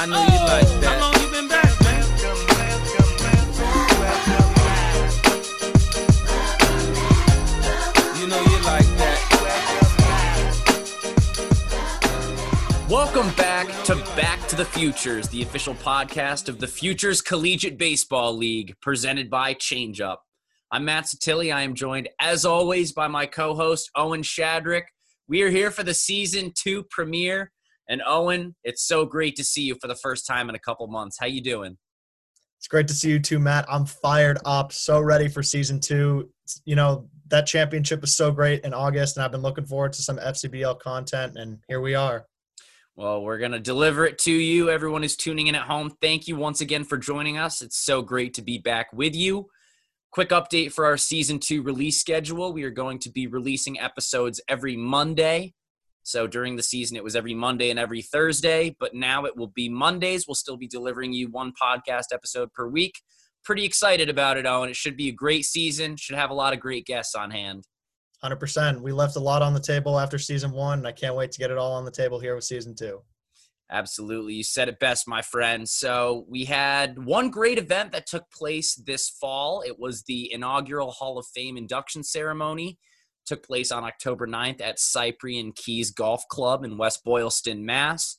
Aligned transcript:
I 0.00 0.06
know 0.06 0.22
you 0.22 0.28
like 0.28 0.64
How 0.84 1.00
long 1.00 1.12
you 1.20 1.28
been 1.32 1.48
back, 1.48 1.74
man? 1.82 2.06
Welcome, 2.22 2.46
welcome, 2.54 3.18
welcome, 3.18 3.98
welcome 3.98 4.54
back. 7.74 8.16
You 8.20 8.26
know 8.28 8.40
you 8.40 8.58
like 8.62 8.86
that. 9.02 9.18
Welcome 12.88 13.34
back 13.34 13.66
to 13.86 13.96
Back 14.14 14.46
to 14.46 14.54
the 14.54 14.64
Futures, 14.64 15.26
the 15.30 15.42
official 15.42 15.74
podcast 15.74 16.48
of 16.48 16.60
the 16.60 16.68
Futures 16.68 17.20
Collegiate 17.20 17.76
Baseball 17.76 18.36
League, 18.36 18.76
presented 18.80 19.28
by 19.28 19.52
ChangeUp. 19.52 20.18
I'm 20.70 20.84
Matt 20.84 21.06
Satilli. 21.06 21.52
I 21.52 21.62
am 21.62 21.74
joined, 21.74 22.08
as 22.20 22.44
always, 22.44 22.92
by 22.92 23.08
my 23.08 23.26
co-host 23.26 23.90
Owen 23.96 24.22
Shadrick. 24.22 24.84
We 25.26 25.42
are 25.42 25.50
here 25.50 25.72
for 25.72 25.82
the 25.82 25.92
season 25.92 26.52
two 26.54 26.84
premiere, 26.84 27.50
and 27.88 28.02
Owen, 28.06 28.54
it's 28.64 28.86
so 28.86 29.04
great 29.04 29.36
to 29.36 29.44
see 29.44 29.62
you 29.62 29.76
for 29.80 29.88
the 29.88 29.96
first 29.96 30.26
time 30.26 30.48
in 30.48 30.54
a 30.54 30.58
couple 30.58 30.86
months. 30.86 31.16
How 31.18 31.26
you 31.26 31.42
doing? 31.42 31.78
It's 32.58 32.68
great 32.68 32.88
to 32.88 32.94
see 32.94 33.10
you 33.10 33.20
too, 33.20 33.38
Matt. 33.38 33.66
I'm 33.68 33.86
fired 33.86 34.38
up, 34.44 34.72
so 34.72 35.00
ready 35.00 35.28
for 35.28 35.42
season 35.42 35.78
two. 35.78 36.28
You 36.64 36.74
know, 36.76 37.08
that 37.28 37.46
championship 37.46 38.00
was 38.00 38.16
so 38.16 38.32
great 38.32 38.64
in 38.64 38.74
August, 38.74 39.16
and 39.16 39.24
I've 39.24 39.30
been 39.30 39.42
looking 39.42 39.64
forward 39.64 39.92
to 39.92 40.02
some 40.02 40.18
FCBL 40.18 40.80
content, 40.80 41.36
and 41.36 41.58
here 41.68 41.80
we 41.80 41.94
are. 41.94 42.26
Well, 42.96 43.22
we're 43.22 43.38
going 43.38 43.52
to 43.52 43.60
deliver 43.60 44.06
it 44.06 44.18
to 44.20 44.32
you. 44.32 44.70
Everyone 44.70 45.02
who's 45.02 45.14
tuning 45.14 45.46
in 45.46 45.54
at 45.54 45.62
home, 45.62 45.92
thank 46.02 46.26
you 46.26 46.34
once 46.34 46.60
again 46.60 46.82
for 46.82 46.98
joining 46.98 47.38
us. 47.38 47.62
It's 47.62 47.78
so 47.78 48.02
great 48.02 48.34
to 48.34 48.42
be 48.42 48.58
back 48.58 48.92
with 48.92 49.14
you. 49.14 49.46
Quick 50.10 50.30
update 50.30 50.72
for 50.72 50.84
our 50.84 50.96
season 50.96 51.38
two 51.38 51.62
release 51.62 52.00
schedule. 52.00 52.52
We 52.52 52.64
are 52.64 52.70
going 52.70 52.98
to 53.00 53.10
be 53.10 53.28
releasing 53.28 53.78
episodes 53.78 54.40
every 54.48 54.76
Monday. 54.76 55.54
So 56.08 56.26
during 56.26 56.56
the 56.56 56.62
season, 56.62 56.96
it 56.96 57.04
was 57.04 57.14
every 57.14 57.34
Monday 57.34 57.68
and 57.68 57.78
every 57.78 58.00
Thursday, 58.00 58.74
but 58.80 58.94
now 58.94 59.26
it 59.26 59.36
will 59.36 59.48
be 59.48 59.68
Mondays. 59.68 60.26
We'll 60.26 60.36
still 60.36 60.56
be 60.56 60.66
delivering 60.66 61.12
you 61.12 61.28
one 61.28 61.52
podcast 61.52 62.14
episode 62.14 62.50
per 62.54 62.66
week. 62.66 63.02
Pretty 63.44 63.66
excited 63.66 64.08
about 64.08 64.38
it, 64.38 64.46
Owen. 64.46 64.70
It 64.70 64.76
should 64.76 64.96
be 64.96 65.08
a 65.08 65.12
great 65.12 65.44
season, 65.44 65.96
should 65.96 66.16
have 66.16 66.30
a 66.30 66.34
lot 66.34 66.54
of 66.54 66.60
great 66.60 66.86
guests 66.86 67.14
on 67.14 67.30
hand. 67.30 67.64
100%. 68.24 68.80
We 68.80 68.90
left 68.90 69.16
a 69.16 69.20
lot 69.20 69.42
on 69.42 69.52
the 69.52 69.60
table 69.60 69.98
after 70.00 70.18
season 70.18 70.50
one, 70.50 70.78
and 70.78 70.88
I 70.88 70.92
can't 70.92 71.14
wait 71.14 71.30
to 71.32 71.38
get 71.38 71.50
it 71.50 71.58
all 71.58 71.74
on 71.74 71.84
the 71.84 71.90
table 71.90 72.18
here 72.18 72.34
with 72.34 72.44
season 72.44 72.74
two. 72.74 73.02
Absolutely. 73.70 74.32
You 74.32 74.44
said 74.44 74.70
it 74.70 74.80
best, 74.80 75.06
my 75.06 75.20
friend. 75.20 75.68
So, 75.68 76.24
we 76.26 76.46
had 76.46 77.04
one 77.04 77.28
great 77.28 77.58
event 77.58 77.92
that 77.92 78.06
took 78.06 78.24
place 78.30 78.74
this 78.76 79.10
fall. 79.10 79.60
It 79.60 79.78
was 79.78 80.04
the 80.04 80.32
inaugural 80.32 80.90
Hall 80.90 81.18
of 81.18 81.26
Fame 81.34 81.58
induction 81.58 82.02
ceremony. 82.02 82.78
Took 83.28 83.46
place 83.46 83.70
on 83.70 83.84
October 83.84 84.26
9th 84.26 84.62
at 84.62 84.78
Cyprian 84.78 85.52
Keyes 85.52 85.90
Golf 85.90 86.26
Club 86.30 86.64
in 86.64 86.78
West 86.78 87.04
Boylston, 87.04 87.62
Mass. 87.62 88.16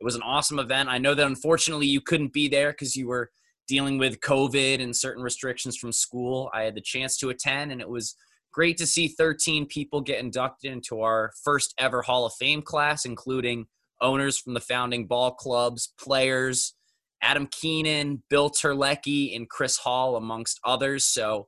It 0.00 0.04
was 0.04 0.16
an 0.16 0.22
awesome 0.22 0.58
event. 0.58 0.88
I 0.88 0.98
know 0.98 1.14
that 1.14 1.24
unfortunately 1.24 1.86
you 1.86 2.00
couldn't 2.00 2.32
be 2.32 2.48
there 2.48 2.72
because 2.72 2.96
you 2.96 3.06
were 3.06 3.30
dealing 3.68 3.98
with 3.98 4.18
COVID 4.18 4.82
and 4.82 4.96
certain 4.96 5.22
restrictions 5.22 5.76
from 5.76 5.92
school. 5.92 6.50
I 6.52 6.62
had 6.62 6.74
the 6.74 6.80
chance 6.80 7.16
to 7.18 7.28
attend, 7.28 7.70
and 7.70 7.80
it 7.80 7.88
was 7.88 8.16
great 8.52 8.76
to 8.78 8.86
see 8.88 9.06
13 9.06 9.66
people 9.66 10.00
get 10.00 10.18
inducted 10.18 10.72
into 10.72 11.02
our 11.02 11.30
first 11.44 11.72
ever 11.78 12.02
Hall 12.02 12.26
of 12.26 12.32
Fame 12.34 12.62
class, 12.62 13.04
including 13.04 13.66
owners 14.00 14.38
from 14.38 14.54
the 14.54 14.60
founding 14.60 15.06
ball 15.06 15.30
clubs, 15.30 15.92
players, 16.00 16.74
Adam 17.22 17.46
Keenan, 17.46 18.24
Bill 18.28 18.50
Terlecki, 18.50 19.36
and 19.36 19.48
Chris 19.48 19.76
Hall, 19.76 20.16
amongst 20.16 20.58
others. 20.64 21.04
So 21.04 21.46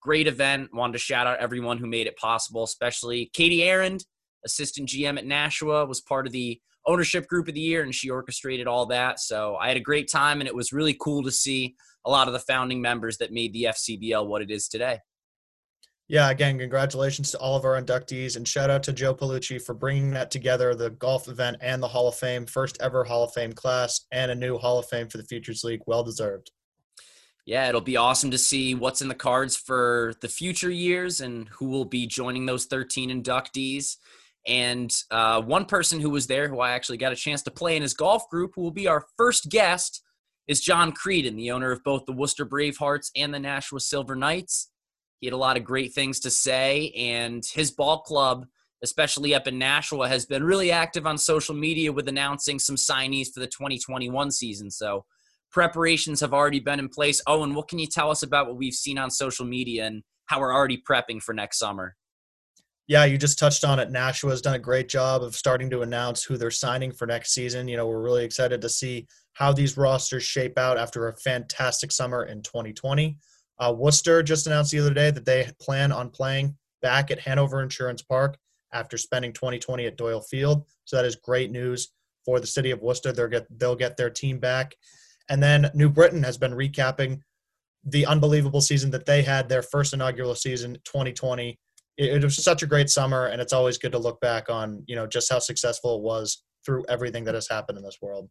great 0.00 0.26
event. 0.26 0.70
Wanted 0.72 0.94
to 0.94 0.98
shout 0.98 1.26
out 1.26 1.38
everyone 1.38 1.78
who 1.78 1.86
made 1.86 2.06
it 2.06 2.16
possible, 2.16 2.64
especially 2.64 3.30
Katie 3.32 3.68
Arend, 3.68 4.04
assistant 4.44 4.88
GM 4.88 5.18
at 5.18 5.26
Nashua, 5.26 5.86
was 5.86 6.00
part 6.00 6.26
of 6.26 6.32
the 6.32 6.60
ownership 6.86 7.26
group 7.28 7.48
of 7.48 7.54
the 7.54 7.60
year, 7.60 7.82
and 7.82 7.94
she 7.94 8.10
orchestrated 8.10 8.66
all 8.66 8.86
that. 8.86 9.20
So 9.20 9.56
I 9.56 9.68
had 9.68 9.76
a 9.76 9.80
great 9.80 10.10
time, 10.10 10.40
and 10.40 10.48
it 10.48 10.54
was 10.54 10.72
really 10.72 10.96
cool 11.00 11.22
to 11.22 11.30
see 11.30 11.74
a 12.06 12.10
lot 12.10 12.26
of 12.26 12.32
the 12.32 12.40
founding 12.40 12.80
members 12.80 13.18
that 13.18 13.32
made 13.32 13.52
the 13.52 13.64
FCBL 13.64 14.26
what 14.26 14.42
it 14.42 14.50
is 14.50 14.68
today. 14.68 14.98
Yeah, 16.08 16.30
again, 16.30 16.58
congratulations 16.58 17.30
to 17.30 17.38
all 17.38 17.56
of 17.56 17.64
our 17.64 17.80
inductees, 17.80 18.36
and 18.36 18.48
shout 18.48 18.68
out 18.68 18.82
to 18.84 18.92
Joe 18.92 19.14
Paolucci 19.14 19.62
for 19.62 19.74
bringing 19.74 20.10
that 20.12 20.32
together 20.32 20.74
the 20.74 20.90
golf 20.90 21.28
event 21.28 21.58
and 21.60 21.80
the 21.80 21.86
Hall 21.86 22.08
of 22.08 22.16
Fame, 22.16 22.46
first 22.46 22.78
ever 22.80 23.04
Hall 23.04 23.22
of 23.22 23.32
Fame 23.32 23.52
class, 23.52 24.06
and 24.10 24.32
a 24.32 24.34
new 24.34 24.58
Hall 24.58 24.78
of 24.80 24.88
Fame 24.88 25.08
for 25.08 25.18
the 25.18 25.24
Futures 25.24 25.62
League. 25.62 25.82
Well 25.86 26.02
deserved. 26.02 26.50
Yeah, 27.46 27.68
it'll 27.68 27.80
be 27.80 27.96
awesome 27.96 28.30
to 28.30 28.38
see 28.38 28.74
what's 28.74 29.02
in 29.02 29.08
the 29.08 29.14
cards 29.14 29.56
for 29.56 30.14
the 30.20 30.28
future 30.28 30.70
years 30.70 31.20
and 31.20 31.48
who 31.48 31.66
will 31.66 31.84
be 31.84 32.06
joining 32.06 32.46
those 32.46 32.66
13 32.66 33.10
inductees. 33.10 33.96
And 34.46 34.94
uh, 35.10 35.42
one 35.42 35.64
person 35.64 36.00
who 36.00 36.10
was 36.10 36.26
there, 36.26 36.48
who 36.48 36.60
I 36.60 36.72
actually 36.72 36.98
got 36.98 37.12
a 37.12 37.16
chance 37.16 37.42
to 37.42 37.50
play 37.50 37.76
in 37.76 37.82
his 37.82 37.94
golf 37.94 38.28
group, 38.30 38.52
who 38.54 38.62
will 38.62 38.70
be 38.70 38.88
our 38.88 39.04
first 39.16 39.48
guest, 39.48 40.02
is 40.48 40.60
John 40.60 40.92
Creedon, 40.92 41.36
the 41.36 41.50
owner 41.50 41.70
of 41.70 41.84
both 41.84 42.06
the 42.06 42.12
Worcester 42.12 42.46
Bravehearts 42.46 43.10
and 43.16 43.32
the 43.32 43.38
Nashua 43.38 43.80
Silver 43.80 44.16
Knights. 44.16 44.70
He 45.20 45.26
had 45.26 45.34
a 45.34 45.38
lot 45.38 45.56
of 45.56 45.64
great 45.64 45.92
things 45.92 46.18
to 46.20 46.30
say, 46.30 46.90
and 46.96 47.44
his 47.44 47.70
ball 47.70 48.00
club, 48.00 48.46
especially 48.82 49.34
up 49.34 49.46
in 49.46 49.58
Nashua, 49.58 50.08
has 50.08 50.24
been 50.24 50.42
really 50.42 50.72
active 50.72 51.06
on 51.06 51.18
social 51.18 51.54
media 51.54 51.92
with 51.92 52.08
announcing 52.08 52.58
some 52.58 52.76
signees 52.76 53.32
for 53.32 53.40
the 53.40 53.46
2021 53.46 54.30
season. 54.30 54.70
So 54.70 55.04
preparations 55.50 56.20
have 56.20 56.32
already 56.32 56.60
been 56.60 56.78
in 56.78 56.88
place. 56.88 57.20
Owen, 57.26 57.54
what 57.54 57.68
can 57.68 57.78
you 57.78 57.86
tell 57.86 58.10
us 58.10 58.22
about 58.22 58.46
what 58.46 58.56
we've 58.56 58.74
seen 58.74 58.98
on 58.98 59.10
social 59.10 59.44
media 59.44 59.86
and 59.86 60.02
how 60.26 60.40
we're 60.40 60.54
already 60.54 60.82
prepping 60.88 61.20
for 61.20 61.34
next 61.34 61.58
summer? 61.58 61.96
Yeah, 62.86 63.04
you 63.04 63.18
just 63.18 63.38
touched 63.38 63.64
on 63.64 63.78
it. 63.78 63.90
Nashua 63.90 64.30
has 64.30 64.42
done 64.42 64.54
a 64.54 64.58
great 64.58 64.88
job 64.88 65.22
of 65.22 65.36
starting 65.36 65.70
to 65.70 65.82
announce 65.82 66.24
who 66.24 66.36
they're 66.36 66.50
signing 66.50 66.90
for 66.90 67.06
next 67.06 67.32
season. 67.32 67.68
You 67.68 67.76
know, 67.76 67.86
we're 67.86 68.02
really 68.02 68.24
excited 68.24 68.60
to 68.60 68.68
see 68.68 69.06
how 69.34 69.52
these 69.52 69.76
rosters 69.76 70.24
shape 70.24 70.58
out 70.58 70.76
after 70.76 71.06
a 71.06 71.16
fantastic 71.16 71.92
summer 71.92 72.24
in 72.24 72.42
2020. 72.42 73.16
Uh, 73.60 73.74
Worcester 73.76 74.22
just 74.22 74.46
announced 74.46 74.72
the 74.72 74.80
other 74.80 74.94
day 74.94 75.10
that 75.10 75.24
they 75.24 75.48
plan 75.60 75.92
on 75.92 76.10
playing 76.10 76.56
back 76.82 77.10
at 77.10 77.20
Hanover 77.20 77.62
Insurance 77.62 78.02
Park 78.02 78.36
after 78.72 78.96
spending 78.96 79.32
2020 79.32 79.86
at 79.86 79.96
Doyle 79.96 80.20
Field. 80.20 80.66
So 80.84 80.96
that 80.96 81.04
is 81.04 81.14
great 81.16 81.50
news 81.50 81.92
for 82.24 82.40
the 82.40 82.46
city 82.46 82.70
of 82.70 82.80
Worcester. 82.80 83.12
They'll 83.12 83.28
get 83.28 83.46
they'll 83.58 83.76
get 83.76 83.96
their 83.96 84.10
team 84.10 84.38
back. 84.38 84.74
And 85.30 85.42
then 85.42 85.70
New 85.74 85.88
Britain 85.88 86.22
has 86.22 86.36
been 86.36 86.52
recapping 86.52 87.20
the 87.84 88.04
unbelievable 88.04 88.60
season 88.60 88.90
that 88.90 89.06
they 89.06 89.22
had, 89.22 89.48
their 89.48 89.62
first 89.62 89.94
inaugural 89.94 90.34
season, 90.34 90.74
2020 90.84 91.58
it, 92.00 92.24
was 92.24 92.42
such 92.42 92.62
a 92.62 92.66
great 92.66 92.88
summer 92.88 93.26
and 93.26 93.42
it's 93.42 93.52
always 93.52 93.76
good 93.76 93.92
to 93.92 93.98
look 93.98 94.20
back 94.20 94.48
on 94.48 94.82
you 94.86 94.96
know 94.96 95.06
just 95.06 95.30
how 95.30 95.38
successful 95.38 95.96
it 95.96 96.02
was 96.02 96.42
through 96.64 96.84
everything 96.88 97.24
that 97.24 97.34
has 97.34 97.48
happened 97.48 97.78
in 97.78 97.84
this 97.84 97.98
world 98.02 98.28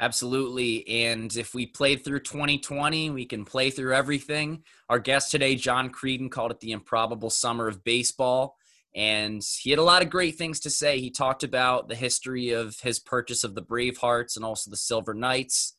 Absolutely. 0.00 0.88
And 1.06 1.36
if 1.36 1.54
we 1.54 1.66
played 1.66 2.04
through 2.04 2.20
2020, 2.20 3.10
we 3.10 3.24
can 3.24 3.44
play 3.44 3.68
through 3.68 3.96
everything. 3.96 4.62
Our 4.88 5.00
guest 5.00 5.32
today, 5.32 5.56
John 5.56 5.90
Creedon, 5.90 6.30
called 6.30 6.52
it 6.52 6.60
the 6.60 6.70
improbable 6.70 7.30
summer 7.30 7.66
of 7.66 7.82
baseball. 7.82 8.54
And 8.94 9.42
he 9.60 9.70
had 9.70 9.80
a 9.80 9.82
lot 9.82 10.02
of 10.02 10.08
great 10.08 10.36
things 10.36 10.60
to 10.60 10.70
say. 10.70 11.00
He 11.00 11.10
talked 11.10 11.42
about 11.42 11.88
the 11.88 11.96
history 11.96 12.50
of 12.50 12.78
his 12.78 13.00
purchase 13.00 13.42
of 13.42 13.56
the 13.56 13.62
Bravehearts 13.62 14.36
and 14.36 14.44
also 14.44 14.70
the 14.70 14.76
Silver 14.76 15.14
Knights 15.14 15.74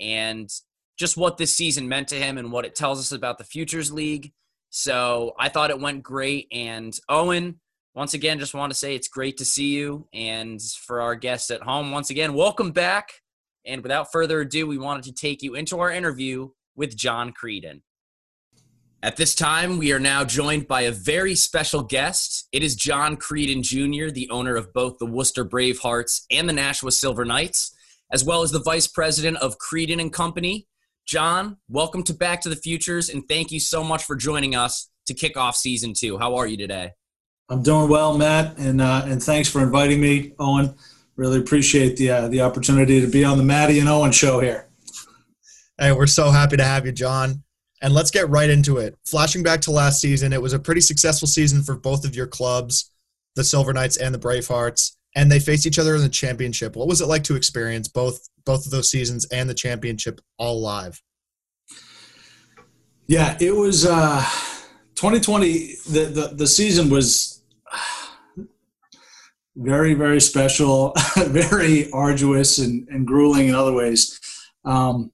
and 0.00 0.50
just 0.98 1.16
what 1.16 1.38
this 1.38 1.54
season 1.54 1.88
meant 1.88 2.08
to 2.08 2.16
him 2.16 2.38
and 2.38 2.50
what 2.50 2.64
it 2.64 2.74
tells 2.74 2.98
us 2.98 3.12
about 3.12 3.38
the 3.38 3.44
Futures 3.44 3.92
League. 3.92 4.32
So 4.70 5.34
I 5.38 5.48
thought 5.48 5.70
it 5.70 5.80
went 5.80 6.02
great. 6.02 6.48
And 6.52 6.98
Owen, 7.08 7.60
once 7.94 8.14
again, 8.14 8.38
just 8.38 8.54
want 8.54 8.72
to 8.72 8.78
say 8.78 8.94
it's 8.94 9.08
great 9.08 9.38
to 9.38 9.44
see 9.44 9.68
you. 9.68 10.08
And 10.12 10.60
for 10.60 11.00
our 11.00 11.14
guests 11.14 11.50
at 11.50 11.62
home, 11.62 11.90
once 11.90 12.10
again, 12.10 12.34
welcome 12.34 12.72
back. 12.72 13.12
And 13.64 13.82
without 13.82 14.12
further 14.12 14.40
ado, 14.40 14.66
we 14.66 14.78
wanted 14.78 15.04
to 15.04 15.12
take 15.12 15.42
you 15.42 15.54
into 15.54 15.78
our 15.80 15.90
interview 15.90 16.50
with 16.76 16.96
John 16.96 17.32
Creedon. 17.32 17.82
At 19.00 19.16
this 19.16 19.34
time, 19.36 19.78
we 19.78 19.92
are 19.92 20.00
now 20.00 20.24
joined 20.24 20.66
by 20.66 20.82
a 20.82 20.90
very 20.90 21.36
special 21.36 21.84
guest. 21.84 22.48
It 22.50 22.64
is 22.64 22.74
John 22.74 23.16
Creedon 23.16 23.62
Jr., 23.62 24.12
the 24.12 24.28
owner 24.28 24.56
of 24.56 24.72
both 24.72 24.98
the 24.98 25.06
Worcester 25.06 25.44
Bravehearts 25.44 26.22
and 26.32 26.48
the 26.48 26.52
Nashua 26.52 26.90
Silver 26.90 27.24
Knights, 27.24 27.76
as 28.12 28.24
well 28.24 28.42
as 28.42 28.50
the 28.50 28.60
vice 28.60 28.86
president 28.86 29.36
of 29.38 29.56
Creedon 29.58 30.00
and 30.00 30.12
Company. 30.12 30.66
John, 31.06 31.56
welcome 31.68 32.02
to 32.04 32.14
Back 32.14 32.40
to 32.42 32.48
the 32.48 32.56
Futures, 32.56 33.08
and 33.08 33.26
thank 33.28 33.50
you 33.50 33.60
so 33.60 33.82
much 33.82 34.04
for 34.04 34.16
joining 34.16 34.54
us 34.54 34.90
to 35.06 35.14
kick 35.14 35.36
off 35.36 35.56
season 35.56 35.94
two. 35.96 36.18
How 36.18 36.36
are 36.36 36.46
you 36.46 36.56
today? 36.56 36.92
I'm 37.48 37.62
doing 37.62 37.88
well, 37.88 38.16
Matt, 38.16 38.58
and 38.58 38.80
uh, 38.80 39.02
and 39.06 39.22
thanks 39.22 39.48
for 39.48 39.62
inviting 39.62 40.00
me, 40.00 40.32
Owen. 40.38 40.74
Really 41.16 41.38
appreciate 41.38 41.96
the 41.96 42.10
uh, 42.10 42.28
the 42.28 42.42
opportunity 42.42 43.00
to 43.00 43.06
be 43.06 43.24
on 43.24 43.38
the 43.38 43.44
Maddie 43.44 43.78
and 43.80 43.88
Owen 43.88 44.12
show 44.12 44.38
here. 44.40 44.68
hey 45.80 45.92
we're 45.92 46.06
so 46.06 46.30
happy 46.30 46.56
to 46.56 46.64
have 46.64 46.84
you 46.84 46.92
john 46.92 47.42
and 47.82 47.94
let's 47.94 48.10
get 48.10 48.28
right 48.28 48.50
into 48.50 48.78
it 48.78 48.96
flashing 49.06 49.42
back 49.42 49.60
to 49.60 49.70
last 49.70 50.00
season 50.00 50.32
it 50.32 50.42
was 50.42 50.52
a 50.52 50.58
pretty 50.58 50.80
successful 50.80 51.28
season 51.28 51.62
for 51.62 51.76
both 51.76 52.04
of 52.04 52.14
your 52.16 52.26
clubs 52.26 52.90
the 53.36 53.44
silver 53.44 53.72
knights 53.72 53.96
and 53.96 54.12
the 54.14 54.18
bravehearts 54.18 54.96
and 55.16 55.30
they 55.30 55.40
faced 55.40 55.66
each 55.66 55.78
other 55.78 55.94
in 55.94 56.02
the 56.02 56.08
championship 56.08 56.76
what 56.76 56.88
was 56.88 57.00
it 57.00 57.06
like 57.06 57.24
to 57.24 57.36
experience 57.36 57.88
both 57.88 58.28
both 58.44 58.64
of 58.64 58.70
those 58.70 58.90
seasons 58.90 59.26
and 59.26 59.48
the 59.48 59.54
championship 59.54 60.20
all 60.38 60.60
live 60.60 61.00
Yeah, 63.06 63.36
it 63.40 63.54
was 63.54 63.84
uh, 63.84 64.22
2020, 64.94 65.76
the, 65.90 66.04
the, 66.04 66.34
the 66.34 66.46
season 66.46 66.90
was 66.90 67.42
very, 69.56 69.94
very 69.94 70.20
special, 70.20 70.94
very 71.16 71.90
arduous 71.92 72.58
and, 72.58 72.88
and 72.88 73.06
grueling 73.06 73.48
in 73.48 73.54
other 73.54 73.72
ways. 73.72 74.20
Um, 74.64 75.12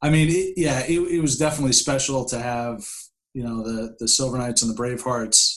I 0.00 0.10
mean, 0.10 0.28
it, 0.30 0.54
yeah, 0.56 0.80
it, 0.80 0.98
it 0.98 1.20
was 1.20 1.38
definitely 1.38 1.72
special 1.72 2.24
to 2.26 2.38
have, 2.38 2.86
you 3.34 3.44
know, 3.44 3.62
the, 3.62 3.96
the 3.98 4.08
Silver 4.08 4.38
Knights 4.38 4.62
and 4.62 4.70
the 4.70 4.80
Bravehearts 4.80 5.51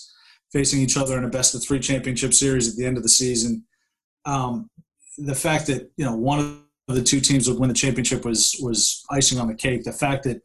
facing 0.55 0.79
each 0.79 0.95
other 0.95 1.17
in 1.17 1.25
a 1.25 1.29
best 1.29 1.53
of 1.53 1.61
three 1.61 1.81
championship 1.81 2.33
series 2.33 2.69
at 2.69 2.77
the 2.77 2.85
end 2.85 2.95
of 2.95 3.03
the 3.03 3.09
season. 3.09 3.61
Um, 4.23 4.69
the 5.17 5.35
fact 5.35 5.67
that, 5.67 5.91
you 5.97 6.05
know, 6.05 6.15
one 6.15 6.63
of 6.87 6.95
the 6.95 7.03
two 7.03 7.19
teams 7.19 7.49
would 7.49 7.59
win 7.59 7.67
the 7.67 7.75
championship 7.75 8.23
was, 8.23 8.55
was 8.61 9.03
icing 9.11 9.37
on 9.37 9.49
the 9.49 9.53
cake. 9.53 9.83
The 9.83 9.91
fact 9.91 10.23
that, 10.23 10.41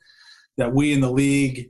that 0.57 0.75
we 0.75 0.93
in 0.93 1.01
the 1.01 1.11
league 1.11 1.69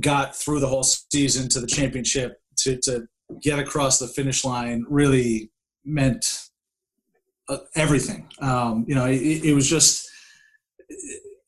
got 0.00 0.36
through 0.36 0.60
the 0.60 0.68
whole 0.68 0.82
season 0.82 1.48
to 1.48 1.60
the 1.60 1.66
championship 1.66 2.42
to, 2.58 2.78
to 2.82 3.06
get 3.40 3.58
across 3.58 3.98
the 3.98 4.08
finish 4.08 4.44
line 4.44 4.84
really 4.86 5.50
meant 5.82 6.26
uh, 7.48 7.56
everything. 7.74 8.28
Um, 8.40 8.84
you 8.86 8.94
know, 8.94 9.06
it, 9.06 9.16
it, 9.16 9.54
was 9.54 9.66
just, 9.66 10.06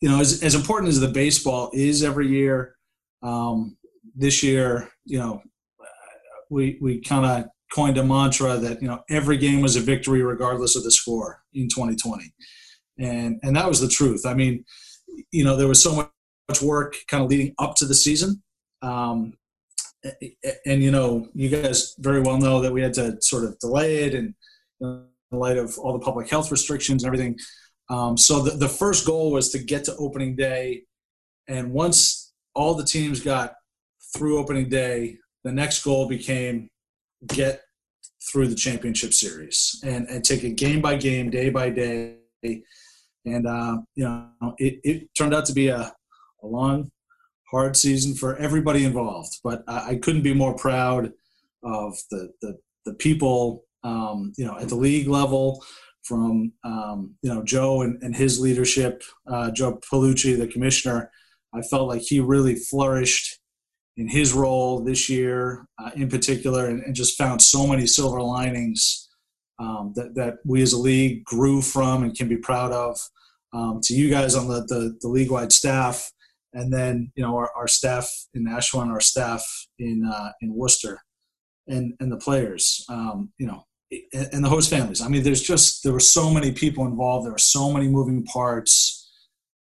you 0.01 0.09
know, 0.09 0.21
as, 0.21 0.43
as 0.43 0.55
important 0.55 0.89
as 0.89 1.01
the 1.01 1.09
baseball 1.09 1.71
is 1.75 2.03
every 2.03 2.29
year, 2.29 2.77
um, 3.23 3.77
this 4.15 4.43
year, 4.43 4.89
you 5.05 5.19
know, 5.19 5.43
we, 6.51 6.79
we 6.81 7.01
kind 7.01 7.27
of 7.27 7.51
coined 7.73 7.99
a 7.99 8.05
mantra 8.05 8.57
that, 8.57 8.81
you 8.81 8.89
know, 8.89 9.03
every 9.11 9.37
game 9.37 9.61
was 9.61 9.77
a 9.77 9.81
victory 9.81 10.23
regardless 10.23 10.77
of 10.77 10.85
the 10.85 10.91
score 10.91 11.43
in 11.53 11.69
2020. 11.69 12.33
And, 12.99 13.41
and 13.43 13.57
that 13.57 13.69
was 13.69 13.81
the 13.81 13.89
truth. 13.89 14.25
I 14.25 14.35
mean, 14.35 14.65
you 15.33 15.45
know, 15.45 15.57
there 15.57 15.69
was 15.69 15.83
so 15.83 15.95
much 16.49 16.63
work 16.63 16.97
kind 17.09 17.23
of 17.25 17.31
leading 17.31 17.55
up 17.59 17.75
to 17.77 17.87
the 17.87 17.95
season. 17.95 18.43
Um, 18.83 19.35
and 20.65 20.83
you 20.83 20.91
know, 20.91 21.29
you 21.35 21.49
guys 21.49 21.95
very 21.99 22.21
well 22.21 22.39
know 22.39 22.61
that 22.61 22.73
we 22.73 22.83
had 22.83 22.95
to 22.95 23.21
sort 23.21 23.45
of 23.45 23.59
delay 23.59 24.05
it, 24.05 24.15
and 24.15 24.35
in 24.81 25.05
light 25.33 25.57
of 25.57 25.79
all 25.79 25.93
the 25.93 26.05
public 26.05 26.29
health 26.31 26.51
restrictions 26.51 27.03
and 27.03 27.09
everything. 27.13 27.39
Um, 27.89 28.17
so 28.17 28.43
the, 28.43 28.53
the 28.53 28.69
first 28.69 29.07
goal 29.07 29.33
was 29.33 29.51
to 29.51 29.59
get 29.59 29.85
to 29.85 29.97
opening 29.97 30.37
day, 30.37 30.83
and 31.49 31.73
once 31.73 32.33
all 32.55 32.75
the 32.75 32.85
teams 32.85 33.21
got 33.21 33.55
through 34.15 34.39
opening 34.39 34.69
day, 34.69 35.19
the 35.47 35.53
next 35.53 35.85
goal 35.85 36.09
became 36.09 36.69
get 37.29 37.63
through 38.29 38.49
the 38.49 38.55
championship 38.57 39.15
series 39.15 39.81
and, 39.85 40.09
and 40.09 40.25
take 40.25 40.43
it 40.43 40.57
game 40.57 40.81
by 40.81 40.97
game, 40.97 41.31
day 41.31 41.51
by 41.51 41.71
day. 41.71 42.17
And, 43.25 43.47
uh, 43.47 43.79
you 43.95 44.05
know, 44.05 44.55
it, 44.59 44.81
it 44.83 45.15
turned 45.15 45.33
out 45.33 45.47
to 45.47 45.53
be 45.53 45.69
a, 45.69 45.95
a 46.43 46.47
long 46.47 46.91
hard 47.49 47.77
season 47.77 48.17
for 48.17 48.35
everybody 48.39 48.85
involved. 48.85 49.39
But 49.45 49.63
I, 49.69 49.91
I 49.91 49.97
couldn't 49.97 50.23
be 50.23 50.35
more 50.35 50.57
proud 50.57 51.13
of 51.63 51.97
the 52.11 52.33
the, 52.43 52.59
the 52.85 52.95
people, 52.95 53.65
um, 53.85 54.33
you 54.37 54.47
know, 54.47 54.59
at 54.59 54.69
the 54.69 54.75
league 54.75 55.07
level, 55.07 55.65
from 56.03 56.53
um, 56.65 57.15
you 57.23 57.33
know 57.33 57.45
Joe 57.45 57.83
and, 57.83 58.03
and 58.03 58.17
his 58.17 58.41
leadership, 58.41 59.05
uh, 59.29 59.53
Joe 59.53 59.79
Paolucci, 59.93 60.37
the 60.37 60.49
commissioner. 60.49 61.13
I 61.55 61.63
felt 61.63 61.89
like 61.89 62.03
he 62.03 62.19
really 62.19 62.57
flourished 62.57 63.39
in 63.97 64.09
his 64.09 64.33
role 64.33 64.81
this 64.81 65.09
year, 65.09 65.67
uh, 65.79 65.91
in 65.97 66.09
particular, 66.09 66.67
and, 66.67 66.83
and, 66.83 66.95
just 66.95 67.17
found 67.17 67.41
so 67.41 67.67
many 67.67 67.87
silver 67.87 68.21
linings 68.21 69.09
um, 69.59 69.93
that 69.97 70.15
that 70.15 70.35
we 70.45 70.63
as 70.63 70.73
a 70.73 70.79
league 70.79 71.25
grew 71.25 71.63
from 71.63 72.03
and 72.03 72.17
can 72.17 72.29
be 72.29 72.37
proud 72.37 72.73
of. 72.73 72.99
Um, 73.53 73.81
to 73.85 73.95
you 73.95 74.11
guys 74.11 74.35
on 74.35 74.49
the, 74.49 74.61
the, 74.67 74.99
the 75.01 75.09
league 75.09 75.31
wide 75.31 75.53
staff, 75.53 76.13
and 76.53 76.73
then 76.73 77.11
you 77.17 77.23
know 77.23 77.37
our, 77.37 77.51
our 77.57 77.69
staff 77.69 78.11
in 78.35 78.45
Nashua 78.45 78.83
and 78.83 78.93
our 78.93 79.01
staff 79.01 79.45
in 79.79 80.05
uh, 80.05 80.33
in 80.43 80.55
Worcester, 80.55 81.01
and 81.67 81.95
and 82.01 82.13
the 82.13 82.19
players, 82.19 82.85
um, 82.89 83.33
you 83.39 83.47
know, 83.47 83.65
and, 84.13 84.29
and 84.33 84.45
the 84.45 84.49
host 84.49 84.69
families. 84.69 85.01
I 85.01 85.09
mean, 85.09 85.23
there's 85.23 85.43
just 85.43 85.85
there 85.85 85.93
were 85.93 86.01
so 86.01 86.31
many 86.31 86.53
people 86.53 86.87
involved. 86.87 87.25
There 87.25 87.33
were 87.33 87.39
so 87.39 87.73
many 87.73 87.89
moving 87.89 88.25
parts. 88.25 89.11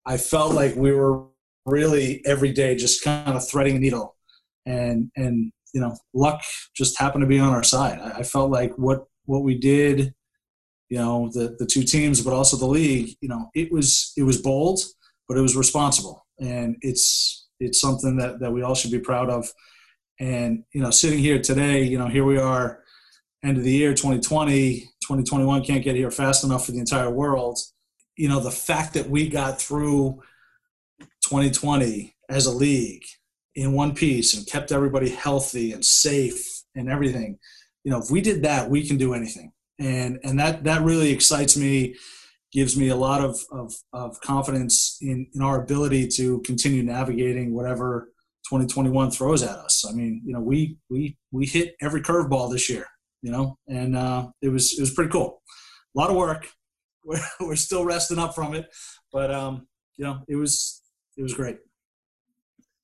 I 0.05 0.17
felt 0.17 0.55
like 0.55 0.75
we 0.75 0.91
were 0.91 1.25
really 1.65 2.21
every 2.25 2.51
day 2.51 2.75
just 2.75 3.03
kind 3.03 3.35
of 3.35 3.47
threading 3.47 3.75
a 3.75 3.79
needle, 3.79 4.15
and 4.65 5.11
and 5.15 5.51
you 5.73 5.81
know, 5.81 5.95
luck 6.13 6.41
just 6.75 6.99
happened 6.99 7.21
to 7.21 7.27
be 7.27 7.39
on 7.39 7.53
our 7.53 7.63
side. 7.63 7.99
I, 7.99 8.19
I 8.19 8.23
felt 8.23 8.51
like 8.51 8.73
what 8.77 9.05
what 9.25 9.43
we 9.43 9.57
did 9.57 10.13
you 10.89 10.97
know 10.97 11.29
the 11.33 11.55
the 11.59 11.67
two 11.67 11.83
teams 11.83 12.19
but 12.19 12.33
also 12.33 12.57
the 12.57 12.65
league 12.65 13.15
you 13.21 13.29
know 13.29 13.47
it 13.53 13.71
was 13.71 14.11
it 14.17 14.23
was 14.23 14.41
bold 14.41 14.79
but 15.27 15.37
it 15.37 15.41
was 15.41 15.55
responsible 15.55 16.25
and 16.39 16.75
it's 16.81 17.47
it's 17.59 17.81
something 17.81 18.17
that, 18.17 18.39
that 18.39 18.51
we 18.51 18.61
all 18.61 18.75
should 18.75 18.91
be 18.91 18.99
proud 18.99 19.29
of. 19.29 19.51
And 20.19 20.63
you 20.73 20.81
know, 20.81 20.91
sitting 20.91 21.19
here 21.19 21.41
today, 21.41 21.83
you 21.83 21.97
know, 21.97 22.07
here 22.07 22.25
we 22.25 22.37
are, 22.37 22.83
end 23.43 23.57
of 23.57 23.63
the 23.63 23.71
year, 23.71 23.91
2020, 23.91 24.79
2021 25.01 25.63
can't 25.63 25.83
get 25.83 25.95
here 25.95 26.11
fast 26.11 26.43
enough 26.43 26.65
for 26.65 26.71
the 26.71 26.79
entire 26.79 27.09
world. 27.09 27.59
You 28.17 28.27
know, 28.27 28.39
the 28.39 28.51
fact 28.51 28.93
that 28.95 29.09
we 29.09 29.29
got 29.29 29.61
through 29.61 30.21
2020 31.29 32.15
as 32.29 32.47
a 32.47 32.51
league 32.51 33.03
in 33.55 33.73
one 33.73 33.93
piece 33.93 34.35
and 34.35 34.47
kept 34.47 34.71
everybody 34.71 35.09
healthy 35.09 35.71
and 35.71 35.85
safe 35.85 36.63
and 36.75 36.89
everything. 36.89 37.37
You 37.83 37.91
know, 37.91 37.99
if 37.99 38.09
we 38.09 38.21
did 38.21 38.43
that, 38.43 38.69
we 38.69 38.87
can 38.87 38.97
do 38.97 39.13
anything. 39.13 39.51
And 39.79 40.19
and 40.23 40.39
that 40.39 40.63
that 40.63 40.81
really 40.81 41.11
excites 41.11 41.55
me 41.55 41.95
gives 42.51 42.75
me 42.75 42.89
a 42.89 42.95
lot 42.95 43.23
of, 43.23 43.39
of, 43.51 43.71
of 43.93 44.19
confidence 44.21 44.97
in, 45.01 45.27
in 45.35 45.41
our 45.41 45.61
ability 45.61 46.07
to 46.07 46.39
continue 46.41 46.81
navigating 46.81 47.53
whatever 47.53 48.11
2021 48.49 49.11
throws 49.11 49.43
at 49.43 49.51
us. 49.51 49.85
I 49.87 49.93
mean, 49.93 50.23
you 50.25 50.33
know, 50.33 50.41
we 50.41 50.77
we 50.89 51.15
we 51.31 51.45
hit 51.45 51.75
every 51.79 52.01
curveball 52.01 52.51
this 52.51 52.69
year, 52.69 52.87
you 53.21 53.31
know, 53.31 53.57
and 53.67 53.95
uh, 53.95 54.29
it 54.41 54.49
was 54.49 54.73
it 54.77 54.81
was 54.81 54.91
pretty 54.91 55.11
cool. 55.11 55.41
A 55.95 55.99
lot 55.99 56.09
of 56.09 56.15
work. 56.15 56.47
We're, 57.05 57.21
we're 57.39 57.55
still 57.55 57.85
resting 57.85 58.19
up 58.19 58.35
from 58.35 58.53
it, 58.53 58.67
but 59.11 59.33
um, 59.33 59.67
you 59.95 60.05
know, 60.05 60.19
it 60.27 60.35
was 60.35 60.81
it 61.19 61.23
was 61.23 61.33
great. 61.33 61.57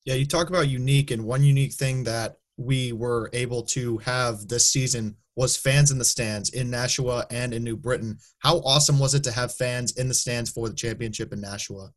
Yeah, 0.04 0.16
you 0.16 0.28
talk 0.28 0.50
about 0.50 0.68
unique, 0.68 1.10
and 1.10 1.26
one 1.26 1.42
unique 1.42 1.74
thing 1.74 2.04
that 2.04 2.36
we 2.58 2.92
were 2.92 3.30
able 3.34 3.64
to 3.64 3.98
have 4.00 4.48
this 4.50 4.68
season 4.68 5.16
was 5.36 5.58
fans 5.58 5.90
in 5.90 5.98
the 5.98 6.06
stands 6.06 6.50
in 6.50 6.70
Nashua 6.70 7.26
and 7.32 7.54
in 7.54 7.64
New 7.64 7.78
Britain. 7.78 8.18
How 8.40 8.58
awesome 8.60 9.00
was 9.00 9.16
it 9.16 9.24
to 9.24 9.32
have 9.32 9.56
fans 9.56 9.98
in 9.98 10.10
the 10.10 10.14
stands 10.14 10.50
for 10.50 10.68
the 10.70 10.76
championship 10.76 11.34
in 11.34 11.42
Nashua? 11.42 11.92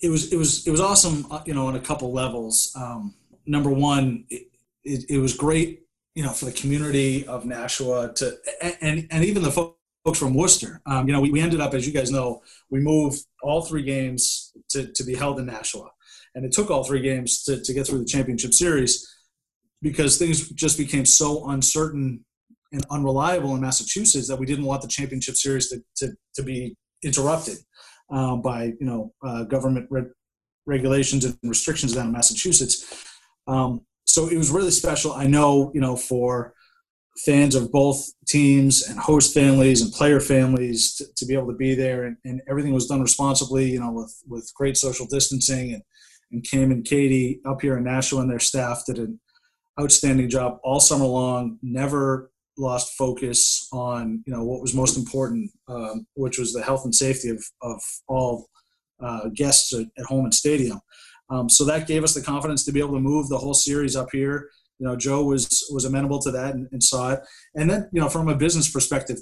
It 0.00 0.08
was 0.08 0.32
it 0.32 0.36
was 0.36 0.66
it 0.66 0.70
was 0.70 0.80
awesome, 0.80 1.26
uh, 1.30 1.42
you 1.46 1.54
know, 1.54 1.66
on 1.66 1.76
a 1.76 1.80
couple 1.80 2.10
levels. 2.12 2.72
Um, 2.74 3.14
number 3.46 3.70
one, 3.70 4.24
it, 4.30 4.48
it, 4.84 5.04
it, 5.10 5.18
was 5.18 5.34
great, 5.34 5.82
you 6.14 6.24
know, 6.24 6.32
for 6.32 6.46
the 6.46 6.52
community 6.52 7.26
of 7.26 7.44
Nashua 7.44 8.12
to 8.14 8.36
and 8.80 9.06
and 9.10 9.24
even 9.24 9.42
the 9.42 9.52
folks 9.52 9.78
from 10.18 10.34
Worcester. 10.34 10.80
Um, 10.86 11.06
you 11.06 11.12
know, 11.12 11.20
we, 11.20 11.30
we 11.30 11.40
ended 11.40 11.60
up, 11.60 11.74
as 11.74 11.86
you 11.86 11.92
guys 11.92 12.10
know, 12.10 12.42
we 12.70 12.80
moved 12.80 13.24
all 13.42 13.62
three 13.62 13.82
games 13.82 14.52
to, 14.70 14.92
to 14.92 15.04
be 15.04 15.14
held 15.14 15.38
in 15.38 15.46
Nashua, 15.46 15.90
and 16.34 16.44
it 16.44 16.52
took 16.52 16.70
all 16.70 16.84
three 16.84 17.00
games 17.00 17.42
to, 17.44 17.62
to 17.62 17.74
get 17.74 17.86
through 17.86 17.98
the 17.98 18.04
championship 18.04 18.52
series 18.52 19.06
because 19.82 20.16
things 20.16 20.48
just 20.50 20.78
became 20.78 21.04
so 21.04 21.48
uncertain 21.50 22.24
and 22.72 22.86
unreliable 22.90 23.54
in 23.54 23.60
Massachusetts 23.60 24.28
that 24.28 24.38
we 24.38 24.46
didn't 24.46 24.64
want 24.64 24.80
the 24.80 24.88
championship 24.88 25.36
series 25.36 25.68
to, 25.68 25.82
to, 25.96 26.12
to 26.34 26.42
be 26.42 26.76
interrupted 27.02 27.58
uh, 28.10 28.36
by 28.36 28.64
you 28.64 28.86
know 28.86 29.12
uh, 29.24 29.44
government 29.44 29.86
re- 29.90 30.04
regulations 30.66 31.24
and 31.24 31.36
restrictions 31.42 31.94
down 31.94 32.06
in 32.06 32.12
Massachusetts. 32.12 33.04
Um, 33.46 33.80
so 34.04 34.28
it 34.28 34.36
was 34.36 34.50
really 34.50 34.70
special. 34.70 35.12
I 35.12 35.26
know 35.26 35.70
you 35.74 35.80
know 35.80 35.96
for 35.96 36.54
fans 37.18 37.54
of 37.54 37.70
both 37.70 38.02
teams 38.26 38.82
and 38.88 38.98
host 38.98 39.34
families 39.34 39.82
and 39.82 39.92
player 39.92 40.20
families 40.20 40.94
to, 40.94 41.04
to 41.16 41.26
be 41.26 41.34
able 41.34 41.48
to 41.48 41.56
be 41.56 41.74
there 41.74 42.04
and, 42.04 42.16
and, 42.24 42.40
everything 42.48 42.72
was 42.72 42.86
done 42.86 43.02
responsibly. 43.02 43.70
You 43.70 43.80
know 43.80 43.92
with 43.92 44.14
with 44.26 44.50
great 44.54 44.76
social 44.76 45.06
distancing 45.06 45.74
and 45.74 45.82
and 46.32 46.42
Kim 46.42 46.70
and 46.70 46.84
Katie 46.84 47.40
up 47.46 47.60
here 47.60 47.76
in 47.76 47.84
Nashua 47.84 48.22
and 48.22 48.30
their 48.30 48.38
staff 48.40 48.84
did 48.86 48.98
an 48.98 49.20
outstanding 49.80 50.28
job 50.28 50.58
all 50.64 50.80
summer 50.80 51.04
long. 51.04 51.58
Never 51.62 52.30
lost 52.58 52.96
focus 52.96 53.68
on 53.72 54.22
you 54.26 54.32
know 54.32 54.44
what 54.44 54.60
was 54.60 54.74
most 54.74 54.96
important, 54.96 55.50
um, 55.68 56.06
which 56.14 56.38
was 56.38 56.52
the 56.52 56.62
health 56.62 56.84
and 56.84 56.94
safety 56.94 57.28
of 57.28 57.44
of 57.62 57.80
all 58.08 58.48
uh, 59.02 59.28
guests 59.34 59.74
at, 59.74 59.86
at, 59.98 60.06
home 60.06 60.24
and 60.24 60.34
stadium. 60.34 60.80
Um, 61.30 61.48
so 61.48 61.64
that 61.64 61.86
gave 61.86 62.04
us 62.04 62.14
the 62.14 62.22
confidence 62.22 62.64
to 62.64 62.72
be 62.72 62.80
able 62.80 62.94
to 62.94 63.00
move 63.00 63.28
the 63.28 63.38
whole 63.38 63.54
series 63.54 63.96
up 63.96 64.08
here. 64.12 64.48
You 64.82 64.88
know, 64.88 64.96
Joe 64.96 65.22
was 65.22 65.64
was 65.72 65.84
amenable 65.84 66.18
to 66.22 66.32
that 66.32 66.56
and, 66.56 66.66
and 66.72 66.82
saw 66.82 67.12
it. 67.12 67.20
And 67.54 67.70
then 67.70 67.88
you 67.92 68.00
know, 68.00 68.08
from 68.08 68.28
a 68.28 68.34
business 68.34 68.68
perspective, 68.68 69.18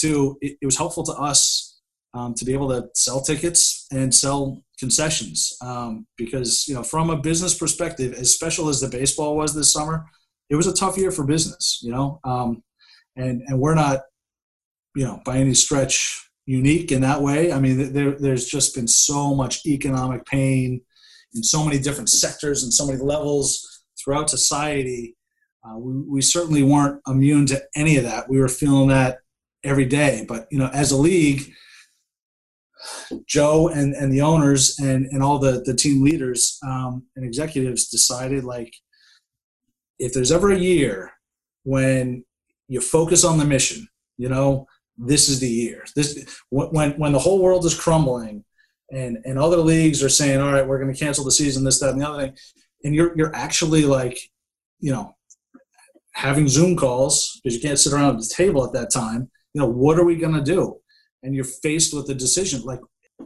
too, 0.00 0.38
it, 0.40 0.56
it 0.62 0.64
was 0.64 0.78
helpful 0.78 1.04
to 1.04 1.12
us 1.12 1.78
um, 2.14 2.32
to 2.34 2.46
be 2.46 2.54
able 2.54 2.70
to 2.70 2.88
sell 2.94 3.20
tickets 3.20 3.86
and 3.92 4.14
sell 4.14 4.62
concessions 4.78 5.54
um, 5.60 6.06
because 6.16 6.66
you 6.66 6.74
know 6.74 6.82
from 6.82 7.10
a 7.10 7.16
business 7.16 7.54
perspective 7.54 8.14
as 8.14 8.34
special 8.34 8.70
as 8.70 8.80
the 8.80 8.88
baseball 8.88 9.36
was 9.36 9.54
this 9.54 9.72
summer 9.72 10.06
it 10.50 10.56
was 10.56 10.66
a 10.66 10.74
tough 10.74 10.96
year 10.98 11.10
for 11.10 11.24
business 11.24 11.78
you 11.82 11.92
know? 11.92 12.18
Um, 12.24 12.62
and 13.16 13.42
and 13.46 13.60
we're 13.60 13.74
not 13.74 14.00
you 14.96 15.04
know 15.04 15.20
by 15.24 15.36
any 15.36 15.54
stretch 15.54 16.28
unique 16.46 16.90
in 16.90 17.02
that 17.02 17.22
way. 17.22 17.52
I 17.52 17.60
mean 17.60 17.92
there, 17.92 18.18
there's 18.18 18.46
just 18.46 18.74
been 18.74 18.88
so 18.88 19.34
much 19.34 19.64
economic 19.66 20.26
pain 20.26 20.80
in 21.34 21.42
so 21.42 21.64
many 21.64 21.78
different 21.78 22.10
sectors 22.10 22.62
and 22.62 22.74
so 22.74 22.86
many 22.86 22.98
levels 22.98 23.71
throughout 24.02 24.30
society. 24.30 25.16
Uh, 25.64 25.78
we, 25.78 26.00
we 26.02 26.22
certainly 26.22 26.62
weren't 26.62 27.00
immune 27.06 27.46
to 27.46 27.62
any 27.76 27.96
of 27.96 28.04
that. 28.04 28.28
We 28.28 28.40
were 28.40 28.48
feeling 28.48 28.88
that 28.88 29.18
every 29.64 29.84
day. 29.84 30.24
But 30.26 30.48
you 30.50 30.58
know, 30.58 30.70
as 30.72 30.90
a 30.90 30.96
league, 30.96 31.52
Joe 33.26 33.68
and, 33.68 33.94
and 33.94 34.12
the 34.12 34.22
owners 34.22 34.78
and, 34.78 35.06
and 35.06 35.22
all 35.22 35.38
the, 35.38 35.62
the 35.64 35.74
team 35.74 36.02
leaders 36.02 36.58
um, 36.66 37.04
and 37.14 37.24
executives 37.24 37.88
decided 37.88 38.44
like 38.44 38.74
if 39.98 40.12
there's 40.12 40.32
ever 40.32 40.50
a 40.50 40.58
year 40.58 41.12
when 41.64 42.24
you 42.68 42.80
focus 42.80 43.24
on 43.24 43.38
the 43.38 43.44
mission, 43.44 43.86
you 44.18 44.28
know, 44.28 44.66
this 44.98 45.28
is 45.28 45.40
the 45.40 45.48
year. 45.48 45.84
This 45.94 46.42
when 46.50 46.92
when 46.92 47.12
the 47.12 47.18
whole 47.18 47.40
world 47.40 47.64
is 47.64 47.78
crumbling 47.78 48.44
and 48.90 49.18
and 49.24 49.38
other 49.38 49.58
leagues 49.58 50.02
are 50.02 50.08
saying, 50.08 50.40
all 50.40 50.52
right, 50.52 50.66
we're 50.66 50.80
going 50.80 50.92
to 50.92 50.98
cancel 50.98 51.24
the 51.24 51.30
season, 51.30 51.64
this, 51.64 51.80
that, 51.80 51.90
and 51.90 52.00
the 52.00 52.08
other 52.08 52.26
thing, 52.26 52.36
and 52.84 52.94
you're 52.94 53.16
you're 53.16 53.34
actually 53.34 53.84
like, 53.84 54.18
you 54.80 54.92
know, 54.92 55.14
having 56.12 56.48
Zoom 56.48 56.76
calls 56.76 57.40
because 57.42 57.56
you 57.56 57.62
can't 57.62 57.78
sit 57.78 57.92
around 57.92 58.18
the 58.18 58.34
table 58.34 58.64
at 58.64 58.72
that 58.72 58.90
time. 58.90 59.30
You 59.54 59.60
know, 59.60 59.68
what 59.68 59.98
are 59.98 60.04
we 60.04 60.16
going 60.16 60.34
to 60.34 60.42
do? 60.42 60.78
And 61.22 61.34
you're 61.34 61.44
faced 61.44 61.94
with 61.94 62.08
a 62.10 62.14
decision. 62.14 62.62
Like 62.62 62.80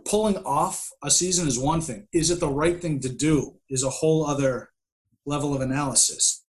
pulling 0.04 0.36
off 0.38 0.88
a 1.02 1.10
season 1.10 1.48
is 1.48 1.58
one 1.58 1.80
thing. 1.80 2.06
Is 2.12 2.30
it 2.30 2.40
the 2.40 2.48
right 2.48 2.80
thing 2.80 3.00
to 3.00 3.08
do? 3.08 3.56
Is 3.70 3.82
a 3.82 3.90
whole 3.90 4.26
other 4.26 4.70
level 5.24 5.54
of 5.54 5.60
analysis. 5.60 6.44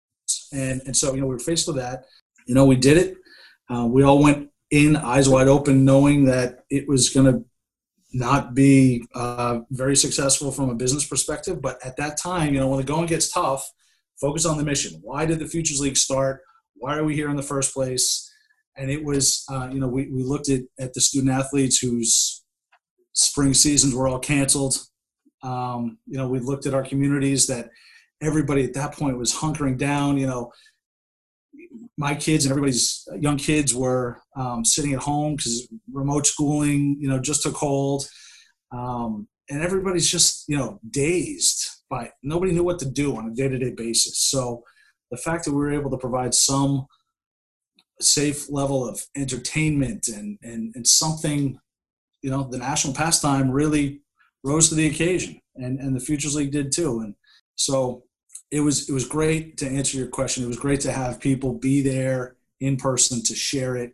And 0.51 0.81
and 0.85 0.95
so 0.95 1.13
you 1.13 1.21
know 1.21 1.27
we 1.27 1.35
were 1.35 1.39
faced 1.39 1.67
with 1.67 1.77
that. 1.77 2.05
You 2.45 2.55
know, 2.55 2.65
we 2.65 2.75
did 2.75 2.97
it. 2.97 3.17
Uh, 3.69 3.85
we 3.85 4.03
all 4.03 4.21
went 4.21 4.49
in 4.69 4.95
eyes 4.95 5.29
wide 5.29 5.47
open, 5.47 5.85
knowing 5.85 6.25
that 6.25 6.65
it 6.69 6.87
was 6.87 7.09
going 7.09 7.31
to 7.31 7.45
not 8.13 8.53
be 8.53 9.05
uh, 9.15 9.59
very 9.71 9.95
successful 9.95 10.51
from 10.51 10.69
a 10.69 10.75
business 10.75 11.05
perspective. 11.05 11.61
But 11.61 11.83
at 11.85 11.97
that 11.97 12.17
time, 12.17 12.53
you 12.53 12.59
know, 12.59 12.67
when 12.67 12.79
the 12.79 12.85
going 12.85 13.07
gets 13.07 13.31
tough, 13.31 13.67
focus 14.21 14.45
on 14.45 14.57
the 14.57 14.63
mission. 14.63 14.99
Why 15.01 15.25
did 15.25 15.39
the 15.39 15.47
Futures 15.47 15.81
League 15.81 15.97
start? 15.97 16.41
Why 16.75 16.97
are 16.97 17.03
we 17.03 17.15
here 17.15 17.29
in 17.29 17.35
the 17.35 17.43
first 17.43 17.73
place? 17.73 18.29
And 18.77 18.89
it 18.89 19.03
was, 19.03 19.45
uh, 19.51 19.69
you 19.71 19.79
know, 19.79 19.87
we, 19.87 20.09
we 20.11 20.23
looked 20.23 20.49
at, 20.49 20.61
at 20.79 20.93
the 20.93 21.01
student 21.01 21.31
athletes 21.31 21.79
whose 21.79 22.43
spring 23.13 23.53
seasons 23.53 23.93
were 23.93 24.07
all 24.07 24.19
canceled. 24.19 24.75
Um, 25.43 25.97
you 26.07 26.17
know, 26.17 26.27
we 26.27 26.39
looked 26.39 26.65
at 26.65 26.73
our 26.73 26.83
communities 26.83 27.47
that 27.47 27.69
everybody 28.21 28.63
at 28.63 28.73
that 28.73 28.93
point 28.93 29.17
was 29.17 29.33
hunkering 29.33 29.77
down. 29.77 30.17
You 30.17 30.27
know, 30.27 30.51
my 31.97 32.15
kids 32.15 32.45
and 32.45 32.51
everybody's 32.51 33.07
young 33.19 33.37
kids 33.37 33.73
were 33.73 34.19
um, 34.35 34.63
sitting 34.65 34.93
at 34.93 34.99
home 34.99 35.35
because 35.35 35.67
remote 35.91 36.27
schooling, 36.27 36.97
you 36.99 37.07
know, 37.07 37.19
just 37.19 37.43
took 37.43 37.55
hold. 37.55 38.07
Um, 38.71 39.27
and 39.49 39.61
everybody's 39.61 40.09
just, 40.09 40.45
you 40.47 40.57
know, 40.57 40.79
dazed 40.89 41.67
by 41.89 42.11
nobody 42.23 42.51
knew 42.51 42.63
what 42.63 42.79
to 42.79 42.89
do 42.89 43.15
on 43.15 43.27
a 43.27 43.33
day 43.33 43.47
to 43.47 43.57
day 43.57 43.73
basis. 43.75 44.17
So 44.19 44.63
the 45.11 45.17
fact 45.17 45.45
that 45.45 45.51
we 45.51 45.57
were 45.57 45.73
able 45.73 45.91
to 45.91 45.97
provide 45.97 46.33
some 46.33 46.87
safe 48.01 48.49
level 48.49 48.87
of 48.87 49.01
entertainment 49.15 50.07
and, 50.07 50.39
and, 50.41 50.73
and 50.75 50.87
something, 50.87 51.59
you 52.21 52.31
know, 52.31 52.43
the 52.43 52.57
national 52.57 52.93
pastime 52.93 53.51
really 53.51 54.01
rose 54.43 54.69
to 54.69 54.75
the 54.75 54.87
occasion 54.87 55.39
and, 55.55 55.79
and 55.79 55.95
the 55.95 55.99
Futures 55.99 56.35
League 56.35 56.51
did 56.51 56.71
too. 56.71 57.01
And 57.01 57.15
so 57.55 58.03
it 58.53 58.59
was 58.59 58.87
it 58.87 58.93
was 58.93 59.07
great 59.07 59.57
to 59.57 59.67
answer 59.67 59.97
your 59.97 60.07
question. 60.07 60.43
It 60.43 60.47
was 60.47 60.59
great 60.59 60.79
to 60.81 60.91
have 60.91 61.19
people 61.19 61.55
be 61.55 61.81
there 61.81 62.35
in 62.59 62.77
person 62.77 63.23
to 63.23 63.33
share 63.33 63.75
it, 63.75 63.93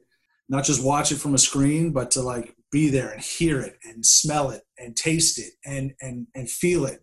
not 0.50 0.66
just 0.66 0.84
watch 0.84 1.14
it 1.14 1.16
from 1.16 1.34
a 1.34 1.38
screen, 1.38 1.94
but 1.94 2.12
to 2.12 2.22
like 2.22 2.54
be 2.70 2.90
there 2.90 3.10
and 3.10 3.22
hear 3.22 3.62
it 3.62 3.78
and 3.86 4.06
smell 4.06 4.50
it 4.50 4.64
and 4.78 4.98
taste 4.98 5.40
it 5.40 5.54
and 5.66 5.94
and 6.02 6.28
and 6.36 6.50
feel 6.50 6.84
it, 6.84 7.00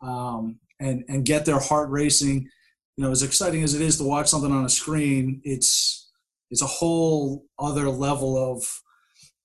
um, 0.00 0.60
and 0.78 1.02
and 1.08 1.26
get 1.26 1.44
their 1.44 1.58
heart 1.58 1.90
racing. 1.90 2.48
You 2.96 3.04
know, 3.04 3.10
as 3.10 3.24
exciting 3.24 3.64
as 3.64 3.74
it 3.74 3.82
is 3.82 3.98
to 3.98 4.04
watch 4.04 4.28
something 4.28 4.52
on 4.52 4.64
a 4.64 4.68
screen, 4.68 5.40
it's 5.42 6.08
it's 6.52 6.62
a 6.62 6.66
whole 6.66 7.46
other 7.58 7.88
level 7.88 8.38
of 8.38 8.64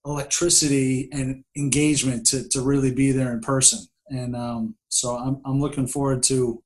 electricity 0.06 1.10
and 1.12 1.44
engagement 1.58 2.28
to 2.28 2.48
to 2.50 2.62
really 2.62 2.94
be 2.94 3.12
there 3.12 3.34
in 3.34 3.42
person. 3.42 3.80
And 4.10 4.36
um, 4.36 4.76
so 4.90 5.18
I'm 5.18 5.42
I'm 5.44 5.60
looking 5.60 5.88
forward 5.88 6.22
to 6.24 6.62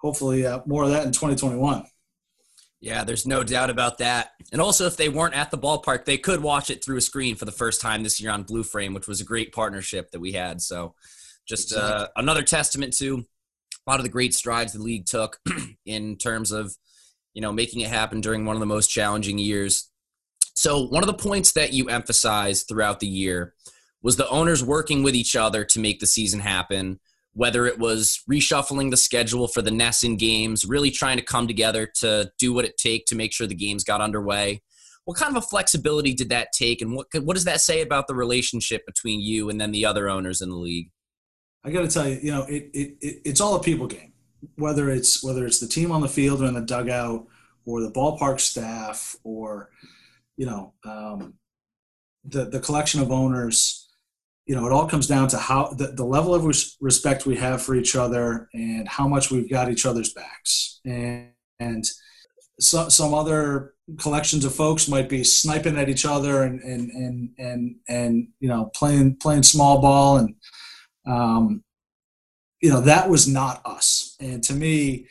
hopefully 0.00 0.46
uh, 0.46 0.60
more 0.66 0.84
of 0.84 0.90
that 0.90 1.04
in 1.04 1.12
2021. 1.12 1.84
Yeah, 2.80 3.04
there's 3.04 3.26
no 3.26 3.44
doubt 3.44 3.68
about 3.68 3.98
that. 3.98 4.30
And 4.52 4.60
also, 4.60 4.86
if 4.86 4.96
they 4.96 5.10
weren't 5.10 5.34
at 5.34 5.50
the 5.50 5.58
ballpark, 5.58 6.06
they 6.06 6.16
could 6.16 6.42
watch 6.42 6.70
it 6.70 6.82
through 6.82 6.96
a 6.96 7.02
screen 7.02 7.36
for 7.36 7.44
the 7.44 7.52
first 7.52 7.80
time 7.80 8.02
this 8.02 8.20
year 8.20 8.30
on 8.30 8.44
BlueFrame, 8.44 8.94
which 8.94 9.06
was 9.06 9.20
a 9.20 9.24
great 9.24 9.52
partnership 9.52 10.10
that 10.12 10.20
we 10.20 10.32
had. 10.32 10.62
So, 10.62 10.94
just 11.46 11.74
uh, 11.74 12.08
another 12.16 12.42
testament 12.42 12.96
to 12.98 13.24
a 13.86 13.90
lot 13.90 13.98
of 13.98 14.04
the 14.04 14.10
great 14.10 14.34
strides 14.34 14.72
the 14.72 14.78
league 14.78 15.04
took 15.04 15.38
in 15.86 16.16
terms 16.16 16.52
of, 16.52 16.74
you 17.34 17.42
know, 17.42 17.52
making 17.52 17.80
it 17.80 17.90
happen 17.90 18.20
during 18.20 18.46
one 18.46 18.56
of 18.56 18.60
the 18.60 18.66
most 18.66 18.88
challenging 18.88 19.38
years. 19.38 19.90
So, 20.54 20.86
one 20.86 21.02
of 21.02 21.06
the 21.06 21.14
points 21.14 21.52
that 21.52 21.74
you 21.74 21.90
emphasized 21.90 22.66
throughout 22.66 23.00
the 23.00 23.08
year 23.08 23.52
was 24.02 24.16
the 24.16 24.28
owners 24.28 24.64
working 24.64 25.02
with 25.02 25.14
each 25.14 25.36
other 25.36 25.64
to 25.66 25.80
make 25.80 26.00
the 26.00 26.06
season 26.06 26.40
happen 26.40 26.98
whether 27.32 27.66
it 27.66 27.78
was 27.78 28.20
reshuffling 28.30 28.90
the 28.90 28.96
schedule 28.96 29.46
for 29.46 29.62
the 29.62 29.70
NESN 29.70 30.18
games, 30.18 30.64
really 30.64 30.90
trying 30.90 31.16
to 31.16 31.24
come 31.24 31.46
together 31.46 31.90
to 32.00 32.30
do 32.38 32.52
what 32.52 32.64
it 32.64 32.76
take 32.76 33.06
to 33.06 33.14
make 33.14 33.32
sure 33.32 33.46
the 33.46 33.54
games 33.54 33.84
got 33.84 34.00
underway. 34.00 34.62
What 35.04 35.16
kind 35.16 35.36
of 35.36 35.42
a 35.42 35.46
flexibility 35.46 36.12
did 36.12 36.28
that 36.28 36.48
take, 36.52 36.82
and 36.82 36.94
what 36.94 37.06
what 37.22 37.34
does 37.34 37.44
that 37.44 37.60
say 37.60 37.80
about 37.80 38.06
the 38.06 38.14
relationship 38.14 38.84
between 38.86 39.20
you 39.20 39.48
and 39.48 39.60
then 39.60 39.72
the 39.72 39.86
other 39.86 40.08
owners 40.08 40.40
in 40.40 40.50
the 40.50 40.56
league? 40.56 40.90
I 41.64 41.70
got 41.70 41.82
to 41.82 41.88
tell 41.88 42.08
you, 42.08 42.18
you 42.22 42.30
know, 42.30 42.44
it, 42.44 42.70
it, 42.72 42.96
it 43.00 43.22
it's 43.24 43.40
all 43.40 43.56
a 43.56 43.62
people 43.62 43.86
game. 43.86 44.12
Whether 44.56 44.90
it's 44.90 45.22
whether 45.22 45.46
it's 45.46 45.58
the 45.58 45.66
team 45.66 45.90
on 45.90 46.00
the 46.00 46.08
field 46.08 46.42
or 46.42 46.46
in 46.46 46.54
the 46.54 46.60
dugout, 46.60 47.26
or 47.64 47.80
the 47.80 47.90
ballpark 47.90 48.40
staff, 48.40 49.16
or 49.24 49.70
you 50.36 50.46
know, 50.46 50.74
um, 50.84 51.34
the 52.24 52.44
the 52.44 52.60
collection 52.60 53.00
of 53.00 53.10
owners 53.10 53.89
you 54.50 54.56
know, 54.56 54.66
it 54.66 54.72
all 54.72 54.88
comes 54.88 55.06
down 55.06 55.28
to 55.28 55.38
how 55.38 55.68
the, 55.74 55.92
the 55.92 56.04
level 56.04 56.34
of 56.34 56.44
res- 56.44 56.76
respect 56.80 57.24
we 57.24 57.36
have 57.36 57.62
for 57.62 57.76
each 57.76 57.94
other 57.94 58.48
and 58.52 58.88
how 58.88 59.06
much 59.06 59.30
we've 59.30 59.48
got 59.48 59.70
each 59.70 59.86
other's 59.86 60.12
backs. 60.12 60.80
And, 60.84 61.30
and 61.60 61.84
so, 62.58 62.88
some 62.88 63.14
other 63.14 63.74
collections 63.98 64.44
of 64.44 64.52
folks 64.52 64.88
might 64.88 65.08
be 65.08 65.22
sniping 65.22 65.78
at 65.78 65.88
each 65.88 66.04
other 66.04 66.42
and, 66.42 66.60
and, 66.62 66.90
and, 66.90 67.30
and, 67.38 67.76
and, 67.88 68.28
you 68.40 68.48
know, 68.48 68.72
playing, 68.74 69.18
playing 69.22 69.44
small 69.44 69.80
ball. 69.80 70.16
And, 70.16 70.34
um, 71.06 71.62
you 72.60 72.70
know, 72.70 72.80
that 72.80 73.08
was 73.08 73.28
not 73.28 73.62
us. 73.64 74.16
And 74.18 74.42
to 74.42 74.52
me, 74.52 75.06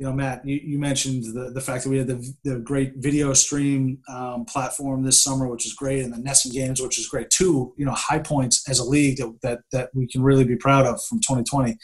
you 0.00 0.06
know, 0.06 0.14
Matt, 0.14 0.46
you, 0.46 0.58
you 0.64 0.78
mentioned 0.78 1.24
the, 1.24 1.50
the 1.50 1.60
fact 1.60 1.84
that 1.84 1.90
we 1.90 1.98
had 1.98 2.06
the, 2.06 2.34
the 2.42 2.58
great 2.58 2.94
video 2.96 3.34
stream 3.34 3.98
um, 4.08 4.46
platform 4.46 5.04
this 5.04 5.22
summer, 5.22 5.46
which 5.46 5.66
is 5.66 5.74
great, 5.74 6.02
and 6.02 6.10
the 6.10 6.16
NESN 6.16 6.52
games, 6.52 6.80
which 6.80 6.98
is 6.98 7.06
great. 7.06 7.28
Two, 7.28 7.74
you 7.76 7.84
know, 7.84 7.92
high 7.92 8.18
points 8.18 8.66
as 8.66 8.78
a 8.78 8.84
league 8.84 9.18
that, 9.18 9.36
that, 9.42 9.60
that 9.72 9.90
we 9.94 10.08
can 10.08 10.22
really 10.22 10.44
be 10.44 10.56
proud 10.56 10.86
of 10.86 11.04
from 11.04 11.18
2020. 11.20 11.76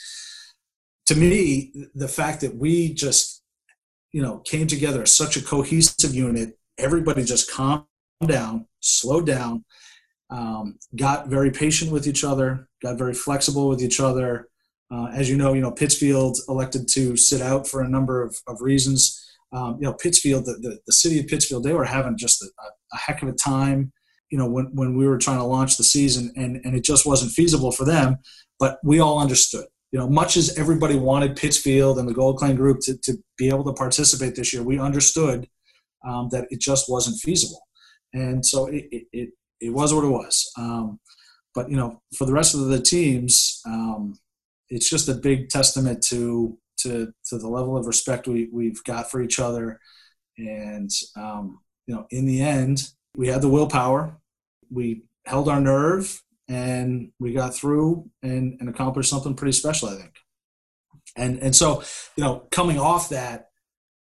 To 1.09 1.15
me, 1.15 1.75
the 1.95 2.09
fact 2.09 2.41
that 2.41 2.57
we 2.57 2.95
just, 2.95 3.43
you 4.13 4.23
know, 4.23 4.39
came 4.39 4.67
together 4.67 5.03
as 5.03 5.15
such 5.15 5.37
a 5.37 5.43
cohesive 5.43 6.15
unit, 6.15 6.59
everybody 6.79 7.23
just 7.23 7.53
calmed 7.53 7.85
down, 8.27 8.67
slowed 8.81 9.27
down, 9.27 9.63
um, 10.31 10.79
got 10.97 11.29
very 11.29 11.51
patient 11.51 11.93
with 11.93 12.07
each 12.07 12.25
other, 12.25 12.67
got 12.83 12.97
very 12.97 13.13
flexible 13.13 13.69
with 13.69 13.83
each 13.83 14.01
other, 14.01 14.49
uh, 14.91 15.07
as 15.13 15.29
you 15.29 15.37
know, 15.37 15.53
you 15.53 15.61
know 15.61 15.71
Pittsfield 15.71 16.39
elected 16.49 16.89
to 16.89 17.17
sit 17.17 17.43
out 17.43 17.67
for 17.67 17.83
a 17.83 17.89
number 17.89 18.23
of, 18.23 18.37
of 18.47 18.61
reasons. 18.61 19.23
Um, 19.53 19.77
you 19.81 19.87
know, 19.87 19.95
Pittsfield, 19.95 20.45
the, 20.45 20.55
the, 20.61 20.79
the, 20.87 20.93
city 20.93 21.21
of 21.21 21.29
Pittsfield, 21.29 21.63
they 21.63 21.73
were 21.73 21.85
having 21.85 22.17
just 22.17 22.43
a, 22.43 22.47
a, 22.93 22.97
heck 22.97 23.23
of 23.23 23.29
a 23.29 23.33
time. 23.33 23.93
You 24.31 24.39
know, 24.39 24.51
when, 24.51 24.67
when 24.75 24.97
we 24.97 25.07
were 25.07 25.19
trying 25.19 25.39
to 25.39 25.45
launch 25.45 25.77
the 25.77 25.85
season, 25.85 26.33
and 26.37 26.61
and 26.65 26.75
it 26.75 26.85
just 26.85 27.07
wasn't 27.07 27.33
feasible 27.33 27.73
for 27.73 27.85
them. 27.85 28.19
But 28.59 28.79
we 28.83 29.01
all 29.01 29.21
understood. 29.21 29.67
You 29.93 30.01
know, 30.01 30.09
much 30.09 30.37
as 30.37 30.59
everybody 30.59 30.97
wanted 30.97 31.37
Pittsfield 31.37 31.99
and 31.99 32.09
the 32.09 32.15
Goldklang 32.15 32.57
Group 32.57 32.81
to, 32.83 32.99
to 32.99 33.17
be 33.39 33.49
able 33.49 33.65
to 33.65 33.73
participate 33.73 34.35
this 34.35 34.53
year, 34.53 34.63
we 34.63 34.79
understood 34.79 35.49
um, 36.07 36.29
that 36.33 36.47
it 36.51 36.61
just 36.61 36.89
wasn't 36.89 37.19
feasible. 37.21 37.63
And 38.13 38.45
so 38.45 38.67
it, 38.67 38.87
it, 38.91 39.05
it, 39.13 39.31
it 39.61 39.71
was 39.71 39.95
what 39.95 40.05
it 40.05 40.09
was. 40.09 40.51
Um, 40.59 40.99
but 41.55 41.71
you 41.71 41.77
know, 41.77 42.03
for 42.17 42.27
the 42.27 42.33
rest 42.33 42.55
of 42.55 42.67
the 42.67 42.81
teams, 42.81 43.61
um, 43.67 44.19
it's 44.69 44.89
just 44.89 45.09
a 45.09 45.15
big 45.15 45.49
testament 45.49 46.03
to 46.09 46.59
to 46.79 47.13
to 47.27 47.39
the 47.39 47.49
level 47.49 47.77
of 47.77 47.87
respect 47.87 48.27
we 48.27 48.49
we've 48.53 48.83
got 48.85 49.11
for 49.11 49.23
each 49.23 49.39
other, 49.39 49.81
and 50.39 50.91
um, 51.17 51.61
you 51.87 51.95
know, 51.95 52.07
in 52.11 52.27
the 52.27 52.43
end, 52.43 52.91
we 53.17 53.29
had 53.29 53.43
the 53.43 53.49
willpower, 53.49 54.17
we 54.71 55.03
held 55.25 55.49
our 55.49 55.61
nerve, 55.61 56.23
and 56.49 57.11
we 57.19 57.33
got 57.33 57.55
through 57.55 58.11
and 58.23 58.57
and 58.61 58.69
accomplished 58.69 59.11
something 59.11 59.35
pretty 59.35 59.53
special, 59.53 59.89
I 59.89 59.97
think. 59.97 60.15
And 61.17 61.39
and 61.39 61.55
so, 61.55 61.83
you 62.17 62.25
know, 62.25 62.47
coming 62.51 62.79
off 62.79 63.09
that 63.11 63.49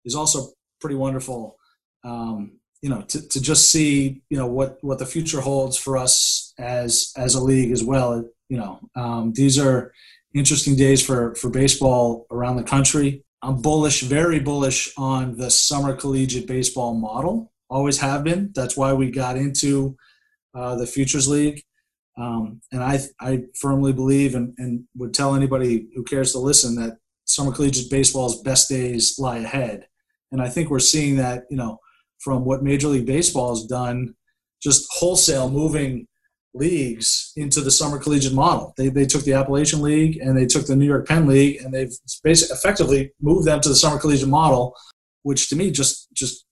is 0.04 0.14
also 0.14 0.52
pretty 0.80 0.96
wonderful. 0.96 1.56
Um, 2.04 2.60
you 2.82 2.90
know, 2.90 3.00
to, 3.02 3.26
to 3.28 3.40
just 3.40 3.70
see, 3.72 4.22
you 4.28 4.36
know, 4.36 4.46
what, 4.46 4.78
what 4.82 4.98
the 4.98 5.06
future 5.06 5.40
holds 5.40 5.76
for 5.76 5.96
us 5.96 6.52
as, 6.58 7.12
as 7.16 7.34
a 7.34 7.42
league 7.42 7.72
as 7.72 7.82
well. 7.82 8.24
You 8.48 8.58
know, 8.58 8.80
um, 8.94 9.32
these 9.32 9.58
are, 9.58 9.92
interesting 10.36 10.76
days 10.76 11.04
for 11.04 11.34
for 11.34 11.50
baseball 11.50 12.26
around 12.30 12.56
the 12.56 12.62
country. 12.62 13.24
I'm 13.42 13.60
bullish, 13.62 14.02
very 14.02 14.40
bullish 14.40 14.92
on 14.96 15.36
the 15.36 15.50
summer 15.50 15.94
collegiate 15.94 16.46
baseball 16.46 16.94
model. 16.94 17.52
Always 17.68 17.98
have 17.98 18.24
been. 18.24 18.50
That's 18.54 18.76
why 18.76 18.92
we 18.92 19.10
got 19.10 19.36
into 19.36 19.96
uh, 20.54 20.76
the 20.76 20.86
Futures 20.86 21.28
League. 21.28 21.62
Um, 22.18 22.62
and 22.72 22.82
I, 22.82 22.98
I 23.20 23.42
firmly 23.60 23.92
believe 23.92 24.34
and, 24.34 24.54
and 24.56 24.84
would 24.96 25.12
tell 25.12 25.34
anybody 25.34 25.88
who 25.94 26.02
cares 26.02 26.32
to 26.32 26.38
listen 26.38 26.74
that 26.76 26.96
summer 27.24 27.52
collegiate 27.52 27.90
baseball's 27.90 28.42
best 28.42 28.68
days 28.68 29.18
lie 29.18 29.38
ahead. 29.38 29.86
And 30.32 30.40
I 30.40 30.48
think 30.48 30.70
we're 30.70 30.78
seeing 30.78 31.16
that, 31.16 31.44
you 31.50 31.56
know, 31.56 31.78
from 32.18 32.44
what 32.44 32.62
Major 32.62 32.88
League 32.88 33.06
Baseball 33.06 33.54
has 33.54 33.66
done, 33.66 34.14
just 34.62 34.86
wholesale 34.90 35.50
moving 35.50 36.06
leagues 36.56 37.32
into 37.36 37.60
the 37.60 37.70
summer 37.70 37.98
collegiate 37.98 38.32
model. 38.32 38.74
They, 38.76 38.88
they 38.88 39.06
took 39.06 39.24
the 39.24 39.34
Appalachian 39.34 39.82
League 39.82 40.18
and 40.18 40.36
they 40.36 40.46
took 40.46 40.66
the 40.66 40.76
New 40.76 40.86
York 40.86 41.06
Penn 41.06 41.26
League 41.26 41.62
and 41.62 41.72
they've 41.72 41.92
basically 42.22 42.54
effectively 42.54 43.12
moved 43.20 43.46
them 43.46 43.60
to 43.60 43.68
the 43.68 43.76
summer 43.76 43.98
collegiate 43.98 44.28
model, 44.28 44.74
which 45.22 45.48
to 45.50 45.56
me 45.56 45.70
just 45.70 46.12
just 46.12 46.46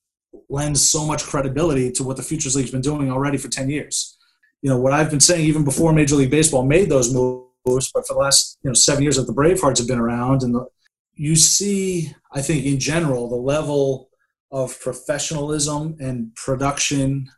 lends 0.49 0.89
so 0.89 1.05
much 1.07 1.25
credibility 1.25 1.91
to 1.93 2.03
what 2.03 2.17
the 2.17 2.23
Futures 2.23 2.57
League's 2.57 2.71
been 2.71 2.81
doing 2.81 3.11
already 3.11 3.39
for 3.39 3.49
10 3.49 3.71
years. 3.71 4.17
You 4.63 4.71
know, 4.71 4.79
what 4.79 4.93
I've 4.93 5.11
been 5.11 5.21
saying 5.21 5.45
even 5.45 5.65
before 5.65 5.93
Major 5.93 6.17
League 6.17 6.31
Baseball 6.31 6.65
made 6.65 6.89
those 6.89 7.13
moves, 7.13 7.91
but 7.93 8.07
for 8.07 8.15
the 8.15 8.21
last, 8.21 8.59
you 8.63 8.71
know, 8.71 8.75
seven 8.75 9.03
years 9.03 9.17
that 9.17 9.27
the 9.27 9.33
Bravehearts 9.33 9.79
have 9.79 9.89
been 9.89 9.99
around 9.99 10.43
and 10.43 10.55
the, 10.55 10.67
you 11.15 11.37
see, 11.37 12.15
I 12.33 12.43
think 12.43 12.65
in 12.65 12.81
general, 12.81 13.29
the 13.29 13.37
level 13.37 14.09
of 14.51 14.79
professionalism 14.81 15.97
and 16.01 16.35
production 16.35 17.31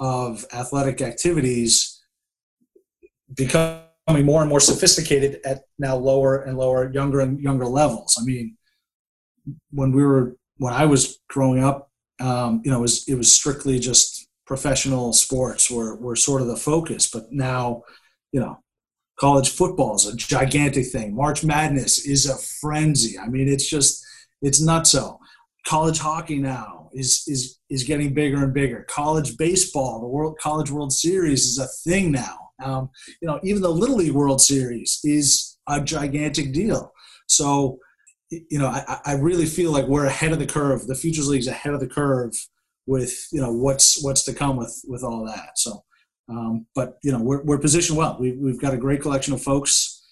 of 0.00 0.44
athletic 0.52 1.00
activities 1.00 1.93
becoming 3.34 4.24
more 4.24 4.40
and 4.40 4.48
more 4.48 4.60
sophisticated 4.60 5.40
at 5.44 5.62
now 5.78 5.96
lower 5.96 6.42
and 6.42 6.58
lower, 6.58 6.92
younger 6.92 7.20
and 7.20 7.40
younger 7.40 7.66
levels. 7.66 8.16
I 8.20 8.24
mean, 8.24 8.56
when 9.70 9.92
we 9.92 10.04
were 10.04 10.36
when 10.58 10.72
I 10.72 10.86
was 10.86 11.18
growing 11.28 11.62
up, 11.62 11.90
um, 12.20 12.62
you 12.64 12.70
know, 12.70 12.78
it 12.78 12.82
was 12.82 13.08
it 13.08 13.14
was 13.14 13.32
strictly 13.32 13.78
just 13.78 14.28
professional 14.46 15.12
sports 15.12 15.70
were 15.70 15.96
were 15.96 16.16
sort 16.16 16.42
of 16.42 16.48
the 16.48 16.56
focus. 16.56 17.10
But 17.10 17.32
now, 17.32 17.82
you 18.32 18.40
know, 18.40 18.58
college 19.18 19.50
football 19.50 19.96
is 19.96 20.06
a 20.06 20.16
gigantic 20.16 20.86
thing. 20.86 21.14
March 21.14 21.44
Madness 21.44 22.06
is 22.06 22.26
a 22.26 22.36
frenzy. 22.60 23.18
I 23.18 23.28
mean, 23.28 23.48
it's 23.48 23.68
just 23.68 24.04
it's 24.42 24.60
nuts. 24.60 24.90
So 24.90 25.18
college 25.66 25.98
hockey 25.98 26.38
now 26.38 26.90
is 26.92 27.24
is 27.26 27.58
is 27.70 27.84
getting 27.84 28.14
bigger 28.14 28.44
and 28.44 28.54
bigger. 28.54 28.84
College 28.88 29.36
baseball, 29.36 30.00
the 30.00 30.06
World 30.06 30.38
College 30.40 30.70
World 30.70 30.92
Series 30.92 31.44
is 31.44 31.58
a 31.58 31.66
thing 31.88 32.12
now. 32.12 32.43
Um, 32.62 32.90
you 33.20 33.28
know, 33.28 33.40
even 33.42 33.62
the 33.62 33.70
Little 33.70 33.96
League 33.96 34.12
World 34.12 34.40
Series 34.40 35.00
is 35.04 35.58
a 35.68 35.80
gigantic 35.80 36.52
deal. 36.52 36.92
So, 37.26 37.78
you 38.30 38.58
know, 38.58 38.68
I, 38.68 39.00
I 39.04 39.12
really 39.14 39.46
feel 39.46 39.72
like 39.72 39.86
we're 39.86 40.06
ahead 40.06 40.32
of 40.32 40.38
the 40.38 40.46
curve. 40.46 40.86
The 40.86 40.94
Futures 40.94 41.28
League's 41.28 41.46
ahead 41.46 41.74
of 41.74 41.80
the 41.80 41.88
curve 41.88 42.32
with 42.86 43.28
you 43.32 43.40
know 43.40 43.52
what's 43.52 44.02
what's 44.02 44.24
to 44.24 44.34
come 44.34 44.56
with 44.56 44.82
with 44.86 45.02
all 45.02 45.24
that. 45.26 45.56
So, 45.56 45.84
um, 46.28 46.66
but 46.74 46.98
you 47.02 47.12
know, 47.12 47.20
we're 47.20 47.42
we're 47.42 47.58
positioned 47.58 47.98
well. 47.98 48.16
We, 48.20 48.32
we've 48.32 48.60
got 48.60 48.74
a 48.74 48.78
great 48.78 49.02
collection 49.02 49.34
of 49.34 49.42
folks 49.42 50.02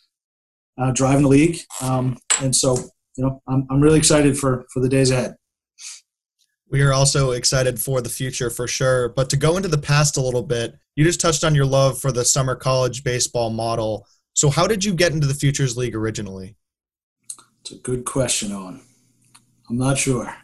uh, 0.78 0.92
driving 0.92 1.22
the 1.22 1.28
league, 1.28 1.58
um, 1.80 2.18
and 2.40 2.54
so 2.54 2.76
you 3.16 3.24
know, 3.24 3.42
I'm 3.48 3.66
I'm 3.70 3.80
really 3.80 3.98
excited 3.98 4.38
for 4.38 4.64
for 4.72 4.80
the 4.80 4.88
days 4.88 5.10
ahead. 5.10 5.36
We 6.68 6.80
are 6.80 6.92
also 6.92 7.32
excited 7.32 7.78
for 7.78 8.00
the 8.00 8.08
future 8.08 8.48
for 8.48 8.66
sure. 8.66 9.10
But 9.10 9.28
to 9.30 9.36
go 9.36 9.56
into 9.58 9.68
the 9.68 9.78
past 9.78 10.16
a 10.16 10.22
little 10.22 10.42
bit, 10.42 10.74
you 10.96 11.04
just 11.04 11.20
touched 11.20 11.44
on 11.44 11.54
your 11.54 11.66
love 11.66 11.98
for 11.98 12.12
the 12.12 12.24
summer 12.24 12.54
college 12.54 13.04
baseball 13.04 13.50
model. 13.50 14.06
So, 14.34 14.50
how 14.50 14.66
did 14.66 14.84
you 14.84 14.94
get 14.94 15.12
into 15.12 15.26
the 15.26 15.34
Futures 15.34 15.76
League 15.76 15.94
originally? 15.94 16.56
It's 17.60 17.72
a 17.72 17.76
good 17.76 18.04
question, 18.04 18.52
Owen. 18.52 18.80
I'm 19.70 19.78
not 19.78 19.96
sure. 19.96 20.34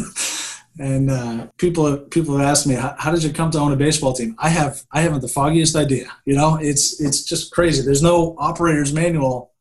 and 0.78 1.10
uh, 1.10 1.46
people 1.58 1.98
people 1.98 2.36
have 2.36 2.46
asked 2.46 2.66
me, 2.66 2.74
how, 2.74 3.10
did 3.10 3.22
you 3.22 3.32
come 3.32 3.50
to 3.50 3.58
own 3.58 3.72
a 3.72 3.76
baseball 3.76 4.12
team? 4.12 4.34
I 4.38 4.48
have 4.48 4.82
I 4.92 5.00
haven't 5.00 5.20
the 5.20 5.28
foggiest 5.28 5.76
idea. 5.76 6.06
You 6.24 6.36
know, 6.36 6.56
it's 6.60 7.00
it's 7.00 7.24
just 7.24 7.52
crazy. 7.52 7.82
There's 7.82 8.02
no 8.02 8.34
operator's 8.38 8.92
manual 8.92 9.52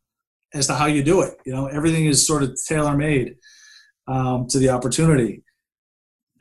as 0.53 0.67
to 0.67 0.75
how 0.75 0.85
you 0.85 1.03
do 1.03 1.21
it. 1.21 1.35
You 1.45 1.53
know, 1.53 1.67
everything 1.67 2.05
is 2.05 2.25
sort 2.25 2.43
of 2.43 2.57
tailor 2.67 2.95
made 2.95 3.35
um, 4.07 4.47
to 4.47 4.59
the 4.59 4.69
opportunity. 4.69 5.43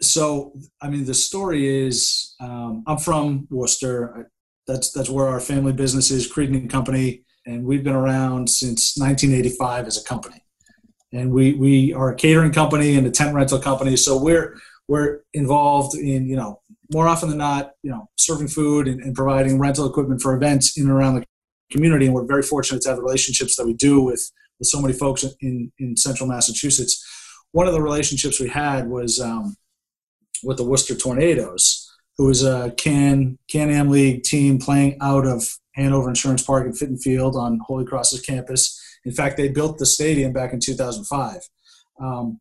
So, 0.02 0.54
I 0.80 0.88
mean, 0.88 1.04
the 1.04 1.14
story 1.14 1.86
is 1.86 2.34
um, 2.40 2.82
I'm 2.86 2.98
from 2.98 3.46
Worcester. 3.50 4.30
That's 4.66 4.92
that's 4.92 5.10
where 5.10 5.28
our 5.28 5.40
family 5.40 5.72
business 5.72 6.10
is, 6.10 6.30
Creedon 6.30 6.54
and 6.56 6.70
Company, 6.70 7.24
and 7.46 7.64
we've 7.64 7.84
been 7.84 7.94
around 7.94 8.48
since 8.48 8.96
1985 8.96 9.86
as 9.86 10.00
a 10.00 10.04
company. 10.04 10.42
And 11.12 11.32
we 11.32 11.54
we 11.54 11.92
are 11.92 12.12
a 12.12 12.16
catering 12.16 12.52
company 12.52 12.96
and 12.96 13.06
a 13.06 13.10
tent 13.10 13.34
rental 13.34 13.58
company. 13.58 13.96
So 13.96 14.16
we're 14.16 14.56
we're 14.88 15.20
involved 15.34 15.96
in 15.96 16.26
you 16.26 16.36
know 16.36 16.60
more 16.92 17.06
often 17.06 17.28
than 17.28 17.38
not 17.38 17.72
you 17.82 17.90
know 17.90 18.08
serving 18.16 18.48
food 18.48 18.88
and, 18.88 19.00
and, 19.02 19.14
providing 19.14 19.58
rental 19.58 19.88
equipment 19.88 20.20
for 20.20 20.34
events 20.34 20.78
in 20.78 20.84
and 20.84 20.92
around 20.92 21.16
the 21.16 21.26
community. 21.70 22.06
And 22.06 22.14
we're 22.14 22.26
very 22.26 22.42
fortunate 22.42 22.82
to 22.82 22.88
have 22.88 22.96
the 22.96 23.02
relationships 23.02 23.56
that 23.56 23.66
we 23.66 23.74
do 23.74 24.00
with 24.00 24.30
with 24.58 24.68
so 24.68 24.80
many 24.80 24.94
folks 24.94 25.24
in 25.40 25.72
in 25.78 25.96
central 25.96 26.28
massachusetts. 26.28 27.04
One 27.52 27.66
of 27.66 27.72
the 27.72 27.82
relationships 27.82 28.38
we 28.38 28.48
had 28.48 28.88
was 28.88 29.20
um, 29.20 29.56
with 30.42 30.56
the 30.56 30.64
worcester 30.64 30.94
tornadoes 30.94 31.86
who 32.16 32.26
was 32.26 32.44
a 32.44 32.72
can 32.76 33.38
can 33.48 33.70
am 33.70 33.90
league 33.90 34.22
team 34.22 34.58
playing 34.58 34.96
out 35.00 35.26
of 35.26 35.46
hanover 35.74 36.08
insurance 36.08 36.42
park 36.42 36.64
and 36.64 36.76
fitton 36.76 36.98
field 36.98 37.36
on 37.36 37.60
holy 37.66 37.84
cross's 37.84 38.20
campus 38.20 38.80
in 39.04 39.12
fact, 39.12 39.36
they 39.36 39.48
built 39.48 39.78
the 39.78 39.86
stadium 39.86 40.32
back 40.32 40.52
in 40.52 40.60
2005. 40.60 41.48
Um, 42.00 42.40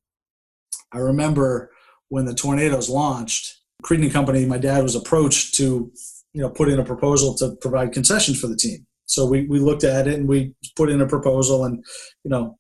I 0.91 0.97
remember 0.97 1.71
when 2.09 2.25
the 2.25 2.33
tornadoes 2.33 2.89
launched, 2.89 3.57
Creedon 3.83 4.12
Company, 4.12 4.45
my 4.45 4.57
dad 4.57 4.83
was 4.83 4.95
approached 4.95 5.55
to, 5.55 5.91
you 6.33 6.41
know, 6.41 6.49
put 6.49 6.69
in 6.69 6.79
a 6.79 6.85
proposal 6.85 7.35
to 7.35 7.55
provide 7.62 7.93
concessions 7.93 8.39
for 8.39 8.47
the 8.47 8.55
team. 8.55 8.85
So 9.05 9.25
we, 9.25 9.45
we 9.47 9.59
looked 9.59 9.83
at 9.83 10.07
it 10.07 10.15
and 10.15 10.27
we 10.27 10.53
put 10.75 10.89
in 10.89 11.01
a 11.01 11.07
proposal 11.07 11.65
and, 11.65 11.83
you 12.23 12.29
know, 12.29 12.57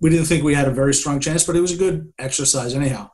we 0.00 0.10
didn't 0.10 0.26
think 0.26 0.44
we 0.44 0.54
had 0.54 0.68
a 0.68 0.72
very 0.72 0.94
strong 0.94 1.18
chance, 1.18 1.44
but 1.44 1.56
it 1.56 1.60
was 1.60 1.72
a 1.72 1.76
good 1.76 2.12
exercise 2.18 2.74
anyhow. 2.74 3.10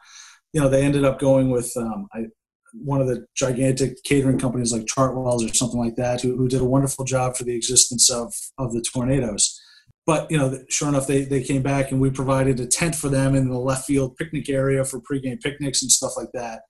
You 0.54 0.62
know, 0.62 0.70
they 0.70 0.82
ended 0.82 1.04
up 1.04 1.18
going 1.18 1.50
with 1.50 1.70
um, 1.76 2.08
I, 2.14 2.26
one 2.72 3.02
of 3.02 3.06
the 3.06 3.26
gigantic 3.36 4.02
catering 4.04 4.38
companies 4.38 4.72
like 4.72 4.86
Chartwells 4.86 5.48
or 5.48 5.52
something 5.52 5.78
like 5.78 5.96
that, 5.96 6.22
who, 6.22 6.36
who 6.36 6.48
did 6.48 6.62
a 6.62 6.64
wonderful 6.64 7.04
job 7.04 7.36
for 7.36 7.44
the 7.44 7.54
existence 7.54 8.10
of, 8.10 8.32
of 8.56 8.72
the 8.72 8.80
tornadoes 8.80 9.60
but 10.06 10.30
you 10.30 10.36
know, 10.36 10.58
sure 10.68 10.88
enough, 10.88 11.06
they, 11.06 11.22
they 11.22 11.42
came 11.42 11.62
back 11.62 11.90
and 11.90 12.00
we 12.00 12.10
provided 12.10 12.60
a 12.60 12.66
tent 12.66 12.94
for 12.94 13.08
them 13.08 13.34
in 13.34 13.48
the 13.48 13.58
left 13.58 13.86
field 13.86 14.16
picnic 14.16 14.50
area 14.50 14.84
for 14.84 15.00
pregame 15.00 15.40
picnics 15.40 15.82
and 15.82 15.90
stuff 15.90 16.12
like 16.16 16.30
that. 16.34 16.62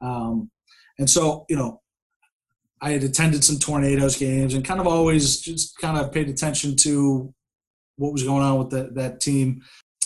Um, 0.00 0.50
and 0.98 1.10
so, 1.10 1.44
you 1.48 1.56
know, 1.56 1.80
I 2.80 2.90
had 2.90 3.02
attended 3.02 3.42
some 3.42 3.58
tornadoes 3.58 4.16
games 4.16 4.54
and 4.54 4.64
kind 4.64 4.80
of 4.80 4.86
always 4.86 5.40
just 5.40 5.76
kind 5.78 5.98
of 5.98 6.12
paid 6.12 6.28
attention 6.28 6.76
to 6.82 7.34
what 7.96 8.12
was 8.12 8.22
going 8.22 8.42
on 8.42 8.58
with 8.58 8.70
the, 8.70 8.90
that 8.94 9.20
team, 9.20 9.62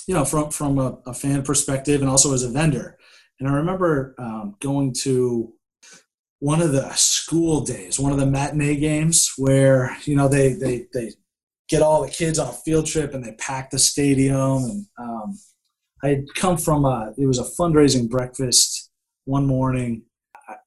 you 0.06 0.14
know, 0.14 0.24
from 0.24 0.50
from 0.50 0.78
a, 0.78 0.98
a, 1.06 1.12
fan 1.12 1.42
perspective 1.42 2.00
and 2.00 2.08
also 2.08 2.32
as 2.32 2.44
a 2.44 2.48
vendor. 2.48 2.96
And 3.40 3.48
I 3.48 3.52
remember 3.52 4.14
um, 4.18 4.54
going 4.60 4.94
to 5.02 5.52
one 6.38 6.62
of 6.62 6.72
the 6.72 6.90
school 6.92 7.62
days, 7.62 7.98
one 7.98 8.12
of 8.12 8.18
the 8.18 8.26
matinee 8.26 8.76
games 8.76 9.32
where 9.36 9.96
you 10.04 10.14
know 10.14 10.28
they 10.28 10.52
they 10.52 10.86
they 10.92 11.12
get 11.70 11.82
all 11.82 12.02
the 12.02 12.10
kids 12.10 12.38
on 12.38 12.48
a 12.48 12.52
field 12.52 12.84
trip 12.84 13.14
and 13.14 13.24
they 13.24 13.32
pack 13.32 13.70
the 13.70 13.78
stadium. 13.78 14.64
And 14.64 14.86
um, 14.98 15.38
I 16.02 16.08
had 16.08 16.34
come 16.34 16.58
from 16.58 16.84
a, 16.84 17.14
it 17.16 17.26
was 17.26 17.38
a 17.38 17.44
fundraising 17.44 18.10
breakfast 18.10 18.90
one 19.24 19.46
morning. 19.46 20.02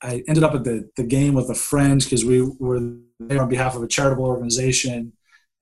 I, 0.01 0.23
ended 0.29 0.45
up 0.45 0.55
at 0.55 0.63
the, 0.63 0.89
the 0.95 1.03
game 1.03 1.33
with 1.33 1.49
a 1.49 1.55
friend 1.55 2.01
because 2.01 2.23
we 2.23 2.41
were 2.41 2.95
there 3.19 3.41
on 3.41 3.49
behalf 3.49 3.75
of 3.75 3.83
a 3.83 3.87
charitable 3.87 4.25
organization. 4.25 5.11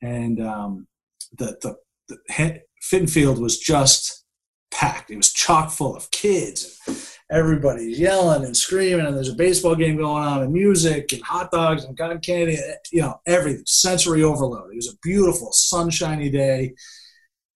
And 0.04 0.40
um, 0.40 0.88
the, 1.40 1.58
the, 1.62 1.76
the 2.08 2.62
Fitton 2.82 3.08
Field 3.08 3.40
was 3.40 3.58
just 3.58 4.21
packed. 4.72 5.12
It 5.12 5.18
was 5.18 5.32
chock 5.34 5.70
full 5.72 5.96
of 5.96 6.10
kids 6.12 6.80
And 6.88 6.98
everybody's 7.30 8.00
yelling 8.00 8.44
and 8.46 8.56
screaming, 8.56 9.06
and 9.06 9.16
there's 9.16 9.30
a 9.30 9.36
baseball 9.36 9.76
game 9.76 9.98
going 9.98 10.24
on, 10.24 10.44
and 10.44 10.54
music 10.54 11.14
and 11.14 11.24
hot 11.24 11.52
dogs 11.52 11.84
and 11.84 11.98
cotton 11.98 12.20
candy, 12.20 12.58
you 12.92 13.02
know, 13.02 13.20
everything, 13.26 13.64
sensory 13.66 14.24
overload. 14.24 14.72
It 14.72 14.76
was 14.76 14.94
a 14.94 14.98
beautiful, 15.02 15.52
sunshiny 15.52 16.30
day. 16.30 16.74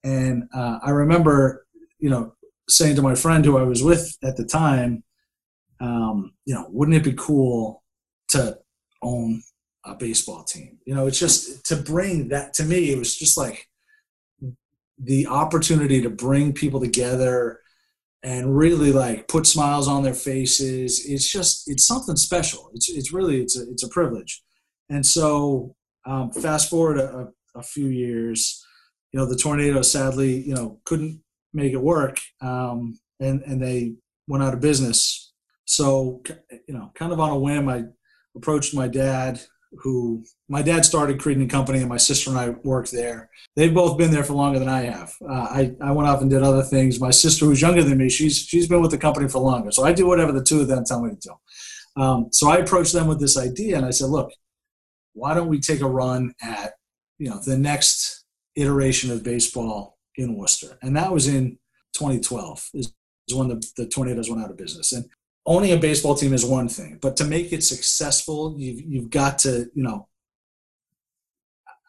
And 0.04 0.44
uh, 0.54 0.80
I 0.84 0.92
remember, 0.92 1.66
you 2.00 2.10
know, 2.10 2.36
saying 2.70 2.96
to 2.96 3.02
my 3.02 3.16
friend 3.16 3.44
who 3.44 3.58
I 3.58 3.64
was 3.64 3.84
with 3.84 4.18
at 4.24 4.38
the 4.38 4.46
time, 4.46 5.04
um, 5.80 6.34
you 6.46 6.54
know, 6.54 6.68
wouldn't 6.70 6.98
it 6.98 7.04
be 7.04 7.14
cool 7.18 7.84
to 8.30 8.58
own 9.02 9.42
a 9.84 9.96
baseball 9.96 10.44
team? 10.44 10.78
You 10.86 10.96
know, 10.96 11.08
it's 11.08 11.20
just 11.20 11.66
to 11.68 11.76
bring 11.76 12.30
that 12.30 12.54
to 12.56 12.64
me, 12.64 12.92
it 12.92 12.98
was 12.98 13.16
just 13.16 13.38
like 13.38 13.68
the 14.98 15.28
opportunity 15.28 16.02
to 16.02 16.10
bring 16.10 16.54
people 16.54 16.80
together 16.80 17.60
and 18.24 18.58
really 18.58 18.92
like 18.92 19.28
put 19.28 19.46
smiles 19.46 19.88
on 19.88 20.04
their 20.04 20.14
faces. 20.14 21.06
It's 21.06 21.32
just 21.32 21.70
it's 21.70 21.86
something 21.86 22.16
special. 22.16 22.72
It's 22.74 22.90
it's 22.90 23.14
really 23.14 23.42
it's 23.42 23.58
a 23.58 23.70
it's 23.70 23.84
a 23.84 23.90
privilege. 23.90 24.44
And 24.90 25.06
so 25.06 25.76
um, 26.06 26.32
fast 26.32 26.70
forward 26.70 27.00
a, 27.00 27.30
a, 27.56 27.64
few 27.64 27.88
years, 27.88 28.64
you 29.12 29.20
know, 29.20 29.26
the 29.26 29.36
tornado 29.36 29.82
sadly, 29.82 30.42
you 30.42 30.54
know, 30.54 30.80
couldn't 30.86 31.22
make 31.54 31.74
it 31.74 31.82
work, 31.82 32.20
um, 32.42 33.00
and 33.20 33.42
and 33.44 33.62
they 33.62 33.96
went 34.28 34.44
out 34.44 34.54
of 34.54 34.60
business. 34.60 35.34
So, 35.66 36.22
you 36.68 36.76
know, 36.76 36.92
kind 36.94 37.12
of 37.12 37.20
on 37.20 37.32
a 37.32 37.40
whim, 37.40 37.70
I 37.70 37.86
approached 38.36 38.76
my 38.76 38.88
dad, 38.88 39.42
who 39.82 40.24
my 40.50 40.62
dad 40.62 40.86
started 40.86 41.20
Creedon 41.20 41.42
and 41.42 41.50
Company, 41.50 41.80
and 41.80 41.90
my 41.90 41.98
sister 41.98 42.30
and 42.30 42.40
I 42.40 42.50
worked 42.64 42.92
there. 42.92 43.30
They've 43.56 43.74
both 43.74 43.98
been 43.98 44.12
there 44.12 44.24
for 44.24 44.34
longer 44.34 44.60
than 44.60 44.70
I 44.70 44.82
have. 44.84 45.14
Uh, 45.28 45.34
I 45.34 45.76
I 45.82 45.92
went 45.92 46.10
off 46.10 46.22
and 46.22 46.30
did 46.30 46.44
other 46.44 46.64
things. 46.64 47.00
My 47.00 47.12
sister, 47.12 47.46
who's 47.46 47.62
younger 47.62 47.84
than 47.84 47.98
me, 47.98 48.10
she's 48.10 48.38
she's 48.38 48.68
been 48.68 48.82
with 48.82 48.92
the 48.92 48.98
company 48.98 49.28
for 49.28 49.40
longer. 49.40 49.72
So 49.72 49.84
I 49.84 49.94
do 49.94 50.08
whatever 50.08 50.32
the 50.32 50.44
two 50.44 50.62
of 50.62 50.68
them 50.68 50.84
tell 50.86 51.02
me 51.02 51.12
to 51.12 51.16
do. 51.16 52.02
Um, 52.02 52.28
so 52.32 52.50
I 52.50 52.58
approached 52.58 52.94
them 52.94 53.08
with 53.08 53.20
this 53.20 53.38
idea, 53.38 53.78
and 53.78 53.86
I 53.86 53.92
said, 53.92 54.10
look, 54.10 54.32
why 55.14 55.34
don't 55.34 55.48
we 55.48 55.60
take 55.60 55.82
a 55.82 55.90
run 55.90 56.34
at 56.42 56.74
you 57.18 57.30
know 57.30 57.40
the 57.40 57.58
next 57.58 58.26
iteration 58.56 59.12
of 59.12 59.24
baseball 59.24 59.98
in 60.16 60.36
Worcester? 60.36 60.78
And 60.82 60.96
that 60.98 61.12
was 61.12 61.28
in 61.28 61.58
2012 61.96 62.70
is, 62.74 62.94
is 63.28 63.36
when 63.36 63.48
the, 63.48 63.64
the 63.78 63.88
tornadoes 63.88 64.30
went 64.30 64.44
out 64.44 64.52
of 64.52 64.58
business. 64.58 64.92
And 64.92 65.06
owning 65.46 65.72
a 65.72 65.78
baseball 65.78 66.16
team 66.16 66.34
is 66.34 66.46
one 66.46 66.68
thing, 66.68 66.98
but 67.02 67.18
to 67.18 67.24
make 67.24 67.54
it 67.54 67.64
successful, 67.64 68.56
you've, 68.58 68.82
you've 68.82 69.10
got 69.10 69.40
to, 69.40 69.70
you 69.74 69.84
know, 69.84 70.08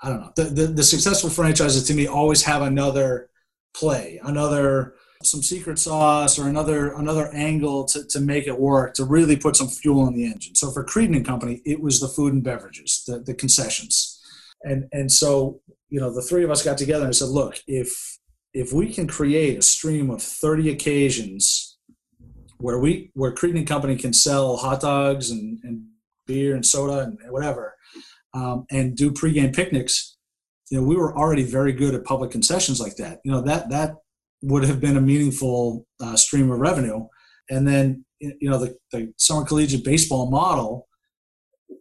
I 0.02 0.10
don't 0.10 0.20
know. 0.20 0.32
The, 0.36 0.44
the, 0.44 0.66
the 0.66 0.82
successful 0.82 1.30
franchises 1.30 1.84
to 1.84 1.94
me 1.94 2.06
always 2.06 2.42
have 2.42 2.62
another 2.62 3.30
play, 3.74 4.20
another 4.22 4.94
some 5.22 5.42
secret 5.42 5.78
sauce 5.78 6.38
or 6.38 6.48
another 6.48 6.92
another 6.92 7.28
angle 7.32 7.86
to, 7.86 8.06
to 8.06 8.20
make 8.20 8.46
it 8.46 8.58
work 8.58 8.94
to 8.94 9.04
really 9.04 9.36
put 9.36 9.56
some 9.56 9.68
fuel 9.68 10.06
in 10.06 10.14
the 10.14 10.26
engine. 10.26 10.54
So 10.54 10.70
for 10.70 10.84
Creedon 10.84 11.16
and 11.16 11.24
Company, 11.24 11.62
it 11.64 11.80
was 11.80 12.00
the 12.00 12.08
food 12.08 12.34
and 12.34 12.44
beverages, 12.44 13.02
the, 13.06 13.20
the 13.20 13.34
concessions. 13.34 14.20
And 14.62 14.86
and 14.92 15.10
so, 15.10 15.60
you 15.88 15.98
know, 15.98 16.12
the 16.12 16.22
three 16.22 16.44
of 16.44 16.50
us 16.50 16.62
got 16.62 16.76
together 16.76 17.06
and 17.06 17.16
said, 17.16 17.28
look, 17.28 17.56
if 17.66 18.18
if 18.52 18.72
we 18.72 18.92
can 18.92 19.06
create 19.06 19.58
a 19.58 19.62
stream 19.62 20.10
of 20.10 20.22
30 20.22 20.70
occasions 20.70 21.65
where 22.58 22.78
we 22.78 23.10
where 23.14 23.32
Creedon 23.32 23.58
and 23.58 23.66
Company 23.66 23.96
can 23.96 24.12
sell 24.12 24.56
hot 24.56 24.80
dogs 24.80 25.30
and, 25.30 25.58
and 25.62 25.84
beer 26.26 26.54
and 26.54 26.64
soda 26.64 27.00
and 27.00 27.18
whatever, 27.30 27.74
um, 28.34 28.66
and 28.70 28.96
do 28.96 29.10
pregame 29.10 29.54
picnics, 29.54 30.16
you 30.70 30.80
know, 30.80 30.86
we 30.86 30.96
were 30.96 31.16
already 31.16 31.44
very 31.44 31.72
good 31.72 31.94
at 31.94 32.04
public 32.04 32.30
concessions 32.30 32.80
like 32.80 32.96
that. 32.96 33.20
You 33.24 33.32
know, 33.32 33.42
that 33.42 33.70
that 33.70 33.96
would 34.42 34.64
have 34.64 34.80
been 34.80 34.96
a 34.96 35.00
meaningful 35.00 35.86
uh, 36.00 36.16
stream 36.16 36.50
of 36.50 36.58
revenue. 36.58 37.06
And 37.48 37.66
then, 37.66 38.04
you 38.20 38.50
know, 38.50 38.58
the, 38.58 38.76
the 38.92 39.12
summer 39.16 39.44
collegiate 39.44 39.84
baseball 39.84 40.30
model 40.30 40.88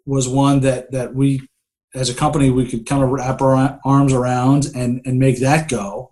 was 0.05 0.27
one 0.27 0.59
that 0.61 0.91
that 0.91 1.15
we, 1.15 1.47
as 1.93 2.09
a 2.09 2.13
company, 2.13 2.49
we 2.49 2.67
could 2.67 2.85
kind 2.85 3.03
of 3.03 3.09
wrap 3.09 3.41
our 3.41 3.79
arms 3.85 4.13
around 4.13 4.67
and 4.75 5.01
and 5.05 5.17
make 5.19 5.39
that 5.39 5.69
go. 5.69 6.11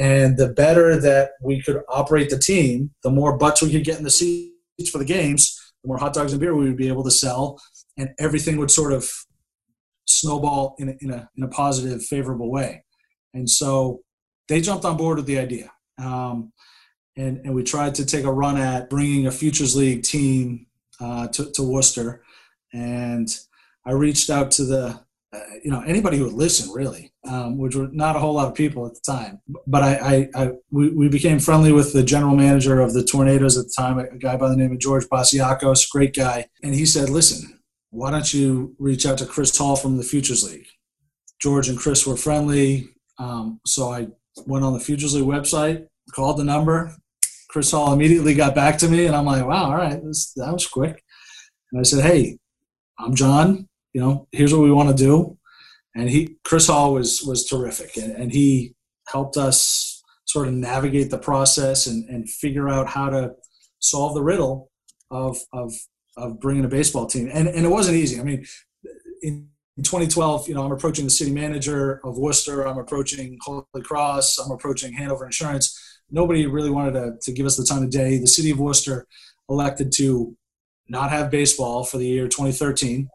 And 0.00 0.38
the 0.38 0.48
better 0.48 0.98
that 0.98 1.32
we 1.42 1.60
could 1.60 1.82
operate 1.88 2.30
the 2.30 2.38
team, 2.38 2.90
the 3.04 3.10
more 3.10 3.36
butts 3.36 3.60
we 3.60 3.70
could 3.70 3.84
get 3.84 3.98
in 3.98 4.04
the 4.04 4.10
seats 4.10 4.90
for 4.90 4.96
the 4.96 5.04
games, 5.04 5.60
the 5.82 5.88
more 5.88 5.98
hot 5.98 6.14
dogs 6.14 6.32
and 6.32 6.40
beer 6.40 6.54
we 6.56 6.64
would 6.64 6.76
be 6.78 6.88
able 6.88 7.04
to 7.04 7.10
sell, 7.10 7.60
and 7.98 8.08
everything 8.18 8.56
would 8.56 8.70
sort 8.70 8.94
of 8.94 9.08
snowball 10.06 10.74
in 10.78 10.88
a, 10.88 10.94
in 11.02 11.10
a, 11.10 11.28
in 11.36 11.42
a 11.42 11.48
positive, 11.48 12.02
favorable 12.02 12.50
way. 12.50 12.82
And 13.34 13.48
so 13.48 14.00
they 14.48 14.62
jumped 14.62 14.86
on 14.86 14.96
board 14.96 15.18
with 15.18 15.26
the 15.26 15.38
idea. 15.38 15.70
Um, 15.98 16.52
and, 17.16 17.42
and 17.44 17.54
we 17.54 17.62
tried 17.62 17.94
to 17.96 18.06
take 18.06 18.24
a 18.24 18.32
run 18.32 18.56
at 18.56 18.88
bringing 18.88 19.26
a 19.26 19.30
Futures 19.30 19.76
League 19.76 20.02
team 20.02 20.66
uh, 20.98 21.28
to, 21.28 21.50
to 21.52 21.62
Worcester. 21.62 22.22
And 22.72 23.28
I 23.84 23.92
reached 23.92 24.30
out 24.30 24.50
to 24.52 24.64
the, 24.64 25.00
uh, 25.32 25.38
you 25.62 25.70
know, 25.70 25.80
anybody 25.82 26.18
who 26.18 26.24
would 26.24 26.32
listen, 26.32 26.72
really, 26.74 27.12
um, 27.24 27.56
which 27.56 27.76
were 27.76 27.88
not 27.92 28.16
a 28.16 28.18
whole 28.18 28.34
lot 28.34 28.48
of 28.48 28.54
people 28.54 28.84
at 28.86 28.94
the 28.94 29.00
time. 29.06 29.40
But 29.66 29.82
I, 29.82 29.94
I, 29.94 30.28
I 30.42 30.50
we, 30.70 30.90
we 30.90 31.08
became 31.08 31.38
friendly 31.38 31.72
with 31.72 31.92
the 31.92 32.02
general 32.02 32.34
manager 32.34 32.80
of 32.80 32.94
the 32.94 33.04
Tornadoes 33.04 33.56
at 33.56 33.66
the 33.66 33.74
time, 33.76 33.98
a 33.98 34.16
guy 34.16 34.36
by 34.36 34.48
the 34.48 34.56
name 34.56 34.72
of 34.72 34.80
George 34.80 35.06
Basiakos, 35.06 35.88
great 35.90 36.14
guy. 36.14 36.48
And 36.62 36.74
he 36.74 36.84
said, 36.84 37.08
listen, 37.08 37.60
why 37.90 38.10
don't 38.10 38.34
you 38.34 38.74
reach 38.78 39.06
out 39.06 39.18
to 39.18 39.26
Chris 39.26 39.56
Hall 39.56 39.76
from 39.76 39.96
the 39.96 40.02
Futures 40.02 40.42
League? 40.50 40.66
George 41.40 41.68
and 41.68 41.78
Chris 41.78 42.06
were 42.06 42.16
friendly. 42.16 42.88
Um, 43.18 43.60
so 43.66 43.90
I 43.90 44.08
went 44.46 44.64
on 44.64 44.72
the 44.72 44.80
Futures 44.80 45.14
League 45.14 45.24
website, 45.24 45.86
called 46.12 46.38
the 46.38 46.44
number. 46.44 46.96
Chris 47.48 47.70
Hall 47.70 47.92
immediately 47.92 48.34
got 48.34 48.54
back 48.54 48.78
to 48.78 48.88
me, 48.88 49.06
and 49.06 49.14
I'm 49.14 49.26
like, 49.26 49.44
wow, 49.44 49.66
all 49.66 49.76
right, 49.76 50.02
this, 50.04 50.32
that 50.34 50.52
was 50.52 50.66
quick. 50.66 51.02
And 51.72 51.80
I 51.80 51.82
said, 51.82 52.04
hey, 52.04 52.38
I'm 52.98 53.14
John. 53.14 53.68
You 53.92 54.00
know, 54.00 54.28
here's 54.32 54.52
what 54.52 54.62
we 54.62 54.72
want 54.72 54.96
to 54.96 55.04
do. 55.04 55.36
And 55.94 56.08
he, 56.08 56.36
Chris 56.44 56.68
Hall 56.68 56.94
was 56.94 57.22
was 57.22 57.46
terrific, 57.46 57.96
and, 57.96 58.12
and 58.12 58.32
he 58.32 58.74
helped 59.08 59.36
us 59.36 60.02
sort 60.24 60.46
of 60.46 60.54
navigate 60.54 61.10
the 61.10 61.18
process 61.18 61.86
and, 61.86 62.08
and 62.08 62.30
figure 62.30 62.68
out 62.68 62.86
how 62.86 63.10
to 63.10 63.32
solve 63.80 64.14
the 64.14 64.22
riddle 64.22 64.70
of 65.10 65.38
of 65.52 65.72
of 66.16 66.38
bringing 66.40 66.64
a 66.64 66.68
baseball 66.68 67.06
team. 67.06 67.28
And 67.32 67.48
and 67.48 67.66
it 67.66 67.68
wasn't 67.68 67.96
easy. 67.96 68.20
I 68.20 68.22
mean, 68.22 68.46
in 69.22 69.48
in 69.76 69.84
2012, 69.84 70.46
you 70.46 70.54
know, 70.54 70.62
I'm 70.62 70.72
approaching 70.72 71.04
the 71.04 71.10
city 71.10 71.32
manager 71.32 72.00
of 72.04 72.18
Worcester. 72.18 72.66
I'm 72.66 72.78
approaching 72.78 73.38
Holy 73.40 73.64
Cross. 73.82 74.38
I'm 74.38 74.50
approaching 74.50 74.92
Hanover 74.92 75.24
Insurance. 75.24 75.78
Nobody 76.10 76.44
really 76.46 76.70
wanted 76.70 76.92
to, 76.92 77.12
to 77.22 77.32
give 77.32 77.46
us 77.46 77.56
the 77.56 77.64
time 77.64 77.82
of 77.82 77.90
day. 77.90 78.18
The 78.18 78.26
city 78.26 78.50
of 78.50 78.60
Worcester 78.60 79.06
elected 79.48 79.90
to 79.92 80.36
not 80.88 81.10
have 81.10 81.30
baseball 81.30 81.84
for 81.84 81.98
the 81.98 82.06
year 82.06 82.28
2013. 82.28 83.08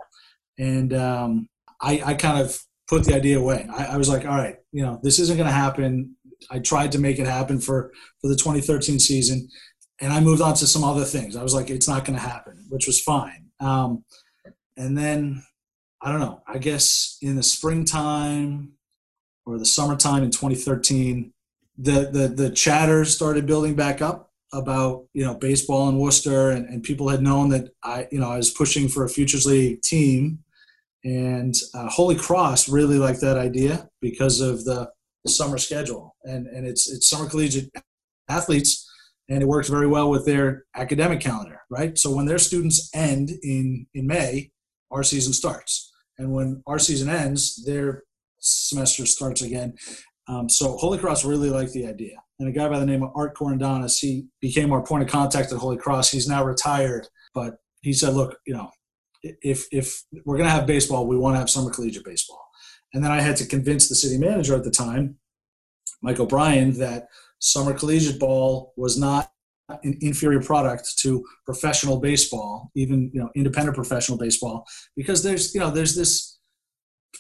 And 0.58 0.94
um, 0.94 1.50
I, 1.82 2.02
I, 2.06 2.14
kind 2.14 2.42
of 2.42 2.58
put 2.88 3.04
the 3.04 3.14
idea 3.14 3.38
away. 3.40 3.68
I, 3.72 3.86
I 3.86 3.98
was 3.98 4.08
like, 4.08 4.26
all 4.26 4.38
right, 4.38 4.56
you 4.72 4.84
know, 4.84 5.00
this 5.04 5.20
isn't 5.20 5.36
going 5.36 5.50
to 5.50 5.54
happen. 5.54 6.16
I 6.50 6.60
tried 6.60 6.92
to 6.94 7.00
make 7.00 7.20
it 7.20 7.28
happen 7.28 7.60
for, 7.60 7.92
for 8.22 8.28
the 8.30 8.36
2013 8.36 9.00
season. 9.00 9.50
And 10.00 10.14
I 10.14 10.20
moved 10.20 10.42
on 10.42 10.54
to 10.56 10.68
some 10.68 10.84
other 10.84 11.04
things. 11.04 11.36
I 11.36 11.44
was 11.44 11.54
like, 11.54 11.70
it's 11.70 11.88
not 11.88 12.06
going 12.06 12.18
to 12.18 12.26
happen, 12.26 12.66
which 12.70 12.88
was 12.88 13.02
fine. 13.02 13.48
Um, 13.60 14.06
and 14.78 14.98
then 14.98 15.44
I 16.02 16.12
don't 16.12 16.20
know. 16.20 16.42
I 16.48 16.60
guess 16.60 17.18
in 17.22 17.36
the 17.36 17.44
springtime 17.44 18.74
or 19.46 19.58
the 19.58 19.66
summertime 19.66 20.24
in 20.24 20.32
2013, 20.32 21.34
the 21.78 22.10
the 22.12 22.28
the 22.28 22.50
chatter 22.52 23.06
started 23.06 23.46
building 23.46 23.76
back 23.76 24.02
up 24.02 24.32
about 24.54 25.06
you 25.14 25.26
know 25.26 25.34
baseball 25.34 25.90
in 25.90 25.98
Worcester, 25.98 26.52
and, 26.52 26.68
and 26.70 26.84
people 26.84 27.10
had 27.10 27.22
known 27.22 27.50
that 27.50 27.70
I 27.84 28.08
you 28.12 28.20
know 28.20 28.30
I 28.30 28.38
was 28.38 28.52
pushing 28.52 28.88
for 28.88 29.04
a 29.04 29.10
Futures 29.10 29.46
League 29.46 29.82
team, 29.82 30.44
and 31.06 31.54
uh, 31.74 31.88
Holy 31.88 32.16
Cross 32.16 32.68
really 32.68 32.98
liked 32.98 33.22
that 33.22 33.38
idea 33.38 33.88
because 34.02 34.42
of 34.42 34.66
the, 34.66 34.90
summer 35.28 35.58
schedule, 35.58 36.16
and 36.24 36.46
and 36.46 36.68
it's 36.68 36.88
it's 36.88 37.10
summer 37.10 37.28
collegiate 37.28 37.72
athletes, 38.30 38.88
and 39.28 39.42
it 39.42 39.48
works 39.48 39.70
very 39.70 39.88
well 39.88 40.08
with 40.08 40.24
their 40.24 40.66
academic 40.76 41.20
calendar, 41.20 41.62
right? 41.72 41.98
So 41.98 42.14
when 42.14 42.28
their 42.28 42.38
students 42.38 42.92
end 42.94 43.32
in 43.42 43.88
in 43.96 44.06
May, 44.06 44.52
our 44.92 45.02
season 45.02 45.34
starts 45.34 45.92
and 46.18 46.32
when 46.32 46.64
our 46.68 46.80
season 46.80 47.10
ends, 47.10 47.64
their 47.66 48.04
semester 48.40 49.06
starts 49.06 49.42
again. 49.42 49.76
Um, 50.28 50.50
so 50.50 50.78
Holy 50.78 50.98
Cross 50.98 51.26
really 51.26 51.50
liked 51.50 51.74
the 51.74 51.88
idea. 51.88 52.18
And 52.40 52.50
a 52.50 52.52
guy 52.52 52.68
by 52.68 52.80
the 52.80 52.86
name 52.86 53.04
of 53.04 53.12
Art 53.16 53.36
Corandonis, 53.36 54.00
he 54.00 54.26
became 54.42 54.72
our 54.72 54.84
point 54.84 55.04
of 55.04 55.10
contact 55.10 55.52
at 55.52 55.60
Holy 55.60 55.78
Cross. 55.78 56.12
He's 56.12 56.28
now 56.28 56.44
retired, 56.44 57.08
but 57.34 57.56
he 57.82 57.94
said, 57.94 58.14
look, 58.14 58.38
you 58.46 58.54
know, 58.54 58.70
if, 59.42 59.68
if 59.72 60.04
we're 60.26 60.38
going 60.38 60.48
to 60.48 60.54
have 60.54 60.68
baseball, 60.68 61.08
we 61.08 61.18
want 61.18 61.36
to 61.36 61.40
have 61.40 61.50
summer 61.50 61.72
collegiate 61.72 62.06
baseball. 62.06 62.46
And 62.94 63.04
then 63.04 63.12
I 63.12 63.22
had 63.22 63.36
to 63.38 63.46
convince 63.46 63.90
the 63.90 63.96
city 63.96 64.18
manager 64.18 64.56
at 64.56 64.64
the 64.64 64.72
time, 64.72 65.18
Mike 66.02 66.20
O'Brien, 66.20 66.78
that 66.80 67.08
summer 67.40 67.74
collegiate 67.74 68.20
ball 68.20 68.74
was 68.78 68.98
not 68.98 69.32
an 69.70 69.98
inferior 70.02 70.42
product 70.42 70.98
to 71.00 71.26
professional 71.46 72.00
baseball, 72.00 72.72
even 72.76 73.10
you 73.14 73.20
know 73.20 73.30
independent 73.36 73.76
professional 73.76 74.18
baseball, 74.18 74.66
because 74.96 75.24
there's 75.24 75.54
you 75.56 75.60
know 75.60 75.72
there's 75.72 75.96
this 75.96 76.38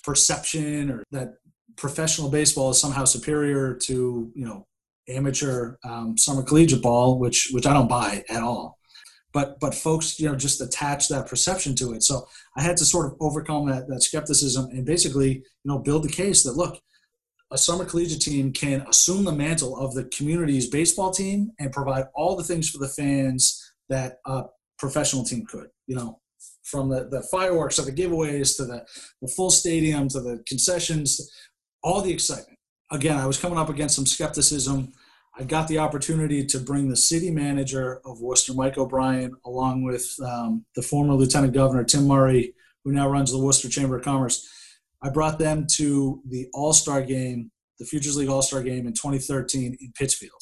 perception 0.03 0.91
or 0.91 1.03
that 1.11 1.35
professional 1.75 2.29
baseball 2.29 2.69
is 2.69 2.79
somehow 2.79 3.03
superior 3.03 3.73
to 3.73 4.31
you 4.35 4.45
know 4.45 4.65
amateur 5.07 5.75
um, 5.83 6.17
summer 6.17 6.43
collegiate 6.43 6.81
ball, 6.81 7.19
which 7.19 7.49
which 7.51 7.65
I 7.65 7.73
don't 7.73 7.89
buy 7.89 8.23
at 8.29 8.43
all. 8.43 8.77
But 9.35 9.59
but 9.59 9.75
folks 9.75 10.17
you 10.19 10.27
know 10.29 10.35
just 10.35 10.61
attach 10.61 11.09
that 11.09 11.27
perception 11.27 11.75
to 11.75 11.93
it. 11.93 12.03
So 12.03 12.25
I 12.57 12.61
had 12.63 12.77
to 12.77 12.85
sort 12.85 13.07
of 13.07 13.17
overcome 13.19 13.67
that 13.69 13.87
that 13.89 14.01
skepticism 14.01 14.69
and 14.71 14.85
basically 14.85 15.31
you 15.33 15.69
know 15.69 15.79
build 15.79 16.05
the 16.05 16.17
case 16.23 16.41
that 16.43 16.53
look 16.53 16.81
a 17.51 17.57
summer 17.57 17.85
collegiate 17.85 18.21
team 18.21 18.51
can 18.51 18.81
assume 18.89 19.25
the 19.25 19.31
mantle 19.31 19.77
of 19.77 19.93
the 19.93 20.05
community's 20.05 20.69
baseball 20.69 21.11
team 21.11 21.51
and 21.59 21.71
provide 21.71 22.05
all 22.15 22.35
the 22.35 22.43
things 22.43 22.69
for 22.69 22.79
the 22.79 22.87
fans 22.87 23.73
that 23.89 24.17
a 24.25 24.43
professional 24.79 25.23
team 25.23 25.45
could. 25.45 25.67
You 25.85 25.95
know, 25.97 26.19
from 26.63 26.89
the, 26.89 27.07
the 27.09 27.21
fireworks 27.31 27.75
to 27.75 27.83
the 27.83 27.91
giveaways 27.91 28.57
to 28.57 28.65
the, 28.65 28.85
the 29.21 29.27
full 29.27 29.51
stadium 29.51 30.07
to 30.09 30.21
the 30.21 30.43
concessions, 30.47 31.31
all 31.83 32.01
the 32.01 32.11
excitement. 32.11 32.57
Again, 32.91 33.17
I 33.17 33.25
was 33.25 33.39
coming 33.39 33.57
up 33.57 33.69
against 33.69 33.95
some 33.95 34.05
skepticism. 34.05 34.93
I 35.37 35.43
got 35.43 35.67
the 35.67 35.79
opportunity 35.79 36.45
to 36.45 36.59
bring 36.59 36.89
the 36.89 36.95
city 36.95 37.29
manager 37.29 37.99
of 38.05 38.21
Worcester, 38.21 38.53
Mike 38.53 38.77
O'Brien, 38.77 39.35
along 39.45 39.83
with 39.83 40.15
um, 40.25 40.65
the 40.75 40.81
former 40.81 41.13
Lieutenant 41.13 41.53
Governor 41.53 41.83
Tim 41.83 42.07
Murray, 42.07 42.53
who 42.83 42.93
now 42.93 43.09
runs 43.09 43.31
the 43.31 43.39
Worcester 43.39 43.67
Chamber 43.67 43.97
of 43.97 44.05
Commerce 44.05 44.47
I 45.05 45.09
brought 45.09 45.37
them 45.37 45.67
to 45.75 46.21
the 46.27 46.47
All 46.53 46.73
Star 46.73 47.01
game 47.01 47.51
the 47.77 47.85
Futures 47.85 48.17
League 48.17 48.29
All 48.29 48.41
Star 48.41 48.63
Game 48.63 48.87
in 48.87 48.93
2013 48.93 49.77
in 49.79 49.93
Pittsfield, 49.97 50.41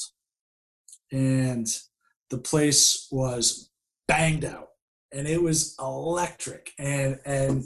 and 1.12 1.68
the 2.30 2.38
place 2.38 3.08
was 3.12 3.72
banged 4.08 4.46
out, 4.46 4.70
and 5.12 5.28
it 5.28 5.42
was 5.42 5.76
electric, 5.80 6.72
and 6.80 7.20
and 7.26 7.64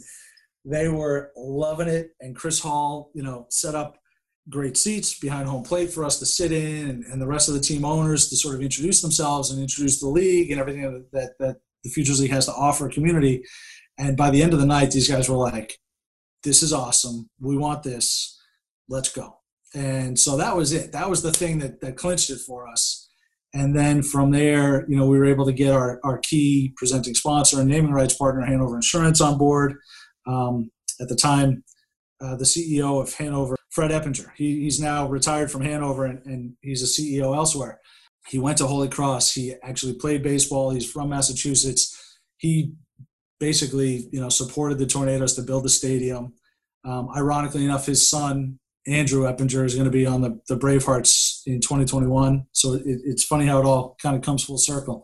they 0.65 0.87
were 0.87 1.31
loving 1.35 1.87
it. 1.87 2.11
And 2.19 2.35
Chris 2.35 2.59
Hall, 2.59 3.11
you 3.13 3.21
know, 3.21 3.45
set 3.49 3.75
up 3.75 3.99
great 4.49 4.77
seats 4.77 5.19
behind 5.19 5.47
home 5.47 5.63
plate 5.63 5.91
for 5.91 6.05
us 6.05 6.19
to 6.19 6.25
sit 6.25 6.51
in, 6.51 6.89
and, 6.89 7.03
and 7.05 7.21
the 7.21 7.27
rest 7.27 7.49
of 7.49 7.55
the 7.55 7.61
team 7.61 7.83
owners 7.83 8.29
to 8.29 8.37
sort 8.37 8.55
of 8.55 8.61
introduce 8.61 9.01
themselves 9.01 9.51
and 9.51 9.61
introduce 9.61 9.99
the 9.99 10.07
league 10.07 10.51
and 10.51 10.59
everything 10.59 11.05
that 11.11 11.37
that, 11.39 11.57
the 11.83 11.91
Futures 11.91 12.19
League 12.19 12.31
has 12.31 12.47
to 12.47 12.51
offer 12.51 12.87
a 12.87 12.91
community. 12.91 13.43
And 13.99 14.17
by 14.17 14.31
the 14.31 14.41
end 14.41 14.51
of 14.51 14.59
the 14.59 14.65
night, 14.65 14.91
these 14.91 15.07
guys 15.07 15.29
were 15.29 15.37
like, 15.37 15.79
"This 16.43 16.63
is 16.63 16.73
awesome. 16.73 17.29
We 17.39 17.55
want 17.55 17.83
this. 17.83 18.37
Let's 18.89 19.09
go." 19.09 19.37
And 19.75 20.17
so 20.17 20.37
that 20.37 20.55
was 20.55 20.73
it. 20.73 20.91
That 20.91 21.09
was 21.09 21.21
the 21.21 21.31
thing 21.31 21.59
that 21.59 21.79
that 21.81 21.95
clinched 21.95 22.29
it 22.29 22.39
for 22.39 22.67
us. 22.67 23.07
And 23.53 23.75
then 23.75 24.03
from 24.03 24.31
there, 24.31 24.85
you 24.89 24.97
know, 24.97 25.07
we 25.07 25.17
were 25.17 25.25
able 25.25 25.45
to 25.45 25.53
get 25.53 25.73
our, 25.73 25.99
our 26.03 26.17
key 26.19 26.73
presenting 26.75 27.15
sponsor 27.15 27.59
and 27.59 27.69
naming 27.69 27.93
rights 27.93 28.13
partner, 28.13 28.45
Hanover 28.45 28.75
Insurance, 28.75 29.21
on 29.21 29.37
board. 29.37 29.75
Um, 30.27 30.69
at 30.99 31.07
the 31.07 31.15
time, 31.15 31.63
uh, 32.21 32.35
the 32.35 32.43
CEO 32.43 33.01
of 33.01 33.13
Hanover, 33.13 33.56
Fred 33.77 33.91
Eppinger. 33.91 34.31
He, 34.35 34.61
he's 34.61 34.81
now 34.81 35.07
retired 35.07 35.51
from 35.51 35.61
Hanover 35.61 36.05
and, 36.05 36.25
and 36.25 36.53
he's 36.61 36.81
a 36.81 36.87
CEO 36.87 37.37
elsewhere. 37.37 37.79
He 38.27 38.39
went 38.39 38.57
to 38.57 38.65
Holy 38.65 38.87
Cross. 38.87 39.33
He 39.33 39.53
actually 39.61 39.93
played 39.93 40.23
baseball. 40.23 40.71
He's 40.71 40.91
from 40.91 41.09
Massachusetts. 41.09 41.95
He 42.37 42.73
basically, 43.39 44.09
you 44.11 44.19
know, 44.19 44.29
supported 44.29 44.79
the 44.79 44.87
Tornadoes 44.87 45.35
to 45.35 45.43
build 45.43 45.63
the 45.63 45.69
stadium. 45.69 46.33
Um, 46.85 47.09
ironically 47.15 47.65
enough, 47.65 47.85
his 47.85 48.09
son 48.09 48.57
Andrew 48.87 49.31
Eppinger 49.31 49.63
is 49.63 49.75
going 49.75 49.85
to 49.85 49.91
be 49.91 50.07
on 50.07 50.21
the, 50.21 50.41
the 50.47 50.57
Bravehearts 50.57 51.41
in 51.45 51.61
2021. 51.61 52.47
So 52.53 52.73
it, 52.73 52.81
it's 52.83 53.25
funny 53.25 53.45
how 53.45 53.59
it 53.59 53.65
all 53.67 53.95
kind 54.01 54.15
of 54.15 54.23
comes 54.23 54.43
full 54.43 54.57
circle. 54.57 55.03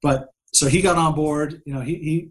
But 0.00 0.30
so 0.54 0.66
he 0.66 0.80
got 0.80 0.96
on 0.96 1.14
board. 1.14 1.60
You 1.66 1.74
know, 1.74 1.82
he, 1.82 1.94
he 1.96 2.30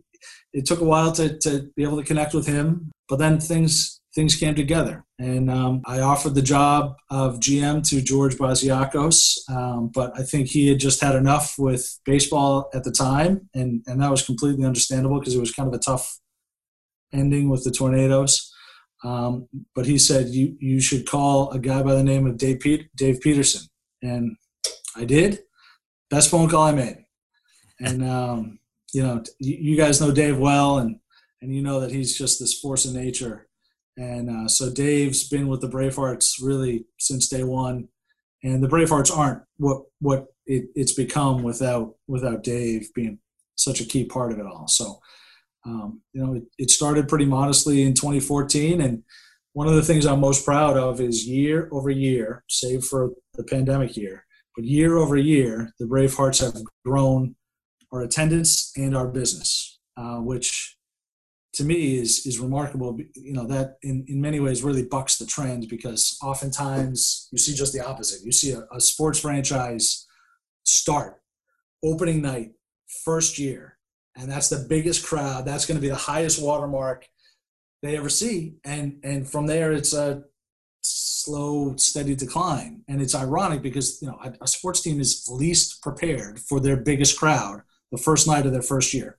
it 0.53 0.65
took 0.65 0.81
a 0.81 0.85
while 0.85 1.11
to, 1.11 1.37
to 1.37 1.69
be 1.75 1.83
able 1.83 1.97
to 1.97 2.03
connect 2.03 2.33
with 2.33 2.47
him, 2.47 2.89
but 3.07 3.19
then 3.19 3.39
things 3.39 3.99
things 4.15 4.35
came 4.35 4.55
together. 4.55 5.05
And 5.19 5.49
um, 5.49 5.81
I 5.85 5.99
offered 5.99 6.35
the 6.35 6.41
job 6.41 6.95
of 7.09 7.39
GM 7.39 7.87
to 7.89 8.01
George 8.01 8.35
Baziakos, 8.35 9.49
um, 9.49 9.89
but 9.93 10.11
I 10.17 10.23
think 10.23 10.47
he 10.47 10.67
had 10.67 10.79
just 10.79 11.01
had 11.01 11.15
enough 11.15 11.55
with 11.57 11.99
baseball 12.05 12.69
at 12.73 12.83
the 12.83 12.91
time, 12.91 13.49
and, 13.53 13.83
and 13.87 14.01
that 14.01 14.11
was 14.11 14.25
completely 14.25 14.65
understandable 14.65 15.19
because 15.19 15.35
it 15.35 15.39
was 15.39 15.53
kind 15.53 15.67
of 15.67 15.73
a 15.73 15.79
tough 15.79 16.19
ending 17.13 17.49
with 17.49 17.63
the 17.63 17.71
Tornadoes. 17.71 18.53
Um, 19.03 19.47
but 19.75 19.85
he 19.85 19.97
said 19.97 20.29
you 20.29 20.55
you 20.59 20.79
should 20.79 21.07
call 21.07 21.51
a 21.51 21.59
guy 21.59 21.83
by 21.83 21.93
the 21.93 22.03
name 22.03 22.25
of 22.25 22.37
Dave 22.37 22.61
Dave 22.95 23.19
Peterson, 23.19 23.67
and 24.01 24.37
I 24.95 25.03
did. 25.03 25.39
Best 26.09 26.31
phone 26.31 26.49
call 26.49 26.63
I 26.63 26.71
made, 26.71 27.03
and 27.79 28.03
um, 28.03 28.59
you 28.93 29.03
know 29.03 29.21
you 29.39 29.75
guys 29.75 29.99
know 29.99 30.11
Dave 30.11 30.37
well, 30.37 30.77
and 30.77 30.99
and 31.41 31.53
you 31.53 31.61
know 31.61 31.81
that 31.81 31.91
he's 31.91 32.17
just 32.17 32.39
this 32.39 32.57
force 32.57 32.85
of 32.85 32.93
nature. 32.93 33.47
And 33.97 34.29
uh, 34.29 34.47
so 34.47 34.71
Dave's 34.71 35.27
been 35.27 35.47
with 35.47 35.61
the 35.61 35.69
Bravehearts 35.69 36.41
really 36.41 36.85
since 36.99 37.27
day 37.27 37.43
one, 37.43 37.89
and 38.43 38.63
the 38.63 38.67
Bravehearts 38.67 39.15
aren't 39.15 39.43
what 39.57 39.83
what 39.99 40.27
it, 40.45 40.65
it's 40.75 40.93
become 40.93 41.43
without 41.43 41.95
without 42.07 42.43
Dave 42.43 42.91
being 42.93 43.19
such 43.55 43.81
a 43.81 43.85
key 43.85 44.05
part 44.05 44.31
of 44.31 44.39
it 44.39 44.45
all. 44.45 44.67
So 44.67 44.99
um, 45.65 46.01
you 46.11 46.25
know, 46.25 46.33
it, 46.33 46.43
it, 46.57 46.71
started 46.71 47.07
pretty 47.07 47.25
modestly 47.25 47.83
in 47.83 47.93
2014, 47.93 48.81
and 48.81 49.03
one 49.53 49.67
of 49.67 49.75
the 49.75 49.81
things 49.81 50.05
I'm 50.05 50.19
most 50.19 50.43
proud 50.43 50.75
of 50.75 50.99
is 50.99 51.25
year 51.25 51.69
over 51.71 51.89
year, 51.89 52.43
save 52.49 52.83
for 52.83 53.11
the 53.35 53.43
pandemic 53.43 53.95
year, 53.95 54.25
but 54.55 54.65
year 54.65 54.97
over 54.97 55.15
year, 55.15 55.71
the 55.79 55.85
Bravehearts 55.85 56.41
have 56.41 56.61
grown 56.85 57.35
our 57.91 58.01
attendance 58.01 58.73
and 58.75 58.95
our 58.95 59.07
business, 59.07 59.79
uh, 59.95 60.17
which 60.17 60.75
to 61.53 61.63
me 61.63 61.97
is 61.97 62.25
is 62.25 62.39
remarkable. 62.39 62.97
You 63.15 63.33
know 63.33 63.47
that 63.47 63.77
in 63.81 64.05
in 64.07 64.21
many 64.21 64.39
ways 64.39 64.63
really 64.63 64.83
bucks 64.83 65.17
the 65.17 65.25
trend 65.25 65.67
because 65.69 66.17
oftentimes 66.21 67.27
you 67.31 67.37
see 67.37 67.53
just 67.53 67.73
the 67.73 67.85
opposite. 67.85 68.25
You 68.25 68.31
see 68.31 68.51
a, 68.51 68.65
a 68.71 68.79
sports 68.81 69.19
franchise 69.19 70.07
start 70.63 71.21
opening 71.83 72.21
night 72.21 72.51
first 73.03 73.37
year 73.37 73.77
and 74.15 74.29
that's 74.29 74.49
the 74.49 74.65
biggest 74.69 75.05
crowd. 75.05 75.45
That's 75.45 75.65
going 75.65 75.77
to 75.77 75.81
be 75.81 75.89
the 75.89 75.95
highest 75.95 76.41
watermark 76.41 77.07
they 77.81 77.97
ever 77.97 78.09
see, 78.09 78.55
and 78.63 78.99
and 79.03 79.29
from 79.29 79.47
there 79.47 79.71
it's 79.71 79.93
a 79.93 80.23
slow, 80.81 81.75
steady 81.77 82.15
decline. 82.15 82.83
And 82.87 83.01
it's 83.01 83.15
ironic 83.15 83.61
because 83.61 84.01
you 84.01 84.07
know 84.07 84.19
a, 84.23 84.33
a 84.41 84.47
sports 84.47 84.81
team 84.81 84.99
is 84.99 85.27
least 85.29 85.81
prepared 85.81 86.39
for 86.39 86.59
their 86.59 86.77
biggest 86.77 87.17
crowd 87.17 87.61
the 87.91 87.97
first 87.97 88.27
night 88.27 88.45
of 88.45 88.51
their 88.51 88.61
first 88.61 88.93
year. 88.93 89.17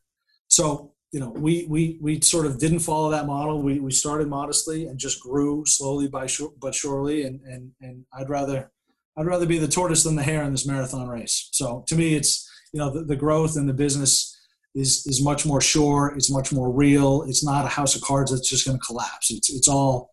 So 0.48 0.93
you 1.14 1.20
know 1.20 1.30
we 1.30 1.64
we 1.68 1.96
we 2.00 2.20
sort 2.20 2.44
of 2.44 2.58
didn't 2.58 2.80
follow 2.80 3.08
that 3.12 3.24
model. 3.24 3.62
We 3.62 3.78
we 3.78 3.92
started 3.92 4.26
modestly 4.26 4.86
and 4.86 4.98
just 4.98 5.22
grew 5.22 5.64
slowly 5.64 6.08
by 6.08 6.26
but 6.58 6.74
surely. 6.74 7.22
And 7.22 7.40
and 7.42 7.70
and 7.80 8.04
I'd 8.12 8.28
rather 8.28 8.72
I'd 9.16 9.26
rather 9.26 9.46
be 9.46 9.58
the 9.58 9.68
tortoise 9.68 10.02
than 10.02 10.16
the 10.16 10.24
hare 10.24 10.42
in 10.42 10.50
this 10.50 10.66
marathon 10.66 11.06
race. 11.06 11.50
So 11.52 11.84
to 11.86 11.94
me, 11.94 12.16
it's 12.16 12.50
you 12.72 12.80
know 12.80 12.90
the, 12.92 13.04
the 13.04 13.14
growth 13.14 13.56
and 13.56 13.68
the 13.68 13.72
business 13.72 14.36
is 14.74 15.06
is 15.06 15.22
much 15.22 15.46
more 15.46 15.60
sure. 15.60 16.12
It's 16.16 16.32
much 16.32 16.52
more 16.52 16.72
real. 16.72 17.22
It's 17.28 17.44
not 17.44 17.64
a 17.64 17.68
house 17.68 17.94
of 17.94 18.02
cards 18.02 18.32
that's 18.32 18.50
just 18.50 18.66
going 18.66 18.80
to 18.80 18.84
collapse. 18.84 19.30
It's 19.30 19.54
it's 19.54 19.68
all 19.68 20.10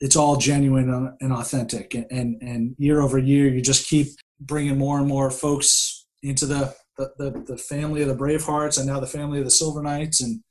it's 0.00 0.14
all 0.14 0.36
genuine 0.36 1.16
and 1.20 1.32
authentic. 1.32 1.96
And 1.96 2.40
and 2.40 2.76
year 2.78 3.00
over 3.00 3.18
year, 3.18 3.48
you 3.48 3.60
just 3.60 3.88
keep 3.88 4.06
bringing 4.40 4.78
more 4.78 5.00
and 5.00 5.08
more 5.08 5.32
folks 5.32 6.06
into 6.22 6.46
the 6.46 6.76
the, 6.96 7.12
the, 7.18 7.44
the 7.46 7.58
family 7.58 8.02
of 8.02 8.08
the 8.08 8.16
Bravehearts 8.16 8.78
and 8.78 8.86
now 8.86 9.00
the 9.00 9.06
family 9.06 9.38
of 9.38 9.44
the 9.44 9.50
Silver 9.50 9.82
Knights, 9.82 10.20
and 10.20 10.42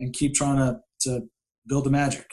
and 0.00 0.12
keep 0.12 0.34
trying 0.34 0.56
to 0.56 0.80
to 1.00 1.28
build 1.66 1.84
the 1.84 1.90
magic. 1.90 2.30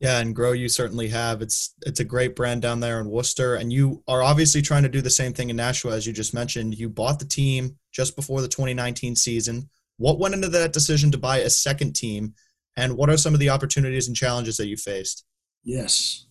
Yeah, 0.00 0.18
and 0.18 0.36
grow 0.36 0.52
you 0.52 0.68
certainly 0.68 1.08
have. 1.08 1.40
It's 1.40 1.74
it's 1.86 2.00
a 2.00 2.04
great 2.04 2.36
brand 2.36 2.62
down 2.62 2.80
there 2.80 3.00
in 3.00 3.08
Worcester, 3.08 3.54
and 3.54 3.72
you 3.72 4.02
are 4.06 4.22
obviously 4.22 4.60
trying 4.60 4.82
to 4.82 4.88
do 4.88 5.00
the 5.00 5.10
same 5.10 5.32
thing 5.32 5.48
in 5.48 5.56
Nashua, 5.56 5.94
as 5.94 6.06
you 6.06 6.12
just 6.12 6.34
mentioned. 6.34 6.78
You 6.78 6.88
bought 6.88 7.18
the 7.18 7.24
team 7.24 7.76
just 7.92 8.14
before 8.14 8.42
the 8.42 8.48
2019 8.48 9.16
season. 9.16 9.70
What 9.96 10.18
went 10.18 10.34
into 10.34 10.48
that 10.48 10.74
decision 10.74 11.10
to 11.12 11.18
buy 11.18 11.38
a 11.38 11.50
second 11.50 11.94
team, 11.94 12.34
and 12.76 12.96
what 12.96 13.08
are 13.08 13.16
some 13.16 13.32
of 13.32 13.40
the 13.40 13.48
opportunities 13.48 14.06
and 14.06 14.16
challenges 14.16 14.58
that 14.58 14.66
you 14.66 14.76
faced? 14.76 15.24
Yes. 15.64 16.25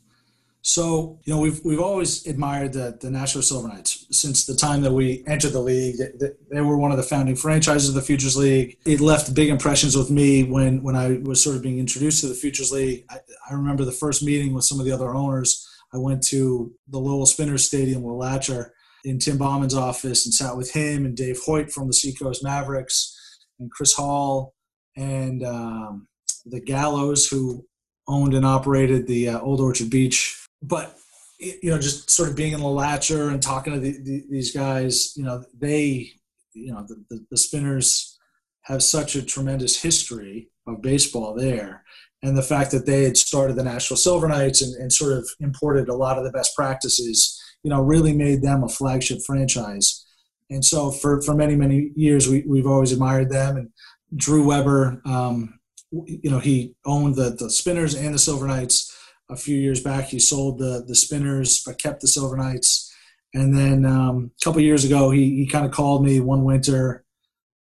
So, 0.67 1.19
you 1.25 1.32
know, 1.32 1.39
we've, 1.39 1.63
we've 1.63 1.80
always 1.80 2.25
admired 2.25 2.73
the, 2.73 2.97
the 2.99 3.12
Nashua 3.12 3.43
Silver 3.43 3.67
Knights 3.67 4.08
since 4.10 4.47
the 4.47 4.56
time 4.56 4.82
that 4.82 4.91
we 4.91 5.23
entered 5.28 5.51
the 5.51 5.60
league. 5.60 5.97
They, 6.19 6.30
they 6.49 6.62
were 6.62 6.75
one 6.75 6.89
of 6.89 6.97
the 6.97 7.04
founding 7.04 7.36
franchises 7.36 7.89
of 7.89 7.93
the 7.93 8.01
Futures 8.01 8.36
League. 8.36 8.75
It 8.84 8.99
left 8.99 9.36
big 9.36 9.49
impressions 9.49 9.95
with 9.95 10.10
me 10.10 10.43
when, 10.43 10.82
when 10.82 10.95
I 10.95 11.19
was 11.21 11.43
sort 11.43 11.56
of 11.56 11.62
being 11.62 11.78
introduced 11.78 12.21
to 12.21 12.28
the 12.28 12.34
Futures 12.34 12.71
League. 12.71 13.06
I, 13.12 13.17
I 13.47 13.54
remember 13.54 13.86
the 13.86 13.91
first 13.91 14.23
meeting 14.23 14.56
with 14.56 14.63
some 14.63 14.80
of 14.80 14.88
the 14.88 14.91
other 14.91 15.13
owners. 15.13 15.69
I 15.93 15.99
went 15.99 16.23
to 16.30 16.73
the 16.88 16.97
Lowell 16.97 17.28
Spinners 17.28 17.63
Stadium 17.63 18.01
with 18.01 18.15
LeLacheur 18.15 18.71
in 19.04 19.19
Tim 19.19 19.38
Bawmann's 19.38 19.75
office 19.75 20.25
and 20.25 20.34
sat 20.34 20.58
with 20.58 20.73
him 20.73 21.06
and 21.06 21.15
Dave 21.15 21.39
Hoyt 21.45 21.71
from 21.71 21.86
the 21.86 21.93
Seacoast 21.93 22.43
Mavericks 22.43 23.15
and 23.60 23.69
Chris 23.69 23.93
Hall 23.93 24.56
and 24.97 25.43
um, 25.43 26.08
the 26.43 26.60
Gallows, 26.60 27.28
who 27.28 27.67
owned 28.08 28.34
and 28.34 28.47
operated 28.47 29.06
the 29.06 29.30
uh, 29.30 29.39
Old 29.41 29.62
Orchard 29.62 29.91
Beach. 29.91 30.41
But 30.67 30.97
you 31.39 31.69
know, 31.69 31.78
just 31.78 32.10
sort 32.10 32.30
of 32.30 32.36
being 32.36 32.54
in 32.54 32.60
the 32.60 32.65
LeLacheur 32.65 33.30
and 33.32 33.41
talking 33.41 33.73
to 33.73 33.80
the, 33.80 33.91
the, 34.04 34.23
these 34.30 34.54
guys, 34.54 35.15
you 35.17 35.23
know, 35.23 35.43
they, 35.58 36.12
you 36.54 36.71
know, 36.71 36.86
the, 36.88 37.04
the, 37.10 37.25
the 37.30 37.38
Spinners 37.38 38.17
have 38.63 38.82
such 38.82 39.15
a 39.15 39.21
tremendous 39.21 39.82
history 39.82 40.49
of 40.65 40.82
baseball 40.82 41.36
there. 41.36 41.84
And 42.23 42.38
the 42.38 42.41
fact 42.41 42.71
that 42.71 42.86
they 42.86 43.04
had 43.04 43.17
started 43.17 43.58
the 43.58 43.63
Nashua 43.63 43.97
Silver 43.97 44.28
Knights 44.28 44.62
and, 44.62 44.73
and 44.75 44.91
sort 44.91 45.12
of 45.12 45.30
imported 45.41 45.89
a 45.89 45.93
lot 45.93 46.17
of 46.17 46.23
the 46.23 46.32
best 46.32 46.56
practices, 46.56 47.39
you 47.63 47.69
know, 47.69 47.82
really 47.82 48.13
made 48.13 48.41
them 48.41 48.63
a 48.63 48.69
flagship 48.69 49.19
franchise. 49.25 50.06
And 50.49 50.63
so 50.63 50.89
for, 50.89 51.21
for 51.21 51.36
many 51.36 51.56
many 51.56 51.91
years 51.95 52.30
we, 52.30 52.43
we've 52.47 52.67
always 52.67 52.91
admired 52.91 53.30
them. 53.30 53.58
And 53.58 53.69
drew 54.15 54.47
weber 54.47 55.01
um, 55.06 55.60
you 55.91 56.30
know 56.30 56.39
he 56.39 56.73
owned 56.86 57.15
the, 57.15 57.32
the 57.32 57.49
spinners 57.49 57.95
and 57.95 58.13
the 58.13 58.19
silver 58.19 58.47
knights 58.47 58.95
a 59.30 59.36
few 59.36 59.58
years 59.58 59.82
back 59.82 60.06
he 60.06 60.20
sold 60.20 60.60
the, 60.60 60.84
the 60.88 60.96
spinners 60.96 61.64
but 61.66 61.82
kept 61.82 62.02
the 62.02 62.08
silver 62.08 62.38
knights 62.38 62.92
and 63.34 63.58
then 63.58 63.86
um, 63.86 64.32
a 64.40 64.44
couple 64.44 64.62
years 64.62 64.86
ago 64.86 65.12
he, 65.12 65.36
he 65.36 65.48
kind 65.48 65.66
of 65.66 65.72
called 65.72 66.04
me 66.04 66.20
one 66.20 66.44
winter 66.44 67.04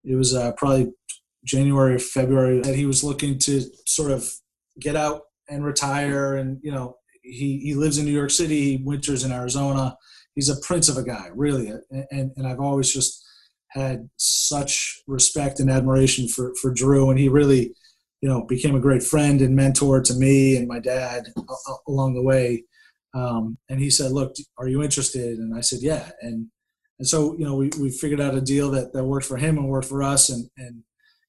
it 0.04 0.16
was 0.16 0.34
uh, 0.34 0.52
probably 0.54 0.92
january 1.46 1.96
or 1.96 2.00
february 2.00 2.60
that 2.62 2.76
he 2.76 2.86
was 2.86 3.04
looking 3.04 3.38
to 3.38 3.62
sort 3.86 4.12
of 4.12 4.30
get 4.80 4.96
out 4.96 5.22
and 5.50 5.66
retire 5.66 6.36
and 6.36 6.60
you 6.64 6.72
know 6.72 6.96
he, 7.22 7.60
he 7.60 7.74
lives 7.74 7.98
in 7.98 8.06
new 8.06 8.12
york 8.12 8.32
city 8.32 8.78
he 8.78 8.84
winters 8.84 9.24
in 9.24 9.32
arizona 9.32 9.96
he's 10.40 10.50
a 10.50 10.60
prince 10.62 10.88
of 10.88 10.96
a 10.96 11.04
guy, 11.04 11.28
really. 11.36 11.70
And, 11.92 12.32
and 12.36 12.48
I've 12.48 12.62
always 12.62 12.94
just 12.94 13.22
had 13.72 14.10
such 14.16 15.02
respect 15.06 15.60
and 15.60 15.70
admiration 15.70 16.30
for, 16.30 16.54
for 16.62 16.74
Drew. 16.74 17.10
And 17.10 17.20
he 17.20 17.28
really, 17.28 17.76
you 18.22 18.28
know, 18.30 18.46
became 18.46 18.76
a 18.76 18.80
great 18.80 19.04
friend 19.04 19.42
and 19.42 19.56
mentor 19.56 20.02
to 20.02 20.14
me 20.14 20.58
and 20.58 20.68
my 20.68 20.80
dad 20.80 21.28
along 21.88 22.16
the 22.16 22.22
way. 22.22 22.64
Um, 23.14 23.58
and 23.70 23.80
he 23.80 23.90
said, 23.90 24.12
"Look, 24.12 24.36
are 24.58 24.68
you 24.68 24.84
interested?" 24.84 25.40
And 25.40 25.56
I 25.56 25.62
said, 25.62 25.80
"Yeah." 25.82 26.12
And 26.22 26.48
and 27.00 27.08
so 27.08 27.36
you 27.38 27.46
know 27.46 27.56
we, 27.56 27.72
we 27.80 27.90
figured 27.90 28.22
out 28.22 28.36
a 28.36 28.42
deal 28.42 28.70
that, 28.72 28.94
that 28.94 29.04
worked 29.04 29.26
for 29.26 29.38
him 29.38 29.58
and 29.58 29.68
worked 29.68 29.88
for 29.88 30.04
us. 30.04 30.30
And 30.30 30.50
and 30.58 30.84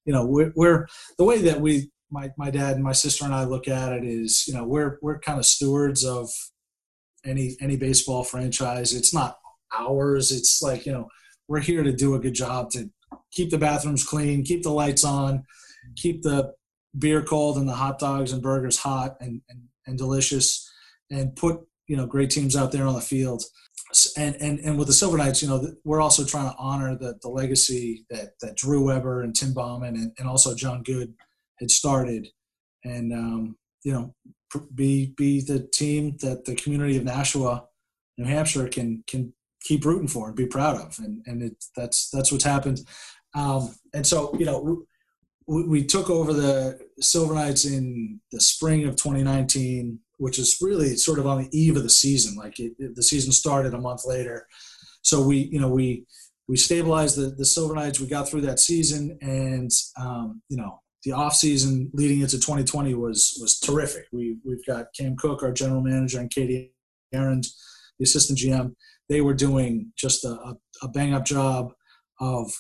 you 0.05 0.13
know 0.13 0.27
we're, 0.27 0.53
we're 0.57 0.87
the 1.17 1.25
way 1.25 1.41
that 1.43 1.61
we 1.61 1.91
my 2.11 2.31
my 2.37 2.51
dad 2.51 2.75
and 2.75 2.85
my 2.85 2.93
sister 2.93 3.25
and 3.25 3.35
I 3.35 3.45
look 3.45 3.69
at 3.69 3.93
it 3.93 4.05
is 4.05 4.45
you 4.47 4.55
know 4.55 4.65
we're 4.65 4.99
we're 5.01 5.21
kind 5.21 5.39
of 5.39 5.47
stewards 5.47 6.05
of 6.05 6.29
any 7.25 7.57
any 7.61 7.77
baseball 7.77 8.25
franchise. 8.25 8.93
It's 8.93 9.15
not 9.15 9.39
ours. 9.77 10.33
It's 10.33 10.61
like 10.63 10.85
you 10.85 10.93
know 10.93 11.09
we're 11.49 11.61
here 11.61 11.83
to 11.83 11.93
do 11.93 12.15
a 12.15 12.21
good 12.21 12.35
job 12.35 12.71
to 12.73 12.91
keep 13.33 13.51
the 13.51 13.59
bathrooms 13.59 14.05
clean, 14.05 14.45
keep 14.45 14.63
the 14.63 14.71
lights 14.71 15.05
on, 15.05 15.45
keep 15.97 16.23
the 16.23 16.53
beer 16.99 17.23
cold 17.23 17.57
and 17.57 17.69
the 17.69 17.75
hot 17.75 17.99
dogs 17.99 18.33
and 18.33 18.43
burgers 18.43 18.79
hot 18.79 19.17
and, 19.21 19.41
and, 19.49 19.63
and 19.87 19.99
delicious, 19.99 20.69
and 21.11 21.35
put 21.37 21.61
you 21.87 21.97
know 21.97 22.07
great 22.07 22.31
teams 22.31 22.57
out 22.57 22.73
there 22.73 22.87
on 22.87 22.95
the 22.95 23.01
field. 23.01 23.43
And, 24.17 24.37
and 24.37 24.61
and 24.61 24.79
with 24.79 24.87
the 24.87 24.95
Silver 24.95 25.19
Knights, 25.19 25.43
you 25.43 25.49
know, 25.49 25.75
we're 25.85 26.01
also 26.01 26.25
trying 26.25 26.49
to 26.49 26.57
honor 26.59 26.97
the, 26.97 27.19
the 27.23 27.29
legacy 27.29 28.07
that, 28.09 28.35
that 28.41 28.57
Drew 28.57 28.85
Weber 28.85 29.23
and 29.23 29.35
Tim 29.35 29.53
Bawmann 29.53 29.97
and, 29.97 30.13
and 30.17 30.29
also 30.29 30.55
John 30.55 30.85
Good 30.85 31.13
had 31.59 31.73
started, 31.73 32.29
and 32.85 33.13
um, 33.13 33.57
you 33.83 33.93
know, 33.93 34.15
be 34.75 35.13
be 35.17 35.41
the 35.41 35.67
team 35.73 36.17
that 36.21 36.45
the 36.45 36.55
community 36.55 36.97
of 36.97 37.05
Nashua, 37.05 37.67
New 38.17 38.27
Hampshire 38.27 38.69
can 38.69 39.03
can 39.07 39.33
keep 39.63 39.85
rooting 39.85 40.09
for 40.09 40.29
and 40.29 40.37
be 40.37 40.47
proud 40.47 40.77
of, 40.77 40.99
and 40.99 41.23
and 41.27 41.43
it, 41.43 41.65
that's 41.77 42.11
that's 42.11 42.31
what's 42.31 42.45
happened. 42.45 42.81
Um, 43.35 43.75
and 43.95 44.07
so 44.07 44.35
you 44.39 44.47
know, 44.47 44.85
we, 45.47 45.65
we 45.65 45.85
took 45.85 46.11
over 46.11 46.33
the 46.33 46.79
Silver 47.01 47.35
Knights 47.35 47.65
in 47.65 48.21
the 48.33 48.41
spring 48.41 48.85
of 48.87 48.97
2019, 48.97 49.99
which 50.19 50.39
is 50.39 50.59
really 50.61 50.97
sort 50.97 51.19
of 51.19 51.27
on 51.27 51.43
the 51.43 51.59
eve 51.59 51.77
of 51.77 51.83
the 51.83 51.91
season. 51.91 52.37
Like 52.37 52.59
it, 52.61 52.73
it, 52.79 52.95
the 52.95 53.03
season 53.03 53.33
started 53.33 53.75
a 53.75 53.81
month 53.81 54.03
later, 54.07 54.47
so 55.03 55.27
we 55.27 55.49
you 55.53 55.61
know 55.61 55.69
we 55.69 56.05
we 56.49 56.57
stabilized 56.57 57.17
the, 57.17 57.35
the 57.37 57.45
Silver 57.45 57.75
Knights. 57.75 58.01
We 58.01 58.07
got 58.07 58.29
through 58.29 58.43
that 58.43 58.61
season, 58.61 59.19
and 59.21 59.71
um, 59.97 60.43
you 60.49 60.57
know 60.57 60.81
the 61.05 61.13
off 61.13 61.35
season 61.35 61.91
leading 61.95 62.21
into 62.21 62.37
2020 62.37 62.95
was 62.95 63.39
was 63.41 63.59
terrific. 63.59 64.07
We 64.13 64.37
we've 64.45 64.65
got 64.67 64.87
Cam 64.97 65.17
Cook, 65.17 65.43
our 65.43 65.53
general 65.53 65.81
manager, 65.81 66.21
and 66.21 66.31
Katie 66.31 66.73
Aarons, 67.13 67.57
the 67.99 68.05
assistant 68.05 68.39
GM. 68.39 68.75
They 69.09 69.21
were 69.21 69.35
doing 69.35 69.93
just 69.97 70.25
a, 70.25 70.55
a 70.83 70.89
bang 70.89 71.15
up 71.15 71.25
job 71.25 71.73
of 72.21 72.53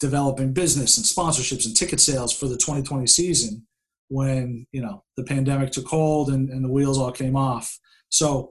developing 0.00 0.52
business 0.52 0.96
and 0.96 1.06
sponsorships 1.06 1.66
and 1.66 1.76
ticket 1.76 2.00
sales 2.00 2.36
for 2.36 2.46
the 2.46 2.56
2020 2.56 3.06
season 3.06 3.66
when 4.08 4.66
you 4.72 4.80
know 4.80 5.02
the 5.16 5.24
pandemic 5.24 5.72
took 5.72 5.86
hold 5.86 6.28
and, 6.28 6.50
and 6.50 6.64
the 6.64 6.70
wheels 6.70 6.98
all 6.98 7.12
came 7.12 7.36
off. 7.36 7.78
So 8.08 8.50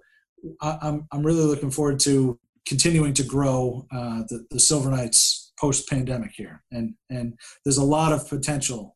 I, 0.62 0.78
I'm 0.82 1.08
I'm 1.12 1.26
really 1.26 1.44
looking 1.44 1.72
forward 1.72 2.00
to 2.02 2.40
continuing 2.68 3.14
to 3.14 3.24
grow 3.24 3.86
uh, 3.92 4.24
the, 4.28 4.46
the 4.50 4.60
Silver 4.60 4.90
Knights 4.90 5.54
post 5.60 5.90
pandemic 5.90 6.32
here, 6.36 6.64
and 6.72 6.96
and 7.10 7.38
there's 7.64 7.78
a 7.78 7.84
lot 7.84 8.12
of 8.12 8.28
potential 8.28 8.96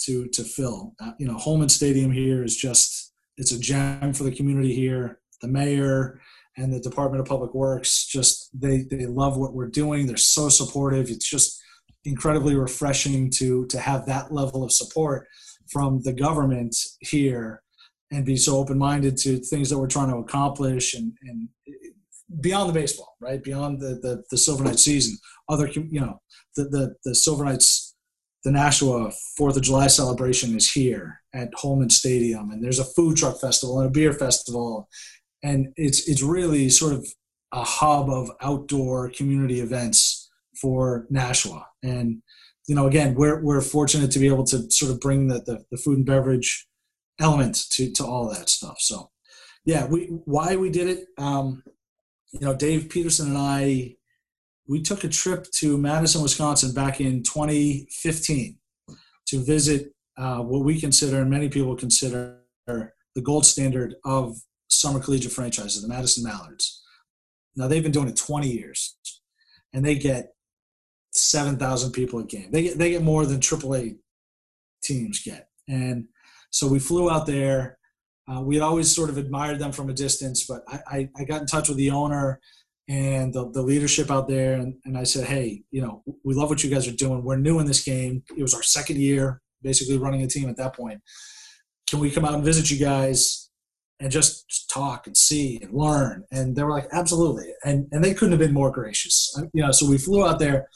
to 0.00 0.28
to 0.28 0.44
fill. 0.44 0.94
Uh, 1.00 1.12
you 1.18 1.26
know, 1.26 1.36
Holman 1.36 1.68
Stadium 1.68 2.10
here 2.10 2.42
is 2.44 2.56
just 2.56 3.12
it's 3.36 3.52
a 3.52 3.58
gem 3.58 4.12
for 4.12 4.24
the 4.24 4.34
community 4.34 4.74
here. 4.74 5.20
The 5.42 5.48
mayor 5.48 6.20
and 6.56 6.72
the 6.72 6.80
Department 6.80 7.20
of 7.20 7.28
Public 7.28 7.54
Works 7.54 8.06
just 8.06 8.50
they 8.58 8.82
they 8.90 9.06
love 9.06 9.36
what 9.36 9.54
we're 9.54 9.68
doing. 9.68 10.06
They're 10.06 10.16
so 10.16 10.48
supportive. 10.48 11.10
It's 11.10 11.28
just 11.28 11.60
incredibly 12.08 12.54
refreshing 12.54 13.30
to 13.30 13.66
to 13.66 13.78
have 13.78 14.06
that 14.06 14.32
level 14.32 14.64
of 14.64 14.72
support 14.72 15.26
from 15.70 16.00
the 16.02 16.12
government 16.12 16.74
here 17.00 17.62
and 18.10 18.24
be 18.24 18.36
so 18.36 18.56
open-minded 18.56 19.16
to 19.18 19.38
things 19.38 19.68
that 19.68 19.78
we're 19.78 19.86
trying 19.86 20.10
to 20.10 20.16
accomplish 20.16 20.94
and, 20.94 21.12
and 21.22 21.48
beyond 22.40 22.68
the 22.68 22.72
baseball 22.72 23.16
right 23.20 23.42
beyond 23.42 23.80
the, 23.80 23.98
the, 24.02 24.22
the 24.30 24.38
silver 24.38 24.64
knights 24.64 24.84
season 24.84 25.16
other 25.48 25.68
you 25.68 26.00
know 26.00 26.20
the, 26.56 26.64
the, 26.64 26.94
the 27.04 27.14
silver 27.14 27.44
knights 27.44 27.94
the 28.44 28.50
nashua 28.50 29.10
fourth 29.36 29.56
of 29.56 29.62
july 29.62 29.86
celebration 29.86 30.56
is 30.56 30.70
here 30.70 31.20
at 31.34 31.48
holman 31.54 31.90
stadium 31.90 32.50
and 32.50 32.62
there's 32.62 32.78
a 32.78 32.84
food 32.84 33.16
truck 33.16 33.40
festival 33.40 33.80
and 33.80 33.88
a 33.88 33.92
beer 33.92 34.12
festival 34.12 34.88
and 35.42 35.68
it's 35.76 36.08
it's 36.08 36.22
really 36.22 36.68
sort 36.68 36.92
of 36.92 37.06
a 37.52 37.64
hub 37.64 38.10
of 38.10 38.30
outdoor 38.42 39.10
community 39.10 39.60
events 39.60 40.30
for 40.60 41.06
Nashua. 41.10 41.67
And 41.82 42.22
you 42.66 42.74
know, 42.74 42.86
again, 42.86 43.14
we're 43.14 43.42
we're 43.42 43.60
fortunate 43.60 44.10
to 44.12 44.18
be 44.18 44.28
able 44.28 44.44
to 44.44 44.70
sort 44.70 44.92
of 44.92 45.00
bring 45.00 45.28
the 45.28 45.40
the, 45.40 45.64
the 45.70 45.76
food 45.76 45.98
and 45.98 46.06
beverage 46.06 46.66
element 47.20 47.66
to 47.70 47.90
to 47.92 48.04
all 48.04 48.28
that 48.28 48.48
stuff. 48.48 48.76
So, 48.80 49.10
yeah, 49.64 49.86
we 49.86 50.06
why 50.24 50.56
we 50.56 50.70
did 50.70 50.88
it. 50.88 51.06
Um, 51.18 51.62
you 52.32 52.40
know, 52.40 52.54
Dave 52.54 52.90
Peterson 52.90 53.28
and 53.28 53.38
I, 53.38 53.96
we 54.66 54.82
took 54.82 55.02
a 55.02 55.08
trip 55.08 55.46
to 55.56 55.78
Madison, 55.78 56.22
Wisconsin 56.22 56.74
back 56.74 57.00
in 57.00 57.22
2015 57.22 58.58
to 59.28 59.44
visit 59.44 59.92
uh, 60.18 60.40
what 60.40 60.64
we 60.64 60.78
consider 60.80 61.20
and 61.20 61.30
many 61.30 61.48
people 61.48 61.74
consider 61.74 62.40
the 62.66 63.22
gold 63.22 63.46
standard 63.46 63.94
of 64.04 64.36
summer 64.68 65.00
collegiate 65.00 65.32
franchises, 65.32 65.82
the 65.82 65.88
Madison 65.88 66.24
Mallards. 66.24 66.82
Now 67.56 67.66
they've 67.66 67.82
been 67.82 67.92
doing 67.92 68.08
it 68.08 68.16
20 68.16 68.48
years, 68.48 68.96
and 69.72 69.84
they 69.84 69.96
get 69.96 70.34
7,000 71.18 71.92
people 71.92 72.18
a 72.20 72.24
game. 72.24 72.50
They 72.50 72.62
get 72.62 72.78
they 72.78 72.90
get 72.90 73.02
more 73.02 73.26
than 73.26 73.40
AAA 73.40 73.96
teams 74.82 75.22
get, 75.22 75.48
and 75.68 76.06
so 76.50 76.68
we 76.68 76.78
flew 76.78 77.10
out 77.10 77.26
there. 77.26 77.78
Uh, 78.30 78.42
we 78.42 78.56
had 78.56 78.62
always 78.62 78.94
sort 78.94 79.08
of 79.08 79.16
admired 79.16 79.58
them 79.58 79.72
from 79.72 79.88
a 79.88 79.94
distance, 79.94 80.44
but 80.46 80.62
I, 80.68 80.80
I, 80.86 81.08
I 81.16 81.24
got 81.24 81.40
in 81.40 81.46
touch 81.46 81.68
with 81.68 81.78
the 81.78 81.90
owner 81.90 82.40
and 82.86 83.32
the, 83.32 83.50
the 83.52 83.62
leadership 83.62 84.10
out 84.10 84.28
there, 84.28 84.54
and, 84.54 84.74
and 84.84 84.98
I 84.98 85.04
said, 85.04 85.26
hey, 85.26 85.62
you 85.70 85.80
know, 85.80 86.02
we 86.24 86.34
love 86.34 86.50
what 86.50 86.62
you 86.62 86.68
guys 86.68 86.86
are 86.86 86.92
doing. 86.92 87.24
We're 87.24 87.36
new 87.36 87.58
in 87.58 87.66
this 87.66 87.82
game. 87.82 88.22
It 88.36 88.42
was 88.42 88.52
our 88.52 88.62
second 88.62 88.98
year, 88.98 89.40
basically 89.62 89.96
running 89.96 90.22
a 90.22 90.26
team 90.26 90.50
at 90.50 90.58
that 90.58 90.76
point. 90.76 91.00
Can 91.88 92.00
we 92.00 92.10
come 92.10 92.26
out 92.26 92.34
and 92.34 92.44
visit 92.44 92.70
you 92.70 92.78
guys? 92.78 93.48
and 94.00 94.12
just 94.12 94.70
talk 94.72 95.06
and 95.06 95.16
see 95.16 95.58
and 95.60 95.72
learn. 95.72 96.24
And 96.30 96.54
they 96.54 96.62
were 96.62 96.70
like, 96.70 96.88
absolutely. 96.92 97.52
And 97.64 97.88
and 97.92 98.02
they 98.04 98.14
couldn't 98.14 98.32
have 98.32 98.40
been 98.40 98.54
more 98.54 98.70
gracious. 98.70 99.34
You 99.52 99.62
know, 99.62 99.72
so 99.72 99.88
we 99.88 99.98
flew 99.98 100.26
out 100.26 100.38
there, 100.38 100.68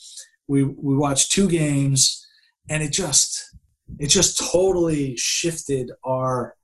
we 0.52 0.64
we 0.64 0.94
watched 0.94 1.32
two 1.32 1.48
games, 1.48 2.26
and 2.68 2.82
it 2.82 2.92
just 2.92 3.56
it 3.98 4.08
just 4.08 4.38
totally 4.38 5.16
shifted 5.16 5.90
our 6.04 6.56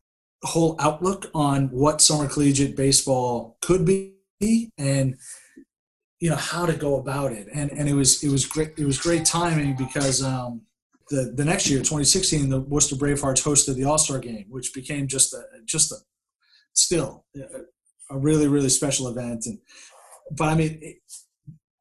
whole 0.42 0.76
outlook 0.78 1.30
on 1.34 1.68
what 1.68 2.00
summer 2.00 2.28
collegiate 2.28 2.76
baseball 2.76 3.56
could 3.60 3.84
be 3.84 4.14
and 4.78 5.16
you 6.20 6.30
know 6.30 6.36
how 6.36 6.66
to 6.66 6.74
go 6.74 6.96
about 6.96 7.32
it. 7.32 7.48
And 7.52 7.70
and 7.72 7.88
it 7.88 7.94
was 7.94 8.22
it 8.22 8.30
was 8.30 8.44
great 8.44 8.74
it 8.76 8.84
was 8.84 8.98
great 8.98 9.24
timing 9.24 9.74
because 9.74 10.22
um 10.22 10.62
the 11.10 11.32
the 11.34 11.44
next 11.44 11.70
year 11.70 11.78
2016 11.78 12.50
the 12.50 12.60
Worcester 12.60 12.96
Bravehearts 12.96 13.42
hosted 13.42 13.76
the 13.76 13.84
All-Star 13.84 14.18
game 14.18 14.46
which 14.50 14.74
became 14.74 15.08
just 15.08 15.32
a 15.32 15.42
just 15.64 15.92
a 15.92 15.96
still 16.74 17.24
a 18.10 18.18
really 18.18 18.48
really 18.48 18.68
special 18.68 19.08
event. 19.08 19.46
And 19.46 19.58
but 20.30 20.48
i 20.48 20.54
mean 20.54 20.78
it, 20.82 20.96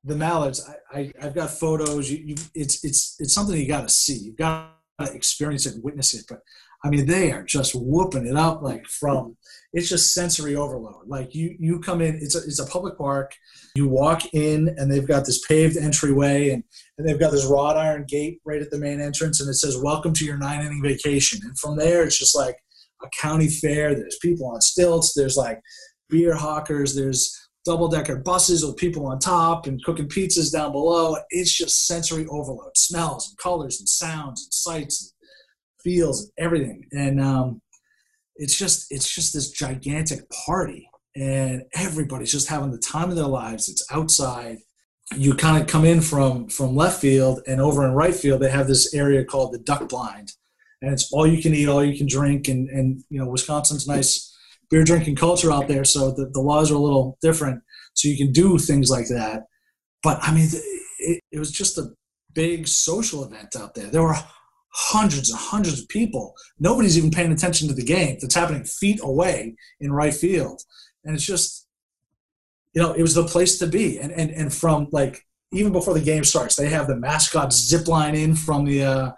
the 0.07 0.15
mallards 0.15 0.67
I, 0.91 0.99
I 0.99 1.11
have 1.19 1.35
got 1.35 1.49
photos 1.49 2.11
you, 2.11 2.23
you 2.25 2.35
it's 2.53 2.83
it's 2.83 3.15
it's 3.19 3.33
something 3.33 3.57
you 3.57 3.67
got 3.67 3.87
to 3.87 3.93
see 3.93 4.17
you've 4.17 4.37
got 4.37 4.73
to 4.99 5.11
experience 5.13 5.65
it 5.65 5.75
and 5.75 5.83
witness 5.83 6.13
it 6.13 6.25
but 6.27 6.39
i 6.83 6.89
mean 6.89 7.05
they 7.05 7.31
are 7.31 7.43
just 7.43 7.73
whooping 7.75 8.25
it 8.25 8.35
up 8.35 8.61
like 8.61 8.85
from 8.87 9.35
it's 9.73 9.89
just 9.89 10.13
sensory 10.13 10.55
overload 10.55 11.07
like 11.07 11.35
you 11.35 11.55
you 11.59 11.79
come 11.79 12.01
in 12.01 12.15
it's 12.15 12.35
a, 12.35 12.39
it's 12.39 12.59
a 12.59 12.65
public 12.67 12.97
park 12.97 13.33
you 13.75 13.87
walk 13.87 14.33
in 14.33 14.73
and 14.77 14.91
they've 14.91 15.07
got 15.07 15.25
this 15.25 15.45
paved 15.45 15.77
entryway 15.77 16.49
and 16.49 16.63
and 16.97 17.07
they've 17.07 17.19
got 17.19 17.31
this 17.31 17.45
wrought 17.45 17.77
iron 17.77 18.05
gate 18.07 18.39
right 18.45 18.61
at 18.61 18.71
the 18.71 18.79
main 18.79 18.99
entrance 19.01 19.39
and 19.41 19.49
it 19.49 19.55
says 19.55 19.77
welcome 19.77 20.13
to 20.13 20.25
your 20.25 20.37
nine 20.37 20.65
inning 20.65 20.81
vacation 20.81 21.39
and 21.43 21.57
from 21.59 21.77
there 21.77 22.03
it's 22.03 22.17
just 22.17 22.35
like 22.35 22.57
a 23.03 23.07
county 23.21 23.49
fair. 23.49 23.95
There's 23.95 24.17
people 24.21 24.47
on 24.47 24.61
stilts. 24.61 25.13
There's 25.13 25.37
like 25.37 25.61
beer 26.09 26.35
hawkers. 26.35 26.95
There's 26.95 27.46
double 27.67 27.89
decker 27.89 28.15
buses 28.15 28.65
with 28.65 28.77
people 28.77 29.05
on 29.05 29.19
top 29.19 29.67
and 29.67 29.83
cooking 29.83 30.07
pizzas 30.07 30.51
down 30.51 30.71
below. 30.71 31.17
It's 31.29 31.55
just 31.55 31.85
sensory 31.85 32.25
overload, 32.27 32.77
smells 32.77 33.27
and 33.27 33.37
colors 33.37 33.79
and 33.79 33.89
sounds 33.89 34.45
and 34.45 34.53
sights 34.53 35.01
and 35.01 35.11
feels 35.83 36.23
and 36.23 36.31
everything. 36.45 36.87
And 36.93 37.21
um, 37.21 37.61
it's 38.37 38.57
just 38.57 38.87
it's 38.89 39.13
just 39.13 39.33
this 39.33 39.51
gigantic 39.51 40.29
party, 40.29 40.89
and 41.15 41.63
everybody's 41.75 42.31
just 42.31 42.47
having 42.47 42.71
the 42.71 42.77
time 42.77 43.09
of 43.09 43.17
their 43.17 43.25
lives. 43.25 43.67
It's 43.67 43.85
outside. 43.91 44.59
You 45.15 45.35
kind 45.35 45.61
of 45.61 45.67
come 45.67 45.83
in 45.83 46.01
from 46.01 46.47
from 46.47 46.75
left 46.75 47.01
field, 47.01 47.41
and 47.47 47.59
over 47.59 47.85
in 47.85 47.91
right 47.91 48.15
field, 48.15 48.41
they 48.41 48.49
have 48.49 48.67
this 48.67 48.93
area 48.93 49.25
called 49.25 49.53
the 49.53 49.59
duck 49.59 49.89
blind 49.89 50.31
and 50.81 50.93
it's 50.93 51.11
all 51.11 51.25
you 51.25 51.41
can 51.41 51.53
eat, 51.55 51.67
all 51.67 51.83
you 51.83 51.97
can 51.97 52.07
drink, 52.07 52.47
and 52.47 52.69
and 52.69 53.03
you 53.09 53.19
know 53.19 53.27
Wisconsin's 53.27 53.87
nice 53.87 54.26
beer 54.69 54.83
drinking 54.83 55.15
culture 55.15 55.51
out 55.51 55.67
there, 55.67 55.85
so 55.85 56.11
the, 56.11 56.29
the 56.33 56.41
laws 56.41 56.71
are 56.71 56.75
a 56.75 56.79
little 56.79 57.17
different, 57.21 57.61
so 57.93 58.07
you 58.07 58.17
can 58.17 58.31
do 58.31 58.57
things 58.57 58.89
like 58.89 59.07
that. 59.07 59.43
But 60.03 60.19
I 60.21 60.33
mean, 60.33 60.49
it, 60.99 61.21
it 61.31 61.39
was 61.39 61.51
just 61.51 61.77
a 61.77 61.89
big 62.33 62.67
social 62.67 63.23
event 63.23 63.55
out 63.55 63.73
there. 63.73 63.87
There 63.87 64.03
were 64.03 64.17
hundreds 64.71 65.29
and 65.31 65.39
hundreds 65.39 65.81
of 65.81 65.89
people. 65.89 66.33
Nobody's 66.59 66.97
even 66.97 67.09
paying 67.09 67.31
attention 67.31 67.67
to 67.67 67.73
the 67.73 67.83
game 67.83 68.17
that's 68.21 68.35
happening 68.35 68.63
feet 68.63 68.99
away 69.01 69.55
in 69.79 69.91
right 69.91 70.13
field. 70.13 70.61
and 71.03 71.15
it's 71.15 71.25
just, 71.25 71.67
you 72.73 72.81
know, 72.81 72.93
it 72.93 73.01
was 73.01 73.15
the 73.15 73.25
place 73.25 73.57
to 73.59 73.67
be. 73.67 73.97
And 73.99 74.11
and 74.11 74.29
and 74.29 74.53
from 74.53 74.87
like 74.91 75.25
even 75.51 75.71
before 75.71 75.93
the 75.93 76.01
game 76.01 76.23
starts, 76.23 76.55
they 76.55 76.69
have 76.69 76.87
the 76.87 76.95
mascot 76.95 77.53
zip 77.53 77.87
line 77.87 78.15
in 78.15 78.35
from 78.35 78.65
the 78.65 78.83
uh, 78.83 79.11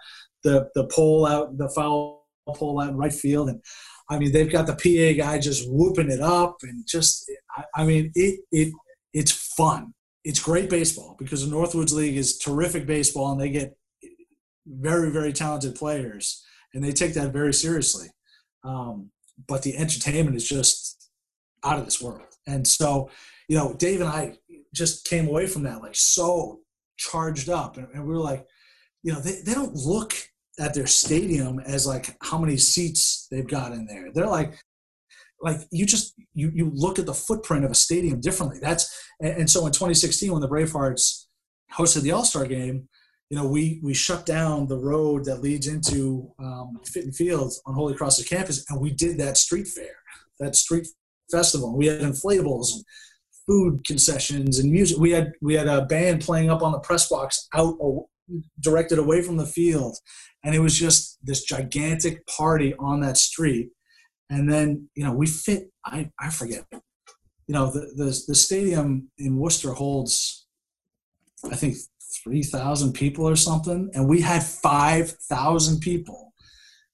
the 0.44 0.70
the 0.74 0.86
pole 0.86 1.26
out, 1.26 1.58
the 1.58 1.68
foul 1.68 2.26
pole 2.54 2.80
out 2.80 2.90
in 2.90 2.96
right 2.96 3.12
field, 3.12 3.48
and 3.48 3.60
I 4.10 4.18
mean 4.18 4.32
they've 4.32 4.50
got 4.50 4.66
the 4.66 4.74
PA 4.74 5.16
guy 5.16 5.38
just 5.38 5.70
whooping 5.70 6.10
it 6.10 6.20
up, 6.20 6.58
and 6.62 6.84
just 6.86 7.30
I, 7.74 7.84
mean 7.84 8.10
it 8.16 8.40
it 8.50 8.74
it's 9.14 9.30
fun. 9.30 9.94
It's 10.24 10.40
great 10.40 10.68
baseball 10.68 11.16
because 11.18 11.48
the 11.48 11.54
Northwoods 11.54 11.92
League 11.92 12.16
is 12.16 12.36
terrific 12.36 12.86
baseball, 12.86 13.30
and 13.32 13.40
they 13.40 13.50
get 13.50 13.76
very 14.66 15.10
very 15.10 15.32
talented 15.32 15.76
players, 15.76 16.44
and 16.74 16.82
they 16.82 16.92
take 16.92 17.14
that 17.14 17.32
very 17.32 17.54
seriously. 17.54 18.08
Um, 18.64 19.10
but 19.46 19.62
the 19.62 19.76
entertainment 19.76 20.36
is 20.36 20.46
just 20.46 21.08
out 21.64 21.78
of 21.78 21.84
this 21.84 22.02
world, 22.02 22.36
and 22.48 22.66
so 22.66 23.10
you 23.48 23.56
know 23.56 23.74
Dave 23.74 24.00
and 24.00 24.10
I 24.10 24.34
just 24.74 25.08
came 25.08 25.28
away 25.28 25.46
from 25.46 25.62
that 25.62 25.82
like 25.82 25.94
so 25.94 26.60
charged 26.96 27.48
up, 27.48 27.76
and, 27.76 27.86
and 27.94 28.04
we 28.04 28.12
were 28.12 28.20
like, 28.20 28.44
you 29.02 29.12
know, 29.12 29.20
they, 29.20 29.40
they 29.44 29.54
don't 29.54 29.74
look 29.74 30.14
at 30.60 30.74
their 30.74 30.86
stadium 30.86 31.58
as 31.60 31.86
like 31.86 32.16
how 32.22 32.38
many 32.38 32.56
seats 32.56 33.26
they've 33.30 33.48
got 33.48 33.72
in 33.72 33.86
there. 33.86 34.10
They're 34.12 34.26
like, 34.26 34.62
like 35.40 35.60
you 35.72 35.86
just 35.86 36.14
you 36.34 36.52
you 36.54 36.70
look 36.74 36.98
at 36.98 37.06
the 37.06 37.14
footprint 37.14 37.64
of 37.64 37.70
a 37.70 37.74
stadium 37.74 38.20
differently. 38.20 38.58
That's 38.60 38.94
and, 39.20 39.48
so 39.48 39.66
in 39.66 39.72
2016 39.72 40.30
when 40.30 40.42
the 40.42 40.48
Bravehearts 40.48 41.24
hosted 41.72 42.02
the 42.02 42.12
All 42.12 42.24
Star 42.24 42.44
game, 42.44 42.88
you 43.30 43.38
know 43.38 43.46
we 43.46 43.80
we 43.82 43.94
shut 43.94 44.26
down 44.26 44.68
the 44.68 44.78
road 44.78 45.24
that 45.24 45.40
leads 45.40 45.66
into 45.66 46.30
um, 46.38 46.78
Fitton 46.84 47.12
Fields 47.12 47.62
on 47.64 47.74
Holy 47.74 47.94
Cross's 47.94 48.28
campus, 48.28 48.64
and 48.68 48.78
we 48.80 48.90
did 48.90 49.18
that 49.18 49.38
street 49.38 49.66
fair, 49.66 49.96
that 50.40 50.54
street 50.54 50.86
festival. 51.30 51.76
We 51.76 51.86
had 51.86 52.00
inflatables. 52.00 52.74
And, 52.74 52.84
food 53.46 53.84
concessions 53.84 54.60
and 54.60 54.70
music. 54.70 54.96
We 54.98 55.10
had 55.10 55.32
we 55.40 55.54
had 55.54 55.66
a 55.66 55.84
band 55.84 56.20
playing 56.20 56.50
up 56.50 56.62
on 56.62 56.70
the 56.70 56.78
press 56.78 57.08
box 57.08 57.48
out 57.52 57.76
directed 58.60 58.98
away 58.98 59.22
from 59.22 59.36
the 59.36 59.46
field, 59.46 59.96
and 60.44 60.54
it 60.54 60.60
was 60.60 60.78
just 60.78 61.18
this 61.22 61.42
gigantic 61.44 62.26
party 62.26 62.74
on 62.78 63.00
that 63.00 63.16
street. 63.16 63.70
And 64.28 64.50
then 64.50 64.88
you 64.94 65.04
know 65.04 65.12
we 65.12 65.26
fit. 65.26 65.70
I 65.84 66.10
I 66.18 66.30
forget. 66.30 66.64
You 66.72 67.54
know 67.54 67.70
the 67.70 67.92
the, 67.96 68.24
the 68.28 68.34
stadium 68.34 69.10
in 69.18 69.36
Worcester 69.36 69.72
holds, 69.72 70.46
I 71.50 71.56
think 71.56 71.76
three 72.22 72.42
thousand 72.42 72.92
people 72.92 73.28
or 73.28 73.36
something, 73.36 73.90
and 73.94 74.08
we 74.08 74.20
had 74.20 74.42
five 74.42 75.10
thousand 75.28 75.80
people, 75.80 76.32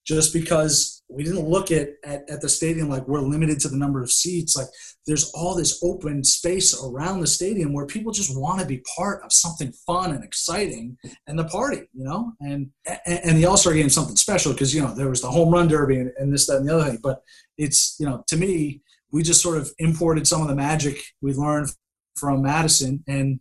just 0.06 0.32
because 0.32 0.95
we 1.08 1.22
didn't 1.22 1.48
look 1.48 1.70
at, 1.70 1.90
at, 2.04 2.28
at 2.28 2.40
the 2.40 2.48
stadium 2.48 2.88
like 2.88 3.06
we're 3.06 3.20
limited 3.20 3.60
to 3.60 3.68
the 3.68 3.76
number 3.76 4.02
of 4.02 4.10
seats. 4.10 4.56
Like 4.56 4.66
there's 5.06 5.30
all 5.34 5.54
this 5.54 5.80
open 5.84 6.24
space 6.24 6.82
around 6.82 7.20
the 7.20 7.26
stadium 7.28 7.72
where 7.72 7.86
people 7.86 8.12
just 8.12 8.36
want 8.36 8.60
to 8.60 8.66
be 8.66 8.82
part 8.96 9.22
of 9.22 9.32
something 9.32 9.72
fun 9.86 10.12
and 10.12 10.24
exciting 10.24 10.98
and 11.28 11.38
the 11.38 11.44
party, 11.44 11.88
you 11.92 12.04
know? 12.04 12.32
And 12.40 12.70
and, 12.86 13.20
and 13.24 13.36
the 13.36 13.46
All-Star 13.46 13.74
game 13.74 13.88
something 13.88 14.16
special 14.16 14.52
because, 14.52 14.74
you 14.74 14.82
know, 14.82 14.94
there 14.94 15.08
was 15.08 15.22
the 15.22 15.30
home 15.30 15.50
run 15.50 15.68
derby 15.68 15.98
and, 15.98 16.10
and 16.18 16.32
this, 16.32 16.48
that, 16.48 16.56
and 16.56 16.68
the 16.68 16.74
other 16.74 16.90
thing. 16.90 16.98
But 17.02 17.22
it's, 17.56 17.96
you 18.00 18.06
know, 18.06 18.24
to 18.26 18.36
me, 18.36 18.82
we 19.12 19.22
just 19.22 19.42
sort 19.42 19.58
of 19.58 19.70
imported 19.78 20.26
some 20.26 20.42
of 20.42 20.48
the 20.48 20.56
magic 20.56 20.98
we 21.22 21.32
learned 21.34 21.68
from 22.16 22.42
Madison 22.42 23.04
and, 23.06 23.38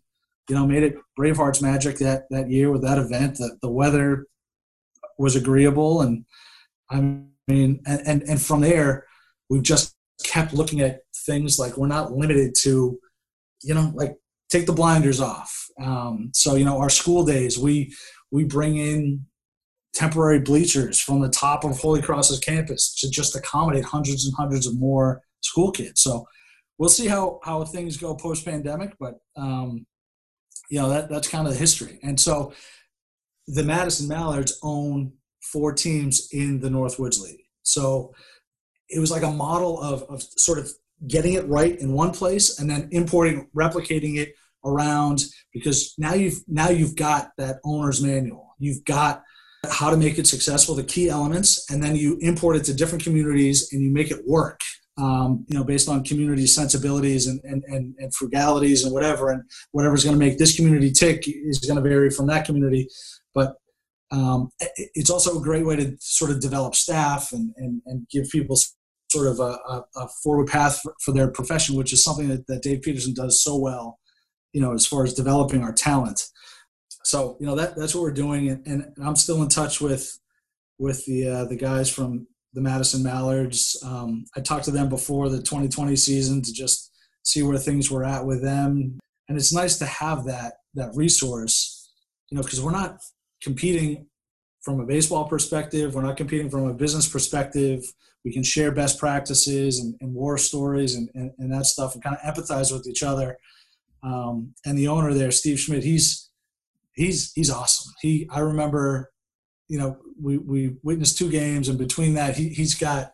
you 0.49 0.55
know, 0.55 0.68
made 0.68 0.84
it 0.84 0.97
Bravehearts 1.20 1.63
magic 1.63 1.97
that, 1.97 2.26
that 2.30 2.51
year 2.51 2.72
with 2.72 2.84
that 2.84 2.99
event. 2.99 3.38
That 3.38 3.57
the 3.63 3.72
weather 3.72 4.28
was 5.18 5.36
agreeable 5.36 6.01
and 6.01 6.26
I'm 6.91 7.32
I 7.47 7.53
mean, 7.53 7.81
and, 7.85 8.01
and, 8.07 8.23
and 8.23 8.41
from 8.41 8.61
there, 8.61 9.05
we've 9.49 9.63
just 9.63 9.95
kept 10.23 10.53
looking 10.53 10.81
at 10.81 11.01
things 11.25 11.59
like 11.59 11.77
we're 11.77 11.87
not 11.87 12.11
limited 12.11 12.55
to, 12.61 12.99
you 13.63 13.73
know, 13.73 13.91
like 13.95 14.15
take 14.49 14.65
the 14.65 14.73
blinders 14.73 15.19
off. 15.21 15.67
Um, 15.81 16.31
so, 16.33 16.55
you 16.55 16.65
know, 16.65 16.77
our 16.79 16.89
school 16.89 17.25
days, 17.25 17.57
we, 17.57 17.93
we 18.31 18.45
bring 18.45 18.77
in 18.77 19.25
temporary 19.93 20.39
bleachers 20.39 20.99
from 20.99 21.21
the 21.21 21.29
top 21.29 21.63
of 21.63 21.79
Holy 21.79 22.01
Cross's 22.01 22.39
campus 22.39 22.95
to 22.95 23.09
just 23.09 23.35
accommodate 23.35 23.85
hundreds 23.85 24.25
and 24.25 24.35
hundreds 24.35 24.67
of 24.67 24.79
more 24.79 25.21
school 25.41 25.71
kids. 25.71 26.01
So 26.01 26.25
we'll 26.77 26.89
see 26.89 27.07
how, 27.07 27.39
how 27.43 27.63
things 27.63 27.97
go 27.97 28.15
post 28.15 28.45
pandemic, 28.45 28.95
but, 28.99 29.15
um, 29.37 29.85
you 30.69 30.79
know, 30.79 30.89
that, 30.89 31.09
that's 31.09 31.27
kind 31.27 31.47
of 31.47 31.53
the 31.53 31.59
history. 31.59 31.99
And 32.03 32.19
so 32.19 32.53
the 33.47 33.63
Madison 33.63 34.07
Mallards 34.07 34.57
own 34.63 35.13
four 35.51 35.73
teams 35.73 36.29
in 36.31 36.59
the 36.59 36.69
Northwoods 36.69 37.21
League. 37.21 37.41
So 37.63 38.13
it 38.89 38.99
was 38.99 39.11
like 39.11 39.23
a 39.23 39.31
model 39.31 39.81
of, 39.81 40.03
of 40.03 40.21
sort 40.37 40.59
of 40.59 40.69
getting 41.07 41.33
it 41.33 41.47
right 41.47 41.77
in 41.79 41.93
one 41.93 42.11
place 42.11 42.59
and 42.59 42.69
then 42.69 42.87
importing, 42.91 43.49
replicating 43.55 44.17
it 44.17 44.33
around 44.63 45.23
because 45.53 45.93
now 45.97 46.13
you've 46.13 46.43
now 46.47 46.69
you've 46.69 46.95
got 46.95 47.31
that 47.37 47.57
owner's 47.63 48.01
manual. 48.01 48.55
You've 48.59 48.83
got 48.85 49.23
how 49.69 49.89
to 49.89 49.97
make 49.97 50.17
it 50.17 50.27
successful, 50.27 50.75
the 50.75 50.83
key 50.83 51.09
elements, 51.09 51.69
and 51.71 51.81
then 51.83 51.95
you 51.95 52.17
import 52.21 52.55
it 52.55 52.63
to 52.65 52.73
different 52.73 53.03
communities 53.03 53.69
and 53.71 53.81
you 53.81 53.91
make 53.91 54.11
it 54.11 54.25
work. 54.27 54.59
Um, 54.97 55.45
you 55.49 55.57
know, 55.57 55.63
based 55.65 55.89
on 55.89 56.05
community 56.05 56.47
sensibilities 56.47 57.27
and, 57.27 57.41
and, 57.43 57.63
and, 57.67 57.95
and 57.97 58.13
frugalities 58.13 58.85
and 58.85 58.93
whatever, 58.93 59.29
and 59.29 59.43
whatever's 59.71 60.05
going 60.05 60.17
to 60.17 60.25
make 60.25 60.37
this 60.37 60.55
community 60.55 60.89
tick 60.89 61.23
is 61.27 61.59
going 61.59 61.75
to 61.75 61.81
vary 61.81 62.09
from 62.09 62.27
that 62.27 62.45
community. 62.45 62.87
But 63.33 63.55
um, 64.11 64.49
it's 64.93 65.09
also 65.09 65.39
a 65.39 65.43
great 65.43 65.65
way 65.65 65.75
to 65.75 65.95
sort 65.99 66.31
of 66.31 66.39
develop 66.39 66.75
staff 66.75 67.31
and, 67.31 67.53
and, 67.57 67.81
and 67.85 68.07
give 68.09 68.29
people 68.29 68.57
sort 69.09 69.27
of 69.27 69.39
a, 69.39 69.83
a, 69.95 70.07
forward 70.23 70.47
path 70.47 70.79
for, 70.81 70.93
for, 71.01 71.13
their 71.13 71.29
profession, 71.29 71.75
which 71.75 71.93
is 71.93 72.03
something 72.03 72.27
that, 72.27 72.45
that 72.47 72.61
Dave 72.61 72.81
Peterson 72.81 73.13
does 73.13 73.43
so 73.43 73.57
well, 73.57 73.99
you 74.53 74.61
know, 74.61 74.73
as 74.73 74.85
far 74.85 75.03
as 75.03 75.13
developing 75.13 75.63
our 75.63 75.73
talent. 75.73 76.27
So, 77.03 77.37
you 77.39 77.45
know, 77.45 77.55
that, 77.55 77.75
that's 77.75 77.95
what 77.95 78.01
we're 78.01 78.11
doing. 78.11 78.49
And, 78.49 78.65
and 78.67 78.93
I'm 79.03 79.15
still 79.15 79.41
in 79.41 79.49
touch 79.49 79.79
with, 79.79 80.19
with 80.77 81.05
the, 81.05 81.27
uh, 81.27 81.45
the 81.45 81.55
guys 81.55 81.89
from 81.89 82.27
the 82.53 82.61
Madison 82.61 83.03
Mallards. 83.03 83.81
Um, 83.83 84.25
I 84.35 84.41
talked 84.41 84.65
to 84.65 84.71
them 84.71 84.89
before 84.89 85.29
the 85.29 85.37
2020 85.37 85.95
season 85.95 86.41
to 86.41 86.53
just 86.53 86.91
see 87.23 87.43
where 87.43 87.57
things 87.57 87.91
were 87.91 88.05
at 88.05 88.25
with 88.25 88.41
them. 88.41 88.99
And 89.29 89.37
it's 89.37 89.53
nice 89.53 89.77
to 89.79 89.85
have 89.85 90.25
that, 90.25 90.53
that 90.75 90.91
resource, 90.95 91.89
you 92.29 92.37
know, 92.37 92.43
because 92.43 92.61
we're 92.61 92.71
not 92.71 92.99
competing 93.45 94.07
from 94.63 94.79
a 94.79 94.85
baseball 94.85 95.25
perspective. 95.25 95.93
We're 95.93 96.01
not 96.01 96.17
competing 96.17 96.49
from 96.49 96.67
a 96.67 96.73
business 96.73 97.07
perspective. 97.07 97.83
We 98.25 98.33
can 98.33 98.41
share 98.43 98.71
best 98.71 98.99
practices 98.99 99.79
and, 99.79 99.95
and 100.01 100.13
war 100.13 100.37
stories 100.39 100.95
and, 100.95 101.07
and, 101.13 101.31
and, 101.37 101.53
that 101.53 101.67
stuff 101.67 101.93
and 101.93 102.03
kind 102.03 102.17
of 102.17 102.35
empathize 102.35 102.73
with 102.73 102.87
each 102.87 103.03
other. 103.03 103.37
Um, 104.01 104.55
and 104.65 104.75
the 104.75 104.87
owner 104.87 105.13
there, 105.13 105.29
Steve 105.29 105.59
Schmitt, 105.59 105.83
he's 105.83 106.31
he's 106.93 107.31
he's 107.33 107.51
awesome. 107.51 107.93
He 108.01 108.27
I 108.31 108.39
remember, 108.39 109.11
you 109.67 109.77
know, 109.77 109.97
we 110.19 110.39
we 110.39 110.75
witnessed 110.81 111.19
two 111.19 111.29
games, 111.29 111.69
and 111.69 111.77
between 111.77 112.15
that, 112.15 112.35
he 112.35 112.49
he's 112.49 112.73
got 112.73 113.11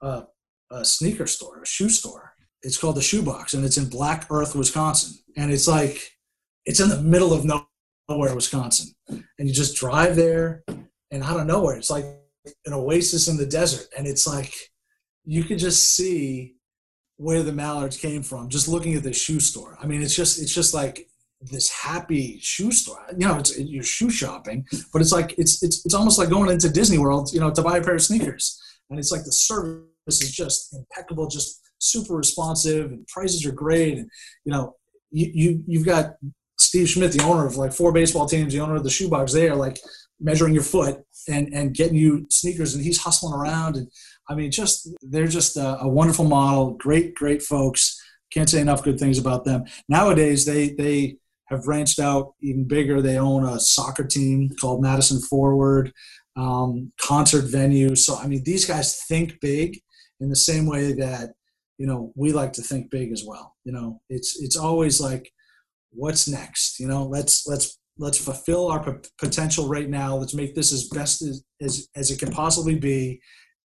a, 0.00 0.24
a 0.70 0.84
sneaker 0.84 1.26
store, 1.26 1.62
a 1.62 1.66
shoe 1.66 1.88
store. 1.88 2.34
It's 2.62 2.78
called 2.78 2.96
the 2.96 3.02
Shoebox, 3.02 3.54
and 3.54 3.64
it's 3.64 3.76
in 3.76 3.88
Black 3.88 4.26
Earth, 4.30 4.54
Wisconsin. 4.54 5.18
And 5.36 5.52
it's 5.52 5.66
like 5.66 5.98
it's 6.66 6.80
in 6.80 6.88
the 6.88 7.02
middle 7.02 7.32
of 7.32 7.44
nowhere 7.44 7.66
nowhere, 8.08 8.34
Wisconsin. 8.34 8.92
And 9.08 9.48
you 9.48 9.52
just 9.52 9.76
drive 9.76 10.16
there, 10.16 10.64
and 11.10 11.22
out 11.22 11.40
of 11.40 11.46
nowhere, 11.46 11.76
it's 11.76 11.90
like 11.90 12.04
an 12.66 12.72
oasis 12.72 13.28
in 13.28 13.36
the 13.36 13.46
desert. 13.46 13.86
And 13.96 14.06
it's 14.06 14.26
like 14.26 14.52
you 15.24 15.44
could 15.44 15.58
just 15.58 15.94
see 15.94 16.54
where 17.16 17.42
the 17.42 17.52
mallards 17.52 17.96
came 17.96 18.22
from 18.22 18.48
just 18.48 18.68
looking 18.68 18.94
at 18.94 19.02
the 19.02 19.12
shoe 19.12 19.40
store. 19.40 19.78
I 19.80 19.86
mean, 19.86 20.02
it's 20.02 20.16
just 20.16 20.40
it's 20.40 20.54
just 20.54 20.74
like 20.74 21.08
this 21.40 21.70
happy 21.70 22.38
shoe 22.40 22.72
store. 22.72 23.04
You 23.16 23.28
know, 23.28 23.38
it's 23.38 23.58
you're 23.58 23.82
shoe 23.82 24.10
shopping, 24.10 24.66
but 24.92 25.02
it's 25.02 25.12
like 25.12 25.34
it's 25.38 25.62
it's 25.62 25.84
it's 25.84 25.94
almost 25.94 26.18
like 26.18 26.30
going 26.30 26.50
into 26.50 26.68
Disney 26.68 26.98
World, 26.98 27.30
you 27.32 27.40
know, 27.40 27.50
to 27.50 27.62
buy 27.62 27.78
a 27.78 27.82
pair 27.82 27.94
of 27.94 28.02
sneakers. 28.02 28.60
And 28.90 28.98
it's 28.98 29.12
like 29.12 29.24
the 29.24 29.32
service 29.32 29.86
is 30.08 30.32
just 30.32 30.74
impeccable, 30.74 31.28
just 31.28 31.60
super 31.78 32.14
responsive, 32.14 32.90
and 32.90 33.06
prices 33.06 33.46
are 33.46 33.52
great. 33.52 33.98
And 33.98 34.10
you 34.44 34.52
know, 34.52 34.76
you, 35.10 35.30
you 35.32 35.64
you've 35.66 35.86
got 35.86 36.14
Steve 36.62 36.88
Schmitt, 36.88 37.12
the 37.12 37.24
owner 37.24 37.46
of 37.46 37.56
like 37.56 37.72
four 37.72 37.92
baseball 37.92 38.26
teams, 38.26 38.52
the 38.52 38.60
owner 38.60 38.76
of 38.76 38.84
the 38.84 38.90
shoebox, 38.90 39.32
they 39.32 39.48
are 39.48 39.56
like 39.56 39.78
measuring 40.20 40.54
your 40.54 40.62
foot 40.62 41.02
and, 41.28 41.52
and 41.52 41.74
getting 41.74 41.96
you 41.96 42.26
sneakers 42.30 42.74
and 42.74 42.84
he's 42.84 43.02
hustling 43.02 43.34
around. 43.34 43.76
And 43.76 43.88
I 44.28 44.34
mean, 44.34 44.50
just, 44.50 44.88
they're 45.02 45.26
just 45.26 45.56
a, 45.56 45.78
a 45.80 45.88
wonderful 45.88 46.24
model. 46.24 46.74
Great, 46.74 47.14
great 47.14 47.42
folks. 47.42 48.00
Can't 48.32 48.48
say 48.48 48.60
enough 48.60 48.84
good 48.84 48.98
things 48.98 49.18
about 49.18 49.44
them. 49.44 49.64
Nowadays, 49.88 50.46
they, 50.46 50.70
they 50.70 51.16
have 51.46 51.64
branched 51.64 51.98
out 51.98 52.34
even 52.40 52.66
bigger. 52.66 53.02
They 53.02 53.18
own 53.18 53.44
a 53.44 53.58
soccer 53.58 54.04
team 54.04 54.50
called 54.60 54.80
Madison 54.80 55.20
Forward, 55.20 55.92
um, 56.36 56.92
concert 57.00 57.44
venues. 57.44 57.98
So, 57.98 58.16
I 58.16 58.26
mean, 58.26 58.42
these 58.44 58.64
guys 58.64 59.02
think 59.08 59.40
big 59.40 59.80
in 60.20 60.30
the 60.30 60.36
same 60.36 60.66
way 60.66 60.92
that, 60.94 61.34
you 61.78 61.86
know, 61.86 62.12
we 62.14 62.32
like 62.32 62.52
to 62.54 62.62
think 62.62 62.90
big 62.90 63.12
as 63.12 63.24
well. 63.26 63.56
You 63.64 63.72
know, 63.72 64.00
it's, 64.08 64.40
it's 64.40 64.56
always 64.56 65.00
like, 65.00 65.30
what's 65.92 66.28
next 66.28 66.80
you 66.80 66.86
know 66.86 67.04
let's 67.04 67.46
let's 67.46 67.78
let's 67.98 68.18
fulfill 68.18 68.68
our 68.68 68.94
p- 68.94 69.08
potential 69.18 69.68
right 69.68 69.88
now 69.88 70.16
let's 70.16 70.34
make 70.34 70.54
this 70.54 70.72
as 70.72 70.88
best 70.88 71.22
as, 71.22 71.44
as 71.60 71.88
as 71.94 72.10
it 72.10 72.18
can 72.18 72.32
possibly 72.32 72.74
be 72.74 73.20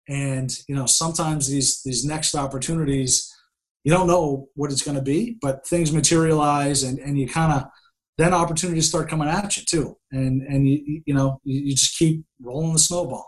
and 0.10 0.52
you 0.68 0.76
know 0.76 0.86
sometimes 0.86 1.48
these 1.48 1.82
these 1.84 2.06
next 2.06 2.36
opportunities 2.36 3.34
you 3.88 3.94
don't 3.94 4.08
know 4.08 4.50
what 4.56 4.70
it's 4.70 4.82
going 4.82 4.98
to 4.98 5.02
be, 5.02 5.38
but 5.42 5.66
things 5.66 5.94
materialize, 5.94 6.84
and 6.84 7.00
and 7.00 7.18
you 7.18 7.26
kind 7.26 7.54
of 7.54 7.64
then 8.18 8.34
opportunities 8.34 8.90
start 8.90 9.08
coming 9.08 9.30
at 9.30 9.56
you 9.56 9.64
too, 9.64 9.98
and 10.12 10.42
and 10.42 10.68
you 10.68 11.02
you 11.06 11.14
know 11.14 11.40
you, 11.46 11.62
you 11.62 11.72
just 11.72 11.98
keep 11.98 12.26
rolling 12.42 12.74
the 12.74 12.80
snowball. 12.80 13.26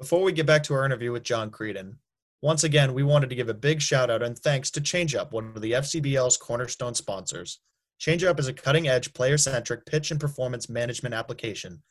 Before 0.00 0.24
we 0.24 0.32
get 0.32 0.44
back 0.44 0.64
to 0.64 0.74
our 0.74 0.84
interview 0.84 1.12
with 1.12 1.22
John 1.22 1.52
Creedon, 1.52 1.98
once 2.42 2.64
again, 2.64 2.94
we 2.94 3.04
wanted 3.04 3.30
to 3.30 3.36
give 3.36 3.48
a 3.48 3.54
big 3.54 3.80
shout 3.80 4.10
out 4.10 4.24
and 4.24 4.36
thanks 4.36 4.72
to 4.72 4.80
ChangeUp, 4.80 5.30
one 5.30 5.52
of 5.54 5.62
the 5.62 5.70
FCBL's 5.70 6.36
cornerstone 6.36 6.96
sponsors. 6.96 7.60
ChangeUp 8.00 8.40
is 8.40 8.48
a 8.48 8.54
cutting 8.54 8.88
edge, 8.88 9.12
player 9.12 9.36
centric 9.36 9.84
pitch 9.84 10.10
and 10.10 10.18
performance 10.18 10.70
management 10.70 11.14
application. 11.14 11.82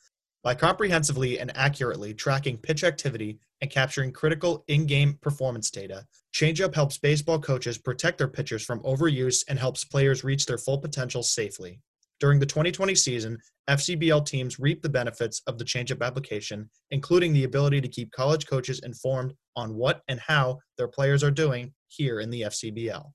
By 0.41 0.55
comprehensively 0.55 1.37
and 1.37 1.55
accurately 1.55 2.15
tracking 2.15 2.57
pitch 2.57 2.83
activity 2.83 3.37
and 3.61 3.69
capturing 3.69 4.11
critical 4.11 4.63
in 4.67 4.87
game 4.87 5.19
performance 5.21 5.69
data, 5.69 6.07
ChangeUp 6.33 6.73
helps 6.73 6.97
baseball 6.97 7.39
coaches 7.39 7.77
protect 7.77 8.17
their 8.17 8.27
pitchers 8.27 8.65
from 8.65 8.79
overuse 8.79 9.43
and 9.47 9.59
helps 9.59 9.83
players 9.83 10.23
reach 10.23 10.47
their 10.47 10.57
full 10.57 10.79
potential 10.79 11.21
safely. 11.21 11.79
During 12.19 12.39
the 12.39 12.45
2020 12.47 12.95
season, 12.95 13.37
FCBL 13.69 14.25
teams 14.25 14.59
reap 14.59 14.81
the 14.81 14.89
benefits 14.89 15.43
of 15.45 15.59
the 15.59 15.63
ChangeUp 15.63 16.01
application, 16.01 16.71
including 16.89 17.33
the 17.33 17.43
ability 17.43 17.81
to 17.81 17.87
keep 17.87 18.11
college 18.13 18.47
coaches 18.47 18.79
informed 18.79 19.33
on 19.55 19.75
what 19.75 20.01
and 20.07 20.19
how 20.19 20.57
their 20.75 20.87
players 20.87 21.23
are 21.23 21.29
doing 21.29 21.71
here 21.87 22.19
in 22.19 22.31
the 22.31 22.41
FCBL. 22.41 23.11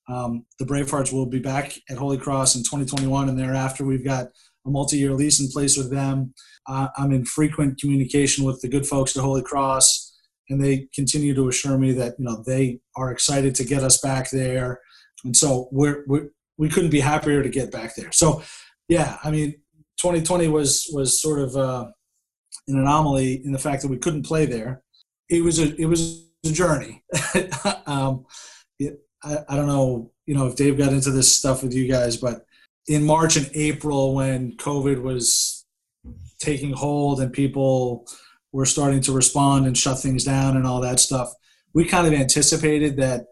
Um, 0.08 0.46
the 0.58 0.66
Bravehearts 0.66 1.14
will 1.14 1.28
be 1.28 1.40
back 1.40 1.78
at 1.88 1.98
Holy 1.98 2.18
Cross 2.18 2.56
in 2.56 2.64
2021, 2.64 3.30
and 3.30 3.38
thereafter 3.38 3.86
we've 3.86 4.04
got 4.04 4.26
a 4.66 4.70
multi-year 4.70 5.14
lease 5.14 5.40
in 5.40 5.50
place 5.50 5.78
with 5.78 5.92
them. 5.92 6.34
Uh, 6.68 6.88
I'm 6.98 7.12
in 7.12 7.26
frequent 7.26 7.80
communication 7.80 8.44
with 8.44 8.60
the 8.62 8.70
good 8.70 8.88
folks 8.88 9.16
at 9.16 9.22
Holy 9.22 9.44
Cross, 9.44 10.18
and 10.50 10.64
they 10.64 10.88
continue 10.96 11.36
to 11.36 11.48
assure 11.48 11.78
me 11.78 11.92
that 11.94 12.16
you 12.18 12.26
know 12.26 12.44
they 12.46 12.80
are 12.96 13.12
excited 13.12 13.54
to 13.56 13.64
get 13.64 13.84
us 13.84 14.02
back 14.02 14.32
there, 14.32 14.80
and 15.24 15.38
so 15.38 15.70
we're, 15.72 16.04
we're 16.08 16.30
we 16.58 16.70
couldn't 16.70 16.90
be 16.90 17.00
happier 17.00 17.42
to 17.42 17.50
get 17.50 17.72
back 17.72 17.96
there. 17.96 18.12
So, 18.12 18.44
yeah, 18.88 19.18
I 19.24 19.32
mean, 19.32 19.54
2020 20.02 20.50
was 20.50 20.90
was 20.94 21.22
sort 21.22 21.40
of 21.40 21.56
uh, 21.56 21.88
an 22.68 22.80
anomaly 22.80 23.42
in 23.46 23.52
the 23.52 23.60
fact 23.60 23.82
that 23.82 23.90
we 23.90 23.98
couldn't 23.98 24.26
play 24.26 24.46
there. 24.46 24.84
It 25.30 25.44
was 25.44 25.60
a 25.60 25.76
it 25.80 25.86
was 25.86 26.28
a 26.46 26.52
journey. 26.52 27.04
um, 27.86 28.26
it, 28.80 29.00
I, 29.24 29.38
I 29.50 29.56
don't 29.56 29.68
know, 29.68 30.12
you 30.26 30.36
know, 30.36 30.48
if 30.48 30.56
Dave 30.56 30.78
got 30.78 30.94
into 30.94 31.12
this 31.12 31.38
stuff 31.38 31.64
with 31.64 31.74
you 31.74 31.92
guys, 31.92 32.18
but 32.18 32.46
in 32.88 33.04
March 33.04 33.36
and 33.36 33.50
April 33.54 34.16
when 34.16 34.56
COVID 34.58 35.02
was 35.02 35.66
taking 36.40 36.72
hold 36.72 37.20
and 37.20 37.32
people 37.34 38.08
were 38.52 38.66
starting 38.66 39.02
to 39.02 39.12
respond 39.12 39.68
and 39.68 39.78
shut 39.78 40.00
things 40.00 40.24
down 40.24 40.56
and 40.56 40.66
all 40.66 40.82
that 40.82 41.00
stuff, 41.00 41.32
we 41.74 41.86
kind 41.86 42.08
of 42.08 42.14
anticipated 42.14 42.98
that, 42.98 43.26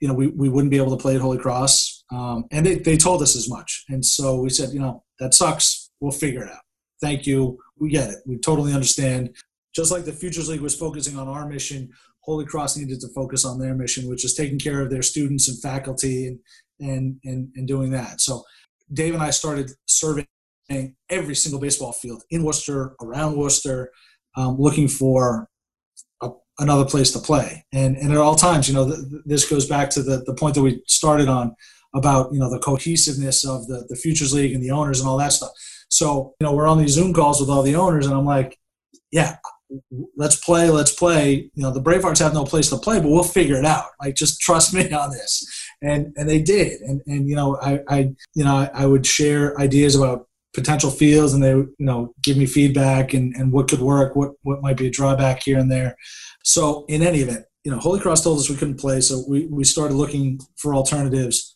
you 0.00 0.08
know, 0.08 0.14
we, 0.14 0.26
we 0.26 0.48
wouldn't 0.48 0.70
be 0.70 0.76
able 0.76 0.96
to 0.96 1.00
play 1.00 1.14
at 1.14 1.20
Holy 1.20 1.38
Cross. 1.38 2.04
Um, 2.10 2.44
and 2.50 2.66
they, 2.66 2.74
they 2.74 2.96
told 2.96 3.22
us 3.22 3.36
as 3.36 3.48
much. 3.48 3.84
And 3.88 4.04
so 4.04 4.40
we 4.40 4.50
said, 4.50 4.70
you 4.70 4.80
know, 4.80 5.04
that 5.18 5.32
sucks. 5.32 5.90
We'll 6.00 6.12
figure 6.12 6.42
it 6.42 6.50
out. 6.50 6.61
Thank 7.02 7.26
you. 7.26 7.58
We 7.78 7.90
get 7.90 8.10
it. 8.10 8.18
We 8.24 8.38
totally 8.38 8.72
understand. 8.72 9.34
Just 9.74 9.90
like 9.90 10.04
the 10.04 10.12
Futures 10.12 10.48
League 10.48 10.60
was 10.60 10.76
focusing 10.76 11.18
on 11.18 11.26
our 11.26 11.48
mission, 11.48 11.90
Holy 12.20 12.44
Cross 12.44 12.76
needed 12.76 13.00
to 13.00 13.08
focus 13.08 13.44
on 13.44 13.58
their 13.58 13.74
mission, 13.74 14.08
which 14.08 14.24
is 14.24 14.34
taking 14.34 14.58
care 14.58 14.80
of 14.80 14.88
their 14.88 15.02
students 15.02 15.48
and 15.48 15.60
faculty 15.60 16.28
and 16.28 16.38
and 16.80 17.16
and, 17.24 17.48
and 17.56 17.66
doing 17.66 17.90
that. 17.90 18.20
So 18.20 18.44
Dave 18.92 19.14
and 19.14 19.22
I 19.22 19.30
started 19.30 19.72
surveying 19.86 20.28
every 21.10 21.34
single 21.34 21.60
baseball 21.60 21.92
field 21.92 22.22
in 22.30 22.44
Worcester, 22.44 22.94
around 23.02 23.36
Worcester, 23.36 23.90
um, 24.36 24.56
looking 24.58 24.86
for 24.86 25.48
a, 26.22 26.30
another 26.60 26.84
place 26.84 27.10
to 27.12 27.18
play. 27.18 27.64
And 27.72 27.96
and 27.96 28.12
at 28.12 28.18
all 28.18 28.36
times, 28.36 28.68
you 28.68 28.74
know, 28.74 28.86
th- 28.86 29.22
this 29.24 29.50
goes 29.50 29.66
back 29.66 29.90
to 29.90 30.02
the 30.04 30.22
the 30.24 30.34
point 30.34 30.54
that 30.54 30.62
we 30.62 30.82
started 30.86 31.28
on 31.28 31.56
about 31.94 32.32
you 32.32 32.38
know 32.38 32.50
the 32.50 32.60
cohesiveness 32.60 33.44
of 33.44 33.66
the 33.66 33.86
the 33.88 33.96
Futures 33.96 34.32
League 34.32 34.54
and 34.54 34.62
the 34.62 34.70
owners 34.70 35.00
and 35.00 35.08
all 35.08 35.18
that 35.18 35.32
stuff. 35.32 35.50
So 35.92 36.34
you 36.40 36.46
know, 36.46 36.54
we're 36.54 36.66
on 36.66 36.78
these 36.78 36.92
Zoom 36.92 37.12
calls 37.12 37.38
with 37.38 37.50
all 37.50 37.62
the 37.62 37.76
owners, 37.76 38.06
and 38.06 38.14
I'm 38.14 38.24
like, 38.24 38.58
yeah, 39.10 39.36
let's 40.16 40.36
play, 40.36 40.70
let's 40.70 40.94
play. 40.94 41.50
You 41.54 41.62
know, 41.62 41.70
the 41.70 41.82
Bravehearts 41.82 42.18
have 42.20 42.32
no 42.32 42.44
place 42.44 42.70
to 42.70 42.78
play, 42.78 42.98
but 42.98 43.10
we'll 43.10 43.22
figure 43.22 43.56
it 43.56 43.66
out. 43.66 43.88
Like, 44.00 44.14
just 44.14 44.40
trust 44.40 44.72
me 44.72 44.90
on 44.90 45.10
this. 45.10 45.46
And 45.82 46.14
and 46.16 46.26
they 46.28 46.40
did. 46.40 46.80
And 46.80 47.02
and 47.06 47.28
you 47.28 47.36
know, 47.36 47.58
I 47.60 47.80
I 47.88 47.98
you 48.34 48.44
know 48.44 48.70
I, 48.72 48.86
would 48.86 49.04
share 49.04 49.60
ideas 49.60 49.94
about 49.94 50.28
potential 50.54 50.90
fields, 50.90 51.34
and 51.34 51.42
they 51.42 51.50
you 51.50 51.74
know 51.78 52.14
give 52.22 52.38
me 52.38 52.46
feedback 52.46 53.12
and 53.12 53.34
and 53.36 53.52
what 53.52 53.68
could 53.68 53.80
work, 53.80 54.16
what 54.16 54.32
what 54.44 54.62
might 54.62 54.78
be 54.78 54.86
a 54.86 54.90
drawback 54.90 55.42
here 55.42 55.58
and 55.58 55.70
there. 55.70 55.94
So 56.42 56.86
in 56.88 57.02
any 57.02 57.18
event, 57.18 57.44
you 57.64 57.70
know, 57.70 57.78
Holy 57.78 58.00
Cross 58.00 58.24
told 58.24 58.38
us 58.38 58.48
we 58.48 58.56
couldn't 58.56 58.80
play, 58.80 59.02
so 59.02 59.24
we 59.28 59.46
we 59.46 59.64
started 59.64 59.94
looking 59.94 60.40
for 60.56 60.74
alternatives. 60.74 61.54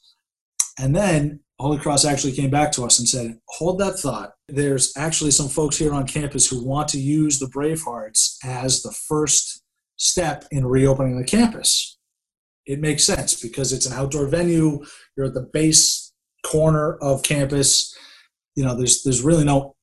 And 0.79 0.95
then 0.95 1.41
Holy 1.59 1.79
Cross 1.79 2.05
actually 2.05 2.35
came 2.35 2.51
back 2.51 2.71
to 2.73 2.85
us 2.85 2.99
and 2.99 3.09
said, 3.09 3.39
hold 3.49 3.79
that 3.81 3.99
thought. 3.99 4.33
There's 4.49 4.93
actually 4.97 5.31
some 5.31 5.49
folks 5.49 5.79
here 5.79 5.95
on 5.95 6.07
campus 6.07 6.47
who 6.47 6.63
want 6.63 6.89
to 6.89 7.01
use 7.01 7.39
the 7.39 7.47
Bravehearts 7.47 8.37
as 8.45 8.83
the 8.83 8.93
first 8.93 9.63
step 9.97 10.45
in 10.51 10.67
reopening 10.67 11.17
the 11.17 11.25
campus. 11.25 11.99
It 12.67 12.81
makes 12.81 13.05
sense 13.05 13.41
because 13.41 13.73
it's 13.73 13.87
an 13.87 13.95
outdoor 13.95 14.29
venue. 14.29 14.85
You're 15.17 15.27
at 15.27 15.35
the 15.35 15.49
base 15.53 16.13
corner 16.45 16.97
of 17.01 17.23
campus. 17.23 17.97
You 18.55 18.65
know, 18.65 18.75
there's 18.75 19.03
there's 19.03 19.23
really 19.23 19.45
no 19.45 19.77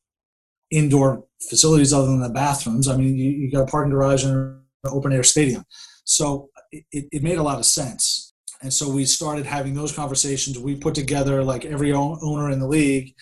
indoor 0.69 1.25
facilities 1.49 1.93
other 1.93 2.07
than 2.07 2.21
the 2.21 2.29
bathrooms. 2.29 2.87
I 2.87 2.97
mean, 2.97 3.17
you, 3.17 3.31
you 3.31 3.51
got 3.51 3.63
a 3.63 3.71
parking 3.71 3.91
garage 3.91 4.23
and 4.25 4.35
an 4.35 4.91
open 4.91 5.13
air 5.13 5.23
stadium. 5.23 5.65
So 6.03 6.49
it, 6.71 6.85
it 6.91 7.23
made 7.23 7.37
a 7.37 7.43
lot 7.43 7.59
of 7.59 7.65
sense 7.65 8.22
and 8.63 8.73
so 8.73 8.89
we 8.89 9.03
started 9.03 9.45
having 9.45 9.73
those 9.73 9.91
conversations. 9.91 10.57
We 10.57 10.75
put 10.75 10.95
together, 10.95 11.43
like 11.43 11.65
every 11.65 11.91
owner 11.91 12.49
in 12.49 12.59
the 12.59 12.67
league, 12.67 13.13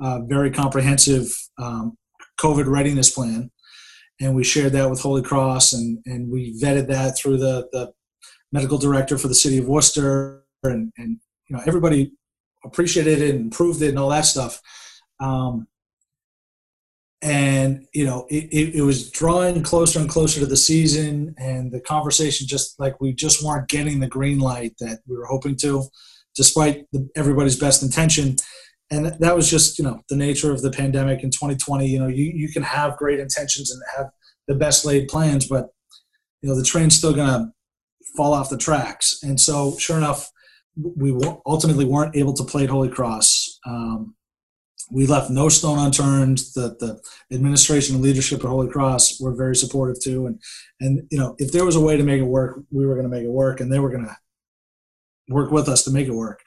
a 0.00 0.20
very 0.22 0.50
comprehensive 0.50 1.34
um, 1.58 1.96
COVID 2.38 2.66
readiness 2.66 3.10
plan, 3.10 3.50
and 4.20 4.36
we 4.36 4.44
shared 4.44 4.72
that 4.74 4.90
with 4.90 5.00
Holy 5.00 5.22
Cross, 5.22 5.72
and 5.72 5.98
and 6.04 6.30
we 6.30 6.60
vetted 6.60 6.88
that 6.88 7.16
through 7.16 7.38
the 7.38 7.68
the 7.72 7.92
medical 8.52 8.76
director 8.76 9.16
for 9.16 9.28
the 9.28 9.34
city 9.34 9.58
of 9.58 9.66
Worcester, 9.66 10.44
and 10.62 10.92
and 10.98 11.18
you 11.48 11.56
know 11.56 11.62
everybody 11.66 12.12
appreciated 12.64 13.20
it 13.22 13.34
and 13.34 13.52
approved 13.52 13.80
it 13.80 13.88
and 13.88 13.98
all 13.98 14.10
that 14.10 14.26
stuff. 14.26 14.60
Um, 15.20 15.66
and 17.22 17.86
you 17.94 18.04
know 18.04 18.26
it, 18.28 18.44
it, 18.50 18.74
it, 18.76 18.82
was 18.82 19.10
drawing 19.10 19.62
closer 19.62 20.00
and 20.00 20.08
closer 20.08 20.40
to 20.40 20.46
the 20.46 20.56
season 20.56 21.34
and 21.38 21.70
the 21.70 21.80
conversation 21.80 22.48
just 22.48 22.78
like 22.80 23.00
we 23.00 23.12
just 23.12 23.44
weren't 23.44 23.68
getting 23.68 24.00
the 24.00 24.08
green 24.08 24.40
light 24.40 24.74
that 24.80 24.98
we 25.06 25.16
were 25.16 25.26
hoping 25.26 25.54
to 25.54 25.84
despite 26.34 26.84
the, 26.92 27.08
everybody's 27.14 27.58
best 27.58 27.82
intention. 27.82 28.36
And 28.90 29.06
that 29.20 29.36
was 29.36 29.48
just 29.48 29.78
you 29.78 29.84
know 29.84 30.02
the 30.08 30.16
nature 30.16 30.52
of 30.52 30.60
the 30.60 30.70
pandemic 30.70 31.22
in 31.22 31.30
2020 31.30 31.86
you 31.86 31.98
know 31.98 32.08
you, 32.08 32.30
you 32.34 32.48
can 32.52 32.62
have 32.62 32.96
great 32.98 33.20
intentions 33.20 33.70
and 33.70 33.80
have 33.96 34.10
the 34.48 34.54
best 34.54 34.84
laid 34.84 35.08
plans 35.08 35.48
but 35.48 35.68
you 36.42 36.48
know 36.50 36.56
the 36.56 36.64
train's 36.64 36.96
still 36.96 37.14
to 37.14 37.52
fall 38.16 38.34
off 38.34 38.50
the 38.50 38.58
tracks. 38.58 39.18
And 39.22 39.40
so 39.40 39.76
sure 39.78 39.96
enough 39.96 40.28
we 40.76 41.14
ultimately 41.46 41.84
weren't 41.84 42.16
able 42.16 42.32
to 42.34 42.44
play 42.44 42.64
at 42.64 42.70
holy 42.70 42.88
cross 42.88 43.58
um, 43.66 44.14
we 44.92 45.06
left 45.06 45.30
no 45.30 45.48
stone 45.48 45.78
unturned. 45.78 46.38
The 46.54 46.76
the 46.78 47.34
administration 47.34 47.94
and 47.94 48.04
leadership 48.04 48.40
at 48.40 48.50
Holy 48.50 48.68
Cross 48.68 49.20
were 49.20 49.34
very 49.34 49.56
supportive 49.56 50.00
too, 50.00 50.26
and 50.26 50.40
and 50.80 51.06
you 51.10 51.18
know 51.18 51.34
if 51.38 51.50
there 51.52 51.64
was 51.64 51.76
a 51.76 51.80
way 51.80 51.96
to 51.96 52.04
make 52.04 52.20
it 52.20 52.24
work, 52.24 52.60
we 52.70 52.86
were 52.86 52.94
going 52.94 53.10
to 53.10 53.16
make 53.16 53.24
it 53.24 53.30
work, 53.30 53.60
and 53.60 53.72
they 53.72 53.78
were 53.78 53.90
going 53.90 54.04
to 54.04 54.16
work 55.28 55.50
with 55.50 55.68
us 55.68 55.84
to 55.84 55.90
make 55.90 56.06
it 56.06 56.14
work. 56.14 56.42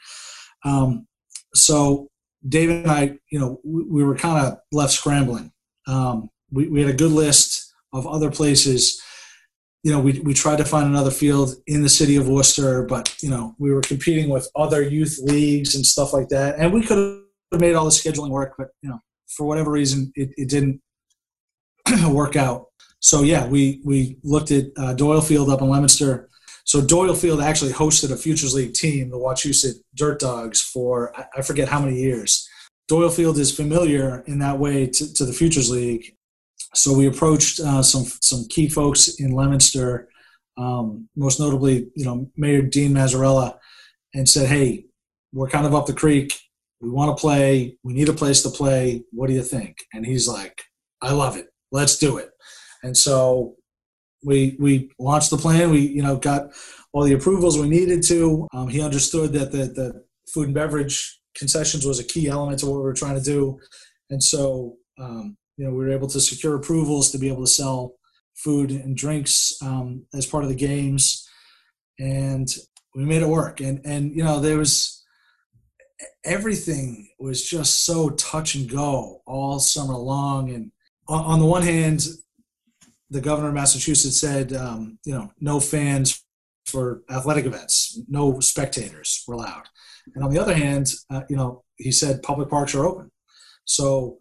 Um, 0.64 1.08
so 1.54 2.10
David 2.48 2.84
and 2.84 2.91
I, 2.91 3.18
you 3.32 3.39
know, 3.39 3.60
we, 3.64 3.84
we 3.84 4.04
were 4.04 4.16
kind 4.16 4.46
of 4.46 4.60
left 4.72 4.93
scrambling. 4.93 5.52
Um, 5.88 6.30
we, 6.52 6.68
we 6.68 6.82
had 6.82 6.89
a 6.89 6.98
good 6.98 7.12
list 7.12 7.74
of 7.93 8.06
other 8.06 8.30
places. 8.30 9.02
You 9.84 9.91
know, 9.91 10.00
we, 10.00 10.20
we 10.20 10.34
tried 10.34 10.58
to 10.58 10.66
find 10.66 10.88
another 10.88 11.12
field 11.12 11.56
in 11.68 11.84
the 11.84 11.89
city 11.89 12.16
of 12.16 12.28
Worcester, 12.28 12.84
but, 12.84 13.16
you 13.22 13.30
know, 13.30 13.56
we 13.60 13.72
were 13.72 13.82
competing 13.82 14.30
with 14.30 14.50
other 14.56 14.82
youth 14.82 15.20
leagues 15.22 15.76
and 15.76 15.86
stuff 15.86 16.12
like 16.12 16.30
that. 16.30 16.56
And 16.58 16.74
we 16.74 16.82
could 16.82 17.24
have 17.52 17.62
made 17.62 17.76
all 17.76 17.86
the 17.86 17.91
scheduling 17.91 18.30
work, 18.30 18.56
but, 18.58 18.70
you 18.82 18.89
know, 18.89 19.00
for 19.28 19.46
whatever 19.46 19.72
reason, 19.72 20.12
it, 20.16 20.30
it 20.38 20.50
didn't 20.50 20.82
work 22.10 22.36
out. 22.36 22.68
So, 23.00 23.22
yeah, 23.22 23.46
we, 23.48 23.82
we 23.84 24.18
looked 24.24 24.52
at 24.52 24.66
uh, 24.78 24.93
Doyle 24.93 25.22
Field 25.22 25.50
up 25.50 25.62
in 25.62 25.70
Leominster. 25.70 26.30
So 26.64 26.82
Doyle 26.84 27.14
Field 27.14 27.41
actually 27.41 27.72
hosted 27.72 28.12
a 28.12 28.18
Futures 28.18 28.56
League 28.56 28.74
team, 28.74 29.12
the 29.12 29.18
Wachusett 29.18 29.76
Dirt 29.93 30.20
Dogs, 30.20 30.62
for 30.62 31.16
I- 31.16 31.28
I 31.38 31.41
forget 31.43 31.70
how 31.70 31.80
many 31.80 31.98
years. 32.02 32.48
Doyle 32.88 33.10
Field 33.10 33.38
is 33.38 33.56
familiar 33.56 34.24
in 34.28 34.39
that 34.39 34.58
way 34.60 34.88
to, 34.88 35.14
to 35.14 35.26
the 35.26 35.34
Futures 35.34 35.70
League. 35.70 36.16
So 36.74 36.93
we 36.93 37.08
approached 37.08 37.60
uh, 37.60 37.82
some 37.82 38.04
some 38.04 38.48
key 38.50 38.68
folks 38.68 39.16
in 39.20 39.36
Leominster, 39.36 40.10
um, 40.58 41.08
most 41.16 41.39
notably, 41.39 41.88
you 41.96 42.04
know, 42.04 42.30
Mayor 42.36 42.64
Dean 42.64 42.93
Mazzarella, 42.93 43.58
and 44.14 44.28
said, 44.28 44.48
"Hey, 44.50 44.86
we're 45.32 45.48
kind 45.50 45.66
of 45.66 45.74
up 45.74 45.86
the 45.86 45.93
creek. 45.93 46.34
We 46.86 46.91
want 46.91 47.17
to 47.17 47.19
play. 47.19 47.77
We 47.83 47.93
need 47.93 48.09
a 48.09 48.13
place 48.13 48.43
to 48.43 48.49
play. 48.49 49.03
What 49.11 49.27
do 49.27 49.33
you 49.33 49.41
think?" 49.41 49.77
And 49.93 50.05
he's 50.05 50.27
like, 50.27 50.61
"I 51.01 51.13
love 51.13 51.36
it. 51.36 51.47
Let's 51.71 51.97
do 51.97 52.17
it." 52.17 52.29
And 52.83 52.95
so 52.95 53.55
we 54.23 54.55
we 54.59 54.91
launched 54.99 55.31
the 55.31 55.38
plan. 55.38 55.71
We 55.71 55.79
you 55.79 56.03
know 56.03 56.17
got 56.17 56.51
all 56.93 57.03
the 57.03 57.13
approvals 57.13 57.57
we 57.57 57.69
needed 57.69 58.03
to. 58.03 58.47
Um, 58.53 58.67
he 58.67 58.81
understood 58.81 59.33
that 59.33 59.51
the 59.51 59.65
the 59.65 60.05
food 60.31 60.45
and 60.45 60.53
beverage 60.53 61.19
concessions 61.36 61.86
was 61.86 61.99
a 61.99 62.03
key 62.03 62.27
element 62.27 62.59
to 62.59 62.67
what 62.67 62.77
we 62.77 62.83
were 62.83 62.93
trying 62.93 63.15
to 63.15 63.23
do, 63.23 63.59
and 64.11 64.23
so 64.23 64.77
um, 64.99 65.38
you 65.57 65.65
know 65.65 65.71
we 65.71 65.77
were 65.77 65.91
able 65.91 66.07
to 66.09 66.19
secure 66.19 66.55
approvals 66.55 67.11
to 67.11 67.17
be 67.17 67.29
able 67.29 67.43
to 67.43 67.51
sell 67.51 67.95
food 68.36 68.69
and 68.69 68.95
drinks 68.95 69.57
um, 69.63 70.05
as 70.13 70.27
part 70.27 70.43
of 70.43 70.49
the 70.49 70.55
games, 70.55 71.27
and 71.97 72.47
we 72.93 73.05
made 73.05 73.23
it 73.23 73.27
work. 73.27 73.59
And 73.59 73.81
and 73.86 74.15
you 74.15 74.23
know 74.23 74.39
there 74.39 74.59
was 74.59 74.95
everything 76.24 77.10
was 77.20 77.43
just 77.43 77.86
so 77.86 78.10
touch 78.12 78.56
and 78.56 78.70
go 78.70 79.22
all 79.26 79.60
summer 79.60 79.96
long. 79.96 80.52
And 80.52 80.72
on, 81.08 81.39
the 81.39 81.46
one 81.46 81.62
hand, 81.62 82.06
the 83.10 83.22
governor 83.22 83.50
of 83.50 83.54
Massachusetts 83.54 84.20
said, 84.20 84.54
um, 84.54 85.00
you 85.06 85.14
know, 85.14 85.32
no 85.39 85.60
fans 85.60 86.24
for 86.66 87.04
athletic 87.10 87.46
events, 87.46 88.00
no 88.08 88.39
spectators 88.39 89.24
were 89.28 89.36
allowed. 89.36 89.66
And 90.16 90.24
on 90.24 90.32
the 90.32 90.39
other 90.39 90.54
hand, 90.54 90.88
uh, 91.10 91.22
you 91.30 91.36
know, 91.36 91.64
he 91.78 91.91
said 91.91 92.24
public 92.24 92.50
parks 92.50 92.74
are 92.76 92.86
open. 92.86 93.12
So, 93.66 94.20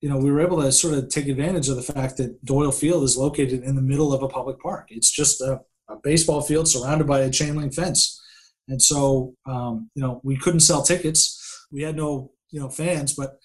you 0.00 0.08
know, 0.08 0.18
we 0.18 0.30
were 0.30 0.40
able 0.40 0.60
to 0.60 0.70
sort 0.72 0.94
of 0.94 1.08
take 1.08 1.28
advantage 1.28 1.68
of 1.68 1.76
the 1.76 1.82
fact 1.82 2.18
that 2.18 2.44
Doyle 2.44 2.72
Field 2.72 3.04
is 3.04 3.16
located 3.16 3.62
in 3.62 3.74
the 3.74 3.82
middle 3.82 4.12
of 4.12 4.22
a 4.22 4.28
public 4.28 4.58
park. 4.60 4.88
It's 4.90 5.10
just 5.10 5.40
a, 5.40 5.60
a 5.88 5.96
baseball 6.02 6.42
field 6.42 6.68
surrounded 6.68 7.06
by 7.06 7.20
a 7.20 7.30
chain 7.30 7.56
link 7.56 7.74
fence. 7.74 8.20
And 8.68 8.80
so, 8.80 9.34
um, 9.46 9.90
you 9.94 10.02
know, 10.02 10.20
we 10.24 10.36
couldn't 10.36 10.60
sell 10.60 10.82
tickets. 10.82 11.66
We 11.70 11.82
had 11.82 11.96
no, 11.96 12.32
you 12.50 12.60
know, 12.60 12.68
fans, 12.68 13.14
but 13.14 13.38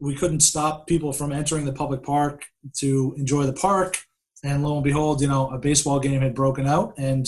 we 0.00 0.14
couldn't 0.14 0.40
stop 0.40 0.86
people 0.86 1.12
from 1.12 1.32
entering 1.32 1.64
the 1.64 1.72
public 1.72 2.02
park 2.02 2.44
to 2.78 3.14
enjoy 3.16 3.44
the 3.44 3.52
park. 3.52 3.98
And 4.42 4.62
lo 4.62 4.74
and 4.74 4.84
behold, 4.84 5.20
you 5.20 5.28
know, 5.28 5.50
a 5.50 5.58
baseball 5.58 6.00
game 6.00 6.22
had 6.22 6.34
broken 6.34 6.66
out, 6.66 6.94
and 6.96 7.26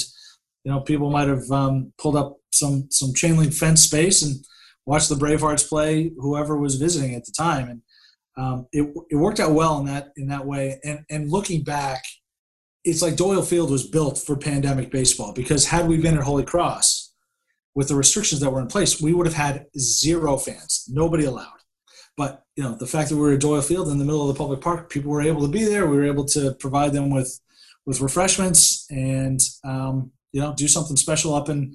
you 0.65 0.73
know, 0.73 0.81
people 0.81 1.11
might 1.11 1.29
have 1.29 1.51
um, 1.51 1.93
pulled 1.99 2.17
up 2.17 2.39
some 2.51 2.89
some 2.91 3.13
chain 3.13 3.37
link 3.37 3.53
fence 3.53 3.83
space 3.83 4.23
and 4.23 4.43
watched 4.87 5.11
the 5.11 5.15
Bravehearts 5.15 5.69
play 5.69 6.11
whoever 6.19 6.57
was 6.57 6.77
visiting 6.77 7.15
at 7.15 7.27
the 7.27 7.33
time, 7.33 7.69
and 7.69 7.83
um, 8.39 8.67
it 8.73 8.91
it 9.11 9.17
worked 9.17 9.41
out 9.41 9.53
well 9.53 9.79
in 9.79 9.87
that 9.87 10.13
in 10.17 10.29
that 10.29 10.47
way. 10.47 10.81
And 10.85 11.01
and 11.11 11.31
looking 11.31 11.63
back, 11.63 12.03
it's 12.83 13.03
like 13.03 13.17
Doyle 13.17 13.43
Field 13.43 13.71
was 13.71 13.87
built 13.87 14.19
for 14.19 14.35
pandemic 14.35 14.91
baseball 14.91 15.35
because 15.35 15.67
had 15.67 15.87
we 15.87 15.99
been 15.99 16.17
at 16.17 16.25
Holy 16.25 16.45
Cross 16.45 17.12
with 17.75 17.89
the 17.89 17.95
restrictions 17.95 18.41
that 18.41 18.51
were 18.51 18.61
in 18.61 18.67
place, 18.67 19.01
we 19.01 19.13
would 19.13 19.27
have 19.27 19.35
had 19.35 19.67
zero 19.79 20.37
fans, 20.37 20.85
nobody 20.89 21.25
allowed. 21.25 21.49
But 22.17 22.45
you 22.57 22.63
know, 22.63 22.75
the 22.75 22.87
fact 22.87 23.09
that 23.09 23.17
we 23.17 23.23
were 23.23 23.33
at 23.33 23.41
Doyle 23.41 23.63
Field 23.63 23.89
in 23.89 23.99
the 23.99 24.05
middle 24.05 24.29
of 24.29 24.35
the 24.35 24.39
public 24.39 24.61
park, 24.61 24.91
people 24.91 25.11
were 25.11 25.23
able 25.23 25.43
to 25.43 25.49
be 25.49 25.65
there. 25.65 25.87
We 25.87 25.97
were 25.97 26.05
able 26.05 26.27
to 26.27 26.55
provide 26.55 26.93
them 26.93 27.11
with 27.11 27.41
with 27.87 28.01
refreshments 28.01 28.87
and 28.91 29.41
um, 29.65 30.13
you 30.33 30.41
know 30.41 30.55
do 30.55 30.69
something 30.69 30.97
special 30.97 31.35
up 31.35 31.49
in 31.49 31.75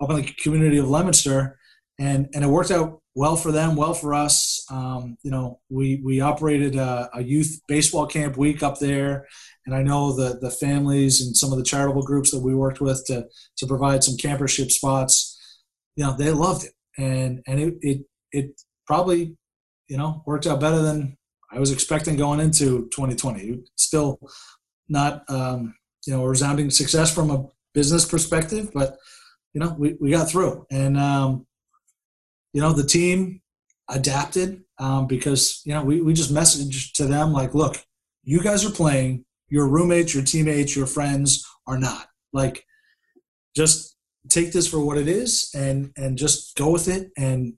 up 0.00 0.10
in 0.10 0.16
the 0.16 0.34
community 0.42 0.78
of 0.78 0.88
Leominster, 0.88 1.58
and 1.98 2.28
and 2.34 2.44
it 2.44 2.48
worked 2.48 2.70
out 2.70 3.02
well 3.14 3.36
for 3.36 3.52
them, 3.52 3.76
well 3.76 3.94
for 3.94 4.14
us. 4.14 4.64
Um, 4.70 5.16
you 5.22 5.30
know, 5.30 5.60
we 5.68 6.00
we 6.04 6.20
operated 6.20 6.76
a, 6.76 7.10
a 7.14 7.22
youth 7.22 7.60
baseball 7.68 8.06
camp 8.06 8.36
week 8.36 8.62
up 8.62 8.78
there, 8.78 9.26
and 9.66 9.74
I 9.74 9.82
know 9.82 10.14
the 10.14 10.38
the 10.40 10.50
families 10.50 11.20
and 11.20 11.36
some 11.36 11.52
of 11.52 11.58
the 11.58 11.64
charitable 11.64 12.02
groups 12.02 12.30
that 12.30 12.40
we 12.40 12.54
worked 12.54 12.80
with 12.80 13.04
to 13.06 13.26
to 13.58 13.66
provide 13.66 14.02
some 14.02 14.16
campership 14.16 14.70
spots. 14.70 15.33
You 15.96 16.04
know, 16.04 16.16
they 16.16 16.30
loved 16.30 16.64
it, 16.64 16.72
and 16.98 17.42
and 17.46 17.60
it 17.60 17.74
it, 17.80 18.00
it 18.32 18.60
probably 18.86 19.36
you 19.88 19.96
know 19.96 20.22
worked 20.26 20.46
out 20.46 20.60
better 20.60 20.82
than 20.82 21.16
I 21.52 21.58
was 21.58 21.70
expecting 21.70 22.16
going 22.16 22.40
into 22.40 22.88
2020. 22.94 23.62
Still 23.76 24.18
not 24.88 25.22
um, 25.28 25.74
you 26.06 26.12
know 26.12 26.24
a 26.24 26.28
resounding 26.28 26.70
success 26.70 27.14
from 27.14 27.30
a 27.30 27.46
business 27.72 28.04
perspective, 28.04 28.70
but 28.74 28.96
you 29.52 29.60
know 29.60 29.74
we, 29.78 29.96
we 30.00 30.10
got 30.10 30.28
through, 30.28 30.66
and 30.70 30.98
um, 30.98 31.46
you 32.52 32.60
know 32.60 32.72
the 32.72 32.86
team 32.86 33.40
adapted 33.88 34.62
um, 34.78 35.06
because 35.06 35.62
you 35.64 35.74
know 35.74 35.84
we, 35.84 36.00
we 36.00 36.12
just 36.12 36.34
messaged 36.34 36.92
to 36.94 37.04
them 37.06 37.32
like, 37.32 37.54
look, 37.54 37.84
you 38.24 38.42
guys 38.42 38.64
are 38.64 38.72
playing, 38.72 39.24
your 39.48 39.68
roommates, 39.68 40.14
your 40.14 40.24
teammates, 40.24 40.74
your 40.74 40.86
friends 40.86 41.44
are 41.66 41.78
not. 41.78 42.08
Like, 42.32 42.64
just 43.54 43.93
take 44.28 44.52
this 44.52 44.66
for 44.66 44.80
what 44.84 44.98
it 44.98 45.08
is, 45.08 45.50
and 45.54 45.92
and 45.96 46.16
just 46.18 46.56
go 46.56 46.70
with 46.70 46.88
it, 46.88 47.10
and 47.16 47.54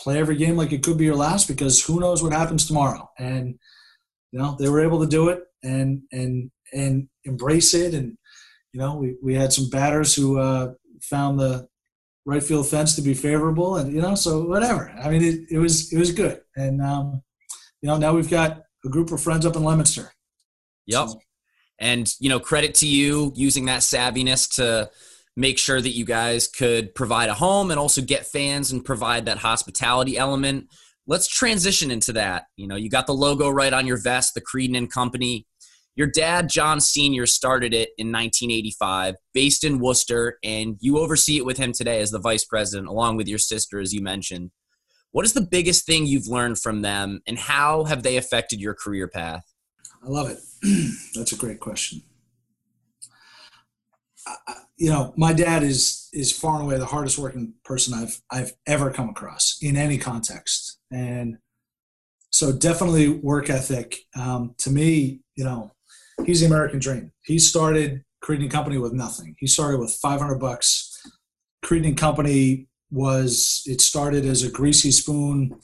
play 0.00 0.18
every 0.18 0.36
game 0.36 0.56
like 0.56 0.72
it 0.72 0.82
could 0.82 0.96
be 0.98 1.04
your 1.04 1.16
last 1.16 1.46
because 1.48 1.82
who 1.84 2.00
knows 2.00 2.22
what 2.22 2.32
happens 2.32 2.66
tomorrow. 2.66 3.08
And 3.18 3.58
you 4.32 4.38
know 4.38 4.56
they 4.58 4.68
were 4.68 4.80
able 4.84 5.00
to 5.00 5.06
do 5.06 5.28
it 5.28 5.42
and 5.62 6.02
and 6.12 6.50
and 6.72 7.08
embrace 7.24 7.74
it. 7.74 7.94
And 7.94 8.16
you 8.72 8.80
know 8.80 8.96
we 8.96 9.16
we 9.22 9.34
had 9.34 9.52
some 9.52 9.68
batters 9.70 10.14
who 10.14 10.38
uh, 10.38 10.72
found 11.02 11.38
the 11.38 11.68
right 12.26 12.42
field 12.42 12.66
fence 12.68 12.94
to 12.96 13.02
be 13.02 13.14
favorable, 13.14 13.76
and 13.76 13.92
you 13.92 14.00
know 14.00 14.14
so 14.14 14.44
whatever. 14.44 14.90
I 15.02 15.10
mean 15.10 15.22
it, 15.22 15.40
it 15.50 15.58
was 15.58 15.92
it 15.92 15.98
was 15.98 16.12
good. 16.12 16.40
And 16.56 16.80
um, 16.82 17.22
you 17.82 17.88
know 17.88 17.96
now 17.98 18.14
we've 18.14 18.30
got 18.30 18.62
a 18.84 18.88
group 18.88 19.10
of 19.12 19.20
friends 19.22 19.44
up 19.44 19.56
in 19.56 19.64
Leominster. 19.64 20.12
Yep. 20.86 21.08
So- 21.08 21.20
And 21.78 22.14
you 22.20 22.28
know, 22.28 22.40
credit 22.40 22.74
to 22.76 22.86
you 22.86 23.32
using 23.34 23.66
that 23.66 23.80
savviness 23.80 24.54
to 24.56 24.90
make 25.40 25.58
sure 25.58 25.80
that 25.80 25.90
you 25.90 26.04
guys 26.04 26.46
could 26.46 26.94
provide 26.94 27.30
a 27.30 27.34
home 27.34 27.70
and 27.70 27.80
also 27.80 28.02
get 28.02 28.26
fans 28.26 28.70
and 28.70 28.84
provide 28.84 29.24
that 29.24 29.38
hospitality 29.38 30.18
element. 30.18 30.66
Let's 31.06 31.26
transition 31.26 31.90
into 31.90 32.12
that. 32.12 32.44
You 32.56 32.66
know, 32.66 32.76
you 32.76 32.90
got 32.90 33.06
the 33.06 33.14
logo 33.14 33.48
right 33.48 33.72
on 33.72 33.86
your 33.86 33.96
vest, 33.96 34.34
the 34.34 34.42
Creedon 34.42 34.76
and 34.76 34.92
Company. 34.92 35.46
Your 35.96 36.06
dad, 36.06 36.50
John 36.50 36.78
Sr., 36.80 37.26
started 37.26 37.72
it 37.72 37.90
in 37.96 38.08
1985, 38.08 39.14
based 39.32 39.64
in 39.64 39.80
Worcester, 39.80 40.38
and 40.44 40.76
you 40.78 40.98
oversee 40.98 41.38
it 41.38 41.46
with 41.46 41.56
him 41.56 41.72
today 41.72 42.00
as 42.00 42.10
the 42.10 42.20
vice 42.20 42.44
president, 42.44 42.88
along 42.88 43.16
with 43.16 43.26
your 43.26 43.38
sister, 43.38 43.80
as 43.80 43.92
you 43.92 44.02
mentioned. 44.02 44.50
What 45.10 45.24
is 45.24 45.32
the 45.32 45.40
biggest 45.40 45.86
thing 45.86 46.06
you've 46.06 46.28
learned 46.28 46.58
from 46.60 46.82
them, 46.82 47.20
and 47.26 47.38
how 47.38 47.84
have 47.84 48.02
they 48.02 48.16
affected 48.18 48.60
your 48.60 48.74
career 48.74 49.08
path? 49.08 49.42
I 50.04 50.08
love 50.08 50.30
it. 50.30 50.38
That's 51.14 51.32
a 51.32 51.36
great 51.36 51.60
question. 51.60 52.02
You 54.76 54.90
know, 54.90 55.12
my 55.16 55.32
dad 55.32 55.62
is 55.62 56.08
is 56.12 56.32
far 56.32 56.56
and 56.56 56.64
away 56.64 56.78
the 56.78 56.86
hardest 56.86 57.18
working 57.18 57.54
person 57.64 57.94
I've 57.94 58.20
I've 58.30 58.52
ever 58.66 58.90
come 58.90 59.08
across 59.08 59.58
in 59.60 59.76
any 59.76 59.98
context, 59.98 60.78
and 60.90 61.38
so 62.30 62.52
definitely 62.52 63.08
work 63.08 63.50
ethic. 63.50 63.98
Um, 64.16 64.54
to 64.58 64.70
me, 64.70 65.20
you 65.36 65.44
know, 65.44 65.72
he's 66.24 66.40
the 66.40 66.46
American 66.46 66.78
dream. 66.78 67.12
He 67.22 67.38
started 67.38 68.04
Creedon 68.24 68.42
and 68.42 68.50
Company 68.50 68.78
with 68.78 68.92
nothing. 68.92 69.34
He 69.38 69.46
started 69.46 69.80
with 69.80 69.92
500 70.02 70.36
bucks. 70.36 71.02
Creating 71.62 71.96
Company 71.96 72.68
was 72.90 73.62
it 73.66 73.80
started 73.80 74.24
as 74.24 74.42
a 74.42 74.50
greasy 74.50 74.90
spoon 74.90 75.60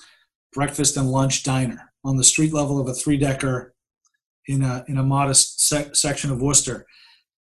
breakfast 0.52 0.96
and 0.96 1.10
lunch 1.10 1.42
diner 1.42 1.92
on 2.04 2.16
the 2.16 2.24
street 2.24 2.52
level 2.52 2.80
of 2.80 2.88
a 2.88 2.94
three 2.94 3.18
decker 3.18 3.74
in 4.46 4.62
a 4.62 4.84
in 4.88 4.96
a 4.96 5.02
modest 5.02 5.60
sec- 5.60 5.94
section 5.94 6.30
of 6.30 6.40
Worcester, 6.40 6.86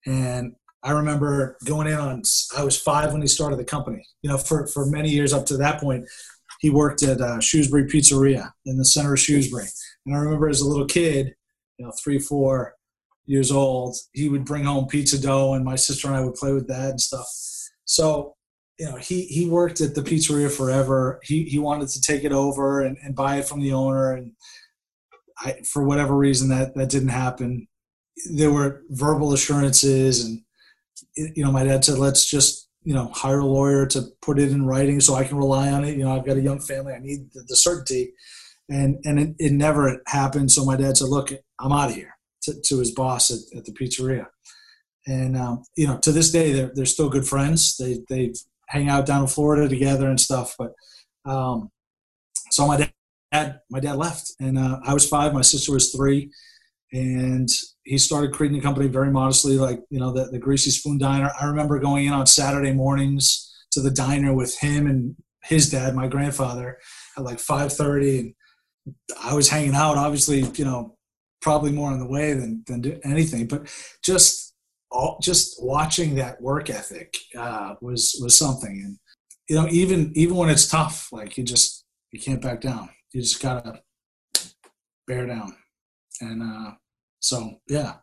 and 0.06 0.56
I 0.86 0.92
remember 0.92 1.58
going 1.66 1.88
in 1.88 1.96
on. 1.96 2.22
I 2.56 2.64
was 2.64 2.80
five 2.80 3.12
when 3.12 3.22
he 3.24 3.28
started 3.28 3.58
the 3.58 3.66
company. 3.66 4.06
You 4.22 4.30
know, 4.30 4.38
for 4.38 4.68
for 4.68 4.86
many 4.86 5.10
years 5.10 5.34
up 5.34 5.48
to 5.48 5.58
that 5.58 5.82
point, 5.82 6.06
he 6.60 6.70
worked 6.70 7.02
at 7.02 7.20
uh, 7.20 7.40
Shrewsbury 7.40 7.86
Pizzeria 7.86 8.52
in 8.66 8.78
the 8.78 8.86
center 8.86 9.14
of 9.14 9.20
Shrewsbury. 9.20 9.66
And 10.06 10.16
I 10.16 10.20
remember 10.20 10.48
as 10.48 10.62
a 10.62 10.68
little 10.68 10.86
kid, 10.86 11.34
you 11.78 11.86
know, 11.86 11.92
three, 12.04 12.20
four 12.20 12.76
years 13.26 13.52
old, 13.52 13.98
he 14.14 14.30
would 14.30 14.46
bring 14.46 14.64
home 14.64 14.86
pizza 14.88 15.20
dough, 15.20 15.56
and 15.56 15.66
my 15.66 15.76
sister 15.76 16.08
and 16.08 16.16
I 16.16 16.24
would 16.24 16.36
play 16.36 16.54
with 16.54 16.68
that 16.68 16.92
and 16.92 17.02
stuff. 17.02 17.28
So, 17.86 18.36
you 18.78 18.86
know, 18.86 18.98
he 18.98 19.24
he 19.24 19.50
worked 19.50 19.82
at 19.82 19.96
the 19.96 20.02
pizzeria 20.02 20.52
forever. 20.52 21.20
He 21.24 21.46
he 21.46 21.58
wanted 21.58 21.90
to 21.90 22.02
take 22.02 22.24
it 22.24 22.32
over 22.32 22.82
and, 22.82 22.96
and 23.04 23.16
buy 23.16 23.38
it 23.38 23.48
from 23.48 23.62
the 23.62 23.74
owner, 23.74 24.14
and 24.14 24.34
I, 25.40 25.62
for 25.68 25.84
whatever 25.84 26.16
reason, 26.16 26.50
that 26.50 26.76
that 26.76 26.90
didn't 26.90 27.10
happen. 27.10 27.68
There 28.32 28.52
were 28.52 28.84
verbal 28.90 29.34
assurances, 29.34 30.24
and 30.24 30.45
you 31.16 31.44
know, 31.44 31.52
my 31.52 31.64
dad 31.64 31.84
said, 31.84 31.98
"Let's 31.98 32.30
just 32.30 32.70
you 32.84 32.94
know 32.94 33.12
hire 33.14 33.40
a 33.40 33.46
lawyer 33.46 33.86
to 33.88 34.04
put 34.22 34.40
it 34.40 34.52
in 34.52 34.66
writing 34.66 35.00
so 35.00 35.16
I 35.16 35.24
can 35.24 35.38
rely 35.38 35.72
on 35.72 35.84
it." 35.84 35.98
You 35.98 36.04
know, 36.04 36.16
I've 36.16 36.26
got 36.26 36.38
a 36.38 36.42
young 36.42 36.60
family; 36.60 36.94
I 36.94 37.00
need 37.00 37.32
the, 37.34 37.44
the 37.48 37.56
certainty, 37.56 38.14
and 38.70 38.98
and 39.06 39.20
it, 39.20 39.36
it 39.40 39.52
never 39.52 40.02
happened. 40.08 40.52
So 40.52 40.66
my 40.66 40.76
dad 40.76 40.98
said, 40.98 41.10
"Look, 41.10 41.32
I'm 41.60 41.72
out 41.72 41.90
of 41.90 41.96
here." 41.96 42.12
To, 42.44 42.54
to 42.66 42.78
his 42.78 42.92
boss 42.92 43.32
at, 43.32 43.58
at 43.58 43.66
the 43.66 43.72
pizzeria, 43.72 44.28
and 45.08 45.36
um, 45.36 45.64
you 45.76 45.88
know, 45.88 45.98
to 46.00 46.12
this 46.12 46.32
day, 46.32 46.52
they're 46.52 46.72
they're 46.76 46.86
still 46.86 47.10
good 47.10 47.28
friends. 47.28 47.76
They 47.78 48.04
they 48.08 48.34
hang 48.68 48.90
out 48.90 49.06
down 49.06 49.22
in 49.22 49.28
Florida 49.28 49.68
together 49.68 50.10
and 50.10 50.20
stuff. 50.20 50.56
But 50.58 50.74
um, 51.26 51.72
so 52.52 52.68
my 52.68 52.90
dad, 53.32 53.60
my 53.70 53.80
dad 53.80 53.98
left, 53.98 54.34
and 54.40 54.58
uh, 54.58 54.80
I 54.86 54.94
was 54.94 55.08
five. 55.08 55.34
My 55.34 55.42
sister 55.42 55.72
was 55.72 55.92
three, 55.92 56.32
and 56.96 57.50
he 57.84 57.98
started 57.98 58.32
creating 58.32 58.58
a 58.58 58.62
company 58.62 58.88
very 58.88 59.12
modestly, 59.12 59.58
like 59.58 59.82
you 59.90 60.00
know 60.00 60.14
the 60.14 60.26
the 60.32 60.40
Greasy 60.40 60.72
Spoon 60.72 60.98
Diner. 60.98 61.30
I 61.40 61.46
remember 61.46 61.78
going 61.78 62.06
in 62.06 62.14
on 62.14 62.26
Saturday 62.26 62.72
mornings 62.72 63.54
to 63.72 63.82
the 63.82 63.92
diner 63.92 64.34
with 64.34 64.58
him 64.58 64.88
and 64.88 65.16
his 65.44 65.70
dad, 65.70 65.94
my 65.94 66.08
grandfather, 66.08 66.80
at 67.18 67.24
like 67.24 67.40
five 67.40 67.74
thirty, 67.74 68.20
and 68.20 68.34
I 69.22 69.34
was 69.34 69.50
hanging 69.50 69.76
out. 69.76 69.98
Obviously, 69.98 70.46
you 70.56 70.64
know, 70.64 70.96
probably 71.42 71.74
more 71.74 71.92
on 71.92 72.00
the 72.00 72.08
way 72.08 72.34
than 72.34 72.64
than 72.66 73.02
anything, 73.04 73.48
but 73.48 73.68
just 74.04 74.56
all, 74.90 75.20
just 75.22 75.62
watching 75.62 76.16
that 76.16 76.42
work 76.42 76.70
ethic 76.70 77.14
uh, 77.38 77.76
was 77.82 78.18
was 78.22 78.38
something. 78.38 78.82
And 78.86 78.98
you 79.50 79.58
know, 79.58 79.68
even 79.70 80.14
even 80.16 80.38
when 80.38 80.50
it's 80.50 80.68
tough, 80.68 81.10
like 81.12 81.38
you 81.38 81.44
just 81.44 81.84
you 82.12 82.22
can't 82.22 82.42
back 82.42 82.62
down. 82.62 82.90
You 83.12 83.22
just 83.22 83.42
gotta 83.42 83.82
bear 85.08 85.26
down. 85.28 85.58
And 86.22 86.42
uh, 86.42 86.72
so 87.26 87.60
yeah, 87.68 87.94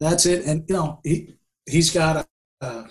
that's 0.00 0.26
it. 0.26 0.44
And 0.44 0.64
you 0.68 0.74
know, 0.74 0.98
he 1.04 1.36
he's 1.66 1.92
got 1.92 2.26
a, 2.60 2.66
a 2.66 2.84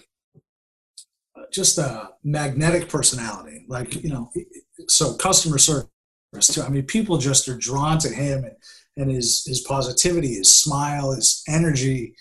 just 1.51 1.77
a 1.77 2.11
magnetic 2.23 2.87
personality. 2.87 3.65
Like 3.67 4.01
you 4.01 4.09
know, 4.09 4.31
so 4.87 5.15
customer 5.15 5.57
service 5.57 5.89
too. 6.43 6.61
I 6.61 6.69
mean, 6.69 6.83
people 6.83 7.17
just 7.17 7.49
are 7.49 7.57
drawn 7.57 7.97
to 7.99 8.09
him 8.09 8.45
and, 8.45 8.55
and 8.95 9.11
his 9.11 9.43
his 9.45 9.59
positivity, 9.61 10.35
his 10.35 10.55
smile, 10.55 11.11
his 11.11 11.43
energy. 11.49 12.15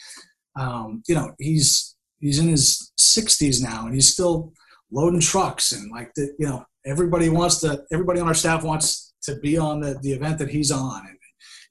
Um, 0.59 1.05
you 1.07 1.14
know, 1.14 1.33
he's 1.39 1.95
he's 2.18 2.41
in 2.41 2.49
his 2.49 2.91
60s 3.01 3.62
now, 3.62 3.87
and 3.87 3.95
he's 3.95 4.12
still 4.12 4.53
loading 4.91 5.20
trucks 5.20 5.70
and 5.70 5.91
like 5.93 6.12
the 6.14 6.35
you 6.41 6.47
know 6.47 6.64
everybody 6.85 7.29
wants 7.29 7.61
to 7.61 7.85
everybody 7.93 8.20
on 8.20 8.27
our 8.29 8.35
staff 8.35 8.62
wants 8.62 9.14
to 9.22 9.37
be 9.37 9.57
on 9.57 9.81
the, 9.81 9.97
the 10.03 10.12
event 10.12 10.39
that 10.39 10.51
he's 10.51 10.72
on, 10.72 11.07
and 11.07 11.18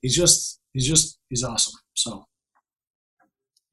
he's 0.01 0.15
just 0.15 0.61
he's 0.73 0.87
just 0.87 1.19
he's 1.29 1.43
awesome. 1.43 1.73
So 1.93 2.25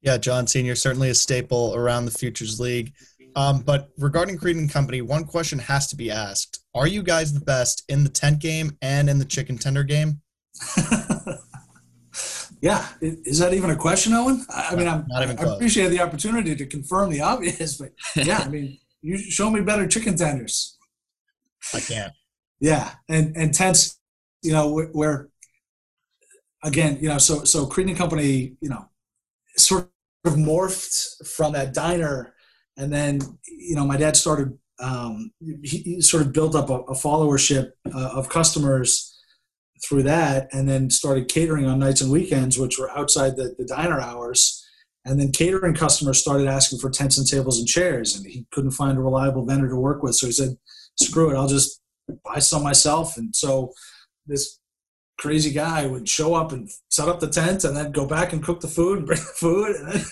Yeah, 0.01 0.17
John 0.17 0.47
Senior 0.47 0.75
certainly 0.75 1.09
a 1.09 1.15
staple 1.15 1.75
around 1.75 2.05
the 2.05 2.11
Futures 2.11 2.59
League. 2.59 2.93
Um, 3.35 3.61
but 3.61 3.89
regarding 3.97 4.37
Creed 4.37 4.57
and 4.57 4.69
Company, 4.69 5.01
one 5.01 5.23
question 5.23 5.59
has 5.59 5.87
to 5.87 5.95
be 5.95 6.11
asked: 6.11 6.63
Are 6.75 6.87
you 6.87 7.01
guys 7.03 7.33
the 7.33 7.39
best 7.39 7.83
in 7.87 8.03
the 8.03 8.09
tent 8.09 8.39
game 8.39 8.77
and 8.81 9.09
in 9.09 9.19
the 9.19 9.25
chicken 9.25 9.57
tender 9.57 9.83
game? 9.83 10.21
yeah, 12.61 12.87
is 13.01 13.39
that 13.39 13.53
even 13.53 13.69
a 13.69 13.75
question, 13.75 14.13
Owen? 14.13 14.45
I 14.49 14.75
mean, 14.75 14.87
I'm, 14.87 15.05
Not 15.07 15.23
even 15.23 15.39
I 15.39 15.55
appreciate 15.55 15.89
the 15.89 16.01
opportunity 16.01 16.55
to 16.55 16.65
confirm 16.65 17.09
the 17.09 17.21
obvious, 17.21 17.77
but 17.77 17.93
yeah, 18.15 18.39
I 18.39 18.49
mean, 18.49 18.77
you 19.01 19.17
show 19.17 19.49
me 19.49 19.61
better 19.61 19.87
chicken 19.87 20.15
tenders. 20.17 20.77
I 21.73 21.79
can't. 21.79 22.13
Yeah, 22.59 22.91
and 23.09 23.35
and 23.37 23.53
tents, 23.53 23.97
you 24.41 24.51
know, 24.51 24.89
where 24.91 25.30
again, 26.63 26.97
you 27.01 27.09
know, 27.09 27.17
so 27.17 27.43
so 27.43 27.65
Creed 27.65 27.87
and 27.87 27.97
Company, 27.97 28.55
you 28.61 28.69
know, 28.69 28.85
sort 29.57 29.89
of 30.25 30.33
morphed 30.33 31.27
from 31.27 31.53
that 31.53 31.73
diner, 31.73 32.33
and 32.77 32.91
then 32.91 33.19
you 33.47 33.75
know, 33.75 33.85
my 33.85 33.97
dad 33.97 34.15
started. 34.15 34.57
Um, 34.79 35.31
he, 35.39 35.77
he 35.77 36.01
sort 36.01 36.23
of 36.23 36.33
built 36.33 36.55
up 36.55 36.71
a, 36.71 36.79
a 36.79 36.93
followership 36.93 37.73
uh, 37.93 38.09
of 38.15 38.29
customers 38.29 39.15
through 39.83 40.03
that, 40.03 40.47
and 40.51 40.67
then 40.67 40.89
started 40.89 41.27
catering 41.27 41.65
on 41.65 41.79
nights 41.79 42.01
and 42.01 42.11
weekends, 42.11 42.57
which 42.57 42.79
were 42.79 42.89
outside 42.91 43.35
the, 43.35 43.55
the 43.57 43.65
diner 43.65 43.99
hours. 43.99 44.57
And 45.03 45.19
then 45.19 45.31
catering 45.31 45.73
customers 45.73 46.19
started 46.19 46.47
asking 46.47 46.79
for 46.79 46.91
tents 46.91 47.17
and 47.17 47.27
tables 47.27 47.57
and 47.57 47.67
chairs, 47.67 48.15
and 48.15 48.25
he 48.25 48.45
couldn't 48.51 48.71
find 48.71 48.97
a 48.97 49.01
reliable 49.01 49.45
vendor 49.45 49.69
to 49.69 49.75
work 49.75 50.03
with. 50.03 50.15
So 50.15 50.27
he 50.27 50.31
said, 50.31 50.57
"Screw 50.95 51.31
it, 51.31 51.35
I'll 51.35 51.47
just 51.47 51.81
buy 52.23 52.39
some 52.39 52.63
myself." 52.63 53.17
And 53.17 53.35
so 53.35 53.73
this 54.27 54.60
crazy 55.21 55.51
guy 55.51 55.85
would 55.85 56.09
show 56.09 56.33
up 56.33 56.51
and 56.51 56.67
set 56.89 57.07
up 57.07 57.19
the 57.19 57.29
tent, 57.29 57.63
and 57.63 57.77
then 57.77 57.91
go 57.91 58.07
back 58.07 58.33
and 58.33 58.43
cook 58.43 58.59
the 58.59 58.67
food 58.67 58.97
and 58.97 59.07
bring 59.07 59.19
the 59.19 59.25
food. 59.35 59.75
Then, 59.85 60.03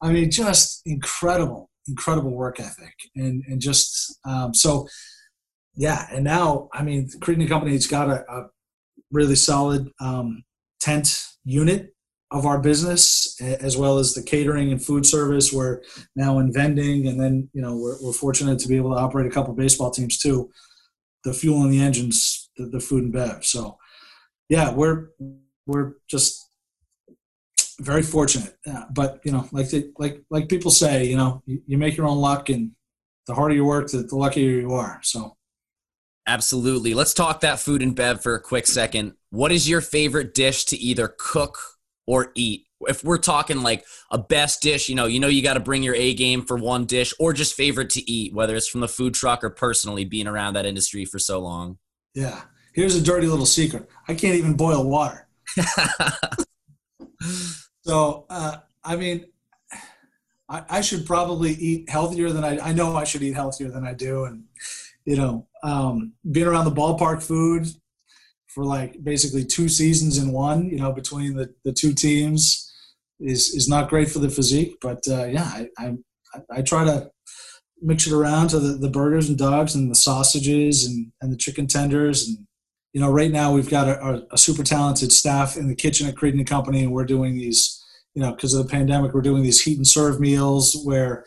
I 0.00 0.12
mean, 0.12 0.30
just 0.30 0.82
incredible, 0.86 1.68
incredible 1.88 2.30
work 2.30 2.60
ethic, 2.60 2.94
and 3.16 3.42
and 3.48 3.60
just 3.60 4.18
um, 4.24 4.54
so 4.54 4.86
yeah. 5.74 6.06
And 6.12 6.24
now, 6.24 6.68
I 6.72 6.82
mean, 6.82 7.08
Creed 7.20 7.38
and 7.38 7.48
Company 7.48 7.72
has 7.72 7.86
got 7.86 8.08
a, 8.08 8.24
a 8.30 8.46
really 9.10 9.34
solid 9.34 9.90
um, 10.00 10.44
tent 10.80 11.26
unit 11.44 11.92
of 12.30 12.46
our 12.46 12.60
business, 12.60 13.36
as 13.40 13.76
well 13.76 13.98
as 13.98 14.14
the 14.14 14.22
catering 14.22 14.70
and 14.70 14.84
food 14.84 15.04
service. 15.04 15.52
We're 15.52 15.82
now 16.14 16.38
in 16.38 16.52
vending, 16.52 17.08
and 17.08 17.20
then 17.20 17.50
you 17.52 17.62
know 17.62 17.76
we're, 17.76 18.00
we're 18.00 18.12
fortunate 18.12 18.60
to 18.60 18.68
be 18.68 18.76
able 18.76 18.94
to 18.94 19.00
operate 19.00 19.26
a 19.26 19.34
couple 19.34 19.52
baseball 19.54 19.90
teams 19.90 20.18
too. 20.18 20.50
The 21.24 21.34
fuel 21.34 21.64
and 21.64 21.72
the 21.72 21.82
engines, 21.82 22.48
the, 22.56 22.66
the 22.66 22.80
food 22.80 23.02
and 23.02 23.12
bev. 23.12 23.44
So 23.44 23.76
yeah, 24.50 24.70
we're 24.72 25.08
we're 25.66 25.94
just 26.08 26.46
very 27.80 28.02
fortunate. 28.02 28.58
Yeah, 28.66 28.84
but 28.92 29.20
you 29.24 29.32
know, 29.32 29.48
like 29.52 29.70
the, 29.70 29.90
like 29.98 30.22
like 30.28 30.50
people 30.50 30.70
say, 30.70 31.06
you 31.06 31.16
know, 31.16 31.42
you, 31.46 31.62
you 31.66 31.78
make 31.78 31.96
your 31.96 32.06
own 32.06 32.18
luck, 32.18 32.50
and 32.50 32.72
the 33.26 33.34
harder 33.34 33.54
you 33.54 33.64
work, 33.64 33.88
the, 33.88 33.98
the 33.98 34.16
luckier 34.16 34.60
you 34.60 34.72
are. 34.74 35.00
So 35.02 35.36
Absolutely. 36.26 36.94
Let's 36.94 37.14
talk 37.14 37.40
that 37.40 37.58
food 37.58 37.82
and 37.82 37.96
bev 37.96 38.22
for 38.22 38.34
a 38.34 38.40
quick 38.40 38.66
second. 38.66 39.14
What 39.30 39.50
is 39.50 39.68
your 39.68 39.80
favorite 39.80 40.34
dish 40.34 40.64
to 40.66 40.76
either 40.76 41.12
cook 41.18 41.58
or 42.06 42.30
eat? 42.34 42.66
If 42.82 43.02
we're 43.02 43.18
talking 43.18 43.62
like 43.62 43.84
a 44.10 44.18
best 44.18 44.62
dish, 44.62 44.88
you 44.88 44.94
know, 44.94 45.06
you 45.06 45.18
know 45.18 45.28
you 45.28 45.42
got 45.42 45.54
to 45.54 45.60
bring 45.60 45.82
your 45.82 45.94
A 45.94 46.14
game 46.14 46.42
for 46.42 46.56
one 46.56 46.84
dish 46.84 47.12
or 47.18 47.32
just 47.32 47.54
favorite 47.54 47.90
to 47.90 48.10
eat, 48.10 48.32
whether 48.32 48.54
it's 48.54 48.68
from 48.68 48.80
the 48.80 48.88
food 48.88 49.14
truck 49.14 49.42
or 49.42 49.50
personally 49.50 50.04
being 50.04 50.26
around 50.26 50.54
that 50.54 50.66
industry 50.66 51.04
for 51.04 51.18
so 51.18 51.40
long. 51.40 51.78
yeah, 52.14 52.42
here's 52.72 52.96
a 52.96 53.02
dirty 53.02 53.26
little 53.26 53.46
secret: 53.46 53.88
I 54.08 54.14
can't 54.14 54.36
even 54.36 54.54
boil 54.54 54.88
water. 54.88 55.28
So, 57.90 58.26
uh, 58.30 58.58
I 58.84 58.96
mean, 58.96 59.26
I, 60.48 60.62
I 60.68 60.80
should 60.80 61.06
probably 61.06 61.52
eat 61.52 61.88
healthier 61.88 62.30
than 62.30 62.44
I. 62.44 62.58
I 62.58 62.72
know 62.72 62.94
I 62.96 63.04
should 63.04 63.22
eat 63.22 63.34
healthier 63.34 63.68
than 63.68 63.86
I 63.86 63.94
do, 63.94 64.24
and 64.24 64.44
you 65.04 65.16
know, 65.16 65.48
um, 65.62 66.12
being 66.30 66.46
around 66.46 66.66
the 66.66 66.72
ballpark 66.72 67.22
food 67.22 67.66
for 68.46 68.64
like 68.64 69.02
basically 69.02 69.44
two 69.44 69.68
seasons 69.68 70.18
in 70.18 70.32
one, 70.32 70.68
you 70.68 70.78
know, 70.78 70.92
between 70.92 71.34
the, 71.34 71.54
the 71.64 71.72
two 71.72 71.92
teams 71.92 72.72
is 73.18 73.48
is 73.54 73.68
not 73.68 73.88
great 73.88 74.10
for 74.10 74.18
the 74.18 74.30
physique. 74.30 74.76
But 74.80 75.02
uh, 75.08 75.24
yeah, 75.24 75.44
I, 75.44 75.68
I 75.78 75.96
I 76.50 76.62
try 76.62 76.84
to 76.84 77.10
mix 77.82 78.06
it 78.06 78.12
around 78.12 78.48
to 78.50 78.60
the, 78.60 78.74
the 78.74 78.90
burgers 78.90 79.28
and 79.28 79.38
dogs 79.38 79.74
and 79.74 79.90
the 79.90 79.94
sausages 79.94 80.84
and, 80.84 81.10
and 81.22 81.32
the 81.32 81.36
chicken 81.36 81.66
tenders 81.66 82.28
and 82.28 82.46
you 82.92 83.00
know 83.00 83.10
right 83.10 83.30
now 83.30 83.52
we've 83.52 83.70
got 83.70 83.88
a, 83.88 84.26
a, 84.32 84.38
super 84.38 84.62
talented 84.62 85.12
staff 85.12 85.56
in 85.56 85.68
the 85.68 85.74
kitchen 85.74 86.08
at 86.08 86.20
and 86.22 86.46
Company 86.46 86.82
and 86.82 86.92
we're 86.92 87.04
doing 87.04 87.34
these 87.34 87.82
you 88.14 88.22
know 88.22 88.32
because 88.32 88.54
of 88.54 88.64
the 88.64 88.70
pandemic 88.70 89.12
we're 89.12 89.20
doing 89.20 89.42
these 89.42 89.60
heat 89.60 89.76
and 89.76 89.86
serve 89.86 90.20
meals 90.20 90.76
where 90.84 91.24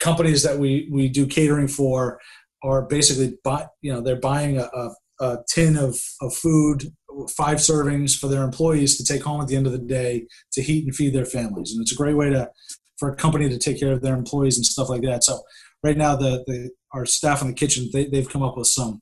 companies 0.00 0.42
that 0.42 0.58
we 0.58 0.88
we 0.90 1.08
do 1.08 1.26
catering 1.26 1.68
for 1.68 2.20
are 2.62 2.82
basically 2.82 3.36
buy, 3.44 3.66
you 3.80 3.92
know 3.92 4.00
they're 4.00 4.16
buying 4.16 4.58
a, 4.58 4.68
a, 4.74 4.90
a 5.20 5.38
tin 5.48 5.76
of, 5.76 5.98
of 6.20 6.34
food 6.34 6.92
five 7.36 7.58
servings 7.58 8.18
for 8.18 8.28
their 8.28 8.42
employees 8.42 8.96
to 8.96 9.04
take 9.04 9.22
home 9.22 9.40
at 9.40 9.48
the 9.48 9.56
end 9.56 9.66
of 9.66 9.72
the 9.72 9.78
day 9.78 10.26
to 10.52 10.62
heat 10.62 10.84
and 10.84 10.94
feed 10.94 11.14
their 11.14 11.24
families. 11.24 11.72
And 11.72 11.82
it's 11.82 11.92
a 11.92 11.96
great 11.96 12.16
way 12.16 12.30
to 12.30 12.50
for 12.98 13.10
a 13.10 13.16
company 13.16 13.48
to 13.48 13.58
take 13.58 13.80
care 13.80 13.92
of 13.92 14.00
their 14.00 14.14
employees 14.14 14.56
and 14.56 14.64
stuff 14.64 14.88
like 14.88 15.02
that. 15.02 15.24
So 15.24 15.42
right 15.82 15.96
now 15.96 16.16
the, 16.16 16.44
the 16.46 16.70
our 16.92 17.04
staff 17.04 17.42
in 17.42 17.48
the 17.48 17.54
kitchen 17.54 17.88
they, 17.92 18.06
they've 18.06 18.28
come 18.28 18.42
up 18.42 18.56
with 18.56 18.68
some 18.68 19.01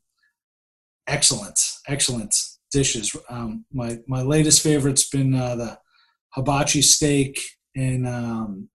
excellent 1.10 1.58
excellent 1.88 2.34
dishes 2.72 3.14
um, 3.28 3.64
my 3.72 3.98
my 4.06 4.22
latest 4.22 4.62
favorite's 4.62 5.08
been 5.08 5.34
uh, 5.34 5.56
the 5.56 5.78
hibachi 6.34 6.82
steak 6.82 7.40
and 7.76 8.06
um, 8.06 8.68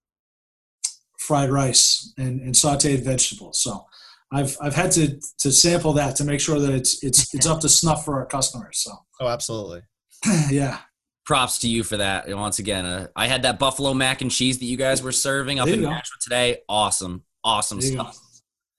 fried 1.18 1.50
rice 1.50 2.12
and, 2.18 2.40
and 2.40 2.54
sauteed 2.54 3.02
vegetables 3.02 3.60
so 3.62 3.84
I've 4.32 4.56
I've 4.60 4.74
had 4.74 4.90
to 4.92 5.20
to 5.38 5.52
sample 5.52 5.92
that 5.94 6.16
to 6.16 6.24
make 6.24 6.40
sure 6.40 6.58
that 6.58 6.72
it's 6.72 7.02
it's 7.04 7.32
it's 7.34 7.46
up 7.46 7.60
to 7.60 7.68
snuff 7.68 8.04
for 8.04 8.18
our 8.18 8.26
customers. 8.26 8.78
So 8.78 8.90
Oh, 9.20 9.28
absolutely. 9.28 9.82
yeah, 10.50 10.78
Props 11.24 11.58
to 11.60 11.68
you 11.68 11.82
for 11.82 11.96
that. 11.96 12.26
And 12.26 12.38
once 12.38 12.58
again, 12.58 12.84
uh, 12.84 13.08
I 13.16 13.26
had 13.26 13.42
that 13.42 13.58
buffalo 13.58 13.94
mac 13.94 14.22
and 14.22 14.30
cheese 14.30 14.58
that 14.58 14.64
you 14.66 14.76
guys 14.76 15.02
were 15.02 15.12
serving 15.12 15.58
up 15.58 15.68
in 15.68 15.82
go. 15.82 15.90
Nashville 15.90 16.18
today. 16.20 16.58
Awesome, 16.68 17.24
awesome 17.42 17.80
there 17.80 17.90
stuff. 17.90 18.18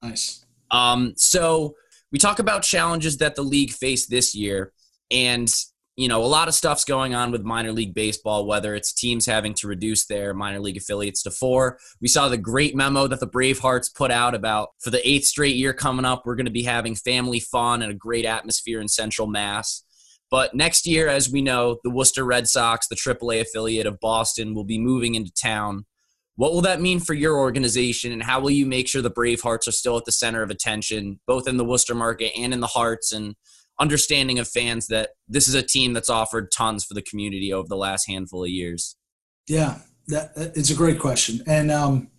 Nice. 0.01 0.45
Um, 0.71 1.13
so 1.15 1.75
we 2.11 2.19
talk 2.19 2.39
about 2.39 2.63
challenges 2.63 3.17
that 3.17 3.35
the 3.35 3.41
league 3.41 3.71
faced 3.71 4.09
this 4.09 4.33
year, 4.35 4.71
and 5.11 5.53
you 5.95 6.07
know 6.07 6.23
a 6.23 6.25
lot 6.25 6.47
of 6.47 6.53
stuff's 6.53 6.85
going 6.85 7.15
on 7.15 7.31
with 7.31 7.43
minor 7.43 7.71
league 7.71 7.93
baseball. 7.93 8.45
Whether 8.45 8.75
it's 8.75 8.93
teams 8.93 9.25
having 9.25 9.53
to 9.55 9.67
reduce 9.67 10.05
their 10.05 10.33
minor 10.33 10.59
league 10.59 10.77
affiliates 10.77 11.23
to 11.23 11.31
four, 11.31 11.79
we 12.01 12.07
saw 12.07 12.29
the 12.29 12.37
great 12.37 12.75
memo 12.75 13.07
that 13.07 13.19
the 13.19 13.27
Bravehearts 13.27 13.93
put 13.93 14.11
out 14.11 14.35
about 14.35 14.69
for 14.79 14.89
the 14.89 15.07
eighth 15.07 15.25
straight 15.25 15.55
year 15.55 15.73
coming 15.73 16.05
up. 16.05 16.23
We're 16.25 16.35
going 16.35 16.45
to 16.45 16.51
be 16.51 16.63
having 16.63 16.95
family 16.95 17.39
fun 17.39 17.81
and 17.81 17.91
a 17.91 17.95
great 17.95 18.25
atmosphere 18.25 18.79
in 18.79 18.87
Central 18.87 19.27
Mass. 19.27 19.83
But 20.29 20.53
next 20.53 20.85
year, 20.85 21.07
as 21.07 21.29
we 21.29 21.41
know, 21.41 21.77
the 21.83 21.89
Worcester 21.89 22.25
Red 22.25 22.47
Sox, 22.47 22.87
the 22.87 22.95
AAA 22.95 23.41
affiliate 23.41 23.87
of 23.87 23.99
Boston, 23.99 24.53
will 24.53 24.65
be 24.65 24.77
moving 24.77 25.15
into 25.15 25.31
town. 25.31 25.85
What 26.37 26.53
will 26.53 26.61
that 26.61 26.79
mean 26.79 26.99
for 26.99 27.15
your 27.15 27.37
organization, 27.39 28.11
and 28.11 28.21
how 28.21 28.39
will 28.39 28.51
you 28.51 28.67
make 28.67 28.87
sure 28.87 29.01
the 29.01 29.09
Bravehearts 29.09 29.67
are 29.67 29.71
still 29.71 29.97
at 29.97 30.05
the 30.05 30.11
center 30.11 30.43
of 30.43 30.51
attention, 30.51 31.19
both 31.25 31.47
in 31.47 31.57
the 31.57 31.65
Worcester 31.65 31.95
market 31.95 32.31
and 32.37 32.53
in 32.53 32.59
the 32.59 32.67
hearts 32.67 33.11
and 33.11 33.35
understanding 33.79 34.37
of 34.37 34.47
fans 34.47 34.85
that 34.87 35.09
this 35.27 35.47
is 35.47 35.55
a 35.55 35.63
team 35.63 35.93
that's 35.93 36.11
offered 36.11 36.51
tons 36.51 36.83
for 36.85 36.93
the 36.93 37.01
community 37.01 37.51
over 37.51 37.67
the 37.67 37.75
last 37.75 38.07
handful 38.07 38.43
of 38.43 38.49
years? 38.51 38.95
Yeah, 39.47 39.79
that, 40.09 40.35
that- 40.35 40.55
it's 40.55 40.69
a 40.69 40.75
great 40.75 40.99
question, 40.99 41.41
and 41.47 41.71
um, 41.71 42.09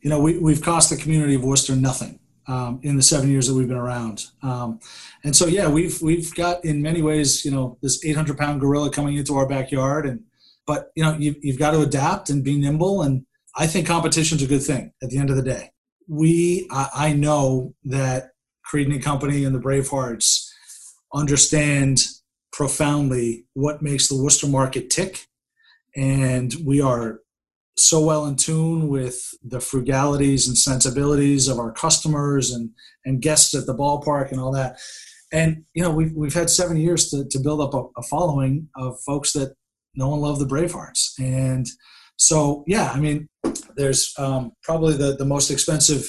you 0.00 0.10
know 0.10 0.20
we 0.20 0.36
we've 0.38 0.62
cost 0.62 0.90
the 0.90 0.96
community 0.96 1.36
of 1.36 1.44
Worcester 1.44 1.76
nothing 1.76 2.18
um, 2.48 2.80
in 2.82 2.96
the 2.96 3.02
seven 3.02 3.30
years 3.30 3.46
that 3.46 3.54
we've 3.54 3.68
been 3.68 3.76
around, 3.76 4.26
um, 4.42 4.80
and 5.22 5.36
so 5.36 5.46
yeah, 5.46 5.68
we've 5.68 6.02
we've 6.02 6.34
got 6.34 6.64
in 6.64 6.82
many 6.82 7.02
ways 7.02 7.44
you 7.44 7.52
know 7.52 7.78
this 7.82 8.04
800 8.04 8.36
pound 8.36 8.60
gorilla 8.60 8.90
coming 8.90 9.16
into 9.16 9.36
our 9.36 9.46
backyard, 9.46 10.06
and 10.06 10.24
but 10.66 10.90
you 10.96 11.04
know 11.04 11.16
you've, 11.16 11.36
you've 11.40 11.58
got 11.58 11.70
to 11.70 11.82
adapt 11.82 12.30
and 12.30 12.42
be 12.42 12.58
nimble, 12.58 13.02
and 13.02 13.24
I 13.56 13.66
think 13.66 13.86
competition's 13.86 14.42
a 14.42 14.46
good 14.46 14.62
thing 14.62 14.92
at 15.02 15.10
the 15.10 15.18
end 15.18 15.30
of 15.30 15.36
the 15.36 15.42
day. 15.42 15.70
We 16.08 16.68
I, 16.70 16.88
I 16.94 17.12
know 17.12 17.74
that 17.84 18.30
Creedon 18.70 18.94
and 18.94 19.02
Company 19.02 19.44
and 19.44 19.54
the 19.54 19.60
Bravehearts 19.60 20.48
understand 21.12 22.02
profoundly 22.52 23.46
what 23.54 23.82
makes 23.82 24.08
the 24.08 24.20
Worcester 24.20 24.46
market 24.46 24.90
tick 24.90 25.26
and 25.96 26.54
we 26.64 26.80
are 26.80 27.20
so 27.76 28.04
well 28.04 28.26
in 28.26 28.36
tune 28.36 28.88
with 28.88 29.30
the 29.42 29.58
frugalities 29.58 30.46
and 30.46 30.56
sensibilities 30.56 31.48
of 31.48 31.58
our 31.58 31.72
customers 31.72 32.52
and, 32.52 32.70
and 33.04 33.22
guests 33.22 33.54
at 33.54 33.66
the 33.66 33.74
ballpark 33.74 34.30
and 34.30 34.40
all 34.40 34.52
that. 34.52 34.78
And, 35.32 35.64
you 35.74 35.82
know, 35.82 35.90
we've, 35.90 36.12
we've 36.12 36.34
had 36.34 36.50
seven 36.50 36.76
years 36.76 37.08
to, 37.10 37.24
to 37.28 37.38
build 37.38 37.60
up 37.60 37.74
a, 37.74 38.00
a 38.00 38.02
following 38.02 38.68
of 38.76 39.00
folks 39.00 39.32
that 39.32 39.54
know 39.94 40.12
and 40.12 40.22
love 40.22 40.38
the 40.38 40.46
Bravehearts. 40.46 41.18
And 41.18 41.66
so, 42.20 42.64
yeah, 42.66 42.92
I 42.92 43.00
mean, 43.00 43.28
there's 43.76 44.12
um, 44.18 44.52
probably 44.62 44.94
the, 44.94 45.16
the 45.16 45.24
most 45.24 45.50
expensive 45.50 46.06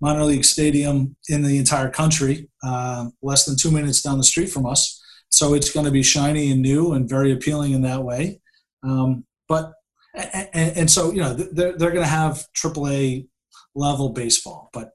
minor 0.00 0.22
league 0.22 0.44
stadium 0.44 1.16
in 1.28 1.42
the 1.42 1.58
entire 1.58 1.90
country, 1.90 2.48
uh, 2.62 3.06
less 3.20 3.46
than 3.46 3.56
two 3.56 3.72
minutes 3.72 4.00
down 4.00 4.16
the 4.16 4.24
street 4.24 4.48
from 4.48 4.64
us. 4.64 5.02
So 5.28 5.54
it's 5.54 5.72
going 5.72 5.86
to 5.86 5.92
be 5.92 6.04
shiny 6.04 6.52
and 6.52 6.62
new 6.62 6.92
and 6.92 7.08
very 7.08 7.32
appealing 7.32 7.72
in 7.72 7.82
that 7.82 8.04
way. 8.04 8.40
Um, 8.84 9.24
but 9.48 9.72
and, 10.14 10.76
and, 10.76 10.90
so 10.90 11.12
you 11.12 11.20
know 11.20 11.34
they're 11.34 11.76
they're 11.76 11.92
going 11.92 12.04
to 12.04 12.10
have 12.10 12.44
AAA 12.56 13.28
level 13.74 14.10
baseball, 14.10 14.70
but 14.72 14.90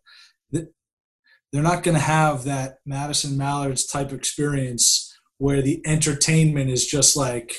they're 0.51 1.63
not 1.63 1.83
going 1.83 1.95
to 1.95 2.01
have 2.01 2.43
that 2.45 2.79
Madison 2.85 3.37
Mallards 3.37 3.85
type 3.85 4.11
experience 4.11 5.13
where 5.37 5.61
the 5.61 5.81
entertainment 5.85 6.69
is 6.69 6.85
just 6.85 7.15
like 7.15 7.53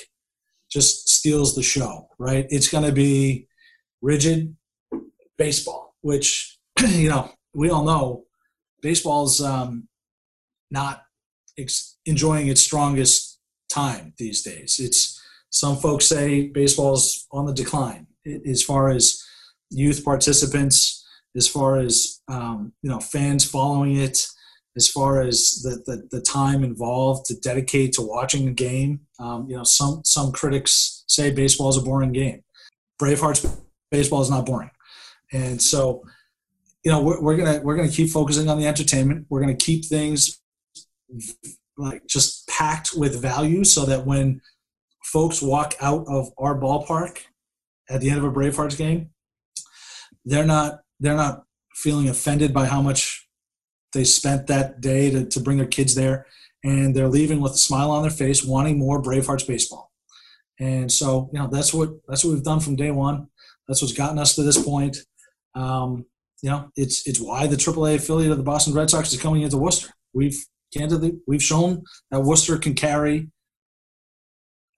just 0.71 1.09
steals 1.09 1.55
the 1.55 1.63
show, 1.63 2.09
right? 2.19 2.47
It's 2.51 2.69
going 2.69 2.85
to 2.85 2.93
be 2.93 3.49
rigid 4.03 4.57
baseball, 5.39 5.95
which 6.01 6.59
you 6.81 7.09
know 7.09 7.31
we 7.55 7.71
all 7.71 7.85
know 7.85 8.25
baseball's 8.83 9.41
um, 9.41 9.89
not 10.71 11.03
ex- 11.59 11.97
enjoying 12.07 12.49
its 12.49 12.61
strongest 12.61 13.39
time 13.69 14.15
these 14.19 14.43
days. 14.43 14.79
It's 14.83 15.21
some 15.51 15.77
folks 15.77 16.07
say 16.07 16.49
baseball's 16.49 17.27
on 17.33 17.47
the 17.47 17.53
decline 17.53 18.07
as 18.47 18.63
far 18.63 18.91
as 18.91 19.23
youth 19.71 20.05
participants, 20.05 21.05
as 21.37 21.49
far 21.49 21.79
as 21.79 22.21
um, 22.29 22.73
you 22.83 22.91
know 22.91 23.01
fans 23.01 23.45
following 23.45 23.97
it, 23.97 24.27
as 24.77 24.89
far 24.89 25.23
as 25.23 25.63
the, 25.63 25.83
the, 25.87 26.09
the 26.11 26.21
time 26.21 26.63
involved 26.63 27.27
to 27.27 27.41
dedicate 27.41 27.95
to 27.95 28.03
watching 28.03 28.47
a 28.49 28.53
game. 28.53 29.01
Um, 29.19 29.49
you 29.49 29.57
know, 29.57 29.65
some 29.65 30.03
some 30.05 30.33
critics 30.33 31.05
say 31.09 31.31
baseball 31.31 31.71
is 31.71 31.77
a 31.77 31.83
boring 31.83 32.13
game. 32.13 32.43
Bravehearts 33.01 33.59
baseball 33.91 34.21
is 34.21 34.31
not 34.31 34.47
boring, 34.47 34.71
and 35.33 35.61
so 35.61 36.03
you 36.85 36.91
know 36.91 37.03
we're, 37.03 37.21
we're 37.21 37.37
gonna 37.37 37.61
we're 37.63 37.77
gonna 37.77 37.89
keep 37.89 38.11
focusing 38.11 38.49
on 38.49 38.59
the 38.59 38.67
entertainment. 38.67 39.27
We're 39.31 39.41
gonna 39.41 39.57
keep 39.57 39.87
things 39.87 40.41
like 41.79 42.07
just 42.07 42.47
packed 42.49 42.91
with 42.97 43.21
value 43.21 43.65
so 43.65 43.85
that 43.87 44.07
when 44.07 44.41
folks 45.05 45.41
walk 45.41 45.75
out 45.81 46.05
of 46.09 46.31
our 46.39 46.59
ballpark 46.59 47.19
at 47.89 48.01
the 48.01 48.11
end 48.11 48.19
of 48.19 48.25
a 48.25 48.31
Bravehearts 48.31 48.77
game, 48.77 49.11
they're 50.25 50.45
not 50.47 50.81
they're 51.01 51.17
not 51.17 51.45
feeling 51.75 52.09
offended 52.09 52.53
by 52.53 52.67
how 52.67 52.83
much 52.83 53.26
they 53.97 54.05
spent 54.05 54.47
that 54.47 54.81
day 54.81 55.11
to, 55.11 55.27
to 55.27 55.41
bring 55.41 55.57
their 55.57 55.67
kids 55.67 55.95
there, 55.95 56.27
and 56.63 56.95
they're 56.95 57.09
leaving 57.09 57.41
with 57.41 57.53
a 57.53 57.59
smile 57.59 57.91
on 57.91 58.03
their 58.03 58.11
face, 58.11 58.45
wanting 58.45 58.79
more 58.79 59.03
Bravehearts 59.03 59.47
baseball. 59.47 59.91
And 60.61 60.91
so, 60.91 61.29
you 61.33 61.39
know, 61.39 61.49
that's 61.49 61.75
what 61.75 61.91
that's 62.09 62.25
what 62.25 62.35
we've 62.35 62.45
done 62.45 62.61
from 62.61 62.77
day 62.77 62.91
one. 62.91 63.29
That's 63.69 63.83
what's 63.83 63.95
gotten 63.95 64.19
us 64.19 64.35
to 64.37 64.43
this 64.43 64.63
point. 64.63 64.97
Um, 65.55 66.07
you 66.43 66.51
know, 66.51 66.71
it's 66.77 67.07
it's 67.07 67.21
why 67.21 67.47
the 67.47 67.57
AAA 67.57 67.97
affiliate 67.97 68.31
of 68.31 68.39
the 68.39 68.45
Boston 68.45 68.75
Red 68.75 68.91
Sox 68.91 69.13
is 69.13 69.21
coming 69.21 69.43
into 69.43 69.57
Worcester. 69.57 69.91
We've 70.15 70.39
candidly 70.77 71.13
we've 71.27 71.43
shown 71.43 71.83
that 72.11 72.21
Worcester 72.21 72.59
can 72.59 72.75
carry 72.75 73.31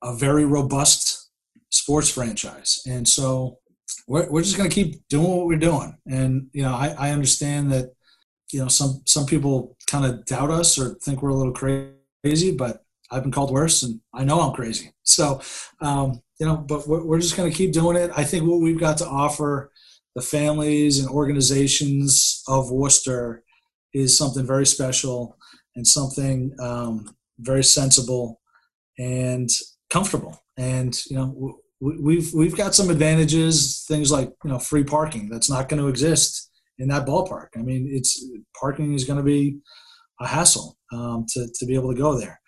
a 0.03 0.15
very 0.15 0.45
robust 0.45 1.31
sports 1.71 2.11
franchise. 2.11 2.81
And 2.87 3.07
so 3.07 3.59
we're, 4.07 4.31
we're 4.31 4.43
just 4.43 4.57
going 4.57 4.69
to 4.69 4.75
keep 4.75 5.07
doing 5.09 5.27
what 5.27 5.47
we're 5.47 5.59
doing. 5.59 5.97
And, 6.07 6.49
you 6.53 6.63
know, 6.63 6.75
I, 6.75 6.95
I 6.99 7.11
understand 7.11 7.73
that, 7.73 7.91
you 8.53 8.61
know, 8.61 8.69
some, 8.69 9.03
some 9.07 9.27
people 9.27 9.77
kind 9.87 10.05
of 10.05 10.25
doubt 10.25 10.51
us 10.51 10.79
or 10.79 10.95
think 11.03 11.23
we're 11.23 11.31
a 11.31 11.35
little 11.35 11.53
crazy, 11.53 12.53
but 12.57 12.85
I've 13.11 13.23
been 13.23 13.33
called 13.33 13.51
worse 13.51 13.83
and 13.83 14.01
I 14.15 14.25
know 14.25 14.41
I'm 14.41 14.55
crazy. 14.55 14.93
So, 15.03 15.41
um, 15.81 16.21
you 16.39 16.47
know, 16.47 16.57
but 16.57 16.87
we're, 16.87 17.05
we're 17.05 17.21
just 17.21 17.37
going 17.37 17.51
to 17.51 17.57
keep 17.57 17.73
doing 17.73 17.97
it. 17.97 18.11
I 18.17 18.25
think 18.25 18.47
what 18.47 18.61
we've 18.61 18.79
got 18.79 18.99
to 18.99 19.07
offer 19.07 19.73
the 20.15 20.23
families 20.23 20.99
and 20.99 21.09
organizations 21.09 22.43
of 22.49 22.71
Worcester 22.71 23.43
is 23.95 24.17
something 24.17 24.47
very 24.47 24.67
special 24.67 25.37
and 25.77 25.87
something 25.87 26.55
um, 26.61 27.17
very 27.39 27.65
sensible 27.65 28.41
and 28.99 29.49
comfortable. 29.91 30.43
And 30.57 30.99
you 31.09 31.17
know, 31.17 31.61
we've 31.81 32.33
we've 32.35 32.57
got 32.57 32.75
some 32.75 32.91
advantages, 32.91 33.85
things 33.87 34.11
like 34.11 34.33
you 34.45 34.51
know 34.51 34.59
free 34.59 34.85
parking 34.85 35.29
that's 35.29 35.49
not 35.49 35.69
going 35.69 35.81
to 35.81 35.89
exist 35.89 36.48
in 36.79 36.89
that 36.89 37.07
ballpark. 37.07 37.49
I 37.57 37.63
mean, 37.63 37.89
it's 37.91 38.25
parking 38.59 38.95
is 38.95 39.05
going 39.05 39.19
to 39.19 39.25
be 39.25 39.59
a 40.21 40.27
hassle 40.27 40.77
um, 40.93 41.27
to 41.31 41.49
to 41.55 41.67
be 41.67 41.75
able 41.75 41.93
to 41.93 41.99
go 41.99 42.19
there. 42.19 42.41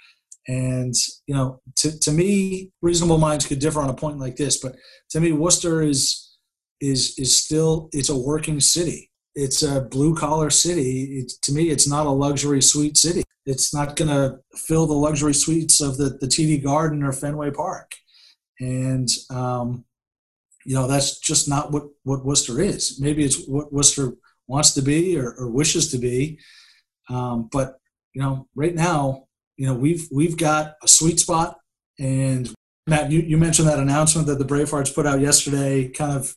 And 0.48 0.94
you 1.26 1.34
know, 1.34 1.60
to 1.76 1.98
to 2.00 2.12
me, 2.12 2.72
reasonable 2.82 3.18
minds 3.18 3.46
could 3.46 3.58
differ 3.58 3.80
on 3.80 3.90
a 3.90 3.94
point 3.94 4.18
like 4.18 4.36
this, 4.36 4.58
but 4.58 4.74
to 5.10 5.20
me, 5.20 5.32
Worcester 5.32 5.82
is 5.82 6.36
is 6.80 7.18
is 7.18 7.42
still 7.42 7.88
it's 7.92 8.08
a 8.08 8.16
working 8.16 8.60
city. 8.60 9.10
It's 9.34 9.62
a 9.62 9.82
blue 9.82 10.14
collar 10.14 10.50
city. 10.50 11.20
It's, 11.20 11.38
to 11.38 11.52
me, 11.52 11.70
it's 11.70 11.88
not 11.88 12.06
a 12.06 12.10
luxury 12.10 12.60
suite 12.60 12.96
city. 12.96 13.22
It's 13.46 13.72
not 13.72 13.96
going 13.96 14.08
to 14.08 14.38
fill 14.56 14.86
the 14.86 14.94
luxury 14.94 15.34
suites 15.34 15.80
of 15.80 15.96
the, 15.96 16.18
the 16.20 16.26
TD 16.26 16.62
Garden 16.62 17.02
or 17.02 17.12
Fenway 17.12 17.52
Park. 17.52 17.92
And, 18.58 19.08
um, 19.30 19.84
you 20.70 20.76
know, 20.76 20.86
that's 20.86 21.18
just 21.18 21.48
not 21.48 21.72
what, 21.72 21.82
what 22.04 22.24
Worcester 22.24 22.60
is. 22.60 23.00
Maybe 23.00 23.24
it's 23.24 23.44
what 23.48 23.72
Worcester 23.72 24.12
wants 24.46 24.72
to 24.74 24.82
be 24.82 25.18
or, 25.18 25.34
or 25.36 25.50
wishes 25.50 25.90
to 25.90 25.98
be. 25.98 26.38
Um, 27.08 27.48
but, 27.50 27.80
you 28.14 28.22
know, 28.22 28.46
right 28.54 28.72
now, 28.72 29.24
you 29.56 29.66
know, 29.66 29.74
we've, 29.74 30.06
we've 30.12 30.36
got 30.36 30.74
a 30.80 30.86
sweet 30.86 31.18
spot. 31.18 31.58
And 31.98 32.54
Matt, 32.86 33.10
you, 33.10 33.18
you 33.18 33.36
mentioned 33.36 33.66
that 33.66 33.80
announcement 33.80 34.28
that 34.28 34.38
the 34.38 34.44
Bravehearts 34.44 34.94
put 34.94 35.06
out 35.06 35.18
yesterday, 35.18 35.88
kind 35.88 36.16
of 36.16 36.36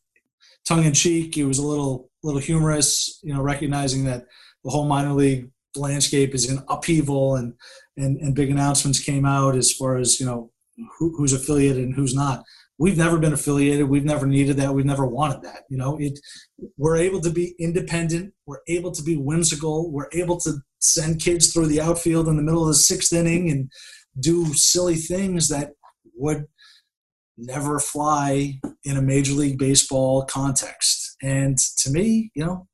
tongue 0.68 0.84
in 0.84 0.94
cheek. 0.94 1.38
It 1.38 1.46
was 1.46 1.60
a 1.60 1.68
little, 1.68 2.10
little 2.24 2.42
humorous, 2.42 3.20
you 3.22 3.36
know, 3.36 3.42
recognizing 3.44 4.06
that 4.06 4.26
the 4.64 4.72
whole 4.72 4.88
minor 4.88 5.14
league 5.14 5.52
landscape 5.76 6.34
is 6.34 6.50
in 6.50 6.58
upheaval 6.70 7.36
and, 7.36 7.54
and, 7.98 8.18
and 8.18 8.34
big 8.34 8.50
announcements 8.50 9.00
came 9.00 9.26
out 9.26 9.56
as 9.56 9.72
far 9.72 9.98
as, 9.98 10.20
you 10.20 10.26
know, 10.26 10.50
who, 10.98 11.16
who's 11.16 11.34
affiliated 11.34 11.84
and 11.84 11.94
who's 11.94 12.16
not. 12.16 12.44
We've 12.78 12.98
never 12.98 13.18
been 13.18 13.34
affiliated. 13.34 13.88
We've 13.88 14.06
never 14.06 14.26
needed 14.26 14.58
that. 14.58 14.74
We've 14.74 14.86
never 14.86 15.06
wanted 15.06 15.42
that. 15.44 15.64
You 15.70 15.78
know, 15.78 15.98
it. 16.00 16.20
We're 16.78 16.98
able 16.98 17.22
to 17.22 17.30
be 17.30 17.56
independent. 17.60 18.34
We're 18.46 18.62
able 18.68 18.92
to 18.92 19.04
be 19.04 19.16
whimsical. 19.16 19.92
We're 19.92 20.10
able 20.14 20.40
to 20.42 20.54
send 20.80 21.22
kids 21.22 21.54
through 21.54 21.68
the 21.68 21.82
outfield 21.82 22.28
in 22.28 22.38
the 22.38 22.44
middle 22.44 22.64
of 22.64 22.68
the 22.68 22.74
sixth 22.74 23.14
inning 23.14 23.50
and 23.50 23.72
do 24.20 24.54
silly 24.54 24.96
things 24.96 25.50
that 25.50 25.72
would 26.16 26.46
never 27.38 27.80
fly 27.80 28.60
in 28.84 28.98
a 28.98 29.02
major 29.02 29.34
league 29.34 29.58
baseball 29.58 30.26
context. 30.26 31.16
And 31.22 31.58
to 31.80 31.90
me, 31.90 32.32
you 32.36 32.46
know, 32.46 32.68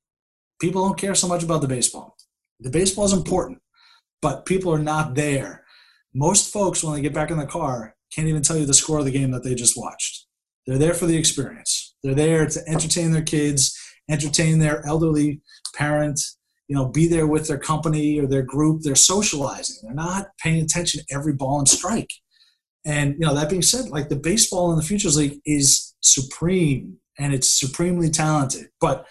people 0.60 0.86
don't 0.86 0.98
care 0.98 1.16
so 1.16 1.28
much 1.28 1.44
about 1.44 1.62
the 1.62 1.68
baseball. 1.68 2.18
The 2.60 2.70
baseball 2.70 3.06
is 3.06 3.14
important, 3.14 3.60
but 4.22 4.46
people 4.46 4.74
are 4.74 4.80
not 4.80 5.16
there. 5.16 5.64
Most 6.14 6.52
folks, 6.52 6.84
when 6.84 6.96
they 6.96 7.02
get 7.02 7.14
back 7.14 7.32
in 7.32 7.38
the 7.38 7.46
car, 7.46 7.96
can't 8.14 8.28
even 8.28 8.42
tell 8.42 8.58
you 8.58 8.66
the 8.66 8.74
score 8.74 9.00
of 9.00 9.06
the 9.06 9.12
game 9.12 9.32
that 9.32 9.44
they 9.44 9.56
just 9.56 9.78
watched. 9.78 10.26
They're 10.66 10.78
there 10.78 10.94
for 10.94 11.06
the 11.06 11.18
experience. 11.18 11.96
They're 12.04 12.16
there 12.16 12.46
to 12.46 12.62
entertain 12.68 13.12
their 13.12 13.24
kids, 13.24 13.78
entertain 14.10 14.60
their 14.60 14.86
elderly 14.86 15.42
parent, 15.76 16.20
you 16.68 16.76
know, 16.76 16.86
be 16.88 17.08
there 17.08 17.28
with 17.28 17.48
their 17.48 17.58
company 17.58 18.20
or 18.20 18.28
their 18.28 18.44
group. 18.44 18.82
They're 18.82 18.96
socializing. 18.96 19.78
They're 19.82 19.94
not 19.94 20.28
paying 20.42 20.62
attention 20.62 21.02
to 21.02 21.16
every 21.16 21.34
ball 21.34 21.60
and 21.60 21.68
strike. 21.68 22.12
And 22.86 23.14
you 23.14 23.26
know, 23.26 23.34
that 23.34 23.50
being 23.50 23.62
said, 23.62 23.90
like 23.90 24.10
the 24.10 24.16
baseball 24.16 24.72
in 24.72 24.78
the 24.78 24.84
Futures 24.84 25.18
League 25.18 25.40
is 25.46 25.96
supreme 26.02 26.98
and 27.18 27.34
it's 27.34 27.60
supremely 27.60 28.10
talented. 28.10 28.68
But 28.80 29.06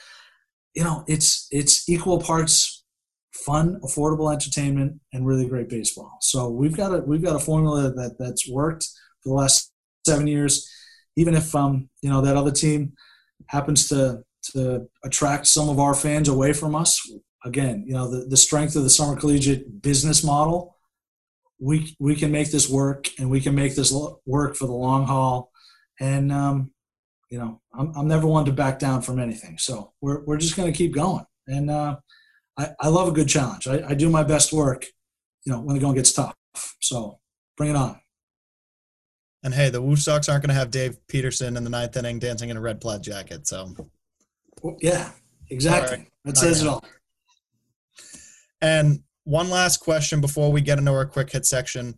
you 0.74 0.84
know, 0.84 1.04
it's 1.08 1.48
it's 1.50 1.88
equal 1.88 2.20
parts 2.20 2.77
fun, 3.48 3.80
affordable 3.82 4.32
entertainment, 4.32 5.00
and 5.12 5.26
really 5.26 5.48
great 5.48 5.68
baseball. 5.68 6.12
So 6.20 6.50
we've 6.50 6.76
got 6.76 6.94
a 6.94 6.98
we've 6.98 7.22
got 7.22 7.36
a 7.36 7.44
formula 7.50 7.90
that 7.92 8.16
that's 8.18 8.48
worked 8.48 8.84
for 9.22 9.30
the 9.30 9.34
last 9.34 9.72
seven 10.06 10.26
years. 10.26 10.70
Even 11.16 11.34
if 11.34 11.54
um 11.54 11.88
you 12.02 12.10
know 12.10 12.20
that 12.20 12.36
other 12.36 12.52
team 12.52 12.92
happens 13.46 13.88
to 13.88 14.22
to 14.52 14.88
attract 15.04 15.46
some 15.46 15.68
of 15.68 15.78
our 15.78 15.94
fans 15.94 16.28
away 16.28 16.52
from 16.52 16.74
us, 16.74 17.00
again, 17.44 17.84
you 17.86 17.94
know 17.94 18.10
the, 18.10 18.26
the 18.26 18.36
strength 18.36 18.76
of 18.76 18.82
the 18.82 18.90
summer 18.90 19.16
collegiate 19.16 19.82
business 19.82 20.22
model 20.22 20.76
we 21.58 21.96
we 21.98 22.14
can 22.14 22.30
make 22.30 22.50
this 22.50 22.68
work 22.68 23.08
and 23.18 23.28
we 23.28 23.40
can 23.40 23.54
make 23.54 23.74
this 23.74 23.92
work 24.26 24.56
for 24.56 24.66
the 24.66 24.72
long 24.72 25.06
haul 25.06 25.50
and 26.00 26.30
um, 26.32 26.70
you 27.30 27.38
know 27.38 27.60
I'm, 27.74 27.92
I'm 27.96 28.08
never 28.08 28.26
one 28.26 28.44
to 28.44 28.52
back 28.52 28.78
down 28.78 29.02
from 29.02 29.18
anything 29.18 29.58
so 29.58 29.92
we're, 30.00 30.24
we're 30.24 30.38
just 30.38 30.56
going 30.56 30.70
to 30.70 30.76
keep 30.76 30.94
going 30.94 31.24
and 31.46 31.70
uh, 31.70 31.96
I, 32.58 32.70
I 32.80 32.88
love 32.88 33.08
a 33.08 33.12
good 33.12 33.28
challenge 33.28 33.66
I, 33.66 33.82
I 33.88 33.94
do 33.94 34.10
my 34.10 34.22
best 34.22 34.52
work 34.52 34.86
you 35.44 35.52
know 35.52 35.60
when 35.60 35.74
the 35.74 35.80
going 35.80 35.94
gets 35.94 36.12
tough 36.12 36.34
so 36.80 37.18
bring 37.56 37.70
it 37.70 37.76
on 37.76 38.00
And 39.42 39.54
hey, 39.54 39.70
the 39.70 39.80
Woo 39.80 39.96
Sox 39.96 40.28
aren't 40.28 40.42
going 40.42 40.54
to 40.54 40.58
have 40.58 40.70
Dave 40.70 40.96
Peterson 41.06 41.56
in 41.56 41.64
the 41.64 41.70
ninth 41.70 41.96
inning 41.96 42.18
dancing 42.18 42.50
in 42.50 42.56
a 42.56 42.60
red 42.60 42.80
plaid 42.80 43.02
jacket. 43.02 43.46
So, 43.46 43.74
Well, 44.62 44.76
yeah 44.80 45.10
exactly 45.50 45.98
right. 45.98 46.08
that 46.24 46.36
says 46.36 46.62
it 46.62 46.68
all 46.68 46.84
and 48.60 49.02
one 49.24 49.50
last 49.50 49.78
question 49.78 50.20
before 50.20 50.50
we 50.50 50.60
get 50.60 50.78
into 50.78 50.92
our 50.92 51.06
quick 51.06 51.30
hit 51.30 51.46
section. 51.46 51.94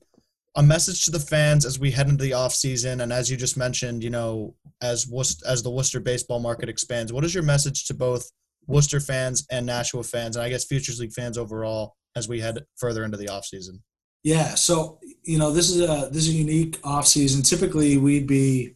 A 0.56 0.62
message 0.62 1.04
to 1.04 1.12
the 1.12 1.20
fans 1.20 1.64
as 1.64 1.78
we 1.78 1.92
head 1.92 2.08
into 2.08 2.24
the 2.24 2.32
off 2.32 2.52
season, 2.52 3.02
and 3.02 3.12
as 3.12 3.30
you 3.30 3.36
just 3.36 3.56
mentioned, 3.56 4.02
you 4.02 4.10
know, 4.10 4.56
as 4.82 5.08
as 5.46 5.62
the 5.62 5.70
Worcester 5.70 6.00
baseball 6.00 6.40
market 6.40 6.68
expands, 6.68 7.12
what 7.12 7.24
is 7.24 7.32
your 7.32 7.44
message 7.44 7.84
to 7.86 7.94
both 7.94 8.28
Worcester 8.70 9.00
fans 9.00 9.46
and 9.50 9.66
Nashua 9.66 10.02
fans, 10.02 10.36
and 10.36 10.44
I 10.44 10.48
guess 10.48 10.64
Futures 10.64 11.00
League 11.00 11.12
fans 11.12 11.36
overall, 11.36 11.96
as 12.16 12.28
we 12.28 12.40
head 12.40 12.64
further 12.76 13.04
into 13.04 13.16
the 13.16 13.28
off 13.28 13.44
season? 13.44 13.82
Yeah, 14.22 14.54
so 14.54 14.98
you 15.24 15.38
know 15.38 15.50
this 15.50 15.70
is 15.70 15.80
a 15.80 16.08
this 16.12 16.28
is 16.28 16.34
a 16.34 16.36
unique 16.36 16.78
off 16.84 17.06
season. 17.06 17.42
Typically, 17.42 17.96
we'd 17.96 18.26
be, 18.26 18.74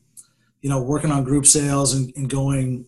you 0.62 0.70
know, 0.70 0.82
working 0.82 1.11
on 1.11 1.24
group 1.24 1.47
sales 1.47 1.95
and, 1.95 2.12
and 2.16 2.30
going, 2.30 2.86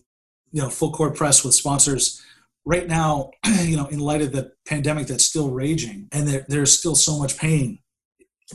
you 0.51 0.61
know, 0.61 0.69
full 0.69 0.91
court 0.91 1.15
press 1.15 1.43
with 1.43 1.53
sponsors. 1.53 2.21
Right 2.65 2.87
now, 2.87 3.31
you 3.61 3.77
know, 3.77 3.87
in 3.87 3.99
light 3.99 4.21
of 4.21 4.31
the 4.31 4.51
pandemic 4.67 5.07
that's 5.07 5.23
still 5.23 5.51
raging, 5.51 6.07
and 6.11 6.27
there, 6.27 6.45
there's 6.47 6.77
still 6.77 6.95
so 6.95 7.17
much 7.19 7.37
pain 7.37 7.79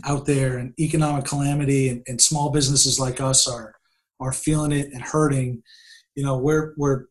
out 0.05 0.27
there, 0.27 0.59
and 0.59 0.75
economic 0.81 1.25
calamity, 1.25 1.89
and, 1.89 2.03
and 2.09 2.21
small 2.21 2.51
businesses 2.51 2.99
like 2.99 3.21
us 3.21 3.47
are 3.47 3.77
are 4.19 4.33
feeling 4.33 4.73
it 4.73 4.93
and 4.93 5.03
hurting. 5.03 5.63
You 6.17 6.25
know, 6.25 6.39
we're 6.39 6.75
we're 6.77 7.05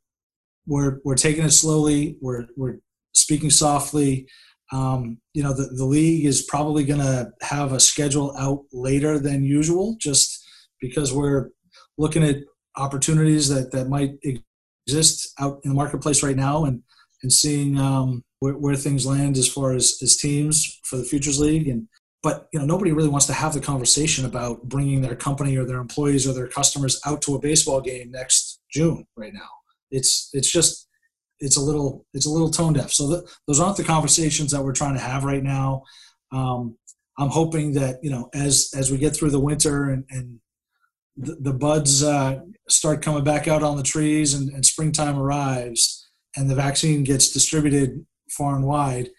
we're 0.68 1.00
we're 1.04 1.16
taking 1.16 1.44
it 1.44 1.52
slowly. 1.52 2.18
We're 2.22 2.46
we're 2.56 2.78
speaking 3.14 3.50
softly. 3.50 4.28
Um, 4.72 5.18
you 5.34 5.44
know, 5.44 5.54
the, 5.54 5.68
the 5.76 5.86
league 5.86 6.26
is 6.26 6.44
probably 6.44 6.86
going 6.86 7.02
to 7.02 7.32
have 7.42 7.74
a 7.74 7.80
schedule 7.80 8.34
out 8.38 8.64
later 8.72 9.20
than 9.20 9.44
usual 9.44 9.98
just 10.00 10.46
because 10.80 11.14
we're 11.14 11.50
looking 11.98 12.24
at 12.24 12.38
opportunities 12.78 13.50
that, 13.50 13.72
that 13.74 13.90
might 13.90 14.14
exist 14.88 15.34
out 15.40 15.60
in 15.64 15.72
the 15.72 15.76
marketplace 15.76 16.24
right 16.24 16.38
now 16.38 16.64
and, 16.64 16.82
and 17.22 17.34
seeing 17.34 17.78
um, 17.78 18.24
where, 18.40 18.54
where 18.54 18.76
things 18.76 19.06
land 19.06 19.38
as 19.38 19.48
far 19.48 19.74
as, 19.74 19.98
as 20.02 20.16
teams 20.16 20.80
for 20.86 20.96
the 20.96 21.04
Futures 21.04 21.40
League. 21.40 21.68
And 21.68 21.88
but 22.24 22.48
you 22.54 22.60
know 22.60 22.66
nobody 22.66 22.92
really 22.92 23.10
wants 23.10 23.26
to 23.26 23.34
have 23.34 23.54
the 23.54 23.60
conversation 23.60 24.26
about 24.26 24.64
bringing 24.64 25.02
their 25.02 25.16
company 25.16 25.58
or 25.58 25.66
their 25.66 25.80
employees 25.80 26.28
or 26.28 26.34
their 26.34 26.48
customers 26.48 27.00
out 27.06 27.22
to 27.24 27.36
a 27.36 27.40
baseball 27.40 27.82
game 27.82 28.12
next 28.12 28.60
June 28.72 29.06
right 29.18 29.34
now. 29.34 29.50
It's 29.92 30.30
it's 30.34 30.52
just 30.52 30.88
it's 31.40 31.58
a 31.58 31.62
little 31.62 32.06
it's 32.14 32.26
a 32.26 32.30
little 32.30 32.50
tone 32.50 32.74
deaf. 32.74 32.92
So 32.92 33.10
th- 33.10 33.30
those 33.48 33.60
aren't 33.60 33.78
the 33.78 33.84
conversations 33.84 34.52
that 34.52 34.64
we're 34.64 34.74
trying 34.74 34.96
to 34.96 35.02
have 35.02 35.24
right 35.24 35.44
now. 35.44 35.84
Um, 36.32 36.78
I'm 37.18 37.30
hoping 37.30 37.74
that 37.74 38.00
you 38.02 38.10
know 38.10 38.30
as 38.34 38.72
as 38.76 38.92
we 38.92 38.98
get 38.98 39.16
through 39.16 39.32
the 39.32 39.40
winter 39.40 39.90
and, 39.90 40.06
and 40.10 40.40
the, 41.18 41.36
the 41.42 41.54
buds 41.54 42.04
uh, 42.04 42.40
start 42.70 43.02
coming 43.02 43.24
back 43.24 43.48
out 43.48 43.64
on 43.64 43.78
the 43.78 43.84
trees 43.84 44.34
and, 44.34 44.50
and 44.52 44.66
springtime 44.66 45.20
arrives 45.20 46.10
and 46.38 46.50
the 46.50 46.56
vaccine 46.56 47.04
gets 47.04 47.30
distributed 47.30 48.06
far 48.30 48.56
and 48.56 48.66
wide, 48.66 49.10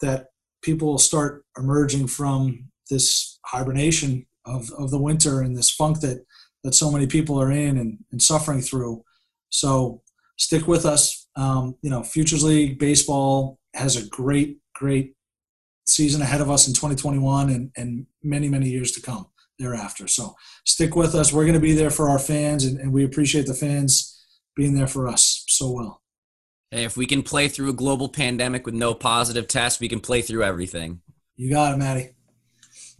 that 0.00 0.26
people 0.62 0.88
will 0.88 0.98
start 0.98 1.44
emerging 1.58 2.06
from 2.06 2.70
this 2.88 3.38
hibernation 3.46 4.26
of, 4.46 4.70
of 4.78 4.90
the 4.90 5.00
winter 5.00 5.40
and 5.40 5.56
this 5.56 5.70
funk 5.70 6.00
that 6.00 6.24
that 6.62 6.74
so 6.74 6.90
many 6.90 7.06
people 7.06 7.40
are 7.40 7.50
in 7.50 7.78
and, 7.78 7.98
and 8.12 8.20
suffering 8.20 8.60
through. 8.60 9.02
So 9.48 10.02
stick 10.40 10.66
with 10.66 10.86
us. 10.86 11.28
Um, 11.36 11.76
you 11.82 11.90
know, 11.90 12.02
Futures 12.02 12.42
League 12.42 12.78
baseball 12.78 13.58
has 13.74 13.96
a 13.96 14.08
great, 14.08 14.58
great 14.74 15.14
season 15.86 16.22
ahead 16.22 16.40
of 16.40 16.50
us 16.50 16.66
in 16.66 16.74
2021 16.74 17.50
and, 17.50 17.70
and 17.76 18.06
many, 18.22 18.48
many 18.48 18.68
years 18.68 18.92
to 18.92 19.02
come 19.02 19.26
thereafter. 19.58 20.08
So 20.08 20.34
stick 20.64 20.96
with 20.96 21.14
us. 21.14 21.32
We're 21.32 21.44
going 21.44 21.54
to 21.54 21.60
be 21.60 21.74
there 21.74 21.90
for 21.90 22.08
our 22.08 22.18
fans, 22.18 22.64
and, 22.64 22.78
and 22.78 22.92
we 22.92 23.04
appreciate 23.04 23.46
the 23.46 23.54
fans 23.54 24.16
being 24.56 24.74
there 24.74 24.86
for 24.86 25.06
us 25.06 25.44
so 25.46 25.70
well. 25.70 26.02
Hey, 26.70 26.84
if 26.84 26.96
we 26.96 27.06
can 27.06 27.22
play 27.22 27.48
through 27.48 27.70
a 27.70 27.74
global 27.74 28.08
pandemic 28.08 28.64
with 28.64 28.74
no 28.74 28.94
positive 28.94 29.46
tests, 29.46 29.80
we 29.80 29.88
can 29.88 30.00
play 30.00 30.22
through 30.22 30.44
everything. 30.44 31.02
You 31.36 31.50
got 31.50 31.74
it, 31.74 31.76
Maddie. 31.76 32.10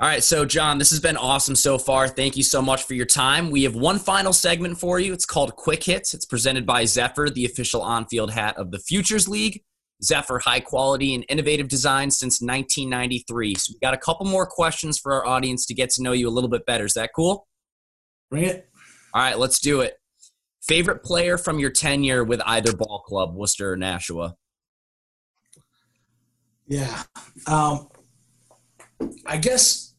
All 0.00 0.08
right, 0.08 0.24
so 0.24 0.46
John, 0.46 0.78
this 0.78 0.88
has 0.90 1.00
been 1.00 1.18
awesome 1.18 1.54
so 1.54 1.76
far. 1.76 2.08
Thank 2.08 2.34
you 2.34 2.42
so 2.42 2.62
much 2.62 2.84
for 2.84 2.94
your 2.94 3.04
time. 3.04 3.50
We 3.50 3.64
have 3.64 3.74
one 3.74 3.98
final 3.98 4.32
segment 4.32 4.78
for 4.78 4.98
you. 4.98 5.12
It's 5.12 5.26
called 5.26 5.56
Quick 5.56 5.84
Hits. 5.84 6.14
It's 6.14 6.24
presented 6.24 6.64
by 6.64 6.86
Zephyr, 6.86 7.28
the 7.28 7.44
official 7.44 7.82
on-field 7.82 8.30
hat 8.30 8.56
of 8.56 8.70
the 8.70 8.78
Futures 8.78 9.28
League. 9.28 9.62
Zephyr, 10.02 10.38
high 10.38 10.60
quality 10.60 11.14
and 11.14 11.26
innovative 11.28 11.68
design 11.68 12.10
since 12.10 12.40
1993. 12.40 13.54
So 13.56 13.74
we 13.74 13.80
got 13.80 13.92
a 13.92 13.98
couple 13.98 14.24
more 14.24 14.46
questions 14.46 14.98
for 14.98 15.12
our 15.12 15.26
audience 15.26 15.66
to 15.66 15.74
get 15.74 15.90
to 15.90 16.02
know 16.02 16.12
you 16.12 16.30
a 16.30 16.30
little 16.30 16.48
bit 16.48 16.64
better. 16.64 16.86
Is 16.86 16.94
that 16.94 17.10
cool? 17.14 17.46
Bring 18.30 18.44
it. 18.44 18.70
All 19.12 19.20
right, 19.20 19.38
let's 19.38 19.58
do 19.58 19.82
it. 19.82 19.98
Favorite 20.62 21.04
player 21.04 21.36
from 21.36 21.58
your 21.58 21.70
tenure 21.70 22.24
with 22.24 22.40
either 22.46 22.74
ball 22.74 23.02
club, 23.06 23.34
Worcester 23.34 23.72
or 23.72 23.76
Nashua? 23.76 24.34
Yeah. 26.66 27.02
Um, 27.46 27.88
I 29.26 29.36
guess, 29.36 29.89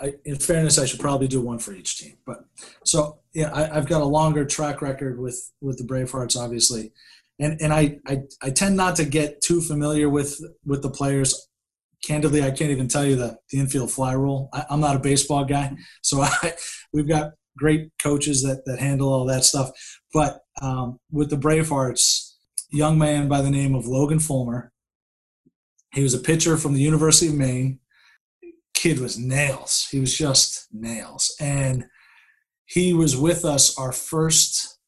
I, 0.00 0.14
in 0.24 0.36
fairness, 0.36 0.78
I 0.78 0.86
should 0.86 1.00
probably 1.00 1.28
do 1.28 1.40
one 1.40 1.58
for 1.58 1.72
each 1.72 1.98
team. 1.98 2.16
But 2.24 2.44
so 2.84 3.18
yeah, 3.34 3.52
I, 3.52 3.76
I've 3.76 3.88
got 3.88 4.02
a 4.02 4.06
longer 4.06 4.44
track 4.44 4.82
record 4.82 5.18
with 5.18 5.52
with 5.60 5.78
the 5.78 5.84
Bravehearts, 5.84 6.40
obviously, 6.40 6.92
and 7.38 7.60
and 7.60 7.72
I, 7.72 7.98
I 8.06 8.22
I 8.42 8.50
tend 8.50 8.76
not 8.76 8.96
to 8.96 9.04
get 9.04 9.40
too 9.40 9.60
familiar 9.60 10.08
with 10.08 10.40
with 10.64 10.82
the 10.82 10.90
players. 10.90 11.48
Candidly, 12.04 12.44
I 12.44 12.52
can't 12.52 12.70
even 12.70 12.86
tell 12.86 13.04
you 13.04 13.16
the, 13.16 13.38
the 13.50 13.58
infield 13.58 13.90
fly 13.90 14.12
rule. 14.12 14.50
I, 14.52 14.64
I'm 14.70 14.80
not 14.80 14.94
a 14.94 15.00
baseball 15.00 15.44
guy, 15.44 15.76
so 16.02 16.20
I, 16.22 16.54
we've 16.92 17.08
got 17.08 17.32
great 17.56 17.90
coaches 18.00 18.42
that 18.44 18.64
that 18.66 18.78
handle 18.78 19.12
all 19.12 19.24
that 19.26 19.44
stuff. 19.44 19.70
But 20.12 20.40
um, 20.62 21.00
with 21.10 21.30
the 21.30 21.36
Bravehearts, 21.36 22.28
young 22.70 22.98
man 22.98 23.28
by 23.28 23.42
the 23.42 23.50
name 23.50 23.74
of 23.74 23.86
Logan 23.86 24.18
Fulmer. 24.18 24.72
He 25.92 26.02
was 26.02 26.14
a 26.14 26.18
pitcher 26.18 26.56
from 26.56 26.74
the 26.74 26.80
University 26.80 27.28
of 27.28 27.34
Maine. 27.34 27.80
Kid 28.78 29.00
was 29.00 29.18
nails. 29.18 29.88
He 29.90 29.98
was 29.98 30.16
just 30.16 30.68
nails. 30.72 31.34
And 31.40 31.86
he 32.64 32.92
was 32.92 33.16
with 33.16 33.44
us 33.44 33.76
our 33.76 33.90
first 33.90 34.78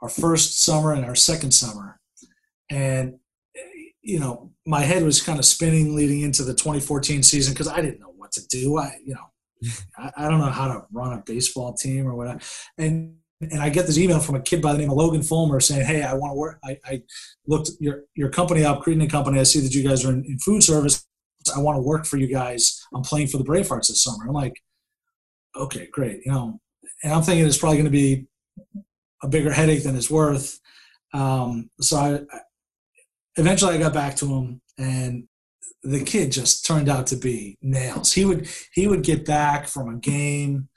our 0.00 0.08
first 0.08 0.64
summer 0.64 0.94
and 0.94 1.04
our 1.04 1.14
second 1.14 1.50
summer. 1.50 2.00
And 2.70 3.18
you 4.00 4.18
know, 4.18 4.52
my 4.64 4.80
head 4.80 5.02
was 5.02 5.20
kind 5.20 5.38
of 5.38 5.44
spinning 5.44 5.94
leading 5.94 6.22
into 6.22 6.42
the 6.42 6.54
2014 6.54 7.22
season 7.22 7.52
because 7.52 7.68
I 7.68 7.82
didn't 7.82 8.00
know 8.00 8.14
what 8.16 8.32
to 8.32 8.46
do. 8.46 8.78
I, 8.78 8.96
you 9.04 9.12
know, 9.12 9.68
I, 9.98 10.24
I 10.24 10.28
don't 10.30 10.40
know 10.40 10.46
how 10.46 10.68
to 10.68 10.86
run 10.90 11.12
a 11.12 11.22
baseball 11.26 11.74
team 11.74 12.06
or 12.06 12.14
whatever. 12.14 12.40
And 12.78 13.16
and 13.42 13.60
I 13.60 13.68
get 13.68 13.86
this 13.86 13.98
email 13.98 14.20
from 14.20 14.36
a 14.36 14.40
kid 14.40 14.62
by 14.62 14.72
the 14.72 14.78
name 14.78 14.90
of 14.90 14.96
Logan 14.96 15.22
Fulmer 15.22 15.60
saying, 15.60 15.84
"Hey, 15.84 16.02
I 16.02 16.14
want 16.14 16.32
to 16.32 16.34
work. 16.34 16.58
I, 16.64 16.78
I 16.86 17.02
looked 17.46 17.72
your 17.78 18.04
your 18.14 18.30
company 18.30 18.64
up, 18.64 18.86
and 18.86 19.10
Company. 19.10 19.38
I 19.38 19.42
see 19.42 19.60
that 19.60 19.74
you 19.74 19.86
guys 19.86 20.04
are 20.06 20.12
in, 20.12 20.24
in 20.24 20.38
food 20.38 20.62
service. 20.62 21.04
I 21.54 21.60
want 21.60 21.76
to 21.76 21.82
work 21.82 22.04
for 22.04 22.16
you 22.16 22.26
guys. 22.26 22.84
I'm 22.94 23.02
playing 23.02 23.28
for 23.28 23.38
the 23.38 23.44
Bravehearts 23.44 23.88
this 23.88 24.02
summer." 24.02 24.24
I'm 24.26 24.34
like, 24.34 24.54
"Okay, 25.56 25.88
great." 25.92 26.20
You 26.24 26.32
know, 26.32 26.60
and 27.02 27.12
I'm 27.12 27.22
thinking 27.22 27.46
it's 27.46 27.58
probably 27.58 27.78
going 27.78 27.84
to 27.84 27.90
be 27.90 28.26
a 29.22 29.28
bigger 29.28 29.52
headache 29.52 29.82
than 29.82 29.96
it's 29.96 30.10
worth. 30.10 30.60
Um, 31.12 31.70
so 31.80 31.96
I, 31.96 32.14
I 32.14 32.40
eventually 33.36 33.74
I 33.74 33.78
got 33.78 33.94
back 33.94 34.16
to 34.16 34.26
him, 34.26 34.60
and 34.78 35.28
the 35.82 36.02
kid 36.04 36.32
just 36.32 36.66
turned 36.66 36.88
out 36.88 37.06
to 37.08 37.16
be 37.16 37.56
nails. 37.62 38.12
He 38.12 38.24
would 38.24 38.48
he 38.72 38.86
would 38.86 39.02
get 39.02 39.24
back 39.24 39.66
from 39.66 39.88
a 39.88 39.98
game, 39.98 40.68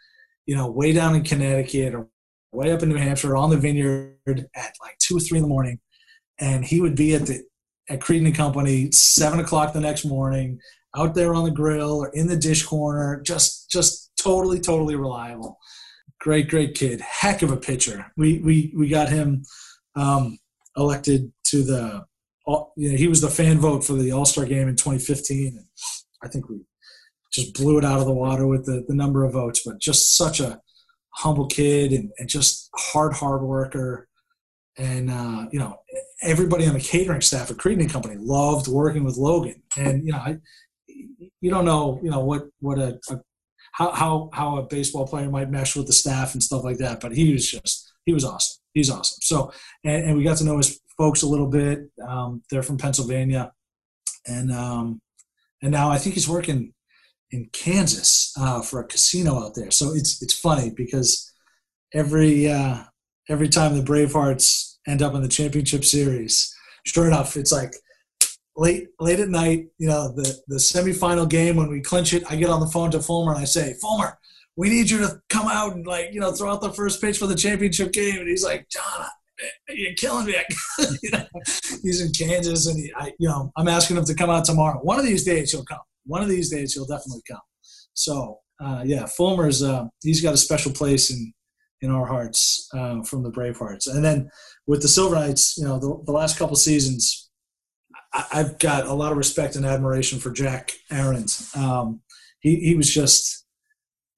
you 0.45 0.55
know, 0.55 0.69
way 0.69 0.93
down 0.93 1.15
in 1.15 1.23
Connecticut 1.23 1.93
or 1.95 2.07
way 2.51 2.71
up 2.71 2.83
in 2.83 2.89
New 2.89 2.97
Hampshire 2.97 3.35
on 3.35 3.49
the 3.49 3.57
vineyard 3.57 4.17
at 4.27 4.73
like 4.81 4.97
two 4.99 5.17
or 5.17 5.19
three 5.19 5.37
in 5.37 5.43
the 5.43 5.49
morning, 5.49 5.79
and 6.39 6.63
he 6.63 6.81
would 6.81 6.95
be 6.95 7.15
at 7.15 7.25
the 7.25 7.41
at 7.89 7.99
Creedon 7.99 8.27
and 8.27 8.35
Company 8.35 8.89
seven 8.91 9.39
o'clock 9.39 9.73
the 9.73 9.79
next 9.81 10.05
morning, 10.05 10.59
out 10.95 11.15
there 11.15 11.33
on 11.33 11.43
the 11.45 11.51
grill 11.51 11.97
or 11.99 12.09
in 12.09 12.27
the 12.27 12.37
dish 12.37 12.63
corner, 12.63 13.21
just 13.25 13.69
just 13.71 14.11
totally 14.17 14.59
totally 14.59 14.95
reliable. 14.95 15.57
Great 16.19 16.49
great 16.49 16.75
kid, 16.75 17.01
heck 17.01 17.41
of 17.41 17.51
a 17.51 17.57
pitcher. 17.57 18.05
We 18.17 18.39
we 18.39 18.73
we 18.77 18.87
got 18.89 19.09
him 19.09 19.43
um, 19.95 20.37
elected 20.77 21.31
to 21.45 21.63
the. 21.63 22.05
all- 22.45 22.73
You 22.77 22.91
know, 22.91 22.97
he 22.97 23.07
was 23.07 23.21
the 23.21 23.29
fan 23.29 23.59
vote 23.59 23.83
for 23.83 23.93
the 23.93 24.11
All 24.11 24.25
Star 24.25 24.45
game 24.45 24.67
in 24.67 24.75
2015, 24.75 25.57
and 25.57 25.65
I 26.23 26.27
think 26.27 26.49
we 26.49 26.59
just 27.33 27.53
blew 27.53 27.77
it 27.77 27.85
out 27.85 27.99
of 27.99 28.05
the 28.05 28.13
water 28.13 28.45
with 28.45 28.65
the, 28.65 28.83
the 28.87 28.93
number 28.95 29.23
of 29.23 29.33
votes. 29.33 29.61
But 29.65 29.79
just 29.79 30.15
such 30.15 30.39
a 30.39 30.59
humble 31.15 31.47
kid 31.47 31.91
and, 31.91 32.11
and 32.19 32.29
just 32.29 32.69
hard, 32.75 33.13
hard 33.13 33.41
worker. 33.41 34.07
And, 34.81 35.11
uh, 35.11 35.47
you 35.51 35.59
know, 35.59 35.79
everybody 36.23 36.65
on 36.65 36.73
the 36.73 36.79
catering 36.79 37.21
staff 37.21 37.51
at 37.51 37.57
Creedon 37.57 37.81
and 37.81 37.91
Company 37.91 38.15
loved 38.17 38.67
working 38.67 39.03
with 39.03 39.15
Logan. 39.15 39.61
And, 39.77 40.05
you 40.05 40.11
know, 40.11 40.17
I, 40.17 40.37
you 40.87 41.49
don't 41.49 41.65
know, 41.65 41.99
you 42.03 42.09
know, 42.09 42.21
what, 42.21 42.47
what 42.59 42.79
a, 42.79 42.99
a 43.09 43.19
how, 43.73 43.91
how, 43.91 44.29
how 44.33 44.57
a 44.57 44.63
baseball 44.63 45.07
player 45.07 45.29
might 45.29 45.51
mesh 45.51 45.75
with 45.75 45.87
the 45.87 45.93
staff 45.93 46.33
and 46.33 46.41
stuff 46.41 46.63
like 46.63 46.77
that. 46.79 46.99
But 46.99 47.13
he 47.13 47.31
was 47.31 47.49
just, 47.49 47.93
he 48.05 48.13
was 48.13 48.25
awesome. 48.25 48.57
He's 48.73 48.89
awesome. 48.89 49.19
So, 49.21 49.51
and, 49.83 50.05
and 50.05 50.17
we 50.17 50.23
got 50.23 50.37
to 50.37 50.45
know 50.45 50.57
his 50.57 50.79
folks 50.97 51.21
a 51.21 51.27
little 51.27 51.49
bit. 51.49 51.79
Um, 52.07 52.41
they're 52.49 52.63
from 52.63 52.77
Pennsylvania. 52.77 53.51
And, 54.25 54.51
um, 54.51 54.99
and 55.61 55.71
now 55.71 55.91
I 55.91 55.97
think 55.99 56.15
he's 56.15 56.29
working 56.29 56.73
in 57.31 57.49
Kansas 57.53 58.33
uh, 58.39 58.61
for 58.61 58.79
a 58.79 58.87
casino 58.87 59.43
out 59.43 59.55
there. 59.55 59.71
So 59.71 59.93
it's 59.93 60.21
it's 60.21 60.37
funny 60.37 60.71
because 60.75 61.31
every 61.93 62.49
uh, 62.49 62.83
every 63.29 63.47
time 63.47 63.75
the 63.75 63.83
Bravehearts 63.83 64.70
end 64.87 65.01
up 65.01 65.13
in 65.13 65.21
the 65.21 65.27
championship 65.27 65.85
series, 65.85 66.55
sure 66.85 67.07
enough, 67.07 67.37
it's 67.37 67.51
like 67.51 67.73
late 68.55 68.87
late 68.99 69.19
at 69.19 69.29
night. 69.29 69.67
You 69.77 69.87
know, 69.87 70.11
the 70.11 70.39
the 70.47 70.57
semifinal 70.57 71.29
game 71.29 71.55
when 71.55 71.69
we 71.69 71.81
clinch 71.81 72.13
it, 72.13 72.23
I 72.29 72.35
get 72.35 72.49
on 72.49 72.59
the 72.59 72.67
phone 72.67 72.91
to 72.91 72.99
Fulmer 72.99 73.33
and 73.33 73.41
I 73.41 73.45
say, 73.45 73.73
Fulmer, 73.81 74.17
we 74.55 74.69
need 74.69 74.89
you 74.89 74.99
to 74.99 75.21
come 75.29 75.47
out 75.47 75.75
and 75.75 75.85
like 75.85 76.13
you 76.13 76.19
know 76.19 76.31
throw 76.31 76.51
out 76.51 76.61
the 76.61 76.73
first 76.73 77.01
pitch 77.01 77.17
for 77.17 77.27
the 77.27 77.35
championship 77.35 77.91
game. 77.91 78.19
And 78.19 78.27
he's 78.27 78.43
like, 78.43 78.67
John. 78.69 79.07
You're 79.69 79.95
killing 79.95 80.27
me. 80.27 80.35
you 81.01 81.09
know, 81.09 81.25
he's 81.81 81.99
in 81.99 82.11
Kansas, 82.11 82.67
and 82.67 82.77
he, 82.77 82.93
I, 82.95 83.11
you 83.17 83.27
know, 83.27 83.51
I'm 83.57 83.67
asking 83.67 83.97
him 83.97 84.05
to 84.05 84.13
come 84.13 84.29
out 84.29 84.45
tomorrow. 84.45 84.77
One 84.83 84.99
of 84.99 85.05
these 85.05 85.23
days, 85.23 85.51
he'll 85.51 85.65
come 85.65 85.79
one 86.05 86.21
of 86.21 86.29
these 86.29 86.49
days 86.49 86.73
he'll 86.73 86.85
definitely 86.85 87.21
come. 87.29 87.41
So 87.93 88.39
uh, 88.63 88.83
yeah, 88.85 89.05
Fulmer's 89.05 89.63
uh, 89.63 89.85
he's 90.03 90.21
got 90.21 90.33
a 90.33 90.37
special 90.37 90.71
place 90.71 91.11
in 91.11 91.33
in 91.81 91.91
our 91.91 92.05
hearts 92.05 92.69
uh, 92.73 93.01
from 93.03 93.23
the 93.23 93.31
Bravehearts. 93.31 93.87
And 93.87 94.03
then 94.03 94.29
with 94.67 94.81
the 94.81 94.87
Silver 94.87 95.15
Knights, 95.15 95.57
you 95.57 95.65
know, 95.65 95.79
the, 95.79 96.03
the 96.05 96.11
last 96.11 96.37
couple 96.37 96.55
seasons, 96.55 97.29
I, 98.13 98.25
I've 98.33 98.59
got 98.59 98.85
a 98.85 98.93
lot 98.93 99.11
of 99.11 99.17
respect 99.17 99.55
and 99.55 99.65
admiration 99.65 100.19
for 100.19 100.31
Jack 100.31 100.71
Aarons. 100.91 101.51
Um, 101.55 102.01
he 102.39 102.57
he 102.57 102.75
was 102.75 102.91
just 102.91 103.45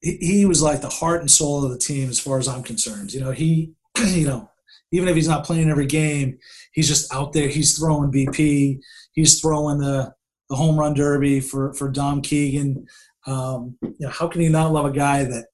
he, 0.01 0.17
he 0.17 0.45
was 0.45 0.61
like 0.61 0.81
the 0.81 0.89
heart 0.89 1.21
and 1.21 1.31
soul 1.31 1.63
of 1.63 1.71
the 1.71 1.77
team 1.77 2.09
as 2.09 2.19
far 2.19 2.37
as 2.37 2.47
I'm 2.47 2.63
concerned. 2.63 3.13
You 3.13 3.21
know, 3.21 3.31
he 3.31 3.73
you 4.05 4.27
know 4.27 4.49
even 4.91 5.09
if 5.09 5.15
he's 5.15 5.27
not 5.27 5.43
playing 5.43 5.69
every 5.69 5.87
game, 5.87 6.37
he's 6.73 6.87
just 6.87 7.13
out 7.13 7.33
there. 7.33 7.47
He's 7.47 7.77
throwing 7.77 8.11
BP. 8.11 8.79
He's 9.13 9.39
throwing 9.39 9.79
the 9.79 10.13
the 10.49 10.55
home 10.55 10.77
run 10.77 10.93
derby 10.93 11.39
for 11.39 11.73
for 11.73 11.89
Dom 11.89 12.21
Keegan. 12.21 12.85
Um, 13.25 13.77
you 13.81 13.95
know, 13.99 14.09
how 14.09 14.27
can 14.27 14.41
you 14.41 14.49
not 14.49 14.71
love 14.71 14.85
a 14.85 14.91
guy 14.91 15.23
that 15.23 15.47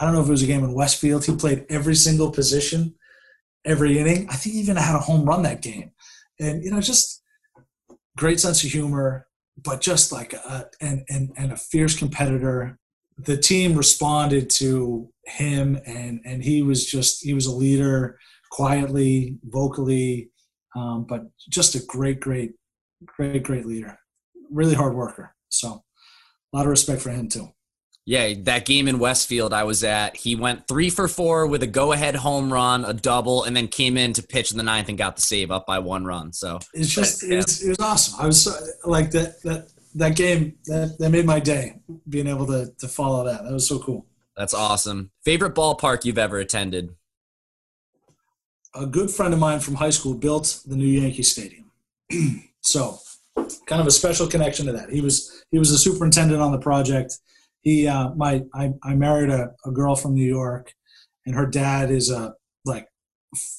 I 0.00 0.04
don't 0.04 0.14
know 0.14 0.22
if 0.22 0.28
it 0.28 0.32
was 0.32 0.42
a 0.42 0.46
game 0.46 0.64
in 0.64 0.72
Westfield. 0.72 1.24
He 1.24 1.36
played 1.36 1.66
every 1.68 1.94
single 1.94 2.30
position, 2.30 2.94
every 3.64 3.98
inning. 3.98 4.26
I 4.30 4.34
think 4.34 4.54
he 4.54 4.60
even 4.60 4.76
had 4.76 4.96
a 4.96 5.00
home 5.00 5.24
run 5.24 5.42
that 5.42 5.62
game, 5.62 5.92
and 6.40 6.64
you 6.64 6.70
know, 6.70 6.80
just 6.80 7.22
great 8.16 8.40
sense 8.40 8.64
of 8.64 8.70
humor, 8.70 9.26
but 9.62 9.80
just 9.80 10.10
like 10.10 10.32
a 10.32 10.68
and 10.80 11.02
and 11.08 11.30
and 11.36 11.52
a 11.52 11.56
fierce 11.56 11.96
competitor. 11.96 12.78
The 13.18 13.36
team 13.36 13.76
responded 13.76 14.48
to 14.50 15.12
him, 15.26 15.78
and 15.84 16.20
and 16.24 16.42
he 16.42 16.62
was 16.62 16.86
just 16.86 17.22
he 17.22 17.34
was 17.34 17.46
a 17.46 17.54
leader, 17.54 18.18
quietly, 18.50 19.38
vocally, 19.44 20.30
um, 20.74 21.04
but 21.06 21.24
just 21.50 21.74
a 21.74 21.84
great, 21.86 22.18
great, 22.20 22.52
great, 23.06 23.42
great 23.42 23.66
leader 23.66 23.98
really 24.50 24.74
hard 24.74 24.94
worker. 24.94 25.34
So 25.48 25.84
a 26.52 26.56
lot 26.56 26.66
of 26.66 26.70
respect 26.70 27.00
for 27.00 27.10
him 27.10 27.28
too. 27.28 27.48
Yeah, 28.10 28.34
that 28.38 28.64
game 28.64 28.88
in 28.88 28.98
Westfield 28.98 29.52
I 29.52 29.62
was 29.62 29.84
at, 29.84 30.16
he 30.16 30.34
went 30.34 30.66
three 30.66 30.90
for 30.90 31.06
four 31.06 31.46
with 31.46 31.62
a 31.62 31.68
go-ahead 31.68 32.16
home 32.16 32.52
run, 32.52 32.84
a 32.84 32.92
double, 32.92 33.44
and 33.44 33.56
then 33.56 33.68
came 33.68 33.96
in 33.96 34.14
to 34.14 34.22
pitch 34.24 34.50
in 34.50 34.56
the 34.56 34.64
ninth 34.64 34.88
and 34.88 34.98
got 34.98 35.14
the 35.14 35.22
save 35.22 35.52
up 35.52 35.64
by 35.64 35.78
one 35.78 36.04
run. 36.04 36.32
So 36.32 36.58
It's 36.74 36.92
just 36.92 37.22
it 37.22 37.36
was, 37.36 37.62
it 37.62 37.68
was 37.68 37.78
awesome. 37.78 38.20
I 38.20 38.26
was 38.26 38.42
so, 38.42 38.50
like 38.84 39.12
that 39.12 39.40
that 39.44 39.68
that 39.94 40.16
game 40.16 40.58
that, 40.64 40.96
that 40.98 41.10
made 41.10 41.24
my 41.24 41.38
day 41.38 41.78
being 42.08 42.26
able 42.26 42.48
to 42.48 42.72
to 42.80 42.88
follow 42.88 43.22
that. 43.26 43.44
That 43.44 43.52
was 43.52 43.68
so 43.68 43.78
cool. 43.78 44.06
that's 44.36 44.54
awesome. 44.54 45.12
Favorite 45.24 45.54
ballpark 45.54 46.04
you've 46.04 46.18
ever 46.18 46.40
attended? 46.40 46.96
A 48.74 48.86
good 48.86 49.12
friend 49.12 49.32
of 49.32 49.38
mine 49.38 49.60
from 49.60 49.76
high 49.76 49.90
school 49.90 50.14
built 50.14 50.62
the 50.66 50.74
new 50.74 50.84
Yankee 50.84 51.22
Stadium. 51.22 51.70
so 52.60 52.98
kind 53.66 53.80
of 53.80 53.86
a 53.86 53.92
special 53.92 54.26
connection 54.26 54.66
to 54.66 54.72
that. 54.72 54.90
He 54.90 55.00
was 55.00 55.44
he 55.52 55.60
was 55.60 55.70
a 55.70 55.78
superintendent 55.78 56.42
on 56.42 56.50
the 56.50 56.58
project. 56.58 57.16
He 57.62 57.86
uh, 57.86 58.10
my 58.14 58.42
I, 58.54 58.72
I 58.82 58.94
married 58.94 59.30
a, 59.30 59.50
a 59.64 59.70
girl 59.70 59.96
from 59.96 60.14
New 60.14 60.24
York, 60.24 60.72
and 61.26 61.34
her 61.34 61.46
dad 61.46 61.90
is 61.90 62.10
a 62.10 62.34
like 62.64 62.88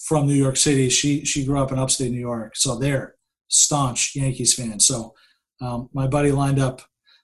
from 0.06 0.28
New 0.28 0.34
York 0.34 0.58
City. 0.58 0.90
She 0.90 1.26
she 1.26 1.46
grew 1.46 1.60
up 1.60 1.72
in 1.72 1.80
upstate 1.80 2.12
New 2.12 2.20
York, 2.20 2.56
so 2.56 2.78
they're 2.78 3.16
staunch 3.48 4.16
Yankees 4.16 4.54
fans. 4.54 4.88
So 4.88 5.14
um, 5.62 5.90
my 5.94 6.08
buddy 6.08 6.32
lined 6.32 6.60
up 6.60 6.82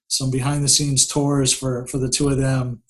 some 0.07 0.29
behind 0.29 0.63
the 0.63 0.69
scenes 0.69 1.07
tours 1.07 1.53
for 1.53 1.87
for 1.87 1.97
the 1.97 2.09
two 2.09 2.29
of 2.29 2.37
them 2.37 2.83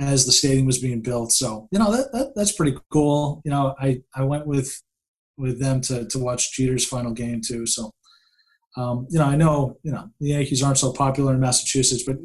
as 0.00 0.24
the 0.24 0.32
stadium 0.32 0.66
was 0.66 0.78
being 0.78 1.02
built. 1.02 1.32
So 1.32 1.68
you 1.70 1.78
know 1.78 1.92
that, 1.92 2.12
that 2.12 2.32
that's 2.34 2.52
pretty 2.52 2.76
cool. 2.90 3.42
You 3.44 3.50
know 3.50 3.74
I 3.78 4.00
I 4.14 4.24
went 4.24 4.46
with 4.46 4.82
with 5.36 5.60
them 5.60 5.80
to 5.82 6.06
to 6.06 6.18
watch 6.18 6.56
Jeter's 6.56 6.86
final 6.86 7.12
game 7.12 7.42
too. 7.46 7.66
So 7.66 7.92
um, 8.76 9.06
you 9.10 9.18
know, 9.18 9.24
I 9.24 9.36
know 9.36 9.76
you 9.82 9.92
know 9.92 10.08
the 10.20 10.30
Yankees 10.30 10.62
aren't 10.62 10.78
so 10.78 10.92
popular 10.92 11.34
in 11.34 11.40
Massachusetts, 11.40 12.04
but 12.06 12.16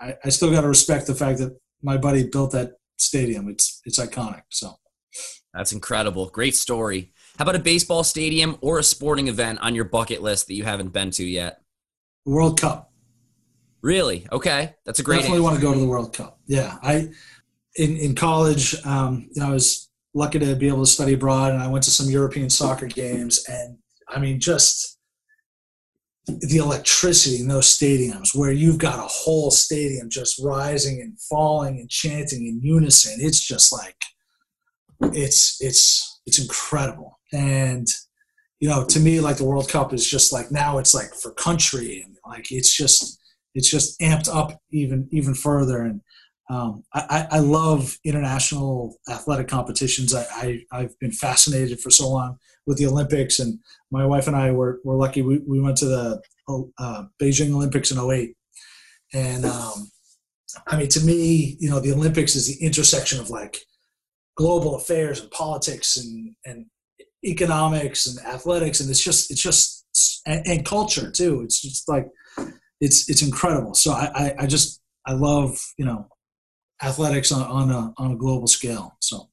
I, 0.00 0.14
I 0.24 0.28
still 0.28 0.50
got 0.50 0.62
to 0.62 0.68
respect 0.68 1.06
the 1.06 1.14
fact 1.14 1.38
that 1.38 1.58
my 1.82 1.96
buddy 1.96 2.28
built 2.28 2.52
that 2.52 2.72
stadium. 2.96 3.48
It's 3.48 3.80
it's 3.84 3.98
iconic. 3.98 4.42
So 4.50 4.74
That's 5.54 5.72
incredible. 5.72 6.28
Great 6.28 6.56
story. 6.56 7.12
How 7.38 7.42
about 7.42 7.56
a 7.56 7.60
baseball 7.60 8.04
stadium 8.04 8.58
or 8.60 8.78
a 8.78 8.82
sporting 8.82 9.28
event 9.28 9.60
on 9.60 9.74
your 9.74 9.84
bucket 9.84 10.22
list 10.22 10.48
that 10.48 10.54
you 10.54 10.64
haven't 10.64 10.92
been 10.92 11.10
to 11.12 11.24
yet? 11.24 11.60
World 12.24 12.60
Cup. 12.60 12.92
Really? 13.80 14.26
Okay, 14.32 14.74
that's 14.84 14.98
a 14.98 15.02
great. 15.02 15.18
Definitely 15.18 15.42
want 15.42 15.56
to 15.56 15.62
go 15.62 15.72
to 15.72 15.78
the 15.78 15.86
World 15.86 16.12
Cup. 16.12 16.40
Yeah, 16.46 16.78
I 16.82 17.10
in 17.76 17.96
in 17.96 18.14
college, 18.14 18.74
um, 18.84 19.28
you 19.32 19.40
know, 19.40 19.50
I 19.50 19.52
was 19.52 19.88
lucky 20.14 20.38
to 20.40 20.56
be 20.56 20.68
able 20.68 20.84
to 20.84 20.90
study 20.90 21.14
abroad, 21.14 21.52
and 21.52 21.62
I 21.62 21.68
went 21.68 21.84
to 21.84 21.90
some 21.90 22.10
European 22.10 22.50
soccer 22.50 22.86
games, 22.86 23.44
and 23.48 23.78
I 24.08 24.18
mean, 24.18 24.40
just 24.40 24.97
the 26.28 26.58
electricity 26.58 27.40
in 27.40 27.48
those 27.48 27.66
stadiums 27.66 28.34
where 28.34 28.52
you've 28.52 28.78
got 28.78 28.98
a 28.98 29.08
whole 29.08 29.50
stadium 29.50 30.10
just 30.10 30.40
rising 30.42 31.00
and 31.00 31.18
falling 31.20 31.78
and 31.78 31.88
chanting 31.88 32.46
in 32.46 32.60
unison. 32.62 33.18
It's 33.18 33.40
just 33.40 33.72
like 33.72 33.96
it's 35.14 35.56
it's 35.60 36.20
it's 36.26 36.40
incredible. 36.40 37.18
And 37.32 37.86
you 38.60 38.68
know 38.68 38.84
to 38.84 39.00
me 39.00 39.20
like 39.20 39.36
the 39.38 39.44
world 39.44 39.68
cup 39.68 39.94
is 39.94 40.08
just 40.08 40.32
like 40.32 40.50
now 40.50 40.78
it's 40.78 40.94
like 40.94 41.14
for 41.14 41.32
country 41.32 42.02
and 42.04 42.16
like 42.26 42.50
it's 42.50 42.76
just 42.76 43.18
it's 43.54 43.70
just 43.70 43.98
amped 44.00 44.28
up 44.32 44.60
even 44.70 45.08
even 45.10 45.34
further. 45.34 45.82
And 45.82 46.00
um, 46.50 46.82
I, 46.94 47.26
I 47.30 47.38
love 47.40 47.98
international 48.04 48.96
athletic 49.10 49.48
competitions. 49.48 50.14
I, 50.14 50.24
I, 50.32 50.60
I've 50.72 50.98
been 50.98 51.12
fascinated 51.12 51.78
for 51.80 51.90
so 51.90 52.08
long 52.08 52.38
with 52.68 52.76
the 52.76 52.86
Olympics, 52.86 53.40
and 53.40 53.58
my 53.90 54.04
wife 54.04 54.26
and 54.26 54.36
I 54.36 54.52
were, 54.52 54.78
were 54.84 54.94
lucky. 54.94 55.22
We, 55.22 55.38
we 55.38 55.58
went 55.58 55.78
to 55.78 55.86
the 55.86 56.22
uh, 56.78 57.04
Beijing 57.20 57.52
Olympics 57.52 57.90
in 57.90 57.98
08. 57.98 58.34
And 59.14 59.46
um, 59.46 59.90
I 60.66 60.76
mean, 60.76 60.88
to 60.88 61.00
me, 61.00 61.56
you 61.58 61.70
know, 61.70 61.80
the 61.80 61.92
Olympics 61.92 62.36
is 62.36 62.46
the 62.46 62.62
intersection 62.64 63.20
of 63.20 63.30
like 63.30 63.56
global 64.36 64.76
affairs 64.76 65.20
and 65.20 65.30
politics 65.30 65.96
and 65.96 66.34
and 66.44 66.66
economics 67.24 68.06
and 68.06 68.24
athletics, 68.26 68.80
and 68.80 68.90
it's 68.90 69.02
just 69.02 69.30
it's 69.30 69.42
just 69.42 69.86
and, 70.26 70.46
and 70.46 70.66
culture 70.66 71.10
too. 71.10 71.40
It's 71.40 71.62
just 71.62 71.88
like 71.88 72.06
it's 72.82 73.08
it's 73.08 73.22
incredible. 73.22 73.72
So 73.72 73.92
I, 73.92 74.10
I 74.14 74.34
I 74.40 74.46
just 74.46 74.82
I 75.06 75.14
love 75.14 75.58
you 75.78 75.86
know 75.86 76.06
athletics 76.82 77.32
on 77.32 77.42
on 77.42 77.70
a 77.70 77.94
on 77.96 78.12
a 78.12 78.16
global 78.16 78.46
scale. 78.46 78.94
So 79.00 79.30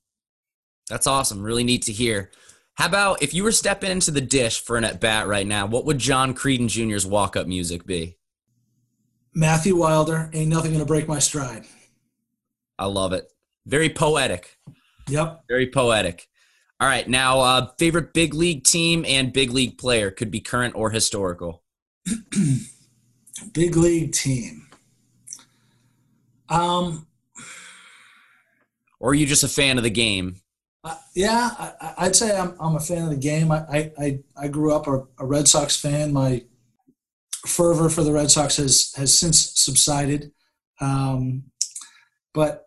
That's 0.89 1.05
awesome. 1.05 1.43
Really 1.43 1.65
neat 1.65 1.81
to 1.83 1.91
hear. 1.91 2.31
How 2.75 2.87
about 2.87 3.23
if 3.23 3.33
you 3.33 3.43
were 3.43 3.53
stepping 3.53 3.89
into 3.89 4.11
the 4.11 4.21
dish 4.21 4.61
for 4.61 4.75
an 4.75 4.83
at 4.83 4.99
bat 4.99 5.27
right 5.27 5.47
now, 5.47 5.65
what 5.65 5.85
would 5.85 5.97
John 5.97 6.33
Creedon 6.33 6.67
Jr.'s 6.67 7.05
walk 7.05 7.37
up 7.37 7.47
music 7.47 7.85
be? 7.85 8.17
Matthew 9.33 9.77
Wilder 9.77 10.29
ain't 10.33 10.49
nothing 10.49 10.73
gonna 10.73 10.85
break 10.85 11.07
my 11.07 11.19
stride. 11.19 11.65
I 12.77 12.85
love 12.85 13.13
it. 13.13 13.31
Very 13.65 13.89
poetic. 13.89 14.57
Yep. 15.07 15.43
Very 15.47 15.71
poetic. 15.71 16.27
All 16.79 16.87
right. 16.87 17.07
Now, 17.07 17.39
uh, 17.39 17.71
favorite 17.79 18.13
big 18.13 18.33
league 18.33 18.63
team 18.63 19.05
and 19.07 19.31
big 19.31 19.51
league 19.51 19.77
player 19.77 20.11
could 20.11 20.29
be 20.29 20.41
current 20.41 20.75
or 20.75 20.91
historical. 20.91 21.63
Big 23.53 23.75
league 23.75 24.13
team. 24.13 24.67
Um. 26.49 27.07
Or 28.99 29.11
are 29.11 29.13
you 29.13 29.25
just 29.25 29.43
a 29.43 29.49
fan 29.49 29.77
of 29.77 29.83
the 29.83 29.89
game? 29.89 30.41
Uh, 30.85 30.95
yeah, 31.15 31.49
I, 31.57 31.93
I'd 31.97 32.15
say 32.15 32.37
I'm, 32.37 32.55
I'm 32.59 32.75
a 32.75 32.79
fan 32.79 33.03
of 33.03 33.09
the 33.09 33.15
game. 33.17 33.51
I, 33.51 33.65
I, 33.69 33.91
I, 33.97 34.19
I 34.37 34.47
grew 34.47 34.71
up 34.71 34.85
a, 34.85 35.03
a 35.17 35.25
Red 35.25 35.47
Sox 35.47 35.75
fan. 35.75 36.13
My 36.13 36.43
fervor 37.47 37.89
for 37.89 38.03
the 38.03 38.13
Red 38.13 38.29
Sox 38.29 38.57
has, 38.57 38.93
has 38.95 39.17
since 39.17 39.59
subsided. 39.59 40.31
Um, 40.79 41.45
but 42.35 42.65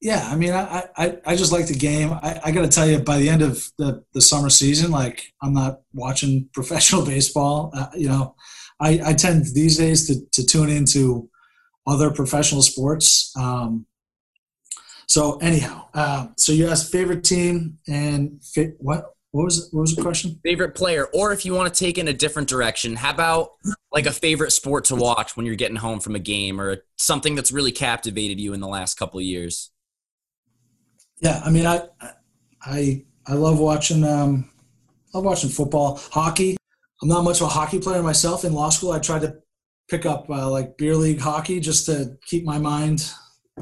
yeah, 0.00 0.28
I 0.30 0.36
mean, 0.36 0.52
I, 0.52 0.84
I, 0.96 1.18
I 1.26 1.34
just 1.34 1.50
like 1.50 1.66
the 1.66 1.74
game. 1.74 2.12
I, 2.12 2.40
I 2.44 2.52
got 2.52 2.62
to 2.62 2.68
tell 2.68 2.88
you, 2.88 3.00
by 3.00 3.18
the 3.18 3.28
end 3.28 3.42
of 3.42 3.68
the, 3.76 4.04
the 4.14 4.20
summer 4.20 4.48
season, 4.48 4.92
like 4.92 5.32
I'm 5.42 5.54
not 5.54 5.80
watching 5.92 6.48
professional 6.54 7.04
baseball. 7.04 7.72
Uh, 7.74 7.88
you 7.96 8.08
know, 8.08 8.36
I, 8.80 9.00
I 9.04 9.12
tend 9.14 9.46
these 9.46 9.78
days 9.78 10.06
to, 10.06 10.24
to 10.30 10.46
tune 10.46 10.68
into 10.68 11.28
other 11.88 12.12
professional 12.12 12.62
sports. 12.62 13.32
Um, 13.36 13.86
so 15.08 15.38
anyhow, 15.38 15.86
uh, 15.94 16.28
so 16.36 16.52
you 16.52 16.68
asked 16.68 16.92
favorite 16.92 17.24
team 17.24 17.78
and 17.88 18.42
fa- 18.44 18.72
what 18.78 19.14
what 19.30 19.44
was 19.44 19.58
it, 19.58 19.74
what 19.74 19.82
was 19.82 19.96
the 19.96 20.02
question? 20.02 20.38
Favorite 20.42 20.74
player, 20.74 21.06
or 21.14 21.32
if 21.32 21.44
you 21.44 21.54
want 21.54 21.72
to 21.72 21.78
take 21.78 21.96
in 21.96 22.08
a 22.08 22.12
different 22.12 22.48
direction, 22.48 22.94
how 22.96 23.10
about 23.10 23.50
like 23.90 24.06
a 24.06 24.12
favorite 24.12 24.52
sport 24.52 24.84
to 24.86 24.96
watch 24.96 25.36
when 25.36 25.46
you're 25.46 25.54
getting 25.54 25.76
home 25.76 26.00
from 26.00 26.14
a 26.14 26.18
game, 26.18 26.60
or 26.60 26.84
something 26.96 27.34
that's 27.34 27.50
really 27.50 27.72
captivated 27.72 28.38
you 28.38 28.52
in 28.52 28.60
the 28.60 28.68
last 28.68 28.98
couple 28.98 29.18
of 29.18 29.24
years? 29.24 29.70
Yeah, 31.20 31.40
I 31.44 31.50
mean, 31.50 31.66
I 31.66 31.88
I 32.62 33.04
I 33.26 33.32
love 33.32 33.58
watching 33.58 34.04
um, 34.04 34.50
I 35.14 35.18
love 35.18 35.24
watching 35.24 35.50
football, 35.50 36.00
hockey. 36.10 36.56
I'm 37.02 37.08
not 37.08 37.24
much 37.24 37.40
of 37.40 37.46
a 37.46 37.50
hockey 37.50 37.78
player 37.78 38.02
myself. 38.02 38.44
In 38.44 38.52
law 38.52 38.68
school, 38.68 38.92
I 38.92 38.98
tried 38.98 39.22
to 39.22 39.36
pick 39.88 40.04
up 40.04 40.28
uh, 40.28 40.50
like 40.50 40.76
beer 40.76 40.96
league 40.96 41.20
hockey 41.20 41.60
just 41.60 41.86
to 41.86 42.16
keep 42.26 42.44
my 42.44 42.58
mind 42.58 43.10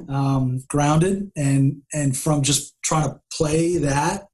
um, 0.09 0.65
grounded, 0.69 1.31
and 1.37 1.83
and 1.93 2.17
from 2.17 2.43
just 2.43 2.75
trying 2.83 3.09
to 3.09 3.21
play 3.33 3.79
that, 3.79 4.27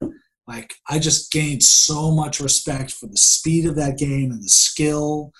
like 0.47 0.73
I 0.89 0.99
just 0.99 1.31
gained 1.31 1.63
so 1.63 2.11
much 2.11 2.39
respect 2.39 2.91
for 2.91 3.07
the 3.07 3.17
speed 3.17 3.65
of 3.65 3.75
that 3.75 3.97
game 3.97 4.31
and 4.31 4.43
the 4.43 4.49
skill, 4.49 5.31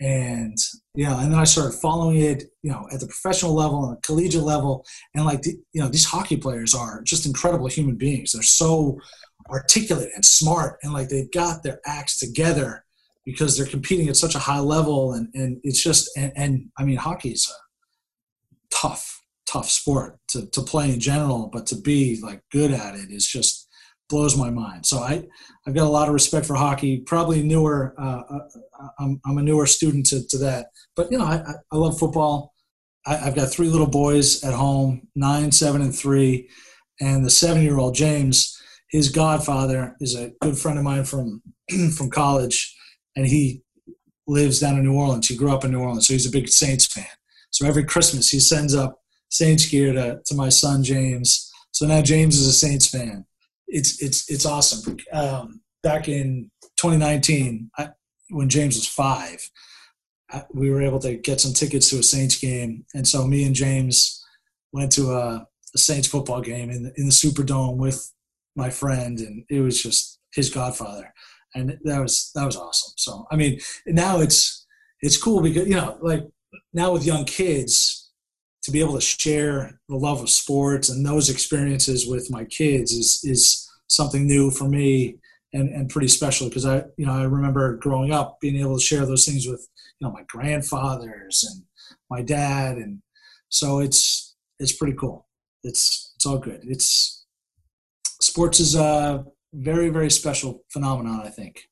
and 0.00 0.56
yeah, 0.94 1.20
and 1.20 1.32
then 1.32 1.38
I 1.38 1.44
started 1.44 1.78
following 1.78 2.18
it, 2.20 2.44
you 2.62 2.70
know, 2.70 2.86
at 2.92 3.00
the 3.00 3.06
professional 3.06 3.54
level 3.54 3.84
and 3.84 3.96
the 3.96 4.00
collegiate 4.02 4.42
level, 4.42 4.84
and 5.14 5.24
like 5.24 5.42
the, 5.42 5.56
you 5.72 5.80
know, 5.80 5.88
these 5.88 6.04
hockey 6.04 6.36
players 6.36 6.74
are 6.74 7.02
just 7.02 7.26
incredible 7.26 7.66
human 7.66 7.96
beings. 7.96 8.32
They're 8.32 8.42
so 8.42 8.98
articulate 9.50 10.10
and 10.14 10.24
smart, 10.24 10.78
and 10.82 10.92
like 10.92 11.08
they've 11.08 11.30
got 11.30 11.62
their 11.62 11.80
acts 11.86 12.18
together 12.18 12.84
because 13.24 13.56
they're 13.56 13.66
competing 13.66 14.08
at 14.08 14.16
such 14.16 14.34
a 14.34 14.40
high 14.40 14.60
level, 14.60 15.14
and 15.14 15.28
and 15.34 15.60
it's 15.64 15.82
just 15.82 16.08
and, 16.16 16.32
and 16.36 16.70
I 16.78 16.84
mean, 16.84 16.96
hockey's 16.96 17.50
a 17.50 18.74
tough, 18.74 19.17
tough 19.50 19.70
sport 19.70 20.18
to 20.28 20.46
to 20.50 20.62
play 20.62 20.92
in 20.92 21.00
general, 21.00 21.48
but 21.52 21.66
to 21.66 21.76
be 21.76 22.20
like 22.22 22.42
good 22.52 22.70
at 22.70 22.94
it 22.94 23.10
is 23.10 23.26
just 23.26 23.68
blows 24.08 24.36
my 24.36 24.50
mind. 24.50 24.86
So 24.86 24.98
I 24.98 25.24
I've 25.66 25.74
got 25.74 25.86
a 25.86 25.90
lot 25.90 26.08
of 26.08 26.14
respect 26.14 26.46
for 26.46 26.54
hockey. 26.54 27.00
Probably 27.00 27.42
newer. 27.42 27.94
Uh, 27.98 28.22
uh, 28.30 28.88
I'm 28.98 29.20
I'm 29.26 29.38
a 29.38 29.42
newer 29.42 29.66
student 29.66 30.06
to, 30.06 30.26
to 30.28 30.38
that, 30.38 30.66
but 30.96 31.10
you 31.10 31.18
know 31.18 31.24
I 31.24 31.42
I, 31.72 31.76
love 31.76 31.98
football. 31.98 32.54
I, 33.06 33.18
I've 33.18 33.34
got 33.34 33.50
three 33.50 33.68
little 33.68 33.86
boys 33.86 34.42
at 34.44 34.54
home, 34.54 35.08
nine, 35.14 35.52
seven, 35.52 35.82
and 35.82 35.94
three, 35.94 36.48
and 37.00 37.24
the 37.24 37.30
seven 37.30 37.62
year 37.62 37.78
old 37.78 37.94
James. 37.94 38.54
His 38.90 39.10
godfather 39.10 39.96
is 40.00 40.14
a 40.14 40.32
good 40.40 40.56
friend 40.56 40.78
of 40.78 40.84
mine 40.84 41.04
from 41.04 41.42
from 41.96 42.10
college, 42.10 42.74
and 43.16 43.26
he 43.26 43.62
lives 44.26 44.60
down 44.60 44.76
in 44.76 44.84
New 44.84 44.94
Orleans. 44.94 45.28
He 45.28 45.36
grew 45.36 45.52
up 45.52 45.64
in 45.64 45.72
New 45.72 45.80
Orleans, 45.80 46.06
so 46.06 46.14
he's 46.14 46.26
a 46.26 46.30
big 46.30 46.48
Saints 46.48 46.86
fan. 46.86 47.06
So 47.50 47.66
every 47.66 47.84
Christmas 47.84 48.28
he 48.28 48.40
sends 48.40 48.74
up 48.74 49.00
Saints 49.30 49.66
gear 49.66 49.92
to, 49.92 50.20
to 50.26 50.34
my 50.34 50.48
son 50.48 50.82
James. 50.82 51.50
So 51.72 51.86
now 51.86 52.02
James 52.02 52.38
is 52.38 52.46
a 52.46 52.52
Saints 52.52 52.88
fan. 52.88 53.24
It's 53.66 54.02
it's 54.02 54.30
it's 54.30 54.46
awesome. 54.46 54.96
Um, 55.12 55.60
back 55.82 56.08
in 56.08 56.50
2019, 56.78 57.70
I, 57.76 57.90
when 58.30 58.48
James 58.48 58.76
was 58.76 58.88
five, 58.88 59.38
I, 60.30 60.44
we 60.52 60.70
were 60.70 60.82
able 60.82 60.98
to 61.00 61.16
get 61.16 61.40
some 61.40 61.52
tickets 61.52 61.90
to 61.90 61.98
a 61.98 62.02
Saints 62.02 62.38
game, 62.38 62.84
and 62.94 63.06
so 63.06 63.26
me 63.26 63.44
and 63.44 63.54
James 63.54 64.24
went 64.72 64.92
to 64.92 65.12
a, 65.12 65.46
a 65.74 65.78
Saints 65.78 66.08
football 66.08 66.40
game 66.40 66.70
in 66.70 66.84
the, 66.84 66.92
in 66.96 67.06
the 67.06 67.12
Superdome 67.12 67.76
with 67.76 68.12
my 68.56 68.70
friend, 68.70 69.18
and 69.20 69.44
it 69.50 69.60
was 69.60 69.82
just 69.82 70.18
his 70.34 70.50
godfather, 70.50 71.12
and 71.54 71.78
that 71.84 72.00
was 72.00 72.30
that 72.34 72.46
was 72.46 72.56
awesome. 72.56 72.94
So 72.96 73.26
I 73.30 73.36
mean, 73.36 73.60
now 73.86 74.20
it's 74.20 74.66
it's 75.02 75.22
cool 75.22 75.42
because 75.42 75.68
you 75.68 75.74
know, 75.74 75.98
like 76.00 76.24
now 76.72 76.92
with 76.92 77.06
young 77.06 77.24
kids, 77.24 77.97
to 78.62 78.70
be 78.70 78.80
able 78.80 78.94
to 78.94 79.00
share 79.00 79.80
the 79.88 79.96
love 79.96 80.20
of 80.20 80.30
sports 80.30 80.88
and 80.88 81.04
those 81.04 81.30
experiences 81.30 82.06
with 82.06 82.30
my 82.30 82.44
kids 82.44 82.92
is 82.92 83.20
is 83.24 83.68
something 83.88 84.26
new 84.26 84.50
for 84.50 84.68
me 84.68 85.18
and, 85.52 85.70
and 85.70 85.88
pretty 85.88 86.08
special 86.08 86.48
because 86.48 86.66
I 86.66 86.84
you 86.96 87.06
know 87.06 87.12
I 87.12 87.24
remember 87.24 87.76
growing 87.76 88.12
up 88.12 88.38
being 88.40 88.56
able 88.56 88.76
to 88.78 88.84
share 88.84 89.06
those 89.06 89.24
things 89.24 89.46
with 89.46 89.66
you 89.98 90.06
know 90.06 90.12
my 90.12 90.22
grandfathers 90.28 91.44
and 91.48 91.62
my 92.10 92.22
dad. 92.22 92.76
And 92.76 93.00
so 93.48 93.80
it's 93.80 94.36
it's 94.58 94.72
pretty 94.72 94.94
cool. 94.94 95.26
It's 95.62 96.12
it's 96.16 96.26
all 96.26 96.38
good. 96.38 96.60
It's 96.64 97.26
sports 98.20 98.60
is 98.60 98.74
a 98.74 99.24
very 99.54 99.88
very 99.88 100.10
special 100.10 100.64
phenomenon 100.70 101.22
I 101.24 101.30
think. 101.30 101.68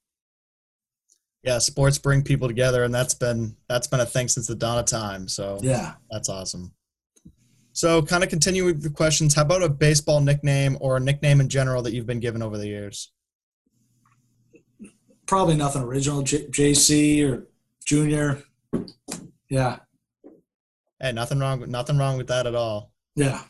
Yeah, 1.42 1.58
sports 1.58 1.98
bring 1.98 2.22
people 2.22 2.48
together, 2.48 2.82
and 2.82 2.92
that's 2.92 3.14
been 3.14 3.56
that's 3.68 3.86
been 3.86 4.00
a 4.00 4.06
thing 4.06 4.26
since 4.28 4.48
the 4.48 4.56
dawn 4.56 4.78
of 4.78 4.86
time. 4.86 5.28
So 5.28 5.58
yeah. 5.62 5.94
that's 6.10 6.28
awesome. 6.28 6.72
So, 7.76 8.00
kind 8.00 8.24
of 8.24 8.30
continue 8.30 8.64
with 8.64 8.82
the 8.82 8.88
questions. 8.88 9.34
How 9.34 9.42
about 9.42 9.62
a 9.62 9.68
baseball 9.68 10.22
nickname 10.22 10.78
or 10.80 10.96
a 10.96 11.00
nickname 11.00 11.42
in 11.42 11.48
general 11.50 11.82
that 11.82 11.92
you've 11.92 12.06
been 12.06 12.20
given 12.20 12.42
over 12.42 12.56
the 12.56 12.66
years? 12.66 13.12
probably 15.26 15.56
nothing 15.56 15.82
original 15.82 16.22
J- 16.22 16.46
JC 16.46 17.28
or 17.28 17.48
Junior 17.84 18.42
yeah 19.50 19.80
Hey, 21.00 21.10
nothing 21.10 21.40
wrong 21.40 21.58
with 21.60 21.68
nothing 21.68 21.98
wrong 21.98 22.16
with 22.16 22.28
that 22.28 22.46
at 22.46 22.54
all. 22.54 22.92
yeah 23.16 23.42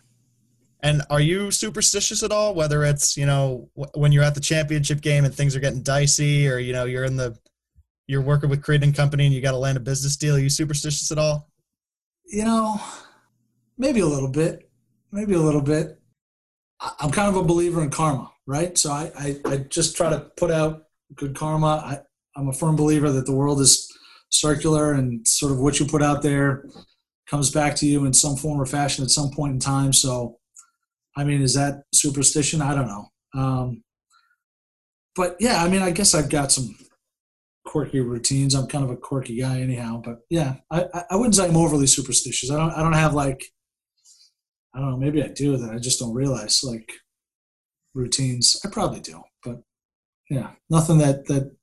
And 0.81 1.03
are 1.11 1.21
you 1.21 1.51
superstitious 1.51 2.23
at 2.23 2.33
all? 2.33 2.55
Whether 2.55 2.83
it's 2.83 3.17
you 3.17 3.27
know 3.27 3.69
w- 3.77 3.93
when 3.95 4.11
you're 4.11 4.25
at 4.25 4.35
the 4.35 4.41
championship 4.41 5.03
game 5.03 5.25
and 5.27 5.35
things 5.35 5.55
are 5.55 5.61
getting 5.61 5.83
dicey, 5.83 6.49
or 6.49 6.59
you 6.59 6.73
know 6.73 6.87
you're 6.87 7.05
in 7.05 7.17
the 7.17 7.39
you're 8.09 8.23
working 8.23 8.49
with 8.51 8.63
Creedon 8.63 8.85
and 8.85 8.95
Company 8.97 9.27
and 9.27 9.35
you 9.35 9.41
got 9.43 9.53
to 9.53 9.59
land 9.59 9.77
a 9.77 9.81
business 9.81 10.17
deal. 10.17 10.35
Are 10.37 10.41
you 10.41 10.51
superstitious 10.51 11.13
at 11.13 11.19
all? 11.19 11.49
you 12.29 12.45
know, 12.45 12.81
maybe 13.79 14.01
a 14.01 14.07
little 14.07 14.31
bit, 14.31 14.71
maybe 15.13 15.35
a 15.35 15.41
little 15.41 15.61
bit. 15.61 16.01
I'm 17.01 17.11
kind 17.11 17.29
of 17.29 17.37
a 17.37 17.45
believer 17.47 17.83
in 17.83 17.91
karma, 17.91 18.31
right? 18.47 18.77
So 18.77 18.91
I, 18.93 19.11
I, 19.19 19.37
I 19.47 19.57
just 19.59 19.97
try 19.97 20.11
to 20.11 20.21
put 20.37 20.51
out 20.51 20.85
good 21.15 21.35
karma. 21.35 21.67
I, 21.85 21.99
I'm 22.39 22.49
a 22.49 22.53
firm 22.53 22.77
believer 22.77 23.11
that 23.13 23.27
the 23.27 23.33
world 23.35 23.61
is 23.61 23.91
circular 24.31 24.93
and 24.93 25.27
sort 25.27 25.53
of 25.53 25.59
what 25.59 25.81
you 25.81 25.87
put 25.87 26.03
out 26.03 26.23
there 26.23 26.67
comes 27.31 27.51
back 27.51 27.75
to 27.77 27.87
you 27.87 28.05
in 28.05 28.13
some 28.13 28.37
form 28.37 28.61
or 28.61 28.67
fashion 28.67 29.03
at 29.05 29.11
some 29.11 29.31
point 29.31 29.55
in 29.55 29.59
time. 29.59 29.93
So, 29.93 30.39
I 31.17 31.25
mean, 31.25 31.41
is 31.43 31.55
that 31.55 31.83
superstition? 31.95 32.61
I 32.61 32.75
don't 32.75 32.87
know. 32.87 33.07
Um, 33.35 33.83
but 35.15 35.37
yeah, 35.41 35.63
I 35.63 35.69
mean, 35.69 35.81
I 35.83 35.91
guess 35.93 36.15
I've 36.15 36.29
got 36.29 36.53
some 36.53 36.77
quirky 37.65 38.01
routines. 38.01 38.55
I'm 38.55 38.67
kind 38.67 38.85
of 38.85 38.91
a 38.91 38.97
quirky 38.97 39.41
guy 39.41 39.61
anyhow, 39.61 40.01
but 40.05 40.19
yeah, 40.31 40.57
I- 40.71 41.05
I 41.11 41.17
wouldn't 41.17 41.35
say 41.35 41.47
I'm 41.49 41.57
overly 41.57 41.87
superstitious. 41.87 42.51
I 42.51 42.57
don't, 42.59 42.71
I 42.73 42.83
don't 42.83 42.93
have 42.93 43.15
like, 43.15 43.43
I 44.77 44.81
don't 44.81 44.91
know, 44.91 44.97
maybe 44.99 45.23
I 45.23 45.29
do 45.29 45.57
that. 45.57 45.71
I 45.71 45.79
just 45.79 45.99
don't 45.99 46.13
realize 46.13 46.63
like 46.63 46.93
routines. 47.95 48.61
I 48.63 48.69
probably 48.69 49.01
do, 49.01 49.23
but 49.43 49.63
yeah, 50.29 50.51
nothing 50.69 50.99
that, 50.99 51.27
that 51.29 51.57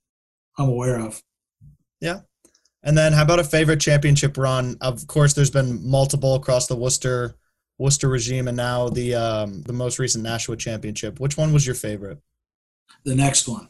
I'm 0.57 0.69
aware 0.69 0.99
of. 0.99 1.21
Yeah. 2.01 2.21
And 2.81 2.97
then, 2.97 3.13
how 3.13 3.21
about 3.21 3.39
a 3.39 3.43
favorite 3.43 3.79
championship 3.79 4.35
run? 4.35 4.77
Of 4.81 5.05
course, 5.07 5.33
there's 5.33 5.51
been 5.51 5.87
multiple 5.87 6.35
across 6.35 6.67
the 6.67 6.75
Worcester 6.75 7.35
Worcester 7.77 8.09
regime, 8.09 8.47
and 8.49 8.57
now 8.57 8.89
the 8.89 9.15
um, 9.15 9.61
the 9.61 9.71
most 9.71 9.99
recent 9.99 10.23
Nashua 10.23 10.57
championship. 10.57 11.19
Which 11.19 11.37
one 11.37 11.53
was 11.53 11.65
your 11.65 11.75
favorite? 11.75 12.19
The 13.05 13.15
next 13.15 13.47
one. 13.47 13.69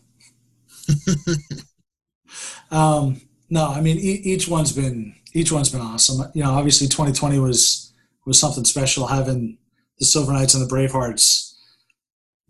um, 2.72 3.22
no, 3.52 3.68
I 3.68 3.82
mean 3.82 3.98
e- 3.98 4.22
each 4.24 4.48
one's 4.48 4.72
been 4.72 5.14
each 5.34 5.52
one's 5.52 5.70
been 5.70 5.82
awesome. 5.82 6.32
You 6.34 6.44
know, 6.44 6.52
obviously 6.52 6.88
2020 6.88 7.38
was 7.38 7.93
was 8.26 8.40
something 8.40 8.66
special 8.66 9.08
having 9.08 9.58
the 10.00 10.06
Silver 10.06 10.34
Knights 10.34 10.54
and 10.54 10.68
the 10.68 10.74
Bravehearts 10.74 11.54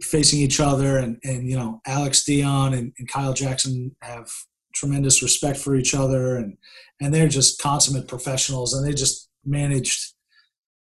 facing 0.01 0.39
each 0.39 0.59
other, 0.59 0.97
and 0.97 1.19
and 1.23 1.49
you 1.49 1.57
know 1.57 1.81
Alex 1.85 2.23
Dion 2.23 2.73
and, 2.73 2.93
and 2.97 3.07
Kyle 3.07 3.33
Jackson 3.33 3.95
have 4.01 4.29
tremendous 4.73 5.21
respect 5.21 5.57
for 5.57 5.75
each 5.75 5.93
other, 5.93 6.37
and 6.37 6.57
and 7.01 7.13
they're 7.13 7.27
just 7.27 7.61
consummate 7.61 8.07
professionals, 8.07 8.73
and 8.73 8.85
they 8.85 8.93
just 8.93 9.29
managed 9.45 10.13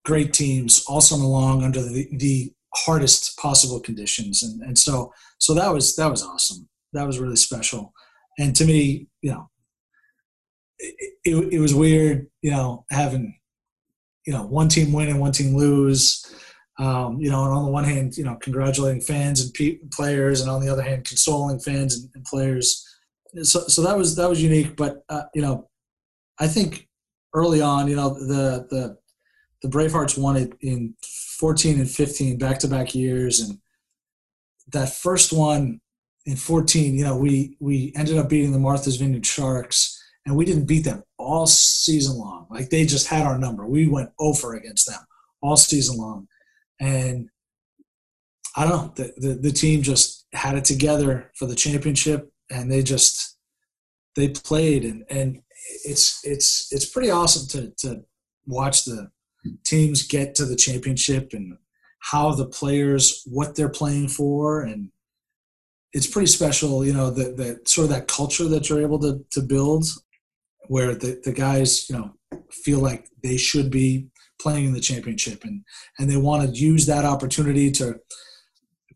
great 0.03 0.33
teams 0.33 0.83
all 0.87 1.01
summer 1.01 1.25
long 1.25 1.63
under 1.63 1.81
the, 1.81 2.07
the 2.17 2.51
hardest 2.75 3.37
possible 3.37 3.79
conditions, 3.79 4.43
and 4.43 4.61
and 4.61 4.77
so 4.77 5.13
so 5.39 5.53
that 5.53 5.73
was 5.73 5.95
that 5.95 6.09
was 6.09 6.23
awesome. 6.23 6.67
That 6.93 7.07
was 7.07 7.19
really 7.19 7.37
special, 7.37 7.93
and 8.37 8.55
to 8.55 8.65
me, 8.65 9.07
you 9.21 9.31
know, 9.31 9.49
it, 10.79 11.13
it, 11.23 11.53
it 11.53 11.59
was 11.59 11.73
weird, 11.73 12.27
you 12.41 12.51
know, 12.51 12.85
having 12.89 13.39
you 14.25 14.33
know 14.33 14.43
one 14.43 14.69
team 14.69 14.91
win 14.93 15.09
and 15.09 15.19
one 15.19 15.31
team 15.31 15.55
lose. 15.55 16.25
Um, 16.79 17.19
you 17.19 17.29
know, 17.29 17.43
and 17.43 17.53
on 17.53 17.65
the 17.65 17.71
one 17.71 17.83
hand, 17.83 18.17
you 18.17 18.23
know, 18.23 18.35
congratulating 18.35 19.01
fans 19.01 19.41
and 19.41 19.53
pe- 19.53 19.79
players, 19.91 20.41
and 20.41 20.49
on 20.49 20.61
the 20.61 20.69
other 20.69 20.81
hand, 20.81 21.05
consoling 21.05 21.59
fans 21.59 21.95
and, 21.95 22.09
and 22.15 22.25
players. 22.25 22.87
So, 23.43 23.61
so 23.67 23.83
that 23.83 23.97
was 23.97 24.15
that 24.15 24.29
was 24.29 24.41
unique. 24.41 24.75
But 24.75 25.03
uh, 25.09 25.23
you 25.35 25.41
know, 25.41 25.69
I 26.39 26.47
think 26.47 26.87
early 27.33 27.61
on, 27.61 27.87
you 27.87 27.95
know, 27.95 28.09
the 28.13 28.65
the 28.69 28.97
the 29.61 29.69
Bravehearts 29.69 30.17
won 30.17 30.37
it 30.37 30.53
in 30.61 30.95
14 31.39 31.79
and 31.79 31.89
15 31.89 32.37
back 32.39 32.57
to 32.59 32.67
back 32.67 32.95
years, 32.95 33.39
and 33.41 33.59
that 34.71 34.93
first 34.93 35.31
one 35.31 35.81
in 36.25 36.35
14, 36.35 36.95
you 36.95 37.03
know, 37.03 37.17
we 37.17 37.57
we 37.59 37.93
ended 37.95 38.17
up 38.17 38.29
beating 38.29 38.51
the 38.51 38.59
Martha's 38.59 38.97
Vineyard 38.97 39.25
Sharks, 39.25 40.00
and 40.25 40.35
we 40.35 40.45
didn't 40.45 40.65
beat 40.65 40.83
them 40.83 41.03
all 41.17 41.47
season 41.47 42.17
long. 42.17 42.47
Like 42.49 42.69
they 42.69 42.85
just 42.85 43.07
had 43.07 43.25
our 43.25 43.37
number. 43.37 43.65
We 43.65 43.87
went 43.87 44.11
over 44.19 44.55
against 44.55 44.87
them 44.87 44.99
all 45.41 45.57
season 45.57 45.97
long, 45.97 46.27
and 46.79 47.29
I 48.55 48.67
don't 48.67 48.71
know. 48.71 48.93
The, 48.95 49.13
the 49.17 49.33
the 49.35 49.51
team 49.51 49.81
just 49.81 50.27
had 50.33 50.55
it 50.55 50.65
together 50.65 51.31
for 51.35 51.45
the 51.45 51.55
championship, 51.55 52.31
and 52.49 52.71
they 52.71 52.83
just 52.83 53.37
they 54.15 54.29
played, 54.29 54.83
and 54.83 55.03
and 55.09 55.41
it's 55.85 56.19
it's 56.23 56.67
it's 56.71 56.85
pretty 56.85 57.09
awesome 57.09 57.47
to 57.49 57.71
to 57.87 58.03
watch 58.45 58.85
the 58.85 59.09
teams 59.63 60.07
get 60.07 60.35
to 60.35 60.45
the 60.45 60.55
championship 60.55 61.31
and 61.33 61.57
how 61.99 62.31
the 62.31 62.45
players 62.45 63.23
what 63.25 63.55
they're 63.55 63.69
playing 63.69 64.07
for 64.07 64.61
and 64.61 64.91
it's 65.93 66.07
pretty 66.07 66.27
special 66.27 66.85
you 66.85 66.93
know 66.93 67.09
that 67.09 67.37
that 67.37 67.67
sort 67.67 67.85
of 67.85 67.91
that 67.91 68.07
culture 68.07 68.45
that 68.45 68.69
you're 68.69 68.81
able 68.81 68.99
to 68.99 69.23
to 69.31 69.41
build 69.41 69.85
where 70.67 70.95
the, 70.95 71.19
the 71.23 71.33
guys 71.33 71.89
you 71.89 71.95
know 71.97 72.13
feel 72.51 72.79
like 72.79 73.07
they 73.23 73.37
should 73.37 73.69
be 73.71 74.07
playing 74.39 74.65
in 74.65 74.73
the 74.73 74.79
championship 74.79 75.43
and 75.43 75.63
and 75.99 76.09
they 76.09 76.17
want 76.17 76.43
to 76.43 76.59
use 76.59 76.85
that 76.85 77.05
opportunity 77.05 77.71
to 77.71 77.95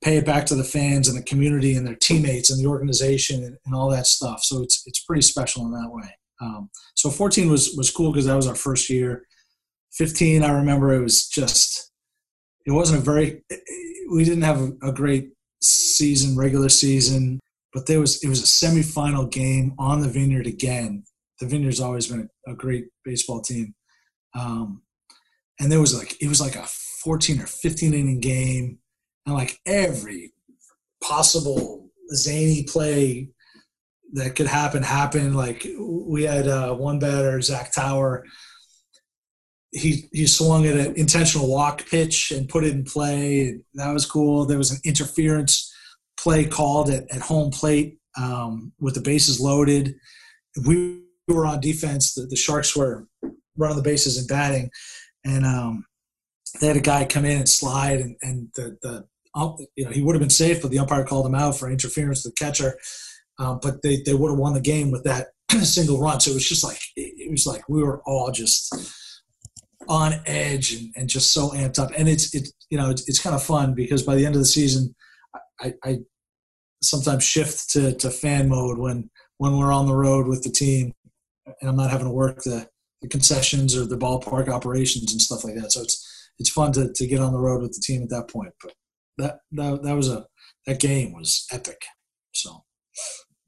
pay 0.01 0.17
it 0.17 0.25
back 0.25 0.45
to 0.45 0.55
the 0.55 0.63
fans 0.63 1.07
and 1.07 1.17
the 1.17 1.23
community 1.23 1.75
and 1.75 1.87
their 1.87 1.95
teammates 1.95 2.51
and 2.51 2.63
the 2.63 2.69
organization 2.69 3.43
and, 3.43 3.57
and 3.65 3.73
all 3.73 3.89
that 3.89 4.07
stuff. 4.07 4.43
So 4.43 4.61
it's 4.61 4.83
it's 4.85 5.03
pretty 5.03 5.21
special 5.21 5.65
in 5.65 5.71
that 5.71 5.89
way. 5.89 6.09
Um, 6.41 6.69
so 6.95 7.09
14 7.09 7.49
was 7.49 7.73
was 7.77 7.91
cool 7.91 8.11
because 8.11 8.25
that 8.25 8.35
was 8.35 8.47
our 8.47 8.55
first 8.55 8.89
year. 8.89 9.25
15 9.97 10.43
i 10.43 10.51
remember 10.51 10.93
it 10.93 11.01
was 11.01 11.27
just 11.27 11.91
it 12.65 12.71
wasn't 12.71 12.99
a 12.99 13.01
very 13.01 13.41
we 14.11 14.23
didn't 14.23 14.43
have 14.43 14.71
a, 14.83 14.91
great 14.91 15.29
season 15.61 16.37
regular 16.37 16.69
season 16.69 17.39
but 17.73 17.85
there 17.85 17.99
was 17.99 18.23
it 18.23 18.27
was 18.27 18.41
a 18.41 18.65
semifinal 18.65 19.31
game 19.31 19.73
on 19.79 20.01
the 20.01 20.09
vineyard 20.09 20.47
again 20.47 21.03
the 21.39 21.47
vineyard's 21.47 21.81
always 21.81 22.07
been 22.07 22.29
a, 22.47 22.53
great 22.53 22.85
baseball 23.03 23.41
team 23.41 23.73
um, 24.35 24.81
and 25.59 25.71
there 25.71 25.81
was 25.81 25.97
like 25.97 26.21
it 26.21 26.27
was 26.27 26.41
like 26.41 26.55
a 26.55 26.65
14 27.03 27.41
or 27.41 27.45
15 27.45 27.93
inning 27.93 28.19
game 28.19 28.79
and 29.25 29.35
like 29.35 29.59
every 29.65 30.31
possible 31.03 31.89
zany 32.13 32.63
play 32.63 33.29
that 34.13 34.35
could 34.35 34.47
happen 34.47 34.83
happened 34.83 35.35
like 35.35 35.67
we 35.79 36.23
had 36.23 36.47
uh, 36.47 36.73
one 36.73 36.99
batter 36.99 37.41
zach 37.41 37.73
tower 37.73 38.23
he 39.75 40.07
he 40.13 40.25
swung 40.25 40.65
at 40.65 40.77
an 40.77 40.95
intentional 40.95 41.49
walk 41.49 41.85
pitch 41.87 42.31
and 42.31 42.47
put 42.47 42.63
it 42.63 42.73
in 42.73 42.85
play. 42.85 43.59
That 43.73 43.91
was 43.91 44.05
cool. 44.05 44.45
There 44.45 44.57
was 44.57 44.71
an 44.71 44.79
interference 44.85 45.71
play 46.17 46.45
called 46.45 46.89
at, 46.89 47.03
at 47.13 47.21
home 47.21 47.51
plate 47.51 47.99
um, 48.17 48.71
with 48.79 48.95
the 48.95 49.01
bases 49.01 49.41
loaded. 49.41 49.95
We 50.65 51.03
were 51.33 51.45
on 51.45 51.59
defense. 51.59 52.13
The, 52.13 52.23
the 52.23 52.35
Sharks 52.35 52.75
were 52.75 53.07
running 53.57 53.77
the 53.77 53.83
bases 53.83 54.17
and 54.17 54.27
batting, 54.27 54.69
and 55.23 55.45
um, 55.45 55.85
they 56.59 56.67
had 56.67 56.77
a 56.77 56.81
guy 56.81 57.05
come 57.05 57.25
in 57.25 57.37
and 57.37 57.49
slide, 57.49 57.99
and, 57.99 58.15
and 58.21 58.49
the 58.55 58.77
the 58.81 59.05
you 59.75 59.85
know 59.85 59.91
he 59.91 60.01
would 60.01 60.15
have 60.15 60.21
been 60.21 60.29
safe, 60.29 60.61
but 60.61 60.71
the 60.71 60.79
umpire 60.79 61.03
called 61.03 61.25
him 61.25 61.35
out 61.35 61.57
for 61.57 61.69
interference 61.69 62.23
to 62.23 62.29
the 62.29 62.35
catcher. 62.35 62.77
Um, 63.37 63.59
but 63.61 63.81
they, 63.81 64.01
they 64.05 64.13
would 64.13 64.29
have 64.29 64.39
won 64.39 64.53
the 64.53 64.61
game 64.61 64.91
with 64.91 65.03
that 65.03 65.27
single 65.63 65.99
run. 65.99 66.19
So 66.21 66.31
it 66.31 66.35
was 66.35 66.47
just 66.47 66.63
like 66.63 66.79
it 66.95 67.29
was 67.29 67.45
like 67.45 67.67
we 67.67 67.83
were 67.83 68.01
all 68.05 68.31
just 68.31 68.73
on 69.87 70.13
edge 70.25 70.73
and, 70.73 70.93
and 70.95 71.09
just 71.09 71.33
so 71.33 71.49
amped 71.49 71.79
up. 71.79 71.91
And 71.97 72.07
it's 72.07 72.33
it 72.33 72.49
you 72.69 72.77
know 72.77 72.89
it's, 72.89 73.07
it's 73.09 73.19
kind 73.19 73.35
of 73.35 73.43
fun 73.43 73.73
because 73.73 74.03
by 74.03 74.15
the 74.15 74.25
end 74.25 74.35
of 74.35 74.41
the 74.41 74.45
season, 74.45 74.95
I, 75.59 75.73
I 75.83 75.97
sometimes 76.81 77.23
shift 77.23 77.69
to, 77.71 77.93
to 77.95 78.09
fan 78.09 78.47
mode 78.47 78.77
when 78.77 79.09
when 79.37 79.57
we're 79.57 79.73
on 79.73 79.87
the 79.87 79.95
road 79.95 80.27
with 80.27 80.43
the 80.43 80.49
team, 80.49 80.93
and 81.45 81.69
I'm 81.69 81.75
not 81.75 81.91
having 81.91 82.07
to 82.07 82.13
work 82.13 82.43
the, 82.43 82.67
the 83.01 83.07
concessions 83.07 83.75
or 83.77 83.85
the 83.85 83.97
ballpark 83.97 84.47
operations 84.49 85.11
and 85.11 85.21
stuff 85.21 85.43
like 85.43 85.55
that. 85.55 85.71
So 85.71 85.81
it's 85.81 86.11
it's 86.39 86.49
fun 86.49 86.71
to, 86.73 86.91
to 86.93 87.07
get 87.07 87.21
on 87.21 87.31
the 87.31 87.39
road 87.39 87.61
with 87.61 87.71
the 87.73 87.81
team 87.81 88.03
at 88.03 88.09
that 88.09 88.27
point. 88.29 88.53
But 88.61 88.73
that 89.17 89.39
that 89.53 89.83
that 89.83 89.95
was 89.95 90.09
a 90.09 90.25
that 90.65 90.79
game 90.79 91.13
was 91.13 91.45
epic. 91.51 91.81
So 92.33 92.63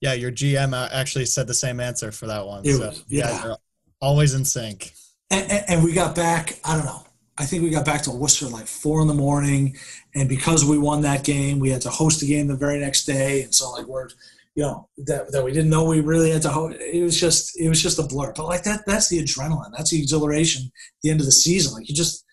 Yeah, 0.02 0.14
your 0.14 0.32
GM 0.32 0.74
uh, 0.74 0.90
actually 0.91 1.26
said 1.26 1.48
the 1.48 1.53
same 1.53 1.80
answer 1.80 2.11
for 2.11 2.28
that 2.28 2.45
one. 2.45 2.65
It 2.65 2.74
so 2.76 2.88
was- 2.88 2.99
guys 2.99 3.07
yeah. 3.10 3.56
always 3.99 4.34
in 4.36 4.45
sync. 4.45 4.94
and, 5.32 5.52
and, 5.52 5.65
and 5.68 5.84
we 5.84 5.91
got 5.91 6.15
back 6.15 6.60
i 6.64 6.76
don't 6.76 6.86
know 6.86 7.03
i 7.38 7.44
think 7.45 7.64
we 7.64 7.69
got 7.69 7.84
back 7.84 8.02
to 8.03 8.11
worcester 8.11 8.45
like 8.48 8.68
four 8.68 9.02
in 9.02 9.07
the 9.07 9.14
morning 9.14 9.76
and 10.15 10.30
because 10.30 10.64
we 10.64 10.78
won 10.78 11.02
that 11.02 11.24
game 11.26 11.60
we 11.60 11.69
had 11.69 11.82
to 11.82 11.90
host 11.90 12.19
the 12.22 12.28
game 12.28 12.48
the 12.48 12.56
very 12.56 12.80
next 12.80 13.06
day 13.06 13.41
and 13.41 13.53
so 13.53 13.69
like 13.72 13.86
we're 13.88 14.07
you 14.58 14.64
know 14.64 14.90
that, 15.06 15.32
that 15.32 15.46
we 15.46 15.52
didn't 15.52 15.70
know 15.70 15.86
we 15.86 16.02
really 16.02 16.32
had 16.32 16.42
to 16.42 16.50
host 16.50 16.78
it 16.80 17.04
was 17.04 17.18
just 17.18 17.58
it 17.62 17.70
was 17.70 17.82
just 17.82 18.00
a 18.00 18.04
blur. 18.04 18.34
But 18.36 18.48
like 18.48 18.64
that 18.64 18.82
that's 18.88 19.08
the 19.08 19.20
adrenaline. 19.24 19.72
That's 19.72 19.92
the 19.92 20.00
exhilaration 20.00 20.64
at 20.66 21.02
the 21.04 21.12
end 21.12 21.20
of 21.20 21.28
the 21.28 21.32
season. 21.32 21.76
Like 21.76 21.88
you 21.88 21.94
just 21.94 22.26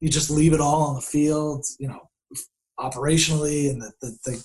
you 0.00 0.08
just 0.08 0.30
leave 0.30 0.54
it 0.54 0.60
all 0.60 0.84
on 0.84 0.94
the 0.94 1.02
field 1.02 1.66
you 1.78 1.88
know 1.88 2.00
operationally 2.80 3.70
and 3.70 3.80
the, 3.80 3.92
the, 4.00 4.18
the, 4.24 4.44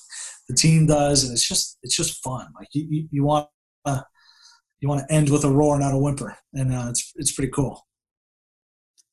the 0.49 0.55
team 0.55 0.85
does 0.85 1.23
and 1.23 1.31
it's 1.31 1.47
just 1.47 1.77
it's 1.83 1.95
just 1.95 2.21
fun. 2.21 2.47
Like 2.59 2.67
you, 2.73 2.85
you, 2.89 3.07
you 3.11 3.23
want 3.23 3.47
to 3.87 4.05
you 4.81 4.89
want 4.89 5.07
to 5.07 5.13
end 5.13 5.29
with 5.29 5.45
a 5.45 5.49
roar 5.49 5.79
not 5.79 5.93
a 5.93 5.97
whimper 5.97 6.35
and 6.53 6.73
uh, 6.73 6.87
it's 6.89 7.13
it's 7.15 7.31
pretty 7.31 7.51
cool 7.51 7.81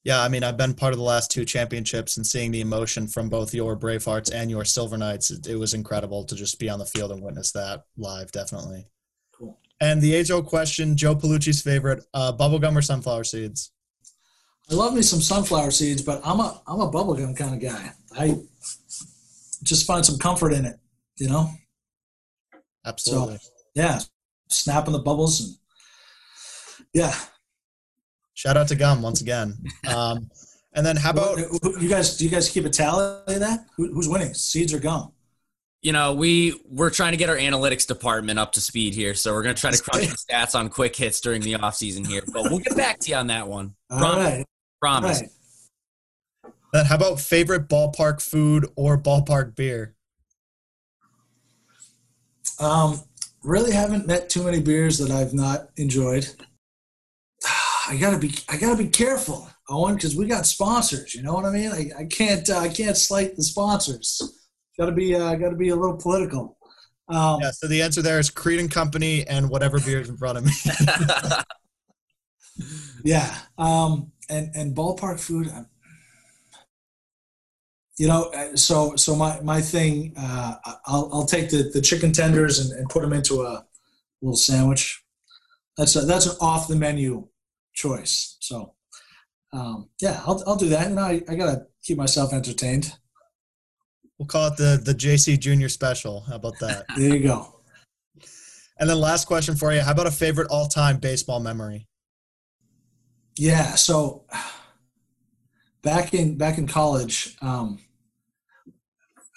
Yeah, 0.08 0.22
I 0.22 0.28
mean, 0.30 0.42
I've 0.42 0.56
been 0.56 0.72
part 0.72 0.94
of 0.94 0.98
the 0.98 1.04
last 1.04 1.30
two 1.30 1.44
championships 1.44 2.16
and 2.16 2.26
seeing 2.26 2.50
the 2.50 2.62
emotion 2.62 3.06
from 3.06 3.28
both 3.28 3.52
your 3.52 3.76
Bravehearts 3.76 4.32
and 4.32 4.50
your 4.50 4.64
Silver 4.64 4.96
Knights, 4.96 5.30
it, 5.30 5.46
it 5.46 5.56
was 5.56 5.74
incredible 5.74 6.24
to 6.24 6.34
just 6.34 6.58
be 6.58 6.70
on 6.70 6.78
the 6.78 6.86
field 6.86 7.12
and 7.12 7.22
witness 7.22 7.52
that 7.52 7.84
live, 7.98 8.32
definitely. 8.32 8.86
Cool. 9.34 9.58
And 9.82 10.00
the 10.00 10.14
age 10.14 10.30
old 10.30 10.46
question, 10.46 10.96
Joe 10.96 11.14
Paolucci's 11.14 11.60
favorite, 11.60 12.06
uh, 12.14 12.32
bubblegum 12.32 12.74
or 12.74 12.80
sunflower 12.80 13.24
seeds? 13.24 13.70
I 14.70 14.76
love 14.76 14.94
me 14.94 15.02
some 15.02 15.20
sunflower 15.20 15.72
seeds, 15.72 16.00
but 16.00 16.22
I'm 16.24 16.40
a 16.40 16.58
I'm 16.66 16.80
a 16.80 16.90
bubblegum 16.90 17.36
kind 17.36 17.54
of 17.54 17.60
guy. 17.60 17.92
I 18.18 18.38
just 19.62 19.86
find 19.86 20.06
some 20.06 20.16
comfort 20.16 20.54
in 20.54 20.64
it, 20.64 20.76
you 21.18 21.28
know. 21.28 21.50
Absolutely. 22.86 23.40
Yeah, 23.74 24.00
snapping 24.48 24.94
the 24.94 25.00
bubbles 25.00 25.40
and 25.42 25.54
yeah. 26.94 27.14
Shout 28.38 28.56
out 28.56 28.68
to 28.68 28.76
Gum 28.76 29.02
once 29.02 29.20
again. 29.20 29.58
Um, 29.88 30.30
and 30.74 30.86
then 30.86 30.96
how 30.96 31.10
about 31.10 31.38
you 31.80 31.88
guys? 31.88 32.16
Do 32.16 32.24
you 32.24 32.30
guys 32.30 32.48
keep 32.48 32.64
a 32.66 32.70
tally 32.70 33.34
of 33.34 33.40
that? 33.40 33.66
Who, 33.76 33.92
who's 33.92 34.08
winning? 34.08 34.32
Seeds 34.34 34.72
or 34.72 34.78
gum? 34.78 35.12
You 35.82 35.92
know, 35.92 36.12
we 36.12 36.60
we're 36.68 36.90
trying 36.90 37.12
to 37.12 37.16
get 37.16 37.30
our 37.30 37.36
analytics 37.36 37.86
department 37.86 38.38
up 38.38 38.52
to 38.52 38.60
speed 38.60 38.94
here, 38.94 39.14
so 39.14 39.32
we're 39.32 39.42
gonna 39.42 39.54
try 39.54 39.72
to 39.72 39.82
crunch 39.82 40.06
the 40.10 40.16
stats 40.16 40.54
on 40.54 40.68
quick 40.68 40.94
hits 40.94 41.20
during 41.20 41.40
the 41.40 41.56
off 41.56 41.74
season 41.74 42.04
here. 42.04 42.22
But 42.32 42.44
we'll 42.44 42.60
get 42.60 42.76
back 42.76 43.00
to 43.00 43.10
you 43.10 43.16
on 43.16 43.26
that 43.28 43.48
one. 43.48 43.74
All 43.90 43.98
Promise. 43.98 44.24
right, 44.24 44.38
all 44.38 44.44
Promise. 44.80 45.20
right. 45.22 46.52
then 46.74 46.84
how 46.84 46.94
about 46.96 47.18
favorite 47.18 47.68
ballpark 47.68 48.20
food 48.20 48.68
or 48.76 48.98
ballpark 48.98 49.56
beer? 49.56 49.94
Um, 52.60 53.00
really 53.42 53.72
haven't 53.72 54.06
met 54.06 54.28
too 54.28 54.44
many 54.44 54.60
beers 54.60 54.98
that 54.98 55.10
I've 55.10 55.32
not 55.32 55.70
enjoyed. 55.76 56.28
I 57.88 57.96
gotta 57.96 58.18
be 58.18 58.34
I 58.48 58.56
gotta 58.58 58.76
be 58.76 58.88
careful, 58.88 59.48
Owen, 59.68 59.94
because 59.94 60.14
we 60.14 60.26
got 60.26 60.46
sponsors. 60.46 61.14
You 61.14 61.22
know 61.22 61.32
what 61.32 61.46
I 61.46 61.50
mean? 61.50 61.72
I, 61.72 61.90
I 62.00 62.04
can't 62.04 62.48
uh, 62.48 62.58
I 62.58 62.68
can't 62.68 62.96
slight 62.96 63.34
the 63.34 63.42
sponsors. 63.42 64.20
Got 64.78 64.86
to 64.86 64.92
be 64.92 65.14
uh, 65.14 65.34
got 65.34 65.50
to 65.50 65.56
be 65.56 65.70
a 65.70 65.76
little 65.76 65.96
political. 65.96 66.56
Um, 67.08 67.40
Yeah, 67.40 67.50
so 67.50 67.66
the 67.66 67.82
answer 67.82 68.02
there 68.02 68.18
is 68.18 68.30
Creedon 68.30 68.60
and 68.60 68.70
Company 68.70 69.26
and 69.26 69.48
whatever 69.50 69.80
beer 69.80 70.00
is 70.00 70.08
in 70.08 70.16
front 70.16 70.38
of 70.38 70.44
me. 70.44 70.52
Yeah, 73.04 73.34
um, 73.56 74.12
and 74.28 74.50
and 74.54 74.76
ballpark 74.76 75.18
food. 75.20 75.48
uh, 75.48 75.64
You 77.98 78.08
know, 78.08 78.24
uh, 78.30 78.54
so 78.56 78.94
so 78.96 79.16
my 79.16 79.40
my 79.40 79.60
thing. 79.60 80.12
Uh, 80.16 80.56
I'll 80.86 81.08
I'll 81.12 81.26
take 81.26 81.50
the, 81.50 81.70
the 81.72 81.80
chicken 81.80 82.12
tenders 82.12 82.58
and, 82.58 82.78
and 82.78 82.88
put 82.88 83.02
them 83.02 83.12
into 83.12 83.42
a 83.42 83.64
little 84.20 84.36
sandwich. 84.36 85.02
That's 85.76 85.96
a, 85.96 86.00
that's 86.00 86.26
an 86.26 86.36
off 86.40 86.68
the 86.68 86.76
menu 86.76 87.28
choice. 87.78 88.36
So 88.40 88.74
um, 89.52 89.88
yeah, 90.00 90.20
I'll 90.26 90.42
I'll 90.46 90.56
do 90.56 90.68
that. 90.70 90.88
And 90.88 91.00
I, 91.00 91.22
I 91.28 91.34
gotta 91.36 91.66
keep 91.82 91.96
myself 91.96 92.32
entertained. 92.32 92.92
we'll 94.18 94.26
call 94.26 94.48
it 94.48 94.56
the 94.56 94.80
the 94.84 94.94
JC 94.94 95.38
Junior 95.38 95.68
Special. 95.68 96.20
How 96.28 96.36
about 96.36 96.58
that? 96.60 96.84
There 96.96 97.14
you 97.14 97.22
go. 97.22 97.60
and 98.78 98.90
then 98.90 98.98
last 98.98 99.26
question 99.26 99.56
for 99.56 99.72
you: 99.72 99.80
How 99.80 99.92
about 99.92 100.06
a 100.06 100.10
favorite 100.10 100.48
all 100.50 100.66
time 100.66 100.98
baseball 100.98 101.40
memory? 101.40 101.86
Yeah. 103.36 103.74
So 103.76 104.24
back 105.82 106.12
in 106.12 106.36
back 106.36 106.58
in 106.58 106.66
college, 106.66 107.36
um, 107.40 107.78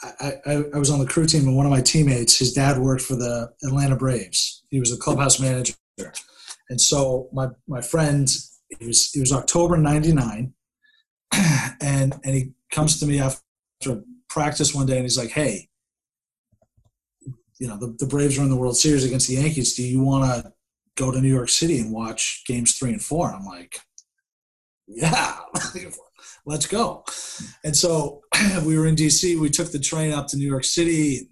I, 0.03 0.33
I, 0.45 0.63
I 0.73 0.77
was 0.77 0.89
on 0.89 0.99
the 0.99 1.05
crew 1.05 1.25
team, 1.25 1.47
and 1.47 1.55
one 1.55 1.65
of 1.65 1.71
my 1.71 1.81
teammates, 1.81 2.37
his 2.37 2.53
dad 2.53 2.79
worked 2.79 3.03
for 3.03 3.15
the 3.15 3.51
Atlanta 3.63 3.95
Braves. 3.95 4.63
He 4.69 4.79
was 4.79 4.89
the 4.91 4.97
clubhouse 4.97 5.39
manager, 5.39 5.73
and 6.71 6.79
so 6.79 7.27
my 7.33 7.49
my 7.67 7.81
friend, 7.81 8.29
it 8.69 8.87
was 8.87 9.11
it 9.13 9.19
was 9.19 9.33
October 9.33 9.77
'99, 9.77 10.53
and 11.81 12.13
and 12.23 12.33
he 12.33 12.53
comes 12.71 12.97
to 12.99 13.05
me 13.05 13.19
after 13.19 14.03
practice 14.29 14.73
one 14.73 14.85
day, 14.87 14.95
and 14.95 15.03
he's 15.03 15.17
like, 15.17 15.31
"Hey." 15.31 15.67
You 17.59 17.67
know 17.67 17.77
the, 17.77 17.95
the 17.99 18.07
Braves 18.07 18.39
are 18.39 18.41
in 18.41 18.49
the 18.49 18.55
World 18.55 18.75
Series 18.75 19.03
against 19.03 19.27
the 19.27 19.35
Yankees. 19.35 19.75
Do 19.75 19.83
you 19.83 20.01
want 20.01 20.25
to 20.25 20.51
go 20.97 21.11
to 21.11 21.21
New 21.21 21.29
York 21.31 21.49
City 21.49 21.77
and 21.77 21.91
watch 21.91 22.43
games 22.47 22.73
three 22.73 22.89
and 22.89 23.03
four? 23.03 23.31
I'm 23.31 23.45
like, 23.45 23.79
yeah, 24.87 25.35
let's 26.45 26.65
go. 26.65 27.03
And 27.63 27.75
so 27.75 28.21
we 28.65 28.79
were 28.79 28.87
in 28.87 28.95
DC. 28.95 29.39
We 29.39 29.51
took 29.51 29.71
the 29.71 29.77
train 29.77 30.11
up 30.11 30.25
to 30.29 30.37
New 30.37 30.47
York 30.47 30.63
City. 30.63 31.29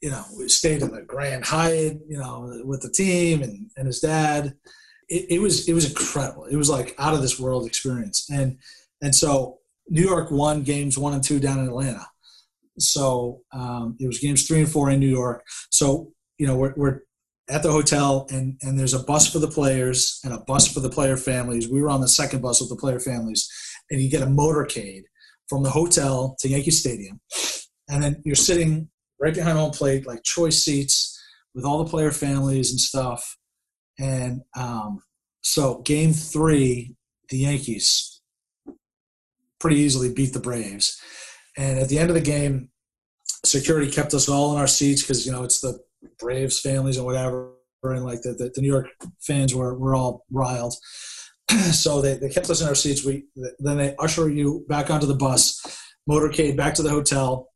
You 0.00 0.10
know, 0.10 0.24
we 0.36 0.48
stayed 0.48 0.82
in 0.82 0.92
the 0.92 1.02
Grand 1.02 1.44
Hyatt. 1.44 2.00
You 2.08 2.18
know, 2.18 2.62
with 2.64 2.82
the 2.82 2.90
team 2.90 3.42
and, 3.42 3.70
and 3.76 3.86
his 3.86 4.00
dad. 4.00 4.54
It, 5.08 5.26
it 5.30 5.38
was 5.40 5.68
it 5.68 5.72
was 5.72 5.88
incredible. 5.88 6.44
It 6.46 6.56
was 6.56 6.68
like 6.68 6.94
out 6.98 7.14
of 7.14 7.22
this 7.22 7.38
world 7.38 7.66
experience. 7.66 8.28
And 8.30 8.58
and 9.02 9.14
so 9.14 9.58
New 9.88 10.02
York 10.02 10.30
won 10.30 10.62
games 10.62 10.98
one 10.98 11.14
and 11.14 11.22
two 11.22 11.38
down 11.38 11.60
in 11.60 11.68
Atlanta. 11.68 12.06
So 12.78 13.40
um, 13.52 13.96
it 14.00 14.06
was 14.06 14.18
games 14.18 14.46
three 14.46 14.58
and 14.58 14.70
four 14.70 14.90
in 14.90 15.00
New 15.00 15.08
York. 15.08 15.44
So 15.70 16.12
you 16.38 16.46
know 16.46 16.56
we're, 16.56 16.74
we're 16.76 17.00
at 17.48 17.62
the 17.62 17.70
hotel 17.70 18.26
and 18.30 18.58
and 18.62 18.78
there's 18.78 18.94
a 18.94 19.02
bus 19.02 19.30
for 19.30 19.38
the 19.38 19.48
players 19.48 20.20
and 20.24 20.32
a 20.32 20.38
bus 20.38 20.66
for 20.72 20.80
the 20.80 20.90
player 20.90 21.16
families 21.16 21.68
we 21.68 21.80
were 21.80 21.90
on 21.90 22.00
the 22.00 22.08
second 22.08 22.42
bus 22.42 22.60
with 22.60 22.70
the 22.70 22.76
player 22.76 23.00
families 23.00 23.48
and 23.90 24.00
you 24.00 24.10
get 24.10 24.22
a 24.22 24.26
motorcade 24.26 25.02
from 25.48 25.62
the 25.62 25.70
hotel 25.70 26.36
to 26.38 26.48
yankee 26.48 26.70
stadium 26.70 27.20
and 27.88 28.02
then 28.02 28.20
you're 28.24 28.34
sitting 28.34 28.88
right 29.20 29.34
behind 29.34 29.58
home 29.58 29.70
plate 29.70 30.06
like 30.06 30.22
choice 30.22 30.64
seats 30.64 31.18
with 31.54 31.64
all 31.64 31.82
the 31.82 31.90
player 31.90 32.10
families 32.10 32.70
and 32.70 32.80
stuff 32.80 33.36
and 33.98 34.42
um, 34.56 35.02
so 35.42 35.80
game 35.82 36.12
three 36.12 36.94
the 37.30 37.38
yankees 37.38 38.20
pretty 39.58 39.76
easily 39.76 40.12
beat 40.12 40.32
the 40.32 40.40
braves 40.40 41.00
and 41.56 41.78
at 41.78 41.88
the 41.88 41.98
end 41.98 42.10
of 42.10 42.14
the 42.14 42.20
game 42.20 42.68
security 43.44 43.90
kept 43.90 44.14
us 44.14 44.28
all 44.28 44.52
in 44.52 44.60
our 44.60 44.66
seats 44.66 45.02
because 45.02 45.24
you 45.24 45.32
know 45.32 45.42
it's 45.42 45.60
the 45.60 45.78
Braves 46.18 46.60
families 46.60 46.96
and 46.96 47.06
whatever, 47.06 47.52
and 47.82 48.04
like 48.04 48.22
the, 48.22 48.32
the, 48.32 48.50
the 48.54 48.60
New 48.60 48.68
York 48.68 48.86
fans 49.20 49.54
were, 49.54 49.78
were 49.78 49.94
all 49.94 50.24
riled. 50.30 50.74
so 51.72 52.00
they, 52.00 52.16
they 52.16 52.28
kept 52.28 52.50
us 52.50 52.60
in 52.60 52.68
our 52.68 52.74
seats. 52.74 53.04
We 53.04 53.24
then 53.58 53.76
they 53.78 53.94
usher 53.98 54.28
you 54.28 54.64
back 54.68 54.90
onto 54.90 55.06
the 55.06 55.14
bus, 55.14 55.60
motorcade 56.08 56.56
back 56.56 56.74
to 56.74 56.82
the 56.82 56.90
hotel, 56.90 57.48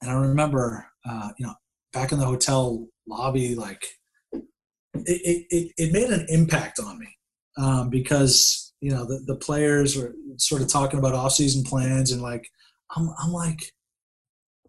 and 0.00 0.10
I 0.10 0.14
remember, 0.14 0.86
uh, 1.08 1.30
you 1.38 1.46
know, 1.46 1.54
back 1.92 2.12
in 2.12 2.18
the 2.18 2.26
hotel 2.26 2.86
lobby, 3.06 3.54
like 3.54 3.84
it, 4.32 5.46
it, 5.50 5.72
it, 5.76 5.92
made 5.92 6.10
an 6.10 6.26
impact 6.28 6.78
on 6.80 6.98
me 6.98 7.08
um, 7.56 7.90
because 7.90 8.72
you 8.80 8.90
know 8.90 9.04
the, 9.04 9.20
the 9.26 9.36
players 9.36 9.96
were 9.96 10.14
sort 10.36 10.62
of 10.62 10.68
talking 10.68 10.98
about 10.98 11.14
off-season 11.14 11.64
plans 11.64 12.12
and 12.12 12.22
like 12.22 12.48
I'm, 12.96 13.10
I'm 13.22 13.32
like 13.32 13.60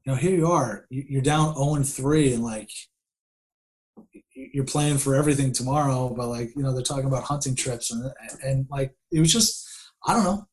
you 0.03 0.11
know 0.11 0.15
here 0.15 0.35
you 0.35 0.47
are 0.47 0.85
You- 0.89 1.06
you're 1.07 1.22
down 1.22 1.56
0 1.56 1.76
and 1.76 1.88
3 1.88 2.34
and 2.34 2.43
like 2.43 2.69
you're 4.34 4.65
playing 4.65 4.97
for 4.97 5.15
everything 5.15 5.51
tomorrow 5.51 6.14
but 6.15 6.27
like 6.27 6.56
you 6.56 6.64
know 6.64 6.73
they're 6.73 6.81
talking 6.84 7.06
about 7.06 7.23
hunting 7.23 7.56
trips 7.56 7.91
and 7.91 8.11
and 8.43 8.65
like 8.69 8.95
it 9.11 9.19
was 9.19 9.31
just 9.31 9.68
i 10.07 10.14
don't 10.14 10.23
know. 10.23 10.45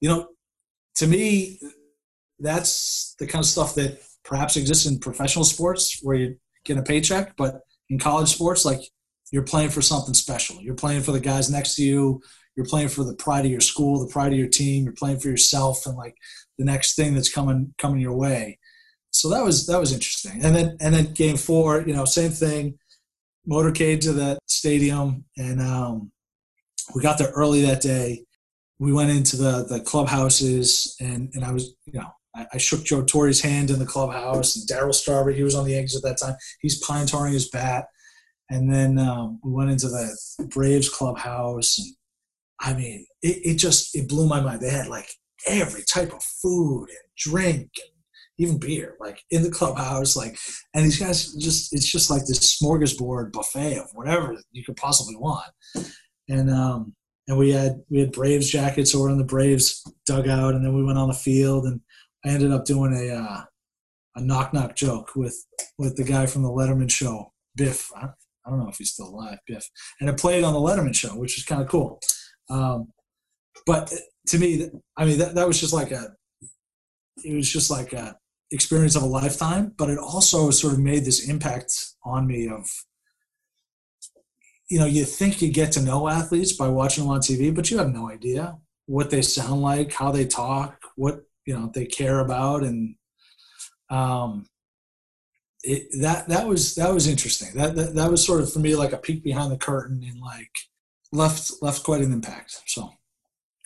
You 0.00 0.08
know 0.08 0.28
to 0.96 1.06
me 1.06 1.60
that's 2.40 3.14
the 3.18 3.26
kind 3.26 3.42
of 3.42 3.48
stuff 3.48 3.74
that 3.74 4.00
perhaps 4.28 4.56
exists 4.56 4.86
in 4.86 4.98
professional 5.00 5.44
sports 5.44 5.98
where 6.02 6.16
you 6.16 6.36
get 6.64 6.76
a 6.76 6.82
paycheck 6.82 7.34
but 7.36 7.62
in 7.88 7.98
college 7.98 8.28
sports 8.28 8.64
like 8.64 8.82
you're 9.30 9.42
playing 9.42 9.70
for 9.70 9.82
something 9.82 10.14
special. 10.14 10.60
You're 10.62 10.74
playing 10.74 11.02
for 11.02 11.12
the 11.12 11.20
guys 11.20 11.50
next 11.50 11.76
to 11.76 11.82
you. 11.82 12.22
You're 12.56 12.66
playing 12.66 12.88
for 12.88 13.04
the 13.04 13.14
pride 13.14 13.44
of 13.44 13.50
your 13.50 13.60
school 13.60 14.04
the 14.04 14.12
pride 14.12 14.32
of 14.32 14.38
your 14.38 14.48
team. 14.48 14.84
You're 14.84 14.92
playing 14.92 15.20
for 15.20 15.28
yourself 15.28 15.86
and 15.86 15.96
like 15.96 16.16
the 16.58 16.64
next 16.64 16.94
thing 16.94 17.14
that's 17.14 17.32
coming 17.32 17.74
coming 17.78 18.00
your 18.00 18.16
way. 18.16 18.58
So 19.10 19.28
that 19.30 19.44
was 19.44 19.66
that 19.66 19.80
was 19.80 19.92
interesting. 19.92 20.40
And 20.42 20.54
then 20.54 20.76
and 20.80 20.94
then 20.94 21.12
game 21.12 21.36
four 21.36 21.82
you 21.82 21.94
know 21.94 22.04
same 22.04 22.30
thing. 22.30 22.78
Motorcade 23.48 24.00
to 24.02 24.12
the 24.12 24.38
stadium 24.46 25.24
and 25.36 25.60
um, 25.60 26.12
we 26.94 27.02
got 27.02 27.18
there 27.18 27.30
early 27.30 27.62
that 27.62 27.80
day. 27.80 28.24
We 28.78 28.92
went 28.92 29.10
into 29.10 29.36
the 29.36 29.64
the 29.68 29.80
clubhouses 29.80 30.96
and 31.00 31.30
and 31.34 31.44
i 31.44 31.52
was 31.52 31.74
you 31.86 31.98
know 31.98 32.10
i, 32.34 32.46
I 32.52 32.58
shook 32.58 32.84
joe 32.84 33.04
torre's 33.04 33.40
hand 33.40 33.70
in 33.70 33.78
the 33.78 33.86
clubhouse 33.86 34.56
and 34.56 34.68
darryl 34.68 34.94
strawberry 34.94 35.34
he 35.34 35.42
was 35.42 35.54
on 35.54 35.64
the 35.64 35.72
yankees 35.72 35.96
at 35.96 36.02
that 36.02 36.18
time. 36.18 36.36
He's 36.60 36.84
pine 36.84 37.06
tarring 37.06 37.32
his 37.32 37.48
bat. 37.48 37.86
And 38.50 38.72
then 38.72 38.98
um, 38.98 39.40
we 39.44 39.52
went 39.52 39.70
into 39.70 39.88
the 39.88 40.16
braves 40.48 40.88
clubhouse 40.88 41.78
and 41.78 41.94
i 42.60 42.74
mean 42.74 43.06
it, 43.22 43.40
it 43.44 43.54
just 43.56 43.96
it 43.96 44.08
blew 44.08 44.26
my 44.26 44.40
mind. 44.40 44.60
They 44.60 44.70
had 44.70 44.88
like 44.88 45.08
every 45.46 45.82
type 45.82 46.12
of 46.12 46.22
food 46.22 46.86
and 46.88 46.98
drink 47.16 47.70
and 47.80 47.90
even 48.38 48.58
beer, 48.58 48.96
like 49.00 49.22
in 49.30 49.42
the 49.42 49.50
clubhouse, 49.50 50.16
like, 50.16 50.38
and 50.74 50.84
these 50.84 50.98
guys 50.98 51.34
just, 51.34 51.72
it's 51.72 51.90
just 51.90 52.08
like 52.08 52.20
this 52.20 52.60
smorgasbord 52.60 53.32
buffet 53.32 53.78
of 53.78 53.90
whatever 53.94 54.36
you 54.52 54.62
could 54.64 54.76
possibly 54.76 55.16
want. 55.16 55.50
And, 56.28 56.48
um, 56.50 56.94
and 57.26 57.36
we 57.36 57.50
had, 57.50 57.82
we 57.90 57.98
had 57.98 58.12
Braves 58.12 58.48
jackets 58.48 58.94
over 58.94 59.10
in 59.10 59.18
the 59.18 59.24
Braves 59.24 59.82
dugout 60.06 60.54
and 60.54 60.64
then 60.64 60.72
we 60.72 60.84
went 60.84 60.98
on 60.98 61.08
the 61.08 61.14
field 61.14 61.64
and 61.64 61.80
I 62.24 62.30
ended 62.30 62.52
up 62.52 62.64
doing 62.64 62.94
a, 62.94 63.14
uh, 63.14 63.44
a 64.16 64.20
knock 64.20 64.52
knock 64.52 64.74
joke 64.74 65.14
with, 65.14 65.36
with 65.78 65.96
the 65.96 66.04
guy 66.04 66.26
from 66.26 66.42
the 66.42 66.50
Letterman 66.50 66.90
show, 66.90 67.32
Biff. 67.56 67.90
I, 67.94 68.06
I 68.46 68.50
don't 68.50 68.60
know 68.60 68.68
if 68.68 68.78
he's 68.78 68.92
still 68.92 69.08
alive, 69.08 69.38
Biff. 69.46 69.68
And 70.00 70.08
it 70.08 70.18
played 70.18 70.44
on 70.44 70.52
the 70.52 70.58
Letterman 70.58 70.94
show, 70.94 71.10
which 71.10 71.36
was 71.36 71.44
kind 71.44 71.62
of 71.62 71.68
cool. 71.68 72.00
Um, 72.50 72.88
but 73.66 73.92
to 74.28 74.38
me, 74.38 74.70
I 74.96 75.04
mean, 75.04 75.18
that, 75.18 75.34
that 75.34 75.46
was 75.46 75.60
just 75.60 75.72
like 75.72 75.90
a, 75.90 76.14
it 77.24 77.34
was 77.34 77.50
just 77.50 77.70
like 77.70 77.92
a 77.92 78.16
experience 78.50 78.96
of 78.96 79.02
a 79.02 79.06
lifetime, 79.06 79.74
but 79.76 79.90
it 79.90 79.98
also 79.98 80.50
sort 80.50 80.72
of 80.72 80.78
made 80.78 81.04
this 81.04 81.28
impact 81.28 81.72
on 82.04 82.26
me 82.26 82.48
of, 82.48 82.66
you 84.70 84.78
know, 84.78 84.86
you 84.86 85.04
think 85.04 85.42
you 85.42 85.50
get 85.50 85.72
to 85.72 85.82
know 85.82 86.08
athletes 86.08 86.52
by 86.52 86.68
watching 86.68 87.04
them 87.04 87.12
on 87.12 87.20
TV, 87.20 87.54
but 87.54 87.70
you 87.70 87.78
have 87.78 87.92
no 87.92 88.10
idea 88.10 88.56
what 88.86 89.10
they 89.10 89.22
sound 89.22 89.60
like, 89.60 89.92
how 89.92 90.10
they 90.10 90.26
talk, 90.26 90.80
what, 90.96 91.20
you 91.48 91.54
know, 91.54 91.70
they 91.74 91.86
care 91.86 92.20
about. 92.20 92.62
And, 92.62 92.94
um, 93.90 94.46
it, 95.64 95.88
that, 96.02 96.28
that 96.28 96.46
was, 96.46 96.74
that 96.74 96.92
was 96.92 97.08
interesting. 97.08 97.48
That, 97.54 97.74
that, 97.74 97.94
that 97.94 98.10
was 98.10 98.24
sort 98.24 98.42
of 98.42 98.52
for 98.52 98.58
me, 98.58 98.76
like 98.76 98.92
a 98.92 98.98
peek 98.98 99.24
behind 99.24 99.50
the 99.50 99.56
curtain 99.56 100.04
and 100.08 100.20
like 100.20 100.52
left, 101.10 101.50
left 101.62 101.82
quite 101.84 102.02
an 102.02 102.12
impact. 102.12 102.60
So 102.66 102.90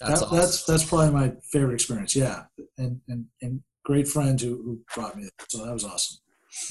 That's 0.01 0.21
that, 0.21 0.27
awesome. 0.27 0.39
that's 0.39 0.65
that's 0.65 0.85
probably 0.85 1.11
my 1.11 1.33
favorite 1.51 1.75
experience. 1.75 2.17
Yeah, 2.17 2.45
and 2.79 3.01
and 3.09 3.27
and 3.41 3.63
great 3.85 4.09
friends 4.09 4.43
who, 4.43 4.63
who 4.63 4.81
brought 4.95 5.17
me. 5.17 5.25
There. 5.25 5.47
So 5.49 5.65
that 5.67 5.73
was 5.73 5.85
awesome. 5.85 6.19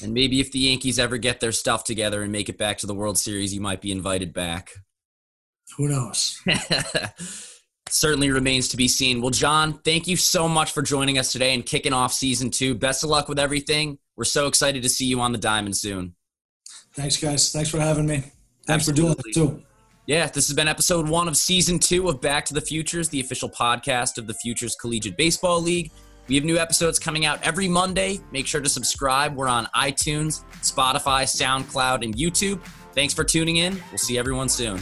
And 0.02 0.12
maybe 0.14 0.40
if 0.40 0.52
the 0.52 0.60
Yankees 0.60 0.98
ever 0.98 1.18
get 1.18 1.40
their 1.40 1.52
stuff 1.52 1.84
together 1.84 2.22
and 2.22 2.32
make 2.32 2.48
it 2.48 2.58
back 2.58 2.78
to 2.78 2.86
the 2.86 2.94
World 2.94 3.18
Series, 3.18 3.54
you 3.54 3.60
might 3.60 3.80
be 3.80 3.92
invited 3.92 4.32
back. 4.32 4.70
Who 5.76 5.88
knows? 5.88 6.40
Certainly 7.92 8.30
remains 8.30 8.68
to 8.68 8.78
be 8.78 8.88
seen. 8.88 9.20
Well, 9.20 9.30
John, 9.30 9.74
thank 9.84 10.08
you 10.08 10.16
so 10.16 10.48
much 10.48 10.72
for 10.72 10.80
joining 10.80 11.18
us 11.18 11.30
today 11.30 11.52
and 11.52 11.64
kicking 11.64 11.92
off 11.92 12.12
season 12.12 12.50
two. 12.50 12.74
Best 12.74 13.04
of 13.04 13.10
luck 13.10 13.28
with 13.28 13.38
everything. 13.38 13.98
We're 14.16 14.24
so 14.24 14.46
excited 14.46 14.82
to 14.82 14.88
see 14.88 15.04
you 15.04 15.20
on 15.20 15.32
the 15.32 15.38
diamond 15.38 15.76
soon. 15.76 16.14
Thanks, 16.94 17.18
guys. 17.18 17.52
Thanks 17.52 17.68
for 17.68 17.78
having 17.78 18.06
me. 18.06 18.24
Thanks 18.66 18.86
for 18.86 18.92
doing 18.92 19.12
it 19.12 19.34
too. 19.34 19.62
Yeah, 20.06 20.26
this 20.26 20.46
has 20.48 20.56
been 20.56 20.68
episode 20.68 21.06
one 21.06 21.28
of 21.28 21.36
season 21.36 21.78
two 21.78 22.08
of 22.08 22.20
Back 22.20 22.46
to 22.46 22.54
the 22.54 22.62
Futures, 22.62 23.10
the 23.10 23.20
official 23.20 23.50
podcast 23.50 24.16
of 24.16 24.26
the 24.26 24.34
Futures 24.34 24.74
Collegiate 24.74 25.16
Baseball 25.18 25.60
League. 25.60 25.90
We 26.28 26.36
have 26.36 26.44
new 26.44 26.56
episodes 26.56 26.98
coming 26.98 27.26
out 27.26 27.42
every 27.42 27.68
Monday. 27.68 28.20
Make 28.32 28.46
sure 28.46 28.62
to 28.62 28.68
subscribe. 28.70 29.36
We're 29.36 29.48
on 29.48 29.66
iTunes, 29.76 30.44
Spotify, 30.62 31.24
SoundCloud, 31.24 32.04
and 32.04 32.16
YouTube. 32.16 32.60
Thanks 32.94 33.12
for 33.12 33.22
tuning 33.22 33.58
in. 33.58 33.80
We'll 33.90 33.98
see 33.98 34.16
everyone 34.18 34.48
soon. 34.48 34.80